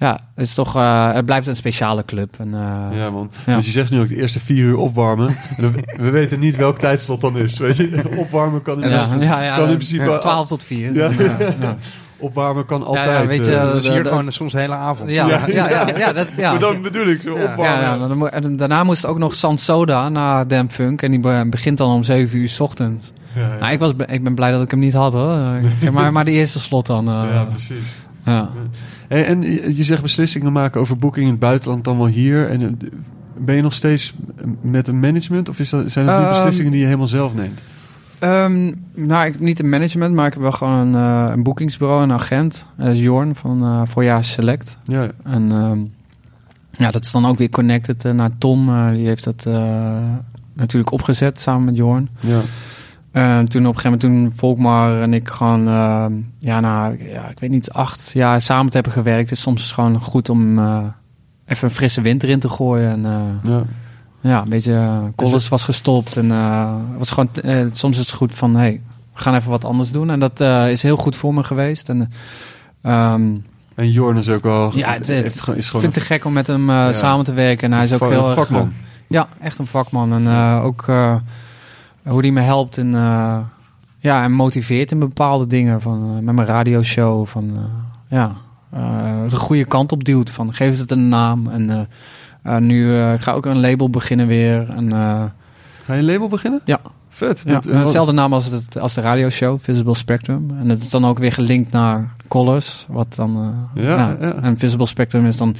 ja, 0.00 0.12
het 0.34 0.46
is 0.46 0.54
toch... 0.54 0.76
eh, 0.76 1.12
het 1.12 1.24
blijft 1.24 1.46
een 1.46 1.56
speciale 1.56 2.04
club. 2.04 2.34
En, 2.38 2.54
eh, 2.54 2.98
Ja, 2.98 3.10
man. 3.10 3.30
Ja. 3.46 3.56
Dus 3.56 3.64
je 3.66 3.70
zegt 3.72 3.90
nu 3.90 4.00
ook 4.00 4.08
de 4.08 4.16
eerste 4.16 4.40
vier 4.40 4.64
uur 4.64 4.76
opwarmen. 4.76 5.36
En 5.56 5.72
we, 5.72 5.82
we 5.96 6.10
weten 6.10 6.40
niet 6.40 6.56
welk 6.56 6.78
tijdslot 6.78 7.20
dan 7.20 7.36
is. 7.38 7.58
Weet 7.58 7.76
je, 7.76 8.02
opwarmen 8.16 8.62
kan 8.62 8.82
in, 8.82 8.90
ja, 8.90 9.00
ja, 9.20 9.42
ja, 9.42 9.54
kan 9.56 9.64
in 9.64 9.70
eh, 9.70 9.76
principe. 9.76 10.18
12 10.20 10.48
tot 10.48 10.64
4. 10.64 10.92
Ja. 10.94 11.10
Ja, 11.18 11.36
ja. 11.60 11.76
Opwarmen 12.22 12.66
kan 12.66 12.84
altijd. 12.84 13.20
ja, 13.20 13.26
weet 13.26 13.44
je, 13.44 13.54
eh, 13.56 13.62
Dat 13.62 13.74
is 13.84 13.88
hier 13.88 14.02
de- 14.02 14.08
gewoon 14.08 14.32
soms 14.32 14.52
de 14.52 14.58
hele 14.58 14.74
avond. 14.74 15.10
Ja, 15.10 15.26
ja, 15.28 15.46
ja, 15.46 15.68
ja, 15.70 15.96
ja, 15.96 16.12
dat, 16.12 16.26
ja. 16.36 16.50
Maar 16.50 16.60
dan 16.60 16.82
bedoel 16.82 17.06
ik 17.06 17.22
zo 17.22 17.32
opwarmen. 17.32 17.64
Ja, 17.64 17.80
ja, 17.80 17.98
dan 18.08 18.18
moet- 18.18 18.28
en 18.28 18.56
daarna 18.56 18.84
moest 18.84 19.06
ook 19.06 19.18
nog 19.18 19.34
Sans 19.34 19.64
Soda 19.64 20.08
na 20.08 20.44
Damn 20.44 20.70
Funk. 20.70 21.02
En 21.02 21.10
die 21.10 21.20
be- 21.20 21.44
begint 21.46 21.78
dan 21.78 21.90
om 21.94 22.02
7 22.02 22.38
uur 22.38 22.48
's 22.48 22.60
ochtends. 22.60 23.12
Ja, 23.34 23.40
ja. 23.40 23.56
Nou, 23.60 23.72
ik, 23.72 23.78
was, 23.80 23.92
ik 24.06 24.24
ben 24.24 24.34
blij 24.34 24.50
dat 24.50 24.62
ik 24.62 24.70
hem 24.70 24.80
niet 24.80 24.92
had 24.92 25.12
hoor. 25.12 25.36
Maar, 25.92 26.12
maar 26.12 26.24
die 26.24 26.34
eerste 26.34 26.58
slot 26.58 26.86
dan. 26.86 27.08
eh, 27.08 27.22
Ja, 27.32 27.44
precies. 27.44 27.96
Ja. 28.24 28.50
En, 29.08 29.24
en 29.24 29.42
je 29.76 29.84
zegt 29.84 30.02
beslissingen 30.02 30.52
maken 30.52 30.80
over 30.80 30.96
boeking 30.96 31.24
in 31.24 31.30
het 31.30 31.40
buitenland 31.40 31.84
dan 31.84 31.96
wel 31.96 32.06
hier. 32.06 32.48
En 32.48 32.62
eh, 32.62 32.88
ben 33.38 33.54
je 33.54 33.62
nog 33.62 33.72
steeds 33.72 34.14
met 34.60 34.88
een 34.88 35.00
management? 35.00 35.48
Of 35.48 35.58
is 35.58 35.70
dat, 35.70 35.90
zijn 35.90 36.06
dat 36.06 36.18
nu 36.18 36.24
Ehm, 36.24 36.32
beslissingen 36.32 36.70
die 36.70 36.80
je 36.80 36.86
helemaal 36.86 37.06
zelf 37.06 37.34
neemt? 37.34 37.60
Ehm, 38.18 38.72
nou, 38.94 39.26
ik, 39.26 39.40
niet 39.40 39.60
een 39.60 39.68
management, 39.68 40.14
maar 40.14 40.26
ik 40.26 40.32
heb 40.32 40.42
wel 40.42 40.52
gewoon 40.52 40.74
een, 40.74 40.94
eh, 40.94 41.32
een 41.32 41.42
boekingsbureau, 41.42 42.02
een 42.02 42.12
agent. 42.12 42.66
Dat 42.76 42.88
is 42.88 43.00
Jorn 43.00 43.34
van 43.34 43.62
eh 43.62 43.82
Voorjaar 43.84 44.24
Select. 44.24 44.76
Ja, 44.84 45.08
En 45.24 45.52
ehm, 45.52 45.78
ja, 46.72 46.90
dat 46.90 47.04
is 47.04 47.10
dan 47.10 47.26
ook 47.26 47.38
weer 47.38 47.50
connected 47.50 48.02
naar 48.02 48.30
Tom. 48.38 48.92
die 48.92 49.06
heeft 49.06 49.24
dat 49.24 49.44
eh, 49.46 50.02
natuurlijk 50.52 50.92
opgezet 50.92 51.40
samen 51.40 51.64
met 51.64 51.76
Jorn. 51.76 52.08
ja. 52.20 52.40
En 53.12 53.48
toen 53.48 53.66
op 53.66 53.74
een 53.74 53.80
gegeven 53.80 54.08
moment, 54.08 54.30
toen 54.30 54.38
Volkmar 54.38 55.00
en 55.02 55.14
ik 55.14 55.28
gewoon, 55.28 55.68
ehm, 55.68 56.12
ja, 56.38 56.60
nou, 56.60 57.08
ja, 57.10 57.28
ik 57.28 57.38
weet 57.38 57.50
niet, 57.50 57.70
acht 57.72 58.10
jaar 58.14 58.40
samen 58.40 58.66
te 58.70 58.74
hebben 58.74 58.92
gewerkt. 58.92 59.30
is 59.30 59.40
soms 59.40 59.72
gewoon 59.72 60.00
goed 60.00 60.28
om 60.28 60.58
eh, 60.58 60.82
even 61.46 61.68
een 61.68 61.74
frisse 61.74 62.00
winter 62.00 62.28
in 62.28 62.38
te 62.38 62.48
gooien. 62.48 62.90
En 62.90 63.04
eh, 63.06 63.50
ja. 63.52 63.62
ja, 64.20 64.42
een 64.42 64.48
beetje, 64.48 64.72
uh, 64.72 64.98
Collins 65.16 65.48
was 65.48 65.64
gestopt. 65.64 66.16
En 66.16 66.30
eh, 66.30 66.74
was 66.98 67.10
gewoon, 67.10 67.28
eh, 67.42 67.66
soms 67.72 67.98
is 67.98 68.06
het 68.06 68.14
goed 68.14 68.34
van, 68.34 68.56
hey, 68.56 68.80
we 69.14 69.20
gaan 69.20 69.34
even 69.34 69.50
wat 69.50 69.64
anders 69.64 69.90
doen. 69.90 70.10
En 70.10 70.20
dat 70.20 70.40
eh, 70.40 70.70
is 70.70 70.82
heel 70.82 70.96
goed 70.96 71.16
voor 71.16 71.34
me 71.34 71.44
geweest. 71.44 71.88
En 71.88 72.10
ehm, 72.82 73.22
En 73.74 73.90
Jorn 73.90 74.16
is 74.16 74.28
ook 74.28 74.42
wel... 74.42 74.76
Ja, 74.76 74.92
het- 74.92 75.06
heeft 75.06 75.40
gewoon- 75.40 75.58
is 75.58 75.64
ik 75.64 75.70
vind 75.70 75.82
het 75.84 75.94
te 75.94 76.00
gek 76.00 76.24
om 76.24 76.32
met 76.32 76.46
hem 76.46 76.70
eh, 76.70 76.76
Ja. 76.76 76.92
samen 76.92 77.24
te 77.24 77.32
werken. 77.32 77.70
En 77.70 77.76
hij 77.76 77.84
is 77.86 77.92
ook 77.92 78.10
heel 78.10 78.26
erg, 78.26 78.34
vakman. 78.38 78.60
eh, 78.60 78.68
ja, 79.06 79.28
echt 79.40 79.58
een 79.58 79.66
vakman. 79.66 80.12
En 80.12 80.26
eh, 80.26 80.60
ook 80.64 80.84
eh, 80.88 81.14
hoe 82.02 82.20
hij 82.20 82.30
me 82.30 82.40
helpt 82.40 82.78
en, 82.78 82.94
eh, 82.94 83.38
ja, 83.98 84.24
en 84.24 84.32
motiveert 84.32 84.90
in 84.90 84.98
bepaalde 84.98 85.46
dingen. 85.46 85.80
Van, 85.80 86.16
eh, 86.16 86.24
met 86.24 86.34
mijn 86.34 86.48
radioshow. 86.48 87.26
Van, 87.26 87.50
eh, 87.56 88.18
ja, 88.18 88.36
de 89.28 89.36
goede 89.36 89.64
kant 89.64 89.92
op 89.92 90.04
duwt. 90.04 90.30
Van, 90.30 90.54
geef 90.54 90.78
het 90.78 90.90
een 90.90 91.08
naam. 91.08 91.48
En 92.42 92.66
nu 92.66 93.02
ik 93.12 93.20
ga 93.20 93.32
ook 93.32 93.46
een 93.46 93.60
label 93.60 93.90
beginnen 93.90 94.26
weer. 94.26 94.70
En, 94.70 94.90
Ga 95.84 95.94
je 95.94 95.98
een 95.98 96.04
label 96.04 96.28
beginnen? 96.28 96.60
Ja. 96.64 96.80
Vet. 97.08 97.42
ja, 97.44 97.52
Met, 97.52 97.64
hetzelfde 97.64 98.12
naam 98.12 98.32
als, 98.32 98.46
het, 98.46 98.78
als 98.78 98.94
de 98.94 99.00
radioshow, 99.00 99.58
Visible 99.60 99.94
Spectrum. 99.94 100.50
En 100.60 100.68
dat 100.68 100.78
is 100.78 100.90
dan 100.90 101.06
ook 101.06 101.18
weer 101.18 101.32
gelinkt 101.32 101.72
naar 101.72 102.14
Colors. 102.28 102.86
Wat 102.88 103.14
dan, 103.14 103.54
Ja. 103.74 104.16
En 104.16 104.58
Visible 104.58 104.86
Spectrum 104.86 105.26
is 105.26 105.36
dan 105.36 105.56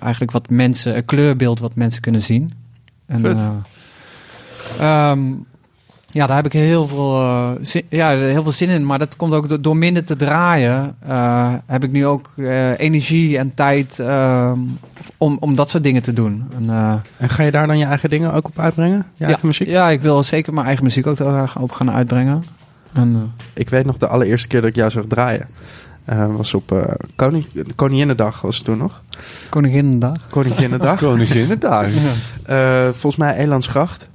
eigenlijk 0.00 0.30
wat 0.30 0.50
mensen, 0.50 0.96
een 0.96 1.04
kleurbeeld 1.04 1.58
wat 1.58 1.74
mensen 1.74 2.00
kunnen 2.00 2.22
zien. 2.22 2.52
En, 3.06 3.20
Vet. 3.20 3.38
Ehm, 4.78 5.20
ja, 6.12 6.26
daar 6.26 6.36
heb 6.36 6.46
ik 6.46 6.52
heel 6.52 6.86
veel, 6.86 7.20
eh, 7.20 7.50
zin, 7.60 7.82
ja, 7.88 8.16
heel 8.16 8.42
veel 8.42 8.52
zin 8.52 8.68
in. 8.68 8.86
Maar 8.86 8.98
dat 8.98 9.16
komt 9.16 9.32
ook 9.34 9.48
door, 9.48 9.62
door 9.62 9.76
minder 9.76 10.04
te 10.04 10.16
draaien. 10.16 10.94
eh, 11.06 11.52
heb 11.66 11.84
ik 11.84 11.92
nu 11.92 12.06
ook 12.06 12.30
eh, 12.36 12.78
energie 12.78 13.38
en 13.38 13.54
tijd 13.54 13.98
ehm, 13.98 14.58
om, 15.16 15.36
om 15.40 15.54
dat 15.54 15.70
soort 15.70 15.82
dingen 15.82 16.02
te 16.02 16.12
doen. 16.12 16.44
En, 16.56 16.70
eh, 16.70 16.94
En 17.16 17.28
ga 17.28 17.42
je 17.42 17.50
daar 17.50 17.66
dan 17.66 17.78
je 17.78 17.84
eigen 17.84 18.10
dingen 18.10 18.32
ook 18.32 18.46
op 18.48 18.58
uitbrengen? 18.58 19.06
Je 19.16 19.24
eigen 19.24 19.46
muziek? 19.46 19.68
ja, 19.68 19.90
ik 19.90 20.02
wil 20.02 20.22
zeker 20.22 20.52
mijn 20.54 20.66
eigen 20.66 20.84
muziek 20.84 21.06
ook 21.06 21.18
er 21.18 21.52
op 21.58 21.72
gaan 21.72 21.90
uitbrengen. 21.90 22.42
En, 22.92 23.32
Ik 23.54 23.68
weet 23.68 23.84
nog 23.84 23.96
de 23.96 24.06
allereerste 24.06 24.48
keer 24.48 24.60
dat 24.60 24.70
ik 24.70 24.76
jou 24.76 24.90
zag 24.90 25.04
draaien. 25.08 25.46
was 26.36 26.54
op 26.54 26.98
Koning, 27.16 27.46
Koninginnedag 27.74 28.40
was 28.40 28.56
het 28.56 28.64
toen 28.64 28.78
nog. 28.78 29.02
Koninginnedag. 29.48 30.26
Koninginnedag. 30.30 30.98
Koninginnedag. 31.08 31.86
Eh 32.42 32.84
volgens 32.84 33.16
mij 33.16 33.36
Elandsgracht. 33.36 34.08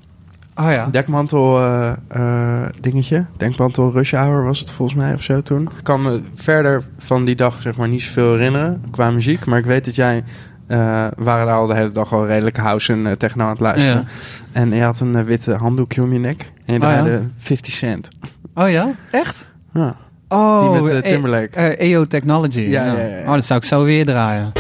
Oh 0.56 0.72
ja. 0.73 0.88
Dekmantel 0.91 1.60
eh, 1.60 1.91
eh, 2.07 2.69
dingetje. 2.80 3.26
Dekmantel 3.38 3.91
Rush 3.91 4.14
Hour 4.14 4.44
was 4.44 4.60
het 4.60 4.72
volgens 4.72 4.98
mij 4.99 5.14
of 5.14 5.23
zo 5.23 5.41
toen. 5.41 5.61
Ik 5.77 5.84
kan 5.84 6.02
me 6.02 6.22
verder 6.36 6.84
van 6.98 7.26
die 7.26 7.36
dag 7.36 7.61
zeg 7.61 7.77
maar 7.77 7.88
niet 7.88 8.02
zoveel 8.02 8.32
herinneren 8.32 8.84
qua 8.91 9.11
muziek. 9.11 9.45
Maar 9.45 9.60
ik 9.60 9.65
weet 9.65 9.86
dat 9.86 9.95
jij... 9.95 10.23
eh 10.68 11.07
waren 11.15 11.45
daar 11.45 11.56
al 11.56 11.65
de 11.68 11.76
hele 11.76 11.91
dag 11.91 12.14
al 12.14 12.26
redelijk 12.27 12.57
house 12.57 12.94
en 12.94 13.18
techno 13.18 13.44
aan 13.44 13.49
het 13.49 13.60
luisteren. 13.60 13.98
Ja. 13.98 14.06
En 14.52 14.73
je 14.73 14.82
had 14.84 14.99
een 14.99 15.23
witte 15.23 15.56
handdoekje 15.56 16.02
om 16.02 16.14
je 16.14 16.19
nek. 16.19 16.52
En 16.65 16.73
je 16.73 16.80
Oh, 16.82 16.90
ja? 16.90 16.95
draaide 17.02 17.22
50 17.38 17.73
cent. 17.73 18.07
Oh 18.53 18.69
ja? 18.69 18.91
Echt? 19.11 19.45
Ja. 19.73 19.95
Oh, 20.27 20.73
Die 20.73 20.82
met 20.82 21.03
eh, 21.03 21.11
Timberlake. 21.11 21.60
EO 21.77 22.06
Technology. 22.06 22.60
Ja, 22.60 22.86
ja, 22.86 22.94
ja. 22.94 23.22
Oh, 23.26 23.32
dat 23.32 23.45
zou 23.45 23.60
ik 23.60 23.65
zo 23.65 23.84
weer 23.84 24.06
draaien. 24.06 24.52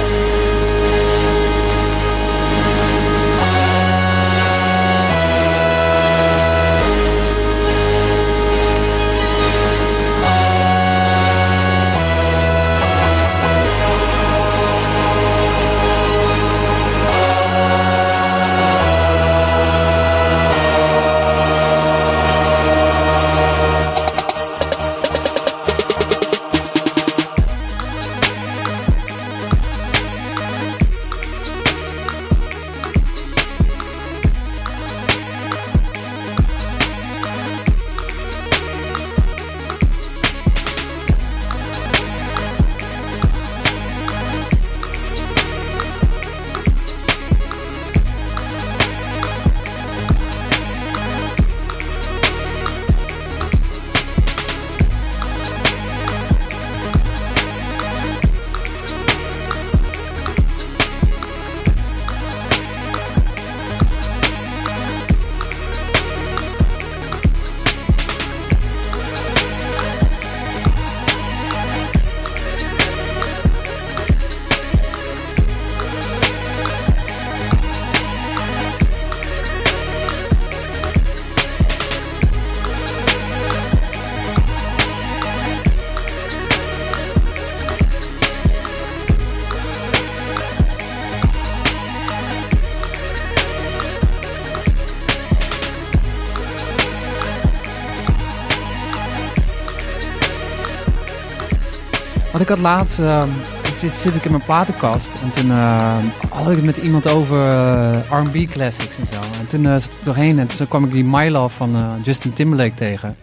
Had 102.55 102.63
laatst, 102.63 102.99
ehm, 102.99 103.29
zit, 103.77 103.91
zit 103.91 104.15
ik 104.15 104.25
in 104.25 104.31
mijn 104.31 104.43
platenkast 104.43 105.09
en 105.23 105.31
toen 105.31 105.51
ehm, 105.51 106.05
had 106.29 106.49
ik 106.49 106.55
het 106.55 106.65
met 106.65 106.77
iemand 106.77 107.07
over 107.07 107.37
eh, 107.37 108.21
R&B 108.21 108.49
classics 108.51 108.97
en 108.97 109.07
zo. 109.07 109.19
En 109.39 109.47
toen 109.49 109.65
eh, 109.65 109.71
zat 109.71 109.91
ik 109.91 110.03
doorheen 110.03 110.39
en 110.39 110.47
toen 110.47 110.67
kwam 110.67 110.83
ik 110.83 110.91
die 110.91 111.03
My 111.03 111.29
Love 111.29 111.55
van 111.55 111.75
eh, 111.75 111.91
Justin 112.03 112.33
Timberlake 112.33 112.73
tegen. 112.73 113.15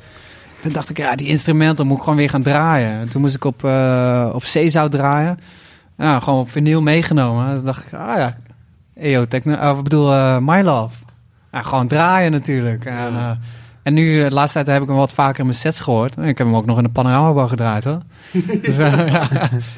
Toen 0.60 0.72
dacht 0.72 0.90
ik, 0.90 0.96
ja, 0.96 1.14
die 1.16 1.26
instrumenten 1.26 1.86
moet 1.86 1.96
ik 1.96 2.02
gewoon 2.02 2.18
weer 2.18 2.30
gaan 2.30 2.42
draaien. 2.42 3.00
En 3.00 3.08
toen 3.08 3.20
moest 3.20 3.34
ik 3.34 3.44
op, 3.44 3.64
op 4.32 4.44
zeezout 4.44 4.90
draaien. 4.90 5.38
Ja, 5.96 6.20
gewoon 6.20 6.40
op 6.40 6.50
vinyl 6.50 6.82
meegenomen. 6.82 7.54
Toen 7.54 7.64
dacht 7.64 7.86
ik, 7.86 7.92
ah 7.92 8.16
ja, 8.16 8.36
EO 8.94 9.26
Techno, 9.28 9.70
of 9.70 9.76
ik 9.76 9.82
bedoel 9.82 10.40
My 10.40 10.62
Love. 10.62 10.94
Ja, 11.52 11.62
gewoon 11.62 11.86
draaien 11.86 12.30
natuurlijk. 12.30 12.84
En, 12.84 13.40
en 13.82 13.94
nu, 13.94 14.28
de 14.28 14.34
laatste 14.34 14.58
tijd 14.58 14.66
heb 14.66 14.82
ik 14.82 14.88
hem 14.88 14.96
wat 14.96 15.12
vaker 15.12 15.38
in 15.38 15.46
mijn 15.46 15.58
sets 15.58 15.80
gehoord. 15.80 16.14
En 16.14 16.24
ik 16.24 16.38
heb 16.38 16.46
hem 16.46 16.56
ook 16.56 16.66
nog 16.66 16.76
in 16.76 16.84
de 16.84 16.90
panoramabar 16.90 17.48
gedraaid 17.48 17.84
hoor. 17.84 18.00
dus 18.62 18.78
eh, 18.78 19.12
ja, 19.12 19.28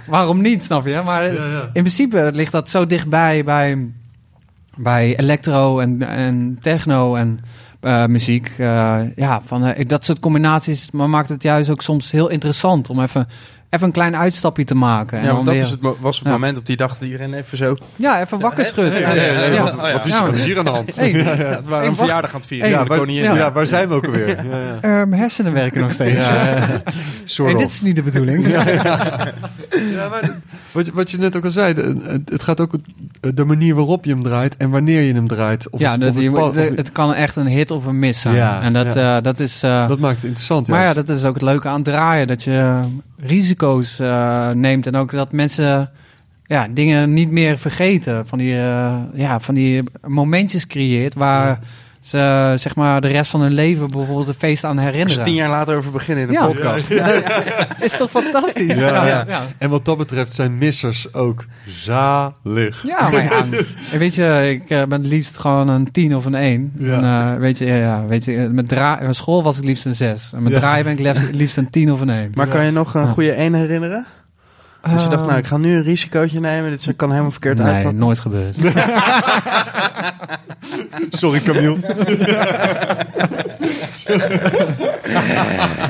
waarom 0.07 0.41
niet, 0.41 0.65
snap 0.65 0.87
je? 0.87 1.03
Maar 1.05 1.25
eh, 1.25 1.59
in 1.59 1.83
principe 1.83 2.31
ligt 2.35 2.53
dat 2.53 2.69
zo 2.69 2.87
dichtbij 2.87 3.45
bij, 3.45 3.93
bij 4.77 5.19
electro 5.19 5.79
en, 5.79 6.03
en 6.03 6.59
techno 6.61 7.15
en 7.15 7.41
eh, 7.85 8.07
muziek. 8.07 8.53
Eh, 8.59 9.01
ja, 9.17 9.41
van, 9.45 9.65
eh, 9.65 9.89
dat 9.89 10.05
soort 10.05 10.21
combinaties 10.21 10.91
maar 10.91 11.11
maakt 11.11 11.29
het 11.29 11.43
juist 11.43 11.71
ook 11.71 11.83
soms 11.83 12.11
heel 12.11 12.29
interessant 12.29 12.91
om 12.91 13.03
even, 13.03 13.29
even 13.75 13.87
een 13.87 13.93
klein 13.93 14.17
uitstapje 14.17 14.65
te 14.65 14.75
maken. 14.75 15.19
En 15.19 15.25
Ja, 15.25 15.33
want 15.33 15.45
dat 15.47 15.55
weer- 15.55 15.63
is 15.65 15.71
het, 15.71 15.81
was 16.01 16.17
het 16.17 16.25
Ja. 16.27 16.33
moment 16.33 16.59
op 16.59 16.67
die 16.67 16.77
dag 16.77 16.93
dat 16.93 17.03
iedereen 17.03 17.35
even 17.35 17.57
zo... 17.59 17.77
ja, 17.97 18.21
even 18.21 18.41
wakker 18.41 18.67
schudden. 18.67 19.01
Ja, 19.01 19.13
ja, 19.13 19.23
ja, 19.23 19.45
Ja. 19.45 19.63
Wat, 19.63 19.75
Oh, 19.75 19.87
ja. 19.87 19.93
wat 19.93 20.05
is, 20.07 20.19
wat 20.21 20.35
is 20.35 20.45
hier 20.45 20.59
aan 20.59 20.65
de 20.65 20.71
hand? 20.71 20.97
Hey, 20.97 21.13
Ja, 21.13 21.23
we 21.23 21.29
waren 21.35 21.55
Hey, 21.69 21.79
een 21.79 21.85
wacht. 21.85 21.97
verjaardag 21.99 22.31
aan 22.35 22.39
het 22.39 22.47
vieren. 22.49 22.69
Hey, 22.69 22.79
ja, 22.79 22.85
de 22.85 22.97
koningin. 22.97 23.23
ja, 23.25 23.35
Ja. 23.35 23.53
waar 23.53 23.67
zijn 23.67 23.89
we 23.89 23.95
ook 23.95 24.07
alweer? 24.07 24.29
Ja, 24.51 24.59
ja. 24.59 24.75
Eh, 24.81 24.91
mijn 25.07 25.15
hersenen 25.21 25.53
werken 25.53 25.81
nog 25.81 25.93
steeds. 25.93 26.29
En 27.39 27.59
dit 27.59 27.71
is 27.71 27.83
niet 27.83 27.97
de 27.97 28.03
bedoeling. 28.03 28.47
Ja, 28.49 28.65
maar 30.11 30.34
wat, 30.75 30.87
je- 30.87 30.93
wat 30.93 31.11
je 31.11 31.17
net 31.19 31.37
ook 31.37 31.45
al 31.45 31.51
zei, 31.51 31.75
de- 31.75 32.21
het, 32.31 32.43
gaat 32.43 32.61
ook 32.61 32.73
de 33.35 33.45
manier 33.45 33.75
waarop 33.75 34.05
je 34.05 34.11
hem 34.11 34.23
draait 34.23 34.57
en 34.57 34.71
wanneer 34.71 35.01
je 35.03 35.13
hem 35.13 35.29
draait. 35.29 35.71
Of 35.71 35.81
ja, 35.81 35.91
het, 35.93 36.03
het 36.03 36.29
of 36.33 36.53
de- 36.53 36.83
kan 36.93 37.15
echt 37.15 37.37
een 37.37 37.47
hit 37.47 37.71
of 37.71 37.87
een 37.87 37.99
miss 37.99 38.21
zijn. 38.21 38.35
Ja, 38.35 38.61
en 38.61 38.73
dat, 38.73 38.95
ja. 38.95 39.17
eh, 39.17 39.23
dat 39.23 39.41
is... 39.41 39.63
eh, 39.63 39.89
dat 39.89 39.99
maakt 39.99 40.15
het 40.17 40.25
interessant. 40.25 40.69
maar 40.69 40.83
ja, 40.83 40.93
dat 40.95 41.09
is 41.09 41.25
ook 41.25 41.35
het 41.35 41.43
leuke 41.43 41.69
aan 41.69 41.75
het 41.75 41.85
draaien. 41.85 42.27
Dat 42.27 42.43
je 42.43 42.81
risico's 43.19 43.99
eh, 43.99 44.51
neemt. 44.51 44.87
En 44.87 44.97
ook 44.97 45.11
dat 45.11 45.33
mensen 45.33 45.91
ja, 46.45 46.67
dingen 46.71 47.13
niet 47.13 47.31
meer 47.31 47.59
vergeten. 47.59 48.27
Van 48.27 48.39
die, 48.39 48.55
ja, 49.15 49.41
van 49.41 49.55
die 49.55 49.83
momentjes 50.07 50.67
creëert 50.67 51.15
waar 51.15 51.59
ze 52.05 52.53
zeg 52.57 52.75
maar, 52.75 53.01
de 53.01 53.09
rest 53.09 53.31
van 53.31 53.41
hun 53.41 53.53
leven 53.53 53.87
bijvoorbeeld 53.91 54.29
een 54.29 54.35
feest 54.35 54.65
aan 54.65 54.77
Als 54.77 54.87
herinneren. 54.87 55.19
je 55.19 55.25
tien 55.25 55.35
jaar 55.35 55.49
later 55.49 55.77
over 55.77 55.91
beginnen 55.91 56.23
in 56.25 56.31
de 56.31 56.35
Ja. 56.37 56.47
podcast. 56.47 56.91
is 57.81 57.97
toch 57.97 58.11
fantastisch? 58.11 58.79
Ja. 58.81 59.07
ja. 59.07 59.25
ja. 59.29 59.41
En 59.59 59.71
wat 59.71 59.85
dat 59.85 59.97
betreft 59.99 60.33
zijn 60.33 60.59
missers 60.59 61.15
ook 61.15 61.45
zalig. 61.67 62.83
Ja, 62.87 63.09
maar 63.11 63.23
ja, 63.23 63.31
en 63.93 63.99
weet 63.99 64.15
je, 64.15 64.43
ik 64.51 64.71
eh, 64.71 64.83
ben 64.83 64.99
het 65.01 65.07
liefst 65.11 65.39
gewoon 65.39 65.69
een 65.69 65.91
10 65.93 66.17
of 66.17 66.25
een 66.25 66.35
1. 66.35 66.73
Ja. 66.79 66.93
En, 66.97 67.05
eh, 67.35 67.41
weet 67.41 67.59
je, 67.59 67.65
ja, 67.65 67.77
ja, 67.77 68.05
weet 68.07 68.25
je, 68.25 68.49
met 68.53 68.69
dra 68.69 68.99
mijn 69.01 69.15
school 69.15 69.43
was 69.43 69.59
ik 69.59 69.65
liefst 69.65 69.85
een 69.87 69.95
6. 69.95 70.31
En 70.35 70.43
met 70.43 70.53
Ja. 70.53 70.59
draaien 70.59 70.85
ben 70.85 70.93
ik 70.93 70.99
liefst, 70.99 71.23
liefst 71.43 71.57
een 71.57 71.71
10 71.71 71.93
of 71.93 72.01
een 72.01 72.11
1. 72.11 72.31
Maar 72.35 72.47
kan 72.47 72.65
je 72.65 72.71
nog 72.71 72.95
een 72.95 73.03
Ja. 73.03 73.09
goede 73.09 73.33
1 73.33 73.55
herinneren? 73.55 74.07
Dus 74.93 75.03
je 75.03 75.09
dacht, 75.09 75.27
nou, 75.27 75.39
ik 75.39 75.47
ga 75.47 75.57
nu 75.57 75.77
een 75.77 75.83
risicootje 75.83 76.41
nemen. 76.41 76.71
Dit 76.71 76.93
kan 76.97 77.11
helemaal 77.11 77.31
verkeerd 77.31 77.59
nee, 77.59 77.67
uitpakken. 77.67 77.97
nooit 78.01 78.19
gebeurd. 78.19 78.57
Sorry 81.11 81.41
Camille. 81.41 81.77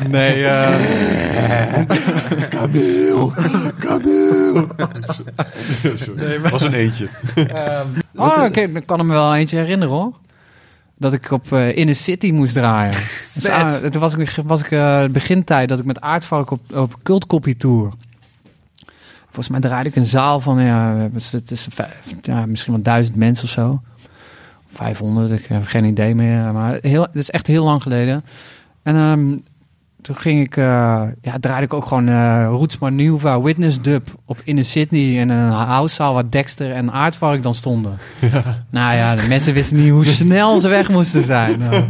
nee, 0.08 0.44
eh, 0.46 1.84
Camille. 2.50 3.30
Camille. 3.78 4.66
Sorry. 5.94 6.40
was 6.50 6.62
een 6.62 6.74
eentje. 6.74 7.08
oh, 8.14 8.42
oké, 8.44 8.60
ik 8.60 8.86
kan 8.86 8.98
hem 8.98 9.08
wel 9.08 9.34
eentje 9.34 9.56
herinneren 9.56 9.94
hoor. 9.94 10.12
Dat 10.96 11.12
ik 11.12 11.30
op 11.30 11.52
eh 11.52 11.76
Inner 11.76 11.94
City 11.94 12.30
moest 12.30 12.54
draaien. 12.54 12.94
Dus, 13.32 13.48
ah, 13.48 13.74
toen 13.74 14.00
was 14.00 14.14
ik, 14.14 14.36
was 14.44 14.60
ik 14.60 14.70
eh, 14.70 15.04
begintijd 15.10 15.68
dat 15.68 15.78
ik 15.78 15.84
met 15.84 16.00
Aardvark 16.00 16.50
op, 16.50 16.60
op 16.76 16.94
cultkopie 17.02 17.56
tour. 17.56 17.92
Volgens 19.24 19.48
mij 19.48 19.60
draaide 19.60 19.88
ik 19.88 19.96
een 19.96 20.04
zaal 20.04 20.40
van 20.40 20.62
ja, 20.64 20.96
het 20.96 21.14
is- 21.14 21.34
tussen 21.44 21.72
vijf, 21.72 22.00
ja, 22.22 22.46
misschien 22.46 22.72
wel 22.72 22.82
duizend 22.82 23.16
mensen 23.16 23.44
of 23.44 23.50
zo. 23.50 23.82
500, 24.74 25.30
ik 25.30 25.46
heb 25.46 25.66
geen 25.66 25.84
idee 25.84 26.14
meer. 26.14 26.52
Maar 26.52 26.78
heel, 26.80 27.02
het 27.02 27.14
is 27.14 27.30
echt 27.30 27.46
heel 27.46 27.64
lang 27.64 27.82
geleden. 27.82 28.24
En 28.82 28.96
ehm, 28.96 29.36
toen 30.02 30.16
ging 30.16 30.40
ik, 30.40 30.56
eh, 30.56 31.02
ja, 31.20 31.38
draaide 31.40 31.64
ik 31.64 31.74
ook 31.74 31.86
gewoon 31.86 32.08
eh 32.08 32.46
Roots 32.48 32.78
Manuva 32.78 33.40
Witness 33.40 33.80
Dub 33.80 34.08
op 34.24 34.40
Inner 34.44 34.64
Sydney 34.64 35.20
in 35.20 35.28
een 35.28 35.50
housezaal 35.50 36.14
waar 36.14 36.30
Dexter 36.30 36.72
en 36.72 36.92
Aardvark 36.92 37.42
dan 37.42 37.54
stonden. 37.54 37.98
Nou 38.70 38.96
ja, 38.96 39.14
de 39.14 39.28
mensen 39.28 39.54
wisten 39.54 39.76
niet 39.76 39.90
hoe 39.90 40.04
snel 40.04 40.60
ze 40.60 40.68
weg 40.68 40.88
moesten 40.88 41.24
zijn. 41.24 41.58
Nou. 41.64 41.84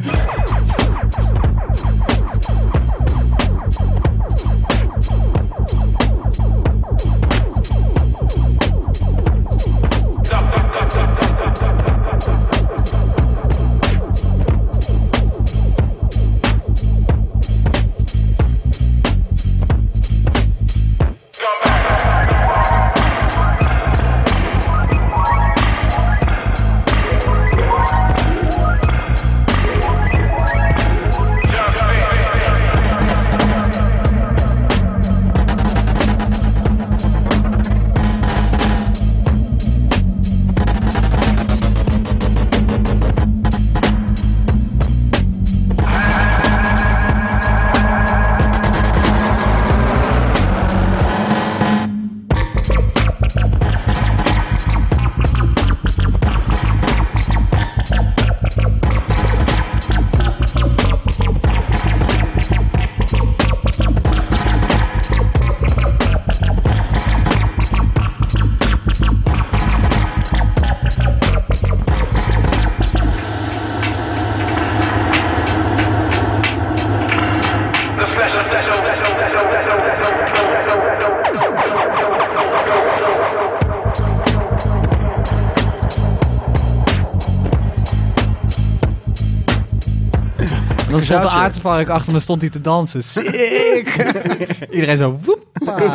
De 91.65 91.71
aardvark 91.71 91.89
achter 91.97 92.13
me 92.13 92.21
stond 92.21 92.41
hij 92.41 92.51
te 92.51 92.61
dansen. 92.61 93.05
Sick! 93.05 93.97
iedereen 94.71 94.97
zo, 94.97 95.19
woep, 95.25 95.45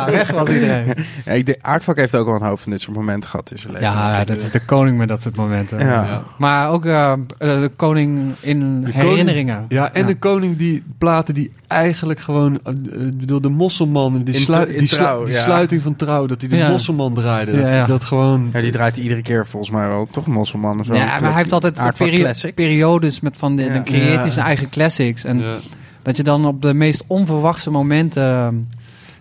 weg 0.06 0.30
was 0.30 0.48
iedereen. 0.48 0.94
Ja, 1.24 1.32
ik 1.32 1.46
denk, 1.46 1.58
Aardvak 1.62 1.96
heeft 1.96 2.14
ook 2.14 2.26
wel 2.26 2.34
een 2.34 2.42
hoop 2.42 2.60
van 2.60 2.72
dit 2.72 2.80
soort 2.80 2.96
momenten 2.96 3.30
gehad 3.30 3.50
in 3.50 3.58
zijn 3.58 3.72
leven. 3.72 3.88
Ja, 3.88 4.24
dat 4.24 4.40
is 4.40 4.50
de 4.50 4.60
koning 4.64 4.96
met 4.98 5.08
dat 5.08 5.22
soort 5.22 5.36
momenten. 5.36 5.78
Ja. 5.78 6.22
Maar 6.38 6.70
ook 6.70 6.84
eh, 6.86 7.12
de 7.38 7.70
koning 7.76 8.34
in 8.40 8.80
De 8.80 8.90
herinneringen. 8.92 9.54
koning- 9.54 9.72
ja, 9.72 9.92
en 9.92 10.06
de 10.06 10.14
koning 10.18 10.56
die 10.56 10.84
platen 11.00 11.34
die 11.34 11.52
eigenlijk 11.66 12.20
gewoon, 12.20 12.60
eh, 12.64 12.72
ik 13.06 13.18
bedoel, 13.18 13.40
de 13.40 13.48
mosselman, 13.48 14.14
die, 14.14 14.24
die, 14.24 14.34
slu- 14.34 14.66
die 14.66 14.88
ja. 15.26 15.40
sluiting 15.42 15.82
van 15.82 15.96
trouw, 15.96 16.26
dat 16.26 16.40
hij 16.40 16.50
de 16.50 16.56
Ja. 16.56 16.68
mosselman 16.70 17.14
draaide. 17.14 17.52
Ja, 17.60 17.68
ja. 17.74 17.86
Dat 17.86 18.04
gewoon, 18.04 18.50
Ja, 18.52 18.60
die 18.60 18.70
draait 18.72 18.96
iedere 18.96 19.22
keer 19.22 19.46
volgens 19.46 19.72
mij 19.72 19.88
wel. 19.88 20.08
Toch 20.10 20.26
een 20.26 20.32
mosselman 20.32 20.80
of 20.80 20.86
zo. 20.86 20.94
Ja, 20.94 21.04
maar 21.04 21.22
hij 21.22 21.32
heeft 21.32 21.52
altijd 21.52 21.94
peri- 21.96 22.18
Classic. 22.20 22.54
periodes 22.54 23.20
met 23.20 23.34
van 23.36 23.56
de, 23.56 23.62
Ja. 23.64 23.72
dan 23.72 23.84
creëert 23.84 24.20
hij 24.20 24.30
zijn 24.30 24.46
eigen 24.46 24.68
classics. 24.68 25.24
En 25.24 25.38
ja. 25.40 25.56
dat 26.02 26.16
je 26.16 26.22
dan 26.22 26.46
op 26.46 26.62
de 26.62 26.74
meest 26.74 27.04
onverwachte 27.06 27.70
momenten... 27.70 28.68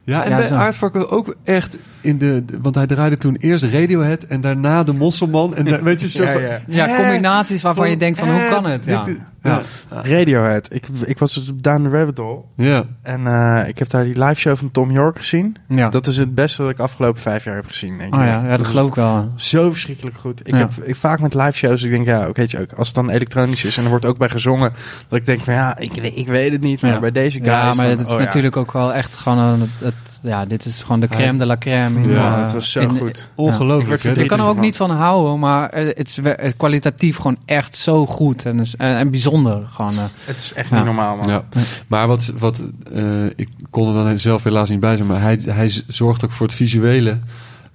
Ja, 0.03 0.23
en 0.23 0.29
Ja, 0.29 0.37
bij 0.37 0.47
zo. 0.47 0.55
aardvakken 0.55 1.09
ook 1.09 1.35
echt 1.43 1.77
in 2.01 2.17
de, 2.17 2.43
de- 2.45 2.59
want 2.61 2.75
hij 2.75 2.87
draaide 2.87 3.17
toen 3.17 3.35
eerst 3.35 3.63
Radiohead 3.63 4.23
en 4.23 4.41
daarna 4.41 4.83
de 4.83 4.93
Mosselman. 4.93 5.55
En 5.55 5.65
daar- 5.65 5.83
weet 5.89 6.01
je, 6.01 6.07
zo 6.09 6.23
Ja, 6.23 6.31
van, 6.31 6.41
ja. 6.41 6.59
Ja, 6.67 6.95
combinaties 6.95 7.61
waarvan 7.61 7.89
je 7.89 7.97
denkt 7.97 8.19
van, 8.19 8.29
hoe 8.31 8.47
kan 8.49 8.65
het? 8.65 8.85
Ja. 8.85 9.03
Dit 9.03 9.17
Ja. 9.41 9.61
Radiohead. 9.89 10.67
Ik, 10.73 10.87
ik 11.05 11.19
was 11.19 11.33
dus 11.33 11.49
op 11.49 11.63
Down 11.63 11.83
the 11.83 11.89
Rabbit 11.89 12.17
Hole. 12.17 12.39
Ja. 12.55 12.83
En 13.01 13.27
eh, 13.27 13.67
ik 13.67 13.79
heb 13.79 13.89
daar 13.89 14.03
die 14.03 14.23
live 14.23 14.39
show 14.39 14.57
van 14.57 14.71
Tom 14.71 14.91
York 14.91 15.17
gezien. 15.17 15.55
Ja. 15.67 15.89
Dat 15.89 16.07
is 16.07 16.17
het 16.17 16.35
beste 16.35 16.61
dat 16.61 16.71
ik 16.71 16.79
afgelopen 16.79 17.21
vijf 17.21 17.43
jaar 17.43 17.55
heb 17.55 17.65
gezien, 17.67 17.97
denk 17.97 18.13
ik. 18.13 18.19
Oh 18.19 18.25
ja, 18.25 18.43
ja, 18.47 18.57
dat 18.57 18.65
geloof 18.65 18.87
ik 18.89 18.95
wel. 18.95 19.31
Zo 19.35 19.71
verschrikkelijk 19.71 20.17
goed. 20.17 20.47
Ik 20.47 20.53
Ja. 20.53 20.57
heb 20.59 20.71
ik, 20.83 20.95
vaak 20.95 21.19
met 21.19 21.33
live 21.33 21.51
shows, 21.51 21.83
ik 21.83 21.91
denk, 21.91 22.05
ja, 22.05 22.21
oké, 22.27 22.31
weet 22.41 22.51
je 22.51 22.59
ook, 22.59 22.71
als 22.73 22.87
het 22.87 22.95
dan 22.95 23.09
elektronisch 23.09 23.63
is 23.63 23.77
en 23.77 23.83
er 23.83 23.89
wordt 23.89 24.05
ook 24.05 24.17
bij 24.17 24.29
gezongen, 24.29 24.73
dat 25.07 25.19
ik 25.19 25.25
denk 25.25 25.43
van, 25.43 25.53
ja, 25.53 25.77
ik, 25.77 25.93
weet- 25.93 26.17
ik 26.17 26.27
weet 26.27 26.51
het 26.51 26.61
niet, 26.61 26.81
maar 26.81 26.91
Ja. 26.91 26.99
bij 26.99 27.11
deze 27.11 27.37
guys... 27.37 27.47
Ja, 27.51 27.63
maar 27.73 27.75
dan- 27.75 27.97
het 27.97 27.99
is 28.07 28.13
oh 28.13 28.19
ja. 28.19 28.25
natuurlijk 28.25 28.57
ook 28.57 28.71
wel 28.71 28.93
echt 28.93 29.15
gewoon 29.15 29.37
een, 29.39 29.69
het, 29.77 29.93
ja, 30.21 30.45
dit 30.45 30.65
is 30.65 30.83
gewoon 30.83 30.99
de 30.99 31.07
crème 31.07 31.37
de 31.37 31.45
la 31.45 31.57
crème. 31.57 31.99
in, 32.01 32.09
Ja, 32.09 32.35
eh, 32.37 32.43
het 32.43 32.53
was 32.53 32.71
zo 32.71 32.79
in- 32.79 32.97
goed. 32.97 33.29
Ongelooflijk. 33.35 34.03
Ik? 34.03 34.15
Ik 34.17 34.27
kan 34.27 34.39
er 34.39 34.47
ook 34.47 34.59
niet 34.59 34.77
van 34.77 34.91
houden, 34.91 35.39
maar 35.39 35.69
eh, 35.69 35.85
het 35.85 36.07
is 36.07 36.19
kwalitatief 36.57 37.15
gewoon 37.15 37.37
echt 37.45 37.75
zo 37.77 38.05
goed 38.05 38.45
en, 38.45 38.59
is- 38.59 38.75
en, 38.75 38.95
en 38.97 39.09
bijzonder. 39.11 39.28
Gewoon, 39.71 39.97
eh. 39.97 40.03
Het 40.25 40.37
is 40.37 40.53
echt 40.53 40.69
Ja. 40.69 40.75
niet 40.75 40.85
normaal, 40.85 41.15
man. 41.17 41.27
Ja. 41.27 41.43
Maar 41.87 42.07
wat, 42.07 42.33
wat 42.39 42.63
eh, 42.93 43.25
ik 43.25 43.49
kon 43.69 43.87
er 43.97 44.03
dan 44.03 44.19
zelf 44.19 44.43
helaas 44.43 44.69
niet 44.69 44.79
bij 44.79 44.95
zijn, 44.95 45.07
maar 45.07 45.21
hij, 45.21 45.39
hij 45.45 45.71
zorgt 45.87 46.23
ook 46.25 46.31
voor 46.31 46.45
het 46.47 46.55
visuele. 46.55 47.19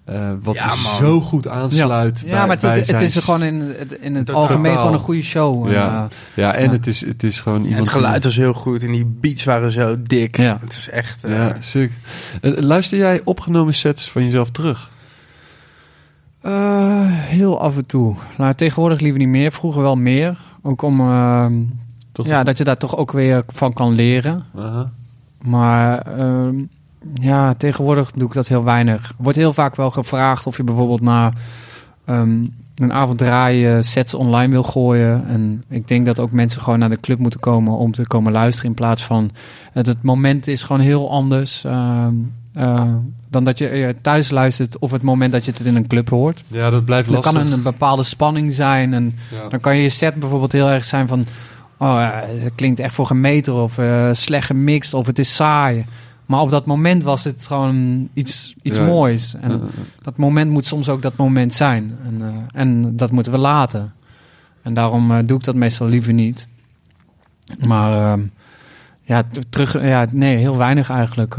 eh, 0.05 0.31
wat 0.43 0.55
Ja, 0.55 0.75
zo 0.99 1.21
goed 1.21 1.49
aansluit. 1.49 2.21
ja, 2.21 2.25
bij- 2.27 2.39
maar 2.41 2.49
het, 2.49 2.61
bij 2.61 2.77
het, 2.79 2.87
zijn 2.87 3.03
is 3.03 3.17
gewoon 3.17 3.43
in, 3.43 3.61
het- 3.79 3.93
in 4.01 4.15
het 4.15 4.27
Totaal. 4.27 4.43
algemeen 4.43 4.77
gewoon 4.77 4.93
een 4.93 4.99
goede 4.99 5.23
show. 5.23 5.67
En, 5.67 5.73
Ja. 5.73 6.09
Ja, 6.35 6.55
en 6.55 6.65
Ja. 6.65 6.71
Het, 6.71 6.87
is, 6.87 7.01
het 7.07 7.23
is 7.23 7.41
gewoon 7.41 7.59
En 7.59 7.65
iemand. 7.67 7.87
het 7.87 7.95
geluid 7.97 8.25
was 8.25 8.37
heel 8.37 8.53
goed 8.53 8.83
en 8.83 8.93
die 8.93 9.05
beats 9.05 9.45
waren 9.45 9.71
zo 9.71 9.97
dik. 10.03 10.37
Ja. 10.37 10.59
Het 10.61 10.73
is 10.73 10.89
echt... 10.91 11.25
eh, 11.25 11.31
Ja, 11.37 11.57
sick. 11.61 11.93
Luister 12.43 12.99
jij 12.99 13.21
opgenomen 13.25 13.75
sets 13.75 14.11
van 14.11 14.25
jezelf 14.25 14.51
terug? 14.51 14.91
Eh, 16.41 17.01
heel 17.09 17.61
af 17.61 17.77
en 17.77 17.87
toe. 17.87 18.17
Nou, 18.37 18.55
tegenwoordig 18.55 19.01
liever 19.01 19.19
niet 19.21 19.29
meer. 19.29 19.53
Vroeger 19.53 19.83
wel 19.83 19.97
meer. 19.97 20.37
Ook 20.67 20.83
om 20.83 21.01
ehm, 21.01 21.53
ja, 22.13 22.45
dat 22.45 22.59
je 22.59 22.65
daar 22.65 22.77
toch 22.77 22.97
ook 22.97 23.13
weer 23.13 23.45
van 23.47 23.73
kan 23.73 23.93
leren. 23.93 24.45
Aha. 24.57 24.91
Maar 25.45 25.99
ehm, 25.99 26.65
ja, 27.15 27.55
tegenwoordig 27.55 28.11
doe 28.13 28.29
ik 28.29 28.35
dat 28.35 28.49
heel 28.49 28.65
weinig. 28.65 29.09
Er 29.09 29.15
wordt 29.19 29.39
heel 29.39 29.53
vaak 29.53 29.77
wel 29.77 29.91
gevraagd 29.91 30.47
of 30.47 30.57
je 30.57 30.65
bijvoorbeeld 30.65 31.01
na 31.01 31.33
ehm, 32.05 32.45
een 32.75 32.93
avond 32.93 33.19
draaien 33.19 33.85
sets 33.85 34.15
online 34.15 34.53
wil 34.53 34.63
gooien. 34.63 35.27
En 35.27 35.65
ik 35.69 35.89
denk 35.89 36.07
dat 36.07 36.19
ook 36.19 36.31
mensen 36.31 36.63
gewoon 36.63 36.79
naar 36.79 36.89
de 36.89 37.01
club 37.01 37.19
moeten 37.19 37.41
komen 37.41 37.77
om 37.77 37.93
te 37.93 38.07
komen 38.07 38.33
luisteren. 38.33 38.71
In 38.71 38.77
plaats 38.77 39.05
van 39.05 39.31
het, 39.73 39.87
het 39.87 40.03
moment 40.03 40.47
is 40.47 40.63
gewoon 40.63 40.83
heel 40.83 41.11
anders. 41.11 41.65
eh, 41.65 42.95
dan 43.35 43.45
dat 43.45 43.59
je 43.59 43.69
eh, 43.69 43.89
thuis 44.03 44.31
luistert 44.31 44.79
of 44.79 44.91
het 44.91 45.03
moment 45.03 45.33
dat 45.33 45.45
je 45.45 45.51
het 45.51 45.61
in 45.61 45.77
een 45.77 45.87
club 45.87 46.09
hoort. 46.09 46.45
Ja, 46.47 46.71
dat 46.71 46.85
blijft 46.85 47.07
Er 47.07 47.13
lastig. 47.15 47.33
kan 47.33 47.53
een 47.53 47.63
bepaalde 47.63 48.03
spanning 48.03 48.55
zijn. 48.55 48.95
En 48.95 49.19
Ja. 49.31 49.49
dan 49.49 49.61
kan 49.61 49.77
je 49.77 49.83
je 49.83 49.89
set 49.89 50.15
bijvoorbeeld 50.15 50.53
heel 50.53 50.71
erg 50.71 50.85
zijn 50.85 51.07
van... 51.09 51.27
Oh, 51.79 51.89
ja, 51.89 52.25
het 52.27 52.53
klinkt 52.55 52.81
echt 52.81 52.95
voor 52.95 53.07
gemeter 53.07 53.55
of 53.55 53.79
eh, 53.79 54.09
slecht 54.13 54.47
gemixt 54.47 54.95
of 54.95 55.07
het 55.07 55.19
is 55.19 55.35
saai. 55.35 55.85
Maar 56.27 56.41
op 56.41 56.51
dat 56.51 56.67
moment 56.67 57.03
was 57.03 57.25
het 57.25 57.47
gewoon 57.47 58.09
iets, 58.15 58.55
iets 58.63 58.79
Ja. 58.79 58.85
moois. 58.87 59.35
En 59.41 59.51
Eh, 59.51 59.57
dat 60.03 60.17
moment 60.17 60.51
moet 60.51 60.67
soms 60.67 60.89
ook 60.89 61.03
dat 61.03 61.17
moment 61.17 61.55
zijn. 61.55 61.99
En, 62.05 62.21
eh, 62.23 62.61
en 62.61 62.97
dat 62.97 63.11
moeten 63.11 63.33
we 63.33 63.39
laten. 63.39 63.93
En 64.63 64.75
daarom 64.75 65.11
eh, 65.11 65.19
doe 65.27 65.39
ik 65.39 65.45
dat 65.45 65.55
meestal 65.55 65.87
liever 65.87 66.13
niet. 66.13 66.47
Maar 67.67 67.93
ehm, 68.13 68.27
ja, 69.03 69.23
terug... 69.51 69.83
Ja, 69.83 70.07
nee, 70.11 70.37
heel 70.37 70.57
weinig 70.57 70.91
eigenlijk. 70.91 71.37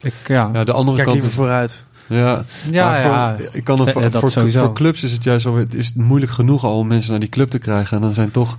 Ik, 0.00 0.14
ja. 0.26 0.50
ja, 0.52 0.64
de 0.64 0.72
andere 0.72 0.96
Kijk 0.96 1.08
kant 1.08 1.20
liever 1.20 1.28
is... 1.28 1.34
vooruit. 1.36 1.84
Ja, 2.06 2.44
Ja, 2.70 3.00
voor, 3.02 3.10
ja. 3.10 3.36
ik 3.52 3.64
kan 3.64 3.82
Ze- 3.82 3.90
voor, 3.92 4.02
dat 4.02 4.16
voor, 4.20 4.30
sowieso. 4.30 4.64
voor 4.64 4.74
clubs 4.74 5.02
is 5.02 5.12
het 5.12 5.24
juist 5.24 5.42
zo, 5.42 5.56
het 5.56 5.74
is 5.74 5.92
moeilijk 5.94 6.32
genoeg 6.32 6.64
al 6.64 6.78
om 6.78 6.86
mensen 6.86 7.10
naar 7.10 7.20
die 7.20 7.28
club 7.28 7.50
te 7.50 7.58
krijgen. 7.58 7.96
En 7.96 8.02
dan 8.02 8.12
zijn 8.12 8.30
toch 8.30 8.58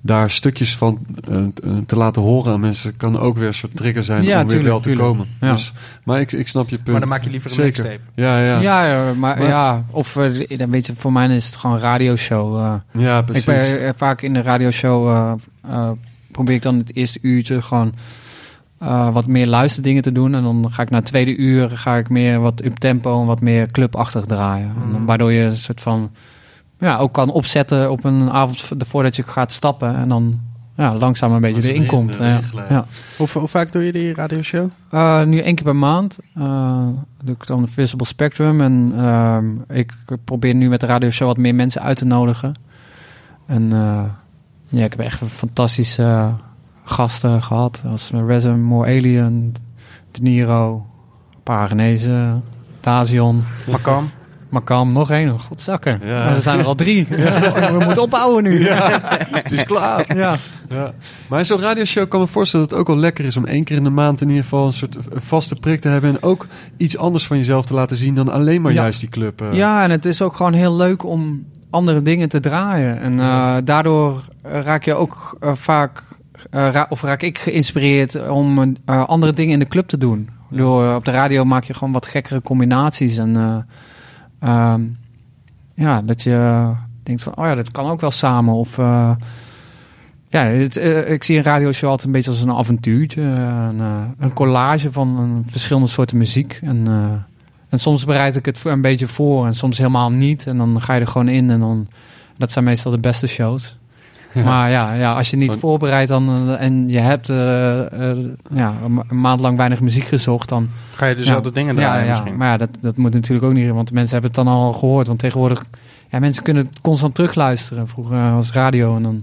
daar 0.00 0.30
stukjes 0.30 0.76
van 0.76 0.98
eh, 1.30 1.36
te- 1.54 1.82
te 1.86 1.96
laten 1.96 2.22
horen 2.22 2.52
aan 2.52 2.60
mensen 2.60 2.96
kan 2.96 3.18
ook 3.18 3.36
weer 3.36 3.46
een 3.46 3.54
soort 3.54 3.76
trigger 3.76 4.04
zijn 4.04 4.22
Ja, 4.22 4.28
om 4.32 4.38
weer 4.38 4.46
tuurlijk, 4.48 4.68
wel 4.68 4.80
te 4.80 4.88
tuurlijk. 4.88 5.08
komen. 5.08 5.26
Ja. 5.40 5.52
Dus, 5.52 5.72
maar 6.04 6.20
ik, 6.20 6.32
ik 6.32 6.48
snap 6.48 6.68
je 6.68 6.76
punt. 6.76 6.88
Maar 6.88 7.00
dan 7.00 7.08
maak 7.08 7.24
je 7.24 7.30
liever 7.30 7.50
een 7.50 7.56
Zeker. 7.56 7.82
mixtape. 7.82 8.10
Ja, 8.14 8.38
ja. 8.44 8.60
Ja, 8.60 8.84
ja, 8.86 9.04
maar, 9.04 9.14
Maar- 9.38 9.42
ja, 9.42 9.84
of 9.90 10.16
eh, 10.16 10.58
dan 10.58 10.70
weet 10.70 10.86
je, 10.86 10.92
voor 10.96 11.12
mij 11.12 11.28
is 11.36 11.46
het 11.46 11.56
gewoon 11.56 11.76
een 11.76 11.82
radioshow. 11.82 12.58
eh. 12.58 12.74
Ja, 12.92 13.22
precies. 13.22 13.44
ik 13.46 13.78
ben 13.78 13.94
vaak 13.96 14.22
in 14.22 14.32
de 14.32 14.42
radioshow 14.42 15.08
eh, 15.08 15.32
eh, 15.68 15.90
probeer 16.30 16.54
ik 16.54 16.62
dan 16.62 16.78
het 16.78 16.96
eerste 16.96 17.18
uurtje 17.22 17.62
gewoon 17.62 17.94
eh, 18.82 19.12
wat 19.12 19.26
meer 19.26 19.46
luisterdingen 19.46 20.02
te 20.02 20.12
doen 20.12 20.34
en 20.34 20.42
dan 20.42 20.66
ga 20.70 20.82
ik 20.82 20.90
na 20.90 21.00
tweede 21.00 21.36
uur 21.36 21.70
ga 21.70 21.96
ik 21.96 22.08
meer 22.08 22.40
wat 22.40 22.64
up 22.64 22.76
tempo 22.78 23.20
en 23.20 23.26
wat 23.26 23.40
meer 23.40 23.66
clubachtig 23.66 24.24
draaien, 24.24 24.72
en 24.84 24.90
dan, 24.92 25.00
Mm. 25.00 25.06
waardoor 25.06 25.32
je 25.32 25.42
een 25.42 25.56
soort 25.56 25.80
van 25.80 26.10
ja 26.78 26.96
ook 26.96 27.12
kan 27.12 27.30
opzetten 27.30 27.90
op 27.90 28.04
een 28.04 28.30
avond 28.30 28.68
voordat 28.78 29.16
je 29.16 29.22
gaat 29.22 29.52
stappen 29.52 29.96
en 29.96 30.08
dan 30.08 30.40
ja 30.76 30.94
langzaam 30.94 31.32
een 31.32 31.40
beetje 31.40 31.72
erin 31.72 31.86
komt. 31.86 32.16
eh, 32.16 32.26
ja. 32.28 32.40
Ja. 32.68 32.86
Hoe, 33.16 33.28
hoe 33.32 33.48
vaak 33.48 33.72
doe 33.72 33.82
je 33.84 33.92
die 33.92 34.14
radioshow? 34.14 34.68
Uh, 34.90 35.22
nu 35.24 35.38
één 35.38 35.54
keer 35.54 35.64
per 35.64 35.76
maand 35.76 36.18
uh, 36.38 36.86
doe 37.24 37.34
ik 37.34 37.46
dan 37.46 37.68
Visible 37.68 38.06
Spectrum. 38.06 38.60
En 38.60 38.92
uh, 38.96 39.38
ik 39.76 39.92
probeer 40.24 40.54
nu 40.54 40.68
met 40.68 40.80
de 40.80 40.86
radioshow 40.86 41.26
wat 41.26 41.36
meer 41.36 41.54
mensen 41.54 41.82
uit 41.82 41.96
te 41.96 42.04
nodigen. 42.04 42.54
En 43.46 43.62
uh, 43.62 44.02
ja, 44.68 44.84
ik 44.84 44.90
heb 44.90 45.00
echt 45.00 45.20
fantastische 45.36 46.30
gasten 46.84 47.42
gehad. 47.42 47.82
Als 47.90 48.10
Resum, 48.26 48.60
More 48.60 48.86
Alien, 48.86 49.54
De 50.10 50.22
Niro, 50.22 50.86
Paragenezen, 51.42 52.42
Tazion. 52.80 53.42
Makam? 53.70 54.10
Makam, 54.48 54.92
nog 54.92 55.10
één. 55.10 55.38
Godzakken. 55.40 56.00
Ja. 56.04 56.24
Maar 56.24 56.34
er 56.36 56.42
zijn 56.42 56.58
er 56.58 56.64
al 56.64 56.74
drie. 56.74 57.06
Ja, 57.16 57.72
we 57.78 57.84
moeten 57.84 58.02
ophouden 58.02 58.42
nu. 58.52 58.64
Ja. 58.64 59.00
Het 59.30 59.52
is 59.52 59.64
klaar. 59.64 60.16
Ja. 60.16 60.36
Ja. 60.68 60.92
Maar 61.28 61.46
zo'n 61.46 61.60
radioshow 61.60 62.08
kan 62.08 62.20
me 62.20 62.26
voorstellen 62.26 62.68
dat 62.68 62.78
het 62.78 62.86
ook 62.88 62.94
wel 62.94 63.02
lekker 63.02 63.24
is 63.24 63.36
om 63.36 63.44
één 63.44 63.64
keer 63.64 63.76
in 63.76 63.84
de 63.84 63.90
maand 63.90 64.20
in 64.20 64.28
ieder 64.28 64.42
geval 64.42 64.66
een 64.66 64.72
soort 64.72 64.94
een 64.96 65.20
vaste 65.20 65.54
prik 65.54 65.80
te 65.80 65.88
hebben. 65.88 66.10
En 66.10 66.22
ook 66.22 66.46
iets 66.76 66.96
anders 66.98 67.26
van 67.26 67.36
jezelf 67.38 67.66
te 67.66 67.74
laten 67.74 67.96
zien 67.96 68.14
dan 68.14 68.28
alleen 68.28 68.62
maar 68.62 68.72
Ja. 68.72 68.82
juist 68.82 69.00
die 69.00 69.08
club. 69.08 69.40
eh. 69.40 69.52
Ja, 69.52 69.82
en 69.82 69.90
het 69.90 70.04
is 70.04 70.22
ook 70.22 70.34
gewoon 70.36 70.52
heel 70.52 70.76
leuk 70.76 71.04
om 71.04 71.44
andere 71.70 72.02
dingen 72.02 72.28
te 72.28 72.40
draaien. 72.40 73.00
En 73.00 73.20
eh, 73.20 73.54
daardoor 73.64 74.22
eh, 74.42 74.60
raak 74.60 74.84
je 74.84 74.94
ook 74.94 75.36
eh, 75.40 75.52
vaak, 75.54 75.98
eh, 75.98 76.04
ra- 76.50 76.86
of 76.88 77.02
raak 77.02 77.22
ik 77.22 77.38
geïnspireerd 77.38 78.28
om 78.28 78.76
eh, 78.84 79.04
andere 79.04 79.32
dingen 79.32 79.52
in 79.52 79.58
de 79.58 79.68
club 79.68 79.88
te 79.88 79.98
doen. 79.98 80.28
Door 80.50 80.94
op 80.94 81.04
de 81.04 81.10
radio 81.10 81.44
maak 81.44 81.64
je 81.64 81.74
gewoon 81.74 81.92
wat 81.92 82.06
gekkere 82.06 82.42
combinaties. 82.42 83.16
En 83.18 83.36
eh, 83.36 83.58
ehm, 84.72 84.82
ja, 85.74 86.02
dat 86.02 86.22
je 86.22 86.70
denkt 87.02 87.22
van, 87.22 87.36
oh 87.36 87.44
ja, 87.44 87.54
dat 87.54 87.70
kan 87.70 87.86
ook 87.90 88.00
wel 88.00 88.10
samen. 88.10 88.54
Of 88.54 88.78
eh, 88.78 89.10
ja, 90.28 90.42
het, 90.44 90.76
eh, 90.76 91.10
ik 91.10 91.24
zie 91.24 91.36
een 91.36 91.42
radioshow 91.42 91.88
altijd 91.88 92.06
een 92.06 92.12
beetje 92.12 92.30
als 92.30 92.40
een 92.40 92.52
avontuurtje. 92.52 93.22
Een, 93.22 93.80
eh, 93.80 94.02
een 94.18 94.32
collage 94.32 94.92
van 94.92 95.18
een 95.18 95.46
verschillende 95.50 95.88
soorten 95.88 96.16
muziek. 96.16 96.58
En, 96.62 96.86
eh, 96.86 97.12
en 97.68 97.80
soms 97.80 98.04
bereid 98.04 98.36
ik 98.36 98.46
het 98.46 98.60
een 98.64 98.80
beetje 98.80 99.08
voor 99.08 99.46
en 99.46 99.54
soms 99.54 99.78
helemaal 99.78 100.10
niet. 100.10 100.46
En 100.46 100.56
dan 100.58 100.80
ga 100.80 100.94
je 100.94 101.00
er 101.00 101.06
gewoon 101.06 101.28
in 101.28 101.50
en 101.50 101.60
dan... 101.60 101.88
Dat 102.36 102.52
zijn 102.52 102.64
meestal 102.64 102.90
de 102.90 102.98
beste 102.98 103.26
shows. 103.26 103.78
Maar 104.44 104.70
ja, 104.70 104.92
ja, 104.94 105.14
als 105.14 105.30
je 105.30 105.36
niet 105.36 105.56
voorbereidt 105.58 106.08
dan, 106.08 106.28
eh, 106.28 106.64
en 106.64 106.88
je 106.88 106.98
hebt 106.98 107.28
eh, 107.28 108.10
eh, 108.10 108.18
ja, 108.54 108.74
een 108.84 108.94
ma- 108.94 109.04
een 109.08 109.20
maand 109.20 109.40
lang 109.40 109.56
weinig 109.56 109.80
muziek 109.80 110.06
gezocht, 110.06 110.48
dan... 110.48 110.68
Ga 110.94 111.06
je 111.06 111.14
dezelfde 111.14 111.48
ja, 111.48 111.54
dingen 111.54 111.74
draaien 111.74 112.04
ja, 112.04 112.10
misschien? 112.10 112.36
Maar 112.36 112.48
ja, 112.48 112.56
dat, 112.56 112.68
dat 112.80 112.96
moet 112.96 113.12
natuurlijk 113.12 113.46
ook 113.46 113.52
niet, 113.52 113.70
want 113.70 113.88
de 113.88 113.94
mensen 113.94 114.12
hebben 114.12 114.30
het 114.30 114.44
dan 114.44 114.54
al 114.54 114.72
gehoord. 114.72 115.06
Want 115.06 115.18
tegenwoordig, 115.18 115.64
ja, 116.10 116.18
mensen 116.18 116.42
kunnen 116.42 116.66
het 116.66 116.80
constant 116.80 117.14
terugluisteren. 117.14 117.88
Vroeger 117.88 118.34
was 118.34 118.52
radio 118.52 118.96
en 118.96 119.02
dan 119.02 119.22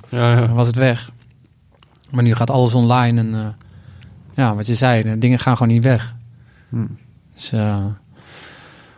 was 0.54 0.68
het 0.68 0.76
weg. 0.76 1.12
Maar 2.10 2.24
nu 2.24 2.36
gaat 2.36 2.50
alles 2.50 2.74
online 2.74 3.20
en 3.20 3.56
ja, 4.34 4.56
wat 4.56 4.68
je 4.68 4.76
zei, 4.76 5.20
dingen 5.20 5.40
gaan 5.40 5.58
gewoon 5.58 5.74
niet 5.74 5.84
weg. 5.84 6.16
Hm. 6.70 6.86
Dus, 7.34 7.54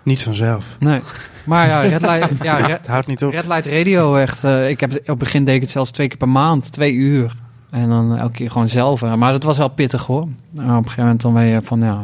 Niet 0.04 0.24
vanzelf. 0.24 0.76
nee. 0.80 1.00
Maar 1.46 1.68
ja, 1.68 1.82
Red 1.82 2.02
Light, 2.02 2.30
ja, 2.44 2.56
Red, 2.58 2.68
Het 2.78 2.88
houdt 2.88 3.08
niet 3.08 3.24
op. 3.24 3.32
Red 3.32 3.46
Light 3.48 3.66
Radio 3.66 4.16
echt. 4.16 4.44
eh, 4.44 4.70
ik 4.70 4.80
heb 4.80 4.92
op 4.94 5.06
het 5.06 5.18
begin 5.18 5.44
deed 5.46 5.56
ik 5.56 5.62
het 5.62 5.70
zelfs 5.70 5.92
twee 5.92 6.08
keer 6.08 6.18
per 6.18 6.30
maand, 6.30 6.72
twee 6.72 6.94
uur. 6.94 7.36
En 7.70 7.90
dan 7.90 8.18
elke 8.18 8.32
keer 8.34 8.52
gewoon 8.52 8.68
zelf. 8.70 9.02
Maar 9.16 9.32
dat 9.32 9.44
was 9.44 9.58
wel 9.58 9.68
pittig 9.70 10.06
hoor. 10.06 10.22
Eh, 10.22 10.64
op 10.64 10.68
een 10.70 10.84
gegeven 10.84 11.04
moment 11.04 11.22
dan 11.22 11.34
ben 11.34 11.44
je 11.46 11.60
van 11.64 11.80
ja, 11.82 12.02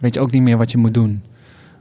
weet 0.00 0.14
je 0.14 0.20
ook 0.20 0.30
niet 0.30 0.42
meer 0.42 0.56
wat 0.56 0.70
je 0.70 0.78
moet 0.78 0.94
doen. 0.94 1.22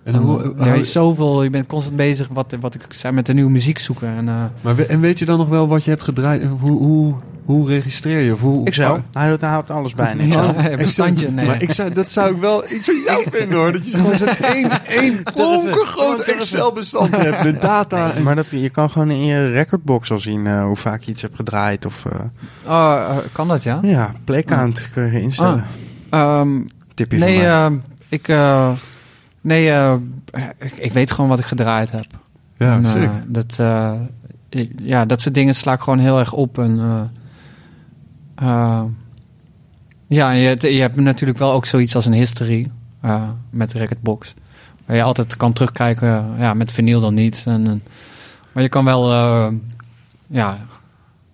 En, 0.04 0.16
hoe, 0.16 0.54
ja, 0.58 0.74
je, 0.74 0.80
is 0.80 0.92
zoveel, 0.92 1.44
je 1.44 1.50
bent 1.50 1.68
constant 1.68 1.96
bezig 1.96 2.28
wat, 2.32 2.56
wat 2.60 2.76
ik 2.76 2.82
zei 2.90 3.14
met 3.14 3.26
de 3.26 3.34
nieuwe 3.34 3.52
muziek 3.52 3.80
zoeken. 3.80 4.08
En, 4.08 4.28
eh, 4.28 4.36
maar 4.62 4.76
we- 4.76 4.86
en 4.86 5.00
weet 5.00 5.20
je 5.20 5.26
dan 5.26 5.38
nog 5.38 5.48
wel 5.50 5.68
wat 5.68 5.84
je 5.84 5.90
hebt 5.90 6.04
gedraaid? 6.04 6.44
Hoe, 6.60 6.72
hoe, 6.78 7.14
hoe 7.46 7.68
registreer 7.68 8.20
je? 8.20 8.34
Of 8.34 8.40
hoe, 8.40 8.66
Ik 8.68 8.74
zou. 8.74 9.00
Hij 9.14 9.26
houdt, 9.28 9.42
hij 9.42 9.50
houdt 9.50 9.72
alles 9.72 9.94
bij. 9.94 10.14
Niks 10.14 10.34
Ja, 10.36 10.42
aan. 10.42 10.56
heb 10.56 10.72
je 10.72 10.80
een 10.80 10.88
standje? 10.88 11.30
Nee. 11.32 11.46
Maar 11.46 11.62
ik 11.62 11.72
zou, 11.72 11.92
dat 11.92 12.12
zou 12.12 12.34
ik 12.36 12.42
wel 12.42 12.64
iets 12.72 12.86
van 12.86 13.02
jou 13.06 13.26
vinden 13.32 13.58
hoor. 13.58 13.72
Dat 13.72 13.92
je 13.92 13.98
gewoon 13.98 14.16
zo'n 14.16 14.28
één, 14.56 14.70
één 14.88 15.20
groot 15.34 16.22
Excel-bestand 16.22 17.18
hebt 17.18 17.44
met 17.44 17.62
data. 17.62 18.12
en- 18.12 18.24
Maar 18.24 18.36
dat, 18.36 18.46
je 18.50 18.70
kan 18.70 18.90
gewoon 18.90 19.12
in 19.12 19.26
je 19.26 19.44
recordbox 19.44 20.12
al 20.12 20.20
zien 20.20 20.48
eh, 20.48 20.64
hoe 20.64 20.76
vaak 20.76 21.02
je 21.02 21.12
iets 21.12 21.22
hebt 21.22 21.36
gedraaid. 21.36 21.86
Of, 21.86 22.06
eh, 22.06 22.20
Oh, 22.68 23.18
kan 23.32 23.48
dat 23.48 23.64
ja? 23.64 23.80
ja, 23.82 24.14
playcount 24.24 24.90
kun 24.94 25.12
je 25.12 25.22
instellen. 25.22 25.66
Ehm, 26.10 26.62
Tipje 26.94 27.18
nee, 27.18 27.36
van 27.36 27.44
mij. 27.46 27.52
ehm, 27.64 27.74
ik, 28.10 28.28
eh, 28.28 28.72
Nee, 29.42 29.70
eh, 29.72 29.94
ik, 30.58 30.72
ik 30.78 30.92
weet 30.92 31.12
gewoon 31.12 31.30
wat 31.30 31.40
ik 31.40 31.46
gedraaid 31.46 31.92
heb. 31.92 32.06
Ja, 32.58 32.74
En, 32.76 32.82
eh, 33.04 33.10
dat, 33.28 33.56
eh, 33.60 33.94
ik- 34.50 34.72
ja, 34.82 35.06
dat 35.06 35.22
soort 35.22 35.34
dingen 35.36 35.56
sla 35.56 35.74
ik 35.74 35.80
gewoon 35.80 36.00
heel 36.00 36.20
erg 36.20 36.34
op. 36.34 36.58
En, 36.58 36.80
ja, 40.08 40.32
en 40.32 40.38
je, 40.38 40.74
je 40.76 40.82
hebt 40.82 40.96
natuurlijk 40.96 41.40
wel 41.40 41.52
ook 41.54 41.66
zoiets 41.66 41.96
als 41.96 42.06
een 42.06 42.14
history 42.14 42.72
met 43.50 43.72
de 43.72 43.78
Recordbox. 43.78 44.34
Waar 44.86 44.96
je 44.96 45.04
altijd 45.04 45.38
kan 45.38 45.54
terugkijken, 45.54 46.26
ja, 46.38 46.54
met 46.54 46.72
vinyl 46.72 47.00
dan 47.00 47.14
niet. 47.14 47.44
En, 47.46 47.68
en- 47.68 47.84
maar 48.52 48.64
je 48.64 48.70
kan 48.70 48.86
wel 48.86 49.14
ja, 50.28 50.58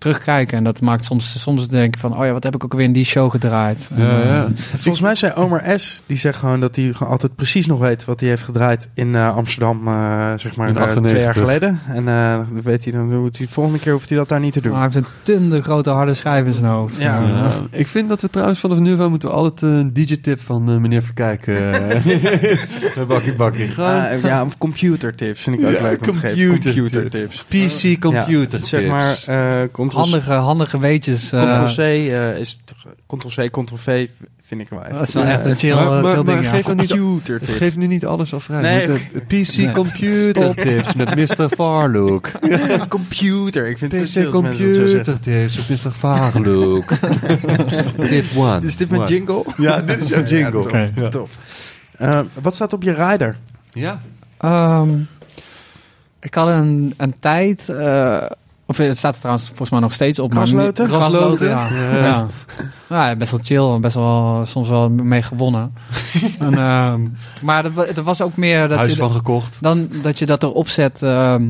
terugkijken. 0.09 0.57
En 0.57 0.63
dat 0.63 0.81
maakt 0.81 1.05
soms, 1.05 1.39
soms 1.41 1.67
denk 1.67 1.93
je 1.95 1.99
van, 2.01 2.17
oh 2.17 2.25
ja, 2.25 2.31
wat 2.31 2.43
heb 2.43 2.55
ik 2.55 2.63
ook 2.63 2.73
weer 2.73 2.83
in 2.83 2.93
die 2.93 3.05
show 3.05 3.31
gedraaid. 3.31 3.89
Ja, 3.95 4.19
eh, 4.19 4.25
ja. 4.25 4.47
Volgens 4.55 5.01
mij 5.01 5.15
zei 5.15 5.33
Omar 5.33 5.79
S. 5.79 6.01
Die 6.05 6.17
zegt 6.17 6.37
gewoon 6.39 6.59
dat 6.59 6.75
hij 6.75 6.93
gewoon 6.93 7.11
altijd 7.11 7.35
precies 7.35 7.65
nog 7.65 7.79
weet 7.79 8.05
wat 8.05 8.19
hij 8.19 8.29
heeft 8.29 8.43
gedraaid 8.43 8.89
in 8.93 9.15
eh, 9.15 9.35
Amsterdam, 9.35 9.87
eh, 9.87 9.93
zeg 10.35 10.55
maar 10.55 10.67
twee 10.71 10.83
98. 10.83 11.21
jaar 11.23 11.33
geleden. 11.33 11.79
En 11.87 12.07
eh, 12.07 12.33
dan 12.35 12.61
weet 12.63 12.83
hij 12.83 12.93
dan 12.93 13.21
moet 13.21 13.37
hij 13.37 13.45
de 13.47 13.51
volgende 13.53 13.79
keer 13.79 13.91
hoeft 13.93 14.09
hij 14.09 14.17
dat 14.17 14.29
daar 14.29 14.39
niet 14.39 14.53
te 14.53 14.61
doen. 14.61 14.71
Maar 14.71 14.81
hij 14.81 14.89
heeft 14.93 15.05
een 15.05 15.11
tunde 15.23 15.61
grote 15.61 15.89
harde 15.89 16.13
schijf 16.13 16.45
in 16.45 16.53
zijn 16.53 16.65
hoofd. 16.65 16.97
Ja. 16.97 17.21
Ja, 17.21 17.51
ik 17.71 17.87
vind 17.87 18.09
dat 18.09 18.21
we 18.21 18.29
trouwens 18.29 18.59
vanaf 18.59 18.77
nu 18.79 18.95
van 18.95 19.09
moeten 19.09 19.29
we 19.29 19.35
altijd 19.35 19.61
een 19.61 19.93
DJ-tip 19.93 20.41
van 20.41 20.81
meneer 20.81 21.03
Verkijk. 21.03 21.47
eh 21.47 23.05
bakkie 23.07 23.35
bakkie. 23.35 23.67
Gewoon 23.67 23.89
Ah, 23.95 24.21
ja, 24.23 24.43
of 24.43 24.57
computertips 24.57 25.41
vind 25.41 25.59
ik 25.59 25.65
ook 25.67 25.73
Ja, 25.73 25.81
leuk 25.81 26.05
om 26.07 26.11
te 26.11 26.19
geven. 26.19 26.47
computer- 26.47 26.73
Computertips. 26.73 27.43
PC 27.43 27.99
computer 28.01 28.59
Ja, 28.59 28.65
zeg 28.65 28.87
maar, 28.87 29.23
eh 29.25 29.67
handige, 29.95 30.31
handige 30.31 30.79
weetjes. 30.79 31.31
eh, 31.31 31.51
Ctrl-C 31.51 31.77
eh, 31.77 32.37
is 32.37 32.59
Ctrl-C, 33.07 33.51
Ctrl-V 33.51 34.07
vind 34.47 34.61
ik 34.61 34.69
wel 34.69 34.83
echt. 34.83 34.93
Dat 34.93 35.07
is 35.07 35.13
wel 35.13 35.23
Ja, 35.23 35.29
echt 35.31 35.45
een 35.45 35.55
chill, 35.55 35.73
maar- 35.75 35.83
eh, 35.85 35.97
chill 36.09 36.13
maar 36.15 36.25
ding. 36.25 36.43
ja. 36.43 36.49
geef 36.49 36.65
dan 36.65 36.75
niet-. 36.75 37.49
Geef 37.49 37.75
nu 37.75 37.87
niet 37.87 38.05
alles 38.05 38.33
al 38.33 38.39
vrij. 38.39 38.61
Nee, 38.61 39.09
PC 39.27 39.55
Nee. 39.57 39.71
computer 39.71 40.55
tips 40.55 40.93
met 40.93 41.15
Mr. 41.37 41.49
Farlook. 41.55 42.31
computer. 42.89 43.67
Ik 43.69 43.77
vind 43.77 43.91
het 43.91 44.01
PC 44.01 44.07
zeggen. 44.07 44.31
computer 44.31 45.19
tips 45.19 45.67
met 45.67 45.83
Mr. 45.83 45.91
Farlook. 45.91 46.91
Tip 48.09 48.25
1. 48.35 48.63
Is 48.63 48.77
dit 48.77 48.89
mijn 48.89 49.07
jingle? 49.07 49.45
Ja, 49.57 49.81
dit 49.81 50.01
is 50.01 50.07
jouw 50.09 50.23
jingle. 50.23 50.37
Ja, 50.45 50.51
top, 50.51 50.65
Oké, 50.65 50.91
ja. 50.95 51.09
top. 51.09 51.29
Eh, 51.97 52.19
wat 52.41 52.53
staat 52.55 52.73
op 52.73 52.83
je 52.83 52.93
rider? 52.93 53.37
Ja. 53.73 54.01
Ehm, 54.37 54.89
ik 56.21 56.33
had 56.33 56.47
een, 56.47 56.93
een 56.97 57.15
tijd... 57.19 57.69
eh, 57.69 58.23
of 58.65 58.77
het 58.77 58.97
staat 58.97 59.13
er 59.13 59.19
trouwens 59.19 59.47
volgens 59.47 59.69
mij 59.69 59.79
nog 59.79 59.93
steeds 59.93 60.19
op. 60.19 60.33
maar 60.33 60.47
Grasloten? 60.47 60.87
Grasloten? 60.87 61.47
ja. 61.49 61.67
Ja. 61.91 61.97
ja. 62.05 62.27
Ja, 62.89 63.15
best 63.15 63.31
wel 63.31 63.39
chill. 63.43 63.79
Best 63.79 63.95
wel, 63.95 64.41
soms 64.45 64.69
wel 64.69 64.89
mee 64.89 65.21
gewonnen. 65.21 65.73
en, 66.39 66.57
ehm, 66.57 67.07
maar 67.41 67.65
er, 67.65 67.73
wa- 67.73 68.03
was 68.03 68.21
ook 68.21 68.35
meer... 68.35 68.67
Dat 68.67 68.77
Huis 68.77 68.91
je, 68.91 68.97
van 68.97 69.11
gekocht. 69.11 69.57
dan 69.61 69.87
dat 70.01 70.19
je 70.19 70.25
dat 70.25 70.43
erop 70.43 70.69
zet... 70.69 71.01
ehm, 71.01 71.43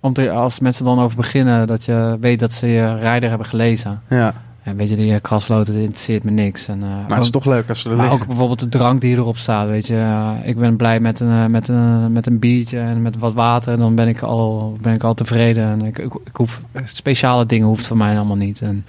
om 0.00 0.12
te, 0.12 0.30
als 0.30 0.58
mensen 0.58 0.84
dan 0.84 1.00
over 1.00 1.16
beginnen... 1.16 1.66
dat 1.66 1.84
je 1.84 2.16
weet 2.20 2.40
dat 2.40 2.52
ze 2.52 2.66
je 2.66 2.94
rijder 2.94 3.28
hebben 3.28 3.46
gelezen. 3.46 4.02
Ja, 4.08 4.34
En 4.62 4.76
weet 4.76 4.88
je, 4.88 4.96
die 4.96 5.14
eh, 5.14 5.20
krasloten, 5.20 5.72
dat 5.72 5.82
interesseert 5.82 6.24
me 6.24 6.30
niks. 6.30 6.66
En, 6.66 6.82
eh, 6.82 6.88
maar 6.88 7.16
het 7.16 7.24
is 7.24 7.30
toch 7.30 7.44
leuk 7.44 7.68
als 7.68 7.80
ze 7.80 7.90
er 7.90 7.96
maar 7.96 8.04
liggen. 8.04 8.20
ook 8.20 8.28
bijvoorbeeld 8.28 8.60
de 8.60 8.68
drank 8.68 9.00
die 9.00 9.16
erop 9.16 9.36
staat, 9.36 9.68
weet 9.68 9.86
je. 9.86 9.96
Eh, 9.96 10.48
ik 10.48 10.58
ben 10.58 10.76
blij 10.76 11.00
met 11.00 11.20
een, 11.20 11.30
eh, 11.30 11.46
met, 11.46 11.68
een, 11.68 12.12
met 12.12 12.26
een 12.26 12.38
biertje 12.38 12.78
en 12.78 13.02
met 13.02 13.18
wat 13.18 13.32
water. 13.32 13.78
Dan 13.78 13.94
ben 13.94 14.08
ik 14.08 14.22
al, 14.22 14.76
ben 14.80 14.94
ik 14.94 15.02
al 15.02 15.14
tevreden. 15.14 15.64
En 15.64 15.82
ik, 15.82 15.98
ik, 15.98 16.14
ik 16.24 16.36
hoef, 16.36 16.60
speciale 16.84 17.46
dingen 17.46 17.66
hoeft 17.66 17.86
voor 17.86 17.96
mij 17.96 18.16
allemaal 18.16 18.36
niet. 18.36 18.60
En 18.60 18.84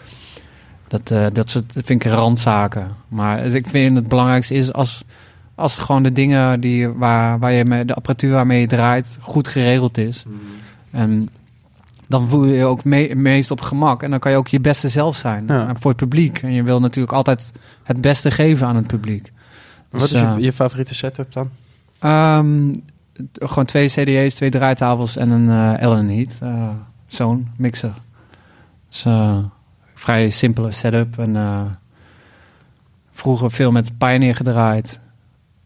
dat, 0.92 1.12
eh, 1.12 1.26
dat, 1.34 1.50
soort, 1.50 1.74
dat 1.74 1.86
vind 1.86 2.06
ik 2.06 2.12
randzaken. 2.12 2.88
Maar 3.08 3.46
ik 3.46 3.68
vind 3.68 3.96
het 3.96 4.08
belangrijkste 4.08 4.54
is 4.54 4.74
als, 4.74 5.04
als 5.56 5.78
gewoon 5.78 6.04
de 6.04 6.12
dingen 6.12 6.60
die, 6.60 6.90
waar, 6.90 7.40
waar 7.40 7.52
je 7.52 7.66
mee, 7.66 7.86
de 7.86 7.94
apparatuur 7.94 8.32
waarmee 8.32 8.60
je 8.60 8.68
draait 8.68 9.18
goed 9.20 9.48
geregeld 9.48 9.98
is. 9.98 10.24
En 10.92 11.30
dan 12.12 12.30
voel 12.30 12.46
je 12.46 12.56
je 12.56 12.66
ook 12.66 12.84
me- 12.84 13.12
meest 13.16 13.52
op 13.52 13.62
gemak. 13.62 14.04
En 14.04 14.10
dan 14.10 14.20
kan 14.20 14.32
je 14.32 14.38
ook 14.38 14.48
je 14.48 14.60
beste 14.60 14.90
zelf 14.90 15.16
zijn 15.16 15.44
Ja. 15.48 15.68
eh, 15.68 15.76
voor 15.80 15.92
het 15.92 16.00
publiek. 16.00 16.38
En 16.42 16.52
je 16.52 16.64
wil 16.64 16.80
natuurlijk 16.80 17.14
altijd 17.14 17.52
het 17.84 18.02
beste 18.02 18.32
geven 18.32 18.68
aan 18.68 18.76
het 18.76 18.88
publiek. 18.88 19.32
Wat 19.90 20.02
is 20.04 20.10
Dus, 20.10 20.20
je, 20.22 20.26
eh, 20.28 20.38
je 20.38 20.54
favoriete 20.54 20.94
setup 20.96 21.34
dan? 21.34 21.50
Ehm, 22.00 22.74
gewoon 23.34 23.66
twee 23.66 23.88
CD's, 23.88 24.34
twee 24.36 24.50
draaitafels 24.50 25.16
en 25.18 25.30
een 25.30 25.78
Allen 25.80 26.10
Heat. 26.10 26.30
eh, 26.40 26.70
Zo'n 27.08 27.48
mixer. 27.58 27.94
Dus 28.90 29.06
eh, 29.06 29.38
vrij 29.94 30.30
simpele 30.30 30.72
setup. 30.72 31.18
En 31.20 31.36
vroeger 33.12 33.52
veel 33.52 33.72
met 33.72 33.98
Pioneer 33.98 34.36
gedraaid. 34.36 35.00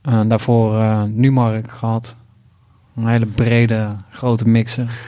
En 0.01 0.27
daarvoor 0.27 0.79
Numark 1.09 1.71
gehad. 1.71 2.15
Een 2.95 3.07
hele 3.07 3.25
brede, 3.25 3.87
grote 4.09 4.47
mixer. 4.47 4.99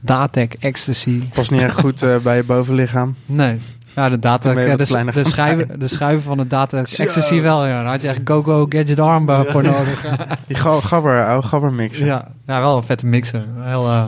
Datec 0.00 0.52
Ecstasy. 0.54 1.22
Pas 1.34 1.48
niet 1.48 1.60
echt 1.60 1.80
goed 1.80 2.02
eh, 2.02 2.16
bij 2.16 2.36
je 2.36 2.44
bovenlichaam. 2.44 3.14
Nee. 3.26 3.58
Ja, 3.94 4.08
de 4.08 4.18
ben 4.18 4.68
je 4.68 4.76
de, 4.76 5.24
schuiven, 5.24 5.78
de 5.78 5.88
schuiven 5.88 6.22
van 6.22 6.36
de 6.36 6.46
data 6.46 6.84
Zo. 6.84 7.02
ecstasy 7.02 7.40
wel, 7.40 7.66
ja. 7.66 7.82
Daar 7.82 7.90
had 7.92 8.02
je 8.02 8.08
echt 8.08 8.20
go-go 8.24 8.66
gadget 8.68 8.98
arm 9.00 9.26
voor 9.26 9.62
nodig. 9.62 10.06
Die 10.46 10.56
ga- 10.56 10.80
gabber, 10.80 11.26
oude 11.26 11.46
gabber 11.46 11.72
mixen. 11.72 12.06
Ja, 12.06 12.28
ja, 12.46 12.60
wel 12.60 12.76
een 12.76 12.82
vette 12.82 13.06
mixer. 13.06 13.44
Heel, 13.58 13.86
eh, 13.88 14.04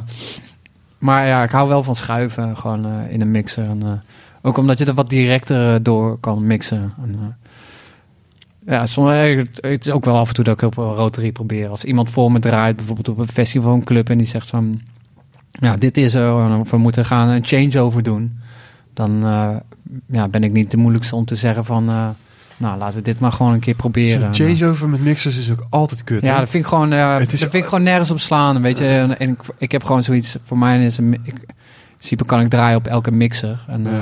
maar 0.99 1.27
ja, 1.27 1.43
ik 1.43 1.51
hou 1.51 1.69
wel 1.69 1.83
van 1.83 1.97
schuiven 1.97 2.57
gewoon 2.57 2.85
eh, 2.87 3.13
in 3.13 3.21
een 3.21 3.31
mixer. 3.31 3.65
En, 3.69 3.83
eh, 3.83 3.89
ook 4.43 4.57
omdat 4.57 4.79
je 4.79 4.85
er 4.85 4.95
wat 4.95 5.11
directer 5.11 5.75
eh, 5.75 5.81
door 5.83 6.19
kan 6.21 6.47
mixen. 6.47 6.93
En, 7.03 7.19
eh, 7.21 8.73
ja, 8.75 8.87
soms, 8.87 9.13
eh, 9.13 9.43
het- 9.61 9.87
is 9.87 9.93
ook 9.93 10.05
wel 10.05 10.17
af 10.17 10.29
en 10.29 10.35
toe 10.35 10.45
dat 10.45 10.55
ik 10.55 10.63
op 10.63 10.77
een 10.77 10.95
rotary 10.95 11.33
probeer. 11.33 11.69
Als 11.69 11.85
iemand 11.85 12.11
voor 12.11 12.33
me 12.33 12.39
draait, 12.39 12.77
bijvoorbeeld 12.77 13.09
op 13.09 13.19
een 13.19 13.29
festival 13.29 13.75
een 13.75 13.85
club... 13.85 14.11
en 14.11 14.19
die 14.19 14.27
zegt 14.27 14.49
van, 14.49 14.81
ja, 15.53 15.77
dit 15.77 15.97
is 15.97 16.15
er, 16.15 16.59
of 16.59 16.71
we 16.71 16.77
moeten 16.77 17.05
gaan 17.05 17.29
een 17.29 17.45
changeover 17.47 18.03
doen... 18.03 18.39
dan 18.95 19.25
eh, 19.25 19.49
ja, 20.07 20.29
ben 20.29 20.45
ik 20.45 20.53
niet 20.53 20.71
de 20.71 20.77
moeilijkste 20.77 21.17
om 21.17 21.25
te 21.25 21.35
zeggen 21.35 21.65
van... 21.65 21.89
eh, 21.89 22.09
nou, 22.57 22.79
laten 22.79 22.97
we 22.97 23.03
dit 23.03 23.21
maar 23.21 23.33
gewoon 23.33 23.53
een 23.53 23.61
keer 23.61 23.75
proberen. 23.75 24.35
Zo'n 24.35 24.47
changeover 24.47 24.89
met 24.89 25.01
mixers 25.05 25.37
is 25.37 25.51
ook 25.51 25.67
altijd 25.71 26.05
kut. 26.05 26.23
Ja, 26.25 26.33
hè? 26.33 26.39
dat 26.41 26.49
vind 26.51 26.63
ik 26.65 26.69
gewoon, 26.69 26.93
eh 26.93 27.19
Het 27.19 27.33
is- 27.33 27.41
dat 27.41 27.51
vind 27.51 27.63
ik 27.63 27.69
gewoon 27.69 27.85
nergens 27.85 28.11
op 28.11 28.21
slaan. 28.21 28.63
Weet 28.63 28.79
je, 28.79 28.85
en, 28.89 29.19
en 29.19 29.31
ik, 29.31 29.39
ik 29.59 29.73
heb 29.73 29.85
gewoon 29.85 30.03
zoiets. 30.03 30.37
Voor 30.45 30.59
mij 30.59 30.85
is 30.85 30.99
een. 30.99 31.13
Ik, 31.13 31.39
in 31.39 32.09
principe 32.09 32.25
kan 32.25 32.41
ik 32.41 32.49
draaien 32.49 32.77
op 32.77 32.87
elke 32.87 33.11
mixer. 33.13 33.59
En, 33.69 33.87
eh, 33.87 33.93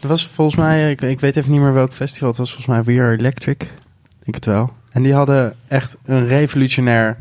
Er 0.00 0.08
was 0.08 0.26
volgens 0.28 0.56
mij, 0.56 0.90
ik, 0.90 1.00
ik 1.00 1.20
weet 1.20 1.36
even 1.36 1.50
niet 1.50 1.60
meer 1.60 1.72
welk 1.72 1.92
festival, 1.92 2.28
het 2.28 2.36
was 2.38 2.52
volgens 2.52 2.66
mij 2.86 2.94
We 2.94 3.00
Are 3.02 3.16
Electric. 3.18 3.62
Ik 3.62 3.68
denk 4.24 4.34
het 4.34 4.44
wel. 4.44 4.72
En 4.90 5.02
die 5.02 5.14
hadden 5.14 5.54
echt 5.68 5.96
een 6.04 6.26
revolutionair 6.26 7.18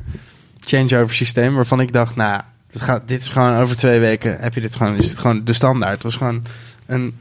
changeover 0.60 1.15
systeem 1.15 1.56
waarvan 1.56 1.80
ik 1.81 1.93
dacht, 1.93 2.15
nou, 2.15 2.41
dit, 2.71 2.81
gaat, 2.81 3.07
dit 3.07 3.21
is 3.21 3.29
gewoon 3.29 3.57
over 3.57 3.75
twee 3.75 3.99
weken, 3.99 4.39
heb 4.39 4.53
je 4.53 4.61
dit 4.61 4.75
gewoon, 4.75 4.95
is 4.95 5.09
dit 5.09 5.17
gewoon 5.17 5.43
de 5.43 5.53
standaard. 5.53 5.93
Het 5.93 6.03
was 6.03 6.15
gewoon 6.15 6.43
een, 6.85 7.15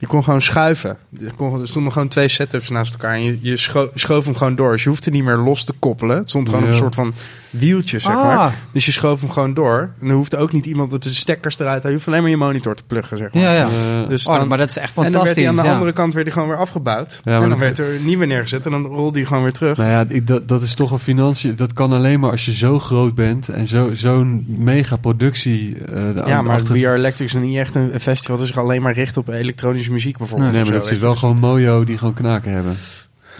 je 0.00 0.06
kon 0.06 0.24
gewoon 0.24 0.42
schuiven. 0.42 0.96
Er, 1.24 1.34
kon, 1.36 1.60
er 1.60 1.68
stonden 1.68 1.92
gewoon 1.92 2.08
twee 2.08 2.28
setups 2.28 2.68
naast 2.68 2.92
elkaar 2.92 3.14
en 3.14 3.22
je, 3.22 3.38
je 3.40 3.56
scho- 3.56 3.90
schoof 3.94 4.24
hem 4.24 4.34
gewoon 4.36 4.54
door. 4.54 4.72
Dus 4.72 4.82
je 4.82 4.88
hoefde 4.88 5.10
niet 5.10 5.24
meer 5.24 5.36
los 5.36 5.64
te 5.64 5.72
koppelen. 5.78 6.16
Het 6.16 6.28
stond 6.28 6.48
gewoon 6.48 6.64
op 6.64 6.70
een 6.70 6.76
soort 6.76 6.94
van 6.94 7.12
wieltje, 7.50 7.98
zeg 7.98 8.12
Ah. 8.14 8.24
maar. 8.24 8.54
Dus 8.72 8.86
je 8.86 8.92
schoof 8.92 9.20
hem 9.20 9.30
gewoon 9.30 9.54
door. 9.54 9.90
En 10.00 10.08
er 10.08 10.14
hoefde 10.14 10.36
ook 10.36 10.52
niet 10.52 10.66
iemand 10.66 10.90
dat 10.90 11.02
de 11.02 11.08
stekkers 11.10 11.58
eruit. 11.58 11.82
Je 11.82 11.90
hoeft 11.90 12.06
alleen 12.08 12.20
maar 12.22 12.30
je 12.30 12.36
monitor 12.36 12.74
te 12.74 12.82
pluggen, 12.86 13.16
zeg 13.16 13.32
maar. 13.32 13.42
ja, 13.42 13.52
ja. 13.52 13.64
Eh, 13.66 14.08
Dus 14.08 14.26
Oh, 14.26 14.34
dan- 14.36 14.48
maar 14.48 14.58
dat 14.58 14.68
is 14.68 14.76
echt 14.76 14.86
en 14.88 14.92
dan 14.94 15.02
werd 15.02 15.14
fantastisch. 15.14 15.42
hij 15.44 15.50
aan 15.52 15.56
de 15.62 15.68
ja. 15.68 15.72
andere 15.72 15.92
kant 15.92 16.12
werd 16.14 16.24
hij 16.26 16.34
gewoon 16.34 16.48
weer 16.48 16.58
afgebouwd. 16.58 17.20
maar 17.24 17.42
en 17.42 17.48
dan 17.48 17.58
werd 17.58 17.78
er 17.78 17.94
een 17.94 18.04
nieuwe 18.04 18.26
neergezet 18.26 18.64
en 18.64 18.70
dan 18.70 18.84
rolde 18.86 19.18
hij 19.18 19.26
gewoon 19.26 19.42
weer 19.42 19.52
terug. 19.52 19.76
Nou 19.76 19.90
ja, 19.90 20.04
ik, 20.08 20.26
dat, 20.26 20.48
dat 20.48 20.62
is 20.62 20.74
toch 20.74 20.90
een 20.90 20.98
financiën. 20.98 21.56
Dat 21.56 21.72
kan 21.72 21.92
alleen 21.92 22.20
maar 22.20 22.30
als 22.30 22.44
je 22.44 22.52
zo 22.54 22.78
groot 22.78 23.14
bent 23.14 23.48
en 23.48 23.66
zo- 23.66 23.90
zo'n 23.94 24.44
mega 24.58 24.96
productie. 24.96 25.76
eh, 25.76 25.94
de- 25.94 26.22
ja, 26.26 26.42
maar 26.42 26.54
achter- 26.56 26.74
We 26.74 26.86
Are 26.86 26.96
Electric 26.96 27.26
is 27.26 27.34
niet 27.34 27.56
echt 27.56 27.74
een 27.74 28.00
festival 28.00 28.36
dat 28.36 28.46
zich 28.46 28.58
alleen 28.58 28.82
maar 28.82 28.92
richt 28.94 29.16
op 29.16 29.28
elektronische 29.28 29.89
muziek 29.90 30.18
bijvoorbeeld. 30.18 30.52
Nee, 30.52 30.64
maar 30.64 30.72
dat 30.72 30.90
is 30.90 30.98
wel 30.98 31.16
gewoon 31.16 31.38
mojo 31.38 31.84
die 31.84 31.98
gewoon 31.98 32.14
knaken 32.14 32.52
hebben. 32.52 32.76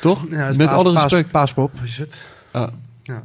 Toch? 0.01 0.25
Ja, 0.31 0.47
Met 0.47 0.57
paas- 0.57 0.71
alle 0.71 0.93
paas- 0.93 1.03
respect. 1.03 1.31
Paaspop 1.31 1.71
is 1.85 1.99
het. 1.99 2.25
Ah. 2.51 2.69
Ja. 3.03 3.23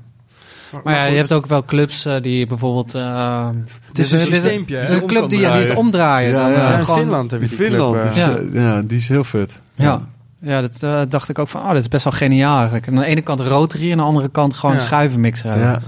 Maar 0.83 0.93
ja, 0.95 1.03
je 1.05 1.17
hebt 1.17 1.31
ook 1.33 1.45
wel 1.45 1.65
clubs 1.65 2.05
eh, 2.05 2.21
die 2.21 2.47
bijvoorbeeld. 2.47 2.93
eh, 2.95 3.49
Het 3.87 3.99
is 3.99 4.11
een 4.11 4.19
systeempje. 4.19 4.77
is 4.77 4.89
een 4.89 5.05
club 5.05 5.29
die 5.29 5.39
je 5.39 5.47
niet 5.67 5.73
omdraaien. 5.77 6.31
Ja, 6.31 6.41
dan, 6.41 6.51
ja. 6.51 6.57
Ja, 6.69 6.77
in 6.77 6.83
gewoon- 6.83 6.99
Finland 6.99 7.31
heb 7.31 7.41
je 7.41 7.47
In 7.49 7.55
die 7.55 7.65
Finland 7.65 7.93
club. 7.93 8.05
is, 8.05 8.15
Ja. 8.15 8.37
ja, 8.53 8.81
die 8.81 8.97
is 8.97 9.07
heel 9.07 9.23
vet. 9.23 9.59
Ja. 9.73 10.01
Ja, 10.39 10.61
dat 10.61 10.83
eh, 10.83 11.01
dacht 11.09 11.29
ik 11.29 11.39
ook 11.39 11.47
van, 11.49 11.61
oh, 11.61 11.67
dat 11.67 11.77
is 11.77 11.87
best 11.87 12.03
wel 12.03 12.13
geniaal 12.13 12.55
eigenlijk. 12.55 12.87
Aan 12.87 12.95
de 12.95 13.05
ene 13.05 13.21
kant 13.21 13.39
rotary 13.39 13.85
en 13.85 13.91
aan 13.91 13.97
de 13.97 14.03
andere 14.03 14.29
kant 14.29 14.53
gewoon 14.53 14.81
schuivenmixer 14.81 15.49
hebben. 15.49 15.67
Ja, 15.67 15.79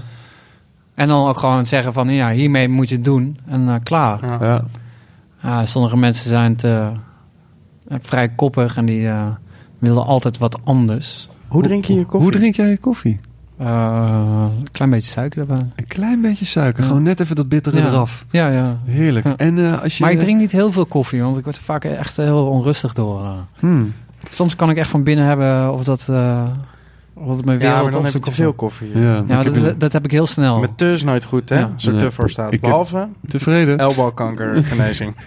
En 0.94 1.08
dan 1.08 1.28
ook 1.28 1.38
gewoon 1.38 1.66
zeggen 1.66 1.92
van, 1.92 2.08
ja, 2.08 2.30
hiermee 2.30 2.68
moet 2.68 2.88
je 2.88 2.94
het 2.94 3.04
doen. 3.04 3.38
En 3.46 3.68
eh, 3.68 3.74
klaar. 3.82 4.20
ja. 5.42 5.66
sommige 5.66 5.96
mensen 5.96 6.28
zijn 6.28 6.56
te, 6.56 6.88
vrij 8.00 8.28
koppig 8.28 8.76
en 8.76 8.84
die 8.84 9.08
eh, 9.08 9.26
willen 9.78 10.04
altijd 10.04 10.38
wat 10.38 10.58
anders. 10.64 11.28
Hoe 11.48 11.62
drink 11.62 11.84
je 11.84 11.94
je 11.94 12.04
koffie? 12.04 12.20
Hoe 12.20 12.30
drink 12.38 12.54
jij 12.54 12.68
je 12.68 12.78
koffie? 12.78 13.20
Eh, 13.56 14.44
een 14.58 14.70
klein 14.72 14.90
beetje 14.90 15.10
suiker 15.10 15.40
erbij. 15.40 15.66
Een 15.76 15.86
klein 15.86 16.20
beetje 16.20 16.44
suiker. 16.44 16.82
Ja. 16.82 16.88
Gewoon 16.88 17.02
net 17.02 17.20
even 17.20 17.36
dat 17.36 17.48
bittere 17.48 17.76
Ja. 17.78 17.86
eraf. 17.86 18.24
Ja, 18.30 18.48
ja. 18.48 18.78
Heerlijk. 18.84 19.26
Ja. 19.26 19.36
En 19.36 19.58
eh, 19.58 19.82
als 19.82 19.96
je... 19.98 20.02
Maar 20.04 20.12
ik 20.12 20.18
drink 20.18 20.38
niet 20.40 20.52
heel 20.52 20.72
veel 20.72 20.86
koffie, 20.86 21.22
want 21.22 21.36
ik 21.36 21.44
word 21.44 21.56
er 21.56 21.62
vaak 21.62 21.84
echt 21.84 22.16
heel 22.16 22.46
onrustig 22.46 22.92
door. 22.92 23.22
eh. 23.24 23.30
Hmm. 23.58 23.92
Soms 24.30 24.56
kan 24.56 24.70
ik 24.70 24.76
echt 24.76 24.90
van 24.90 25.02
binnen 25.02 25.24
hebben 25.26 25.72
of 25.72 25.84
dat, 25.84 26.06
eh, 26.10 26.46
Wat 27.20 27.44
mijn 27.44 27.58
Ja, 27.58 27.64
wereld 27.64 27.82
maar 27.82 27.92
dan 27.92 28.04
heb 28.04 28.12
je 28.12 28.18
te 28.20 28.32
veel 28.32 28.52
koffie. 28.52 28.98
Ja, 28.98 29.24
Ja, 29.28 29.42
dat, 29.42 29.80
dat 29.80 29.92
heb 29.92 30.04
ik 30.04 30.10
heel 30.10 30.26
snel. 30.26 30.58
Met 30.60 30.78
te 30.78 30.92
is 30.92 31.02
nooit 31.02 31.24
goed, 31.24 31.48
hè? 31.48 31.58
Ja. 31.58 31.70
Als 31.74 31.86
er 31.86 31.92
Nee. 31.92 32.00
te 32.00 32.10
voor 32.10 32.30
staat. 32.30 32.46
Ik 32.46 32.52
heb- 32.52 32.60
Behalve 32.60 33.08
tevreden. 33.28 33.78
elbowkankergenezing. 33.78 35.14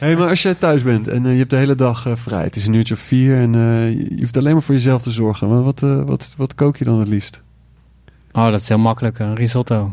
hey, 0.00 0.16
maar 0.16 0.28
als 0.28 0.42
jij 0.42 0.54
thuis 0.54 0.82
bent 0.82 1.08
en 1.08 1.26
eh, 1.26 1.32
je 1.32 1.38
hebt 1.38 1.50
de 1.50 1.56
hele 1.56 1.74
dag 1.74 2.06
eh, 2.06 2.12
vrij, 2.16 2.42
het 2.42 2.56
is 2.56 2.66
een 2.66 2.74
uurtje 2.74 2.94
of 2.94 3.00
vier 3.00 3.36
en 3.36 3.54
eh, 3.54 3.90
je 3.92 4.16
hoeft 4.18 4.36
alleen 4.36 4.52
maar 4.52 4.62
voor 4.62 4.74
jezelf 4.74 5.02
te 5.02 5.10
zorgen. 5.10 5.48
Maar 5.48 5.62
wat, 5.62 5.82
eh, 5.82 6.02
wat, 6.02 6.34
wat 6.36 6.54
kook 6.54 6.76
je 6.76 6.84
dan 6.84 6.98
het 6.98 7.08
liefst? 7.08 7.42
Oh, 8.32 8.50
dat 8.50 8.60
is 8.60 8.68
heel 8.68 8.78
makkelijk. 8.78 9.18
Een 9.18 9.34
risotto. 9.34 9.92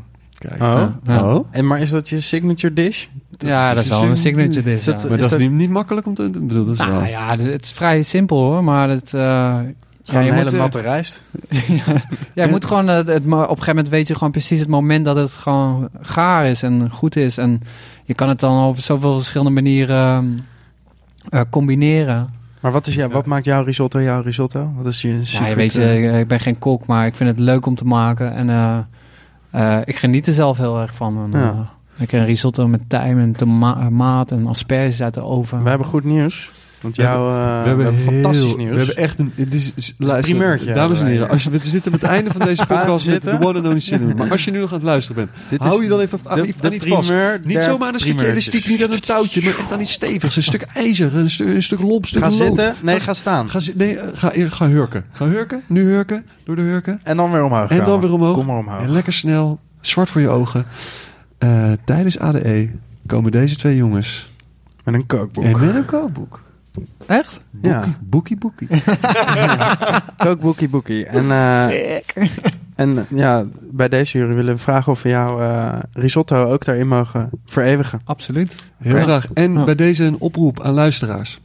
Kijk. 0.49 0.61
Oh. 0.61 0.83
Ja. 1.03 1.33
Oh? 1.35 1.47
En 1.51 1.67
maar 1.67 1.79
is 1.81 1.89
dat 1.89 2.09
je 2.09 2.21
signature 2.21 2.73
dish? 2.73 3.05
ja, 3.37 3.73
dat 3.73 3.83
is 3.83 3.89
wel 3.89 4.03
een 4.03 4.17
signature 4.17 4.61
dish. 4.63 4.77
Is 4.77 4.83
dat- 4.83 5.01
ja. 5.01 5.09
Maar 5.09 5.17
Is 5.19 5.29
dat 5.29 5.39
is 5.39 5.45
niet, 5.45 5.51
niet 5.55 5.69
makkelijk 5.69 6.07
om 6.07 6.13
te... 6.13 6.23
Ik 6.23 6.47
bedoel, 6.47 6.65
dat 6.65 6.73
is 6.73 6.79
Nou 6.79 6.91
wel... 6.91 7.05
ja, 7.05 7.37
het 7.37 7.63
is 7.65 7.71
vrij 7.71 8.03
simpel 8.03 8.37
hoor, 8.37 8.63
maar 8.63 8.89
het... 8.89 9.13
eh, 9.13 9.19
ja, 9.21 9.63
Gewoon 10.03 10.23
je 10.23 10.29
een 10.31 10.35
moet, 10.35 10.45
hele 10.45 10.57
natte 10.57 10.79
rijst. 10.79 11.23
ja, 12.33 12.43
je 12.43 12.47
moet 12.49 12.65
gewoon, 12.65 12.89
eh, 12.89 12.95
het, 12.95 13.09
op 13.09 13.15
een 13.25 13.31
gegeven 13.33 13.65
moment 13.67 13.89
weet 13.89 14.07
je 14.07 14.13
gewoon 14.15 14.31
precies 14.31 14.59
het 14.59 14.67
moment 14.69 15.05
dat 15.05 15.15
het 15.15 15.31
gewoon 15.31 15.89
gaar 16.01 16.45
is 16.45 16.63
en 16.63 16.89
goed 16.91 17.15
is. 17.15 17.37
En 17.37 17.59
je 18.03 18.15
kan 18.15 18.29
het 18.29 18.39
dan 18.39 18.63
op 18.67 18.79
zoveel 18.79 19.13
verschillende 19.15 19.51
manieren 19.51 20.35
eh, 21.29 21.41
combineren. 21.49 22.27
Maar 22.61 22.71
wat, 22.71 22.87
is 22.87 22.95
jou, 22.95 23.11
wat 23.11 23.25
maakt 23.25 23.45
jouw 23.45 23.63
risotto 23.63 24.01
jouw 24.01 24.21
risotto? 24.21 24.71
Wat 24.75 24.85
is 24.85 25.01
je 25.01 25.21
Ja, 25.23 25.47
je 25.47 25.55
weet, 25.55 25.75
ik 26.19 26.27
ben 26.27 26.39
geen 26.39 26.59
kok, 26.59 26.85
maar 26.85 27.05
ik 27.05 27.15
vind 27.15 27.29
het 27.29 27.39
leuk 27.39 27.65
om 27.65 27.75
te 27.75 27.85
maken. 27.85 28.33
En 28.33 28.49
eh, 29.51 29.77
ik 29.83 29.95
geniet 29.95 30.27
er 30.27 30.33
zelf 30.33 30.57
heel 30.57 30.81
erg 30.81 30.93
van. 30.95 31.31
En, 31.33 31.39
Ja. 31.39 31.69
een 32.11 32.25
risotto 32.25 32.67
met 32.67 32.89
tijm 32.89 33.19
en 33.19 33.31
tomaat 33.31 34.31
en 34.31 34.47
asperges 34.47 35.01
uit 35.01 35.13
de 35.13 35.21
oven. 35.21 35.63
We 35.63 35.69
hebben 35.69 35.87
goed 35.87 36.03
nieuws. 36.03 36.51
Want 36.81 36.95
We 36.95 37.01
jouw, 37.01 37.29
eh, 37.31 37.61
we 37.61 37.67
hebben, 37.67 37.93
heel- 37.93 38.03
fantastisch 38.13 38.55
nieuws. 38.55 38.71
We 38.71 38.77
hebben 38.77 38.95
echt 38.97 39.19
een... 39.19 39.31
Het 39.35 39.53
is, 39.53 39.71
is- 39.75 39.93
luister, 39.97 40.35
primeurtje 40.35 40.65
Dames 40.65 40.79
en 40.81 40.87
hebben 40.95 41.07
heren, 41.13 41.29
als 41.29 41.43
je, 41.43 41.49
we 41.49 41.57
zitten 41.61 41.91
met 41.91 42.01
het 42.01 42.09
einde 42.09 42.29
van 42.31 42.39
deze 42.45 42.65
podcast 42.75 43.07
met 43.07 43.23
de 43.23 43.31
one 43.31 43.57
and 43.59 43.67
only 43.67 43.79
cinema. 43.79 44.13
Maar 44.13 44.31
als 44.31 44.45
je 44.45 44.51
nu 44.51 44.59
nog 44.59 44.69
aan 44.69 44.75
het 44.75 44.83
luisteren 44.85 45.15
bent, 45.15 45.29
Dit 45.49 45.61
hou 45.63 45.83
je 45.83 45.89
dan 45.89 45.99
even 45.99 46.19
aan, 46.23 46.35
de, 46.41 46.53
aan 46.63 46.69
de 46.69 46.75
iets 46.75 46.87
vast. 46.87 47.11
Niet 47.43 47.61
zomaar 47.63 47.87
aan 47.87 47.93
een 47.93 47.99
stukje 47.99 48.27
elastiek, 48.31 48.67
niet 48.67 48.83
aan 48.83 48.91
een 48.91 48.99
touwtje, 48.99 49.41
maar 49.41 49.49
echt 49.59 49.71
aan 49.73 49.81
iets 49.81 49.91
stevigs. 49.91 50.35
Een 50.35 50.43
stuk 50.43 50.61
ijzer, 50.73 51.15
een, 51.15 51.29
stu- 51.31 51.55
een 51.55 51.63
stuk 51.63 51.79
lomp, 51.79 52.01
een 52.01 52.07
stuk 52.07 52.21
Ga 52.23 52.29
lood. 52.29 52.37
zitten. 52.37 52.75
Nee, 52.81 52.99
ga 52.99 53.13
staan. 53.13 53.49
Ga, 53.49 53.59
nee, 53.75 53.97
eh, 53.99 54.07
ga, 54.13 54.31
ga 54.49 54.67
hurken. 54.67 55.05
Ga 55.11 55.25
hurken, 55.27 55.61
nu 55.67 55.81
hurken, 55.83 56.25
door 56.43 56.55
de 56.55 56.61
hurken. 56.61 56.99
En 57.03 57.17
dan 57.17 57.31
weer 57.31 57.43
omhoog 57.43 57.69
En 57.69 57.77
dan 57.77 57.85
gaan. 57.85 57.99
weer 57.99 58.13
omhoog. 58.13 58.35
Kom 58.35 58.45
maar 58.45 58.57
omhoog. 58.57 58.81
En 58.81 58.91
lekker 58.91 59.13
snel, 59.13 59.59
zwart 59.81 60.09
voor 60.09 60.21
je 60.21 60.29
ogen. 60.29 60.65
Eh, 61.37 61.71
tijdens 61.85 62.19
ADE 62.19 62.69
komen 63.05 63.31
deze 63.31 63.55
twee 63.55 63.75
jongens 63.75 64.29
Met 64.83 64.93
een 64.93 65.05
kookboek. 65.05 65.43
en 65.43 65.59
met 65.65 65.75
een 65.75 65.85
kookboek. 65.85 66.41
Echt? 67.05 67.41
Ja. 67.61 67.97
Boekie, 67.99 68.37
boekie. 68.37 68.67
Kookboekie 70.17 70.69
boekie. 70.75 71.05
En, 71.05 71.31
eh, 71.31 71.99
en 72.75 73.05
ja, 73.09 73.45
bij 73.71 73.87
deze 73.89 74.17
jury 74.17 74.33
willen 74.33 74.53
we 74.53 74.61
vragen 74.61 74.91
of 74.91 75.01
we 75.01 75.09
jouw 75.09 75.41
eh, 75.41 75.79
risotto 75.93 76.51
ook 76.51 76.65
daarin 76.65 76.87
mogen 76.87 77.29
vereeuwigen. 77.45 78.01
Absoluut. 78.03 78.55
Heel 78.77 79.01
graag. 79.01 79.27
En 79.33 79.65
bij 79.65 79.75
deze 79.75 80.03
een 80.03 80.19
oproep 80.19 80.61
aan 80.61 80.73
luisteraars. 80.73 81.39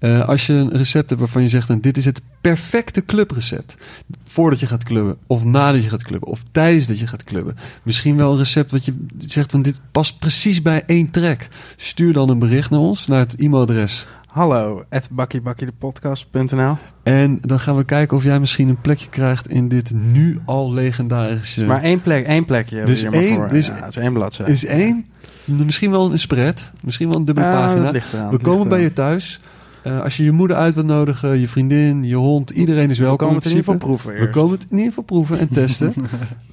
Eh, 0.00 0.28
als 0.28 0.46
je 0.46 0.52
een 0.52 0.76
recept 0.76 1.08
hebt 1.08 1.20
waarvan 1.20 1.42
je 1.42 1.48
zegt, 1.48 1.68
nou, 1.68 1.80
dit 1.80 1.96
is 1.96 2.04
het 2.04 2.20
perfecte 2.40 3.04
clubrecept. 3.04 3.76
Voordat 4.24 4.60
je 4.60 4.66
gaat 4.66 4.84
clubben, 4.84 5.16
of 5.26 5.44
nadat 5.44 5.82
je 5.82 5.88
gaat 5.88 6.02
clubben, 6.02 6.28
of 6.28 6.42
tijdens 6.52 6.86
dat 6.86 6.98
je 6.98 7.06
gaat 7.06 7.24
clubben. 7.24 7.56
Misschien 7.82 8.16
wel 8.16 8.32
een 8.32 8.38
recept 8.38 8.70
wat 8.70 8.84
je 8.84 9.06
zegt, 9.18 9.50
van 9.50 9.62
dit 9.62 9.80
past 9.92 10.18
precies 10.18 10.62
bij 10.62 10.82
één 10.86 11.10
track. 11.10 11.48
Stuur 11.76 12.12
dan 12.12 12.28
een 12.28 12.38
bericht 12.38 12.70
naar 12.70 12.80
ons, 12.80 13.06
naar 13.06 13.18
het 13.18 13.40
e-mailadres. 13.40 14.06
Hallo, 14.30 14.84
at 14.90 15.08
bakkiebakkiedepodcast.nl 15.10 16.76
En 17.02 17.38
dan 17.40 17.60
gaan 17.60 17.76
we 17.76 17.84
kijken 17.84 18.16
of 18.16 18.22
jij 18.22 18.40
misschien 18.40 18.68
een 18.68 18.80
plekje 18.80 19.08
krijgt 19.08 19.48
in 19.48 19.68
dit 19.68 19.92
nu 19.94 20.40
al 20.44 20.72
legendarische... 20.72 21.66
Maar 21.66 21.82
één, 21.82 22.00
plek, 22.00 22.26
één 22.26 22.44
plekje 22.44 22.84
Dus 22.84 23.00
hier 23.00 23.10
maar 23.10 23.20
één- 23.20 23.36
voor. 23.36 23.48
dus- 23.48 23.66
ja, 23.66 23.86
is 23.86 23.96
één 23.96 24.12
bladzijde. 24.12 24.52
is 24.52 24.64
één, 24.64 25.06
misschien 25.44 25.90
wel 25.90 26.12
een 26.12 26.18
spread, 26.18 26.70
misschien 26.82 27.08
wel 27.08 27.18
een 27.18 27.24
dubbele 27.24 27.46
Ja, 27.46 27.52
pagina. 27.52 28.30
We 28.30 28.38
komen 28.38 28.68
bij 28.68 28.80
je 28.80 28.92
thuis. 28.92 29.40
Eh, 29.82 30.00
als 30.02 30.16
je 30.16 30.24
je 30.24 30.32
moeder 30.32 30.56
uit 30.56 30.74
wilt 30.74 30.86
nodigen, 30.86 31.38
je 31.38 31.48
vriendin, 31.48 32.04
je 32.04 32.14
hond, 32.14 32.50
iedereen 32.50 32.90
is 32.90 32.98
We 32.98 33.04
welkom. 33.04 33.18
komen 33.26 33.34
het 33.42 33.44
in 33.44 33.56
ieder 33.56 33.64
geval 33.72 33.88
proeven 33.88 34.14
We 34.20 34.30
komen 34.30 34.50
het 34.52 34.62
in 34.62 34.76
ieder 34.76 34.88
geval 34.88 35.04
proeven 35.04 35.38
en 35.38 35.48
testen. 35.48 35.92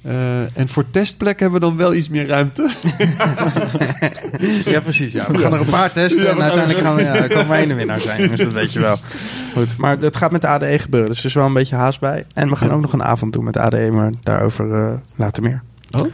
Eh, 0.02 0.56
en 0.58 0.68
voor 0.68 0.90
testplek 0.90 1.40
hebben 1.40 1.60
we 1.60 1.66
dan 1.66 1.76
wel 1.76 1.94
iets 1.94 2.08
meer 2.08 2.26
ruimte. 2.26 2.70
Ja, 4.64 4.80
precies. 4.80 5.12
Ja. 5.12 5.26
We 5.30 5.38
gaan 5.38 5.52
er 5.52 5.60
een 5.60 5.66
paar 5.66 5.92
testen 5.92 6.22
Ja, 6.22 6.28
en 6.28 6.36
we 6.36 6.42
uiteindelijk 6.42 6.84
gaan 6.84 6.94
we, 6.94 7.02
ja, 7.02 7.26
komen 7.26 7.48
wij 7.48 7.66
de 7.66 7.74
winnaar 7.74 8.00
zijn. 8.00 8.28
Dus 8.28 8.38
dat 8.40 8.52
weet 8.52 8.72
je 8.72 8.80
wel. 8.80 8.96
Goed, 9.54 9.76
maar 9.76 9.98
het 9.98 10.16
gaat 10.16 10.30
met 10.30 10.40
de 10.40 10.46
ADE 10.46 10.78
gebeuren. 10.78 11.08
Dus 11.08 11.18
er 11.18 11.24
is 11.24 11.34
wel 11.34 11.46
een 11.46 11.52
beetje 11.52 11.76
haast 11.76 12.00
bij. 12.00 12.24
En 12.34 12.48
we 12.48 12.56
gaan 12.56 12.68
Ja. 12.68 12.74
ook 12.74 12.80
nog 12.80 12.92
een 12.92 13.02
avond 13.02 13.32
doen 13.32 13.44
met 13.44 13.54
de 13.54 13.60
ADE, 13.60 13.90
maar 13.92 14.12
daarover 14.20 14.74
eh, 14.74 14.92
later 15.16 15.42
meer. 15.42 15.62
Oh? 15.90 16.06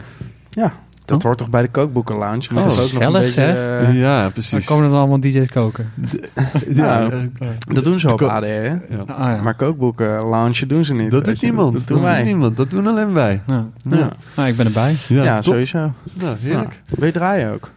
Ja, 0.49 0.73
dat 1.05 1.17
Oh. 1.17 1.23
hoort 1.23 1.37
toch 1.37 1.49
bij 1.49 1.61
de 1.61 1.67
kookboeken 1.67 2.15
lounge. 2.15 2.47
Oh, 2.49 2.55
dat 2.55 2.57
ook 2.57 2.65
nog 2.65 2.77
een 2.77 2.87
gezellig, 2.89 3.21
beetje, 3.21 3.41
eh, 3.43 3.99
ja, 3.99 4.21
Dan 4.21 4.31
precies. 4.31 4.65
komen 4.65 4.83
er 4.83 4.89
dan 4.89 4.99
allemaal 4.99 5.19
DJ's 5.19 5.49
koken. 5.51 5.91
ja, 6.73 6.99
Nou, 6.99 7.29
dat 7.73 7.83
doen 7.83 7.99
ze 7.99 8.11
op 8.11 8.17
Ko- 8.17 8.27
ADE, 8.27 8.45
hè? 8.47 8.67
ja. 8.67 8.79
Ah, 9.07 9.17
ja. 9.35 9.41
Maar 9.41 9.53
kookboeken 9.55 10.25
lounge 10.25 10.65
doen 10.67 10.85
ze 10.85 10.93
niet. 10.93 11.11
Dat 11.11 11.25
doet 11.25 11.39
je. 11.39 11.45
niemand. 11.45 11.73
Dat 11.73 11.87
doen 11.87 12.01
wij. 12.01 12.23
niemand. 12.23 12.57
Dat 12.57 12.69
doen 12.69 12.87
alleen 12.87 13.13
wij. 13.13 13.41
Ja. 13.47 13.65
Ja, 13.89 14.09
Nou, 14.35 14.49
ik 14.49 14.55
ben 14.57 14.65
erbij. 14.65 14.95
Ja, 15.07 15.41
sowieso. 15.41 15.91
Nou, 16.13 16.35
heerlijk. 16.41 16.81
Ja. 16.83 16.95
Wil 16.95 17.05
je 17.05 17.13
draaien 17.13 17.51
ook? 17.53 17.69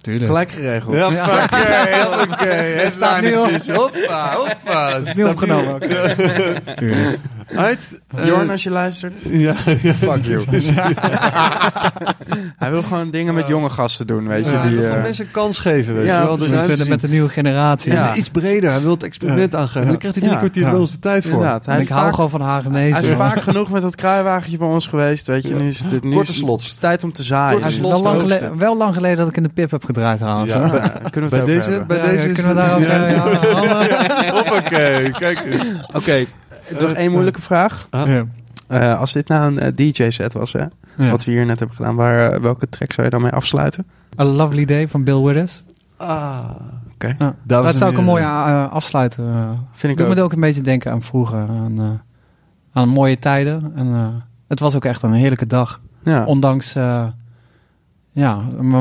Tuurlijk. 0.00 0.26
Gelijk 0.26 0.50
geregeld. 0.50 0.94
Ja, 0.96 1.06
oké, 1.44 2.32
oké. 2.32 2.46
Het 2.54 2.92
staat 2.92 3.20
nu 3.22 3.34
op. 3.36 3.50
Hoppa, 3.74 4.32
hoppa. 4.34 4.92
Het 4.92 5.06
is 5.06 5.14
niet 5.14 5.26
opgenomen. 5.26 5.74
ook. 5.74 5.82
Tuurlijk. 6.76 7.18
Uit. 7.56 8.00
eh, 8.16 8.26
Jorn, 8.26 8.50
als 8.50 8.62
je 8.62 8.70
luistert. 8.70 9.14
Ja, 9.30 9.54
ja. 9.82 9.92
Fuck 9.94 10.24
you. 10.24 10.44
Hij 12.58 12.70
wil 12.70 12.82
gewoon 12.82 13.10
dingen 13.10 13.34
met 13.34 13.46
jonge 13.48 13.70
gasten 13.70 14.06
doen, 14.06 14.28
weet 14.28 14.44
je. 14.44 14.50
Ja, 14.50 14.58
hij 14.58 14.66
die, 14.68 14.76
wil 14.76 14.84
eh, 14.84 14.90
gewoon 14.90 15.04
mensen 15.04 15.24
een 15.24 15.30
kans 15.30 15.58
geven. 15.58 15.94
Weet 15.94 16.04
Ja, 16.04 16.20
je 16.20 16.26
wel. 16.26 16.38
Ruimte 16.48 16.76
Met, 16.76 16.88
met 16.88 17.00
de 17.00 17.08
nieuwe 17.08 17.28
generatie. 17.28 17.92
Ja. 17.92 18.10
En 18.12 18.18
iets 18.18 18.28
breder. 18.28 18.70
Hij 18.70 18.80
wil 18.80 18.90
het 18.90 19.02
experiment 19.02 19.54
aangaan. 19.54 19.82
En 19.82 19.88
dan 19.88 19.96
krijgt 19.98 20.16
hij 20.16 20.26
drie 20.26 20.30
Ja. 20.34 20.38
kwartier 20.44 20.62
Ja. 20.62 20.70
bij 20.70 20.78
ons 20.80 20.90
de 20.90 20.98
tijd 20.98 21.22
voor. 21.22 21.32
Inderdaad. 21.32 21.66
Hij 21.66 21.74
En 21.74 21.80
is, 21.80 21.86
ik 21.86 21.92
hou 21.92 22.12
gewoon 22.14 22.30
van 22.30 22.40
hij 22.40 22.50
Hagenees. 22.50 23.00
is 23.00 23.08
vaak 23.16 23.40
genoeg 23.42 23.70
met 23.70 23.82
dat 23.82 23.94
kruiwagentje 23.94 24.58
bij 24.58 24.68
ons 24.68 24.86
geweest, 24.86 25.26
weet 25.26 25.42
je. 25.48 25.54
Nu 25.54 25.68
is 25.68 25.82
het, 25.82 26.02
nu 26.02 26.12
Korte 26.12 26.30
is 26.30 26.36
slot. 26.38 26.62
het 26.62 26.80
tijd 26.80 27.04
om 27.04 27.12
te 27.12 27.22
zaaien. 27.22 27.52
Korte 27.52 27.68
is 27.68 27.74
slot. 27.74 27.90
wel 27.92 28.02
lang, 28.02 28.20
geleden, 28.20 28.56
wel 28.58 28.76
lang 28.76 28.94
geleden 28.94 29.16
dat 29.18 29.28
ik 29.28 29.36
in 29.36 29.42
de 29.42 29.48
pip 29.48 29.70
heb 29.70 29.84
gedraaid 29.84 30.18
trouwens. 30.18 30.52
Kunnen 30.52 31.30
we 31.30 31.36
het 31.36 31.44
Bij 31.44 31.54
deze, 31.54 31.84
bij 31.86 32.00
deze 32.10 32.28
is 32.28 32.32
kunnen 32.34 32.54
we 32.54 32.60
daarover... 32.60 34.30
Hoppakee, 34.36 35.10
kijk 35.10 35.42
eens. 35.44 35.64
Oké, 35.92 36.24
nog 36.80 36.90
één 36.92 37.10
moeilijke 37.10 37.40
vraag. 37.42 37.86
Ah. 37.90 38.06
ja. 38.08 38.24
Eh, 38.66 38.98
als 38.98 39.12
dit 39.12 39.28
nou 39.28 39.60
een 39.60 39.74
DJ-set 39.74 40.32
was, 40.32 40.52
hè, 40.52 40.64
Ja. 40.96 41.10
wat 41.10 41.24
we 41.24 41.30
hier 41.30 41.46
net 41.46 41.58
hebben 41.58 41.76
gedaan, 41.76 41.94
waar, 41.94 42.32
eh, 42.32 42.40
welke 42.40 42.68
track 42.68 42.92
zou 42.92 43.04
je 43.06 43.12
dan 43.12 43.22
mee 43.22 43.30
afsluiten? 43.32 43.86
A 44.18 44.24
Lovely 44.24 44.64
Day 44.64 44.88
van 44.88 45.04
Bill 45.04 45.20
Withers. 45.22 45.62
Ah. 45.96 46.44
Oké, 46.94 47.14
Ja. 47.18 47.34
Dat 47.44 47.78
zou 47.78 47.90
ik 47.92 47.98
een 47.98 48.04
mooie 48.04 48.22
eh, 48.22 48.70
afsluiten. 48.72 49.24
eh. 49.26 49.50
vind 49.72 49.92
ik 49.92 49.98
Doet 49.98 50.08
ook. 50.08 50.14
me 50.14 50.22
ook 50.22 50.32
een 50.32 50.40
beetje 50.40 50.60
denken 50.62 50.92
aan 50.92 51.02
vroeger. 51.02 51.38
Aan, 51.48 51.78
eh, 51.78 51.90
aan 52.72 52.88
mooie 52.88 53.18
tijden. 53.18 53.72
En, 53.74 53.86
eh, 53.86 54.08
het 54.48 54.60
was 54.60 54.74
ook 54.74 54.84
echt 54.84 55.02
een 55.02 55.12
heerlijke 55.12 55.46
dag. 55.46 55.80
Ja. 56.02 56.24
Ondanks 56.24 56.74
eh, 56.74 57.04
ja, 58.12 58.36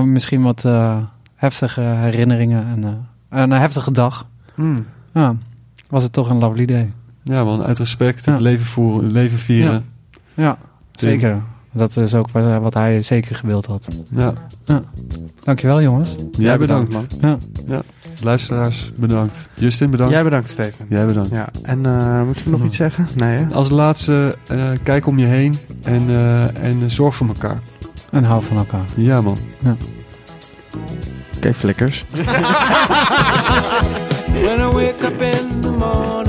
misschien 0.05 0.41
wat 0.41 0.65
eh, 0.65 0.97
heftige 1.35 1.81
herinneringen. 1.81 2.67
En 2.67 2.83
eh, 3.29 3.39
een 3.41 3.51
heftige 3.51 3.91
dag. 3.91 4.25
Hmm. 4.55 4.85
Ja, 5.13 5.35
was 5.87 6.03
het 6.03 6.13
toch 6.13 6.29
een 6.29 6.37
lovely 6.39 6.65
day. 6.65 6.91
Ja 7.29 7.43
man, 7.43 7.63
uit 7.63 7.77
respect. 7.77 8.25
Ja. 8.25 8.31
Het 8.31 8.41
leven, 8.41 8.65
voeren, 8.65 9.11
leven 9.11 9.37
vieren. 9.37 9.85
Ja, 10.33 10.57
zeker. 10.91 11.41
Dat 11.71 11.97
is 11.97 12.15
ook 12.15 12.29
wat, 12.31 12.73
hij 12.73 13.01
zeker 13.01 13.35
gewild 13.35 13.65
had. 13.65 13.87
Ja. 14.09 14.33
Dankjewel 15.43 15.81
jongens. 15.81 16.15
Jij 16.31 16.57
bedankt. 16.57 16.93
man. 16.93 17.07
Ja. 17.67 17.81
Luisteraars, 18.23 18.91
bedankt. 18.95 19.47
Justin, 19.53 19.89
bedankt. 19.91 20.13
Jij 20.13 20.23
bedankt, 20.23 20.49
Steven. 20.49 20.85
Jij 20.89 21.05
bedankt. 21.05 21.29
Ja, 21.29 21.47
en 21.61 21.85
eh, 21.85 22.23
moeten 22.23 22.45
we 22.45 22.51
nog 22.51 22.63
iets 22.63 22.75
zeggen? 22.75 23.07
Nee, 23.15 23.37
hè? 23.37 23.45
Als 23.53 23.69
laatste, 23.69 24.37
eh, 24.47 24.57
kijk 24.83 25.05
om 25.05 25.19
je 25.19 25.25
heen 25.25 25.55
en, 25.83 26.09
eh, 26.09 26.63
en 26.63 26.91
zorg 26.91 27.15
voor 27.15 27.27
elkaar. 27.27 27.59
En 28.11 28.23
hou 28.23 28.43
van 28.43 28.57
elkaar. 28.57 28.85
Ja 28.95 29.21
man. 29.21 29.37
Oké, 31.35 31.53
flikkers. 31.53 32.05
When 34.43 34.59
I 34.59 34.65
wake 34.71 35.05
up 35.05 35.21
in 35.21 35.61
the 35.61 35.71
morning, 35.71 36.28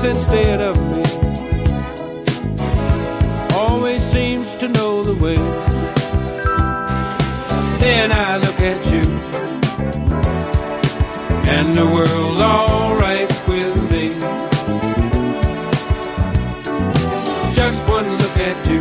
us 0.00 0.04
instead 0.04 0.60
of 0.60 0.76
me. 0.90 1.02
Always 3.54 4.02
seems 4.02 4.54
to 4.56 4.68
know 4.68 5.02
the 5.02 5.14
way. 5.14 5.36
Then 7.80 8.12
I 8.12 8.36
look 8.36 8.60
at 8.60 8.80
you, 8.92 9.04
and 11.56 11.76
the 11.76 11.86
world's 11.86 12.40
alright 12.40 13.30
with 13.48 13.76
me. 13.92 14.06
Just 17.54 17.80
one 17.88 18.08
look 18.22 18.36
at 18.50 18.58
you, 18.70 18.80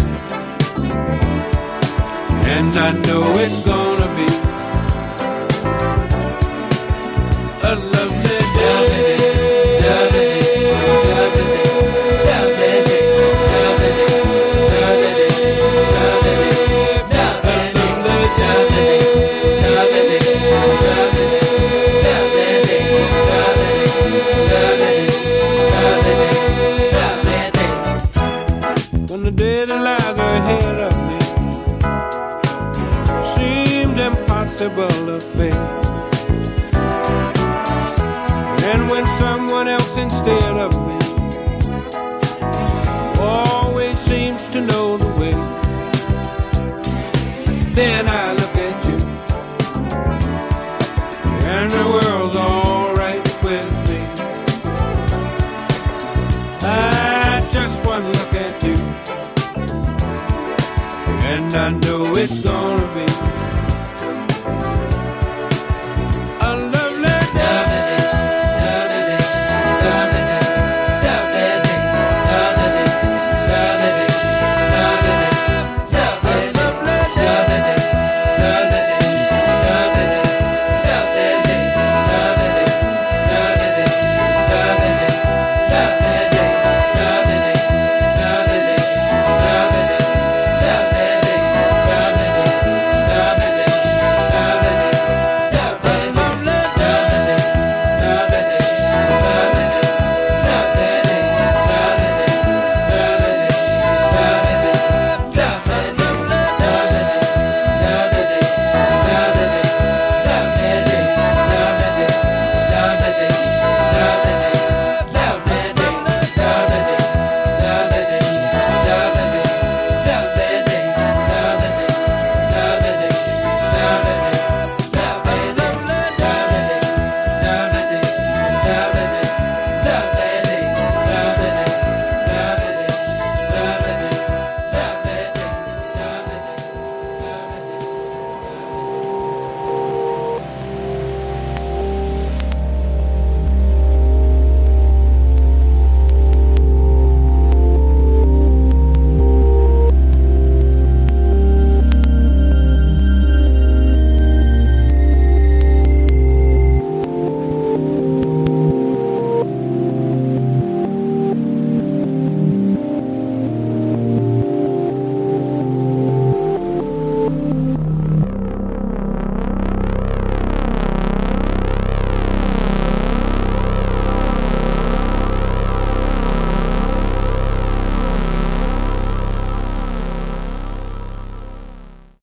and 2.55 2.75
I 2.75 2.91
know 2.91 3.23
it's 3.43 3.65
gone. 3.65 3.78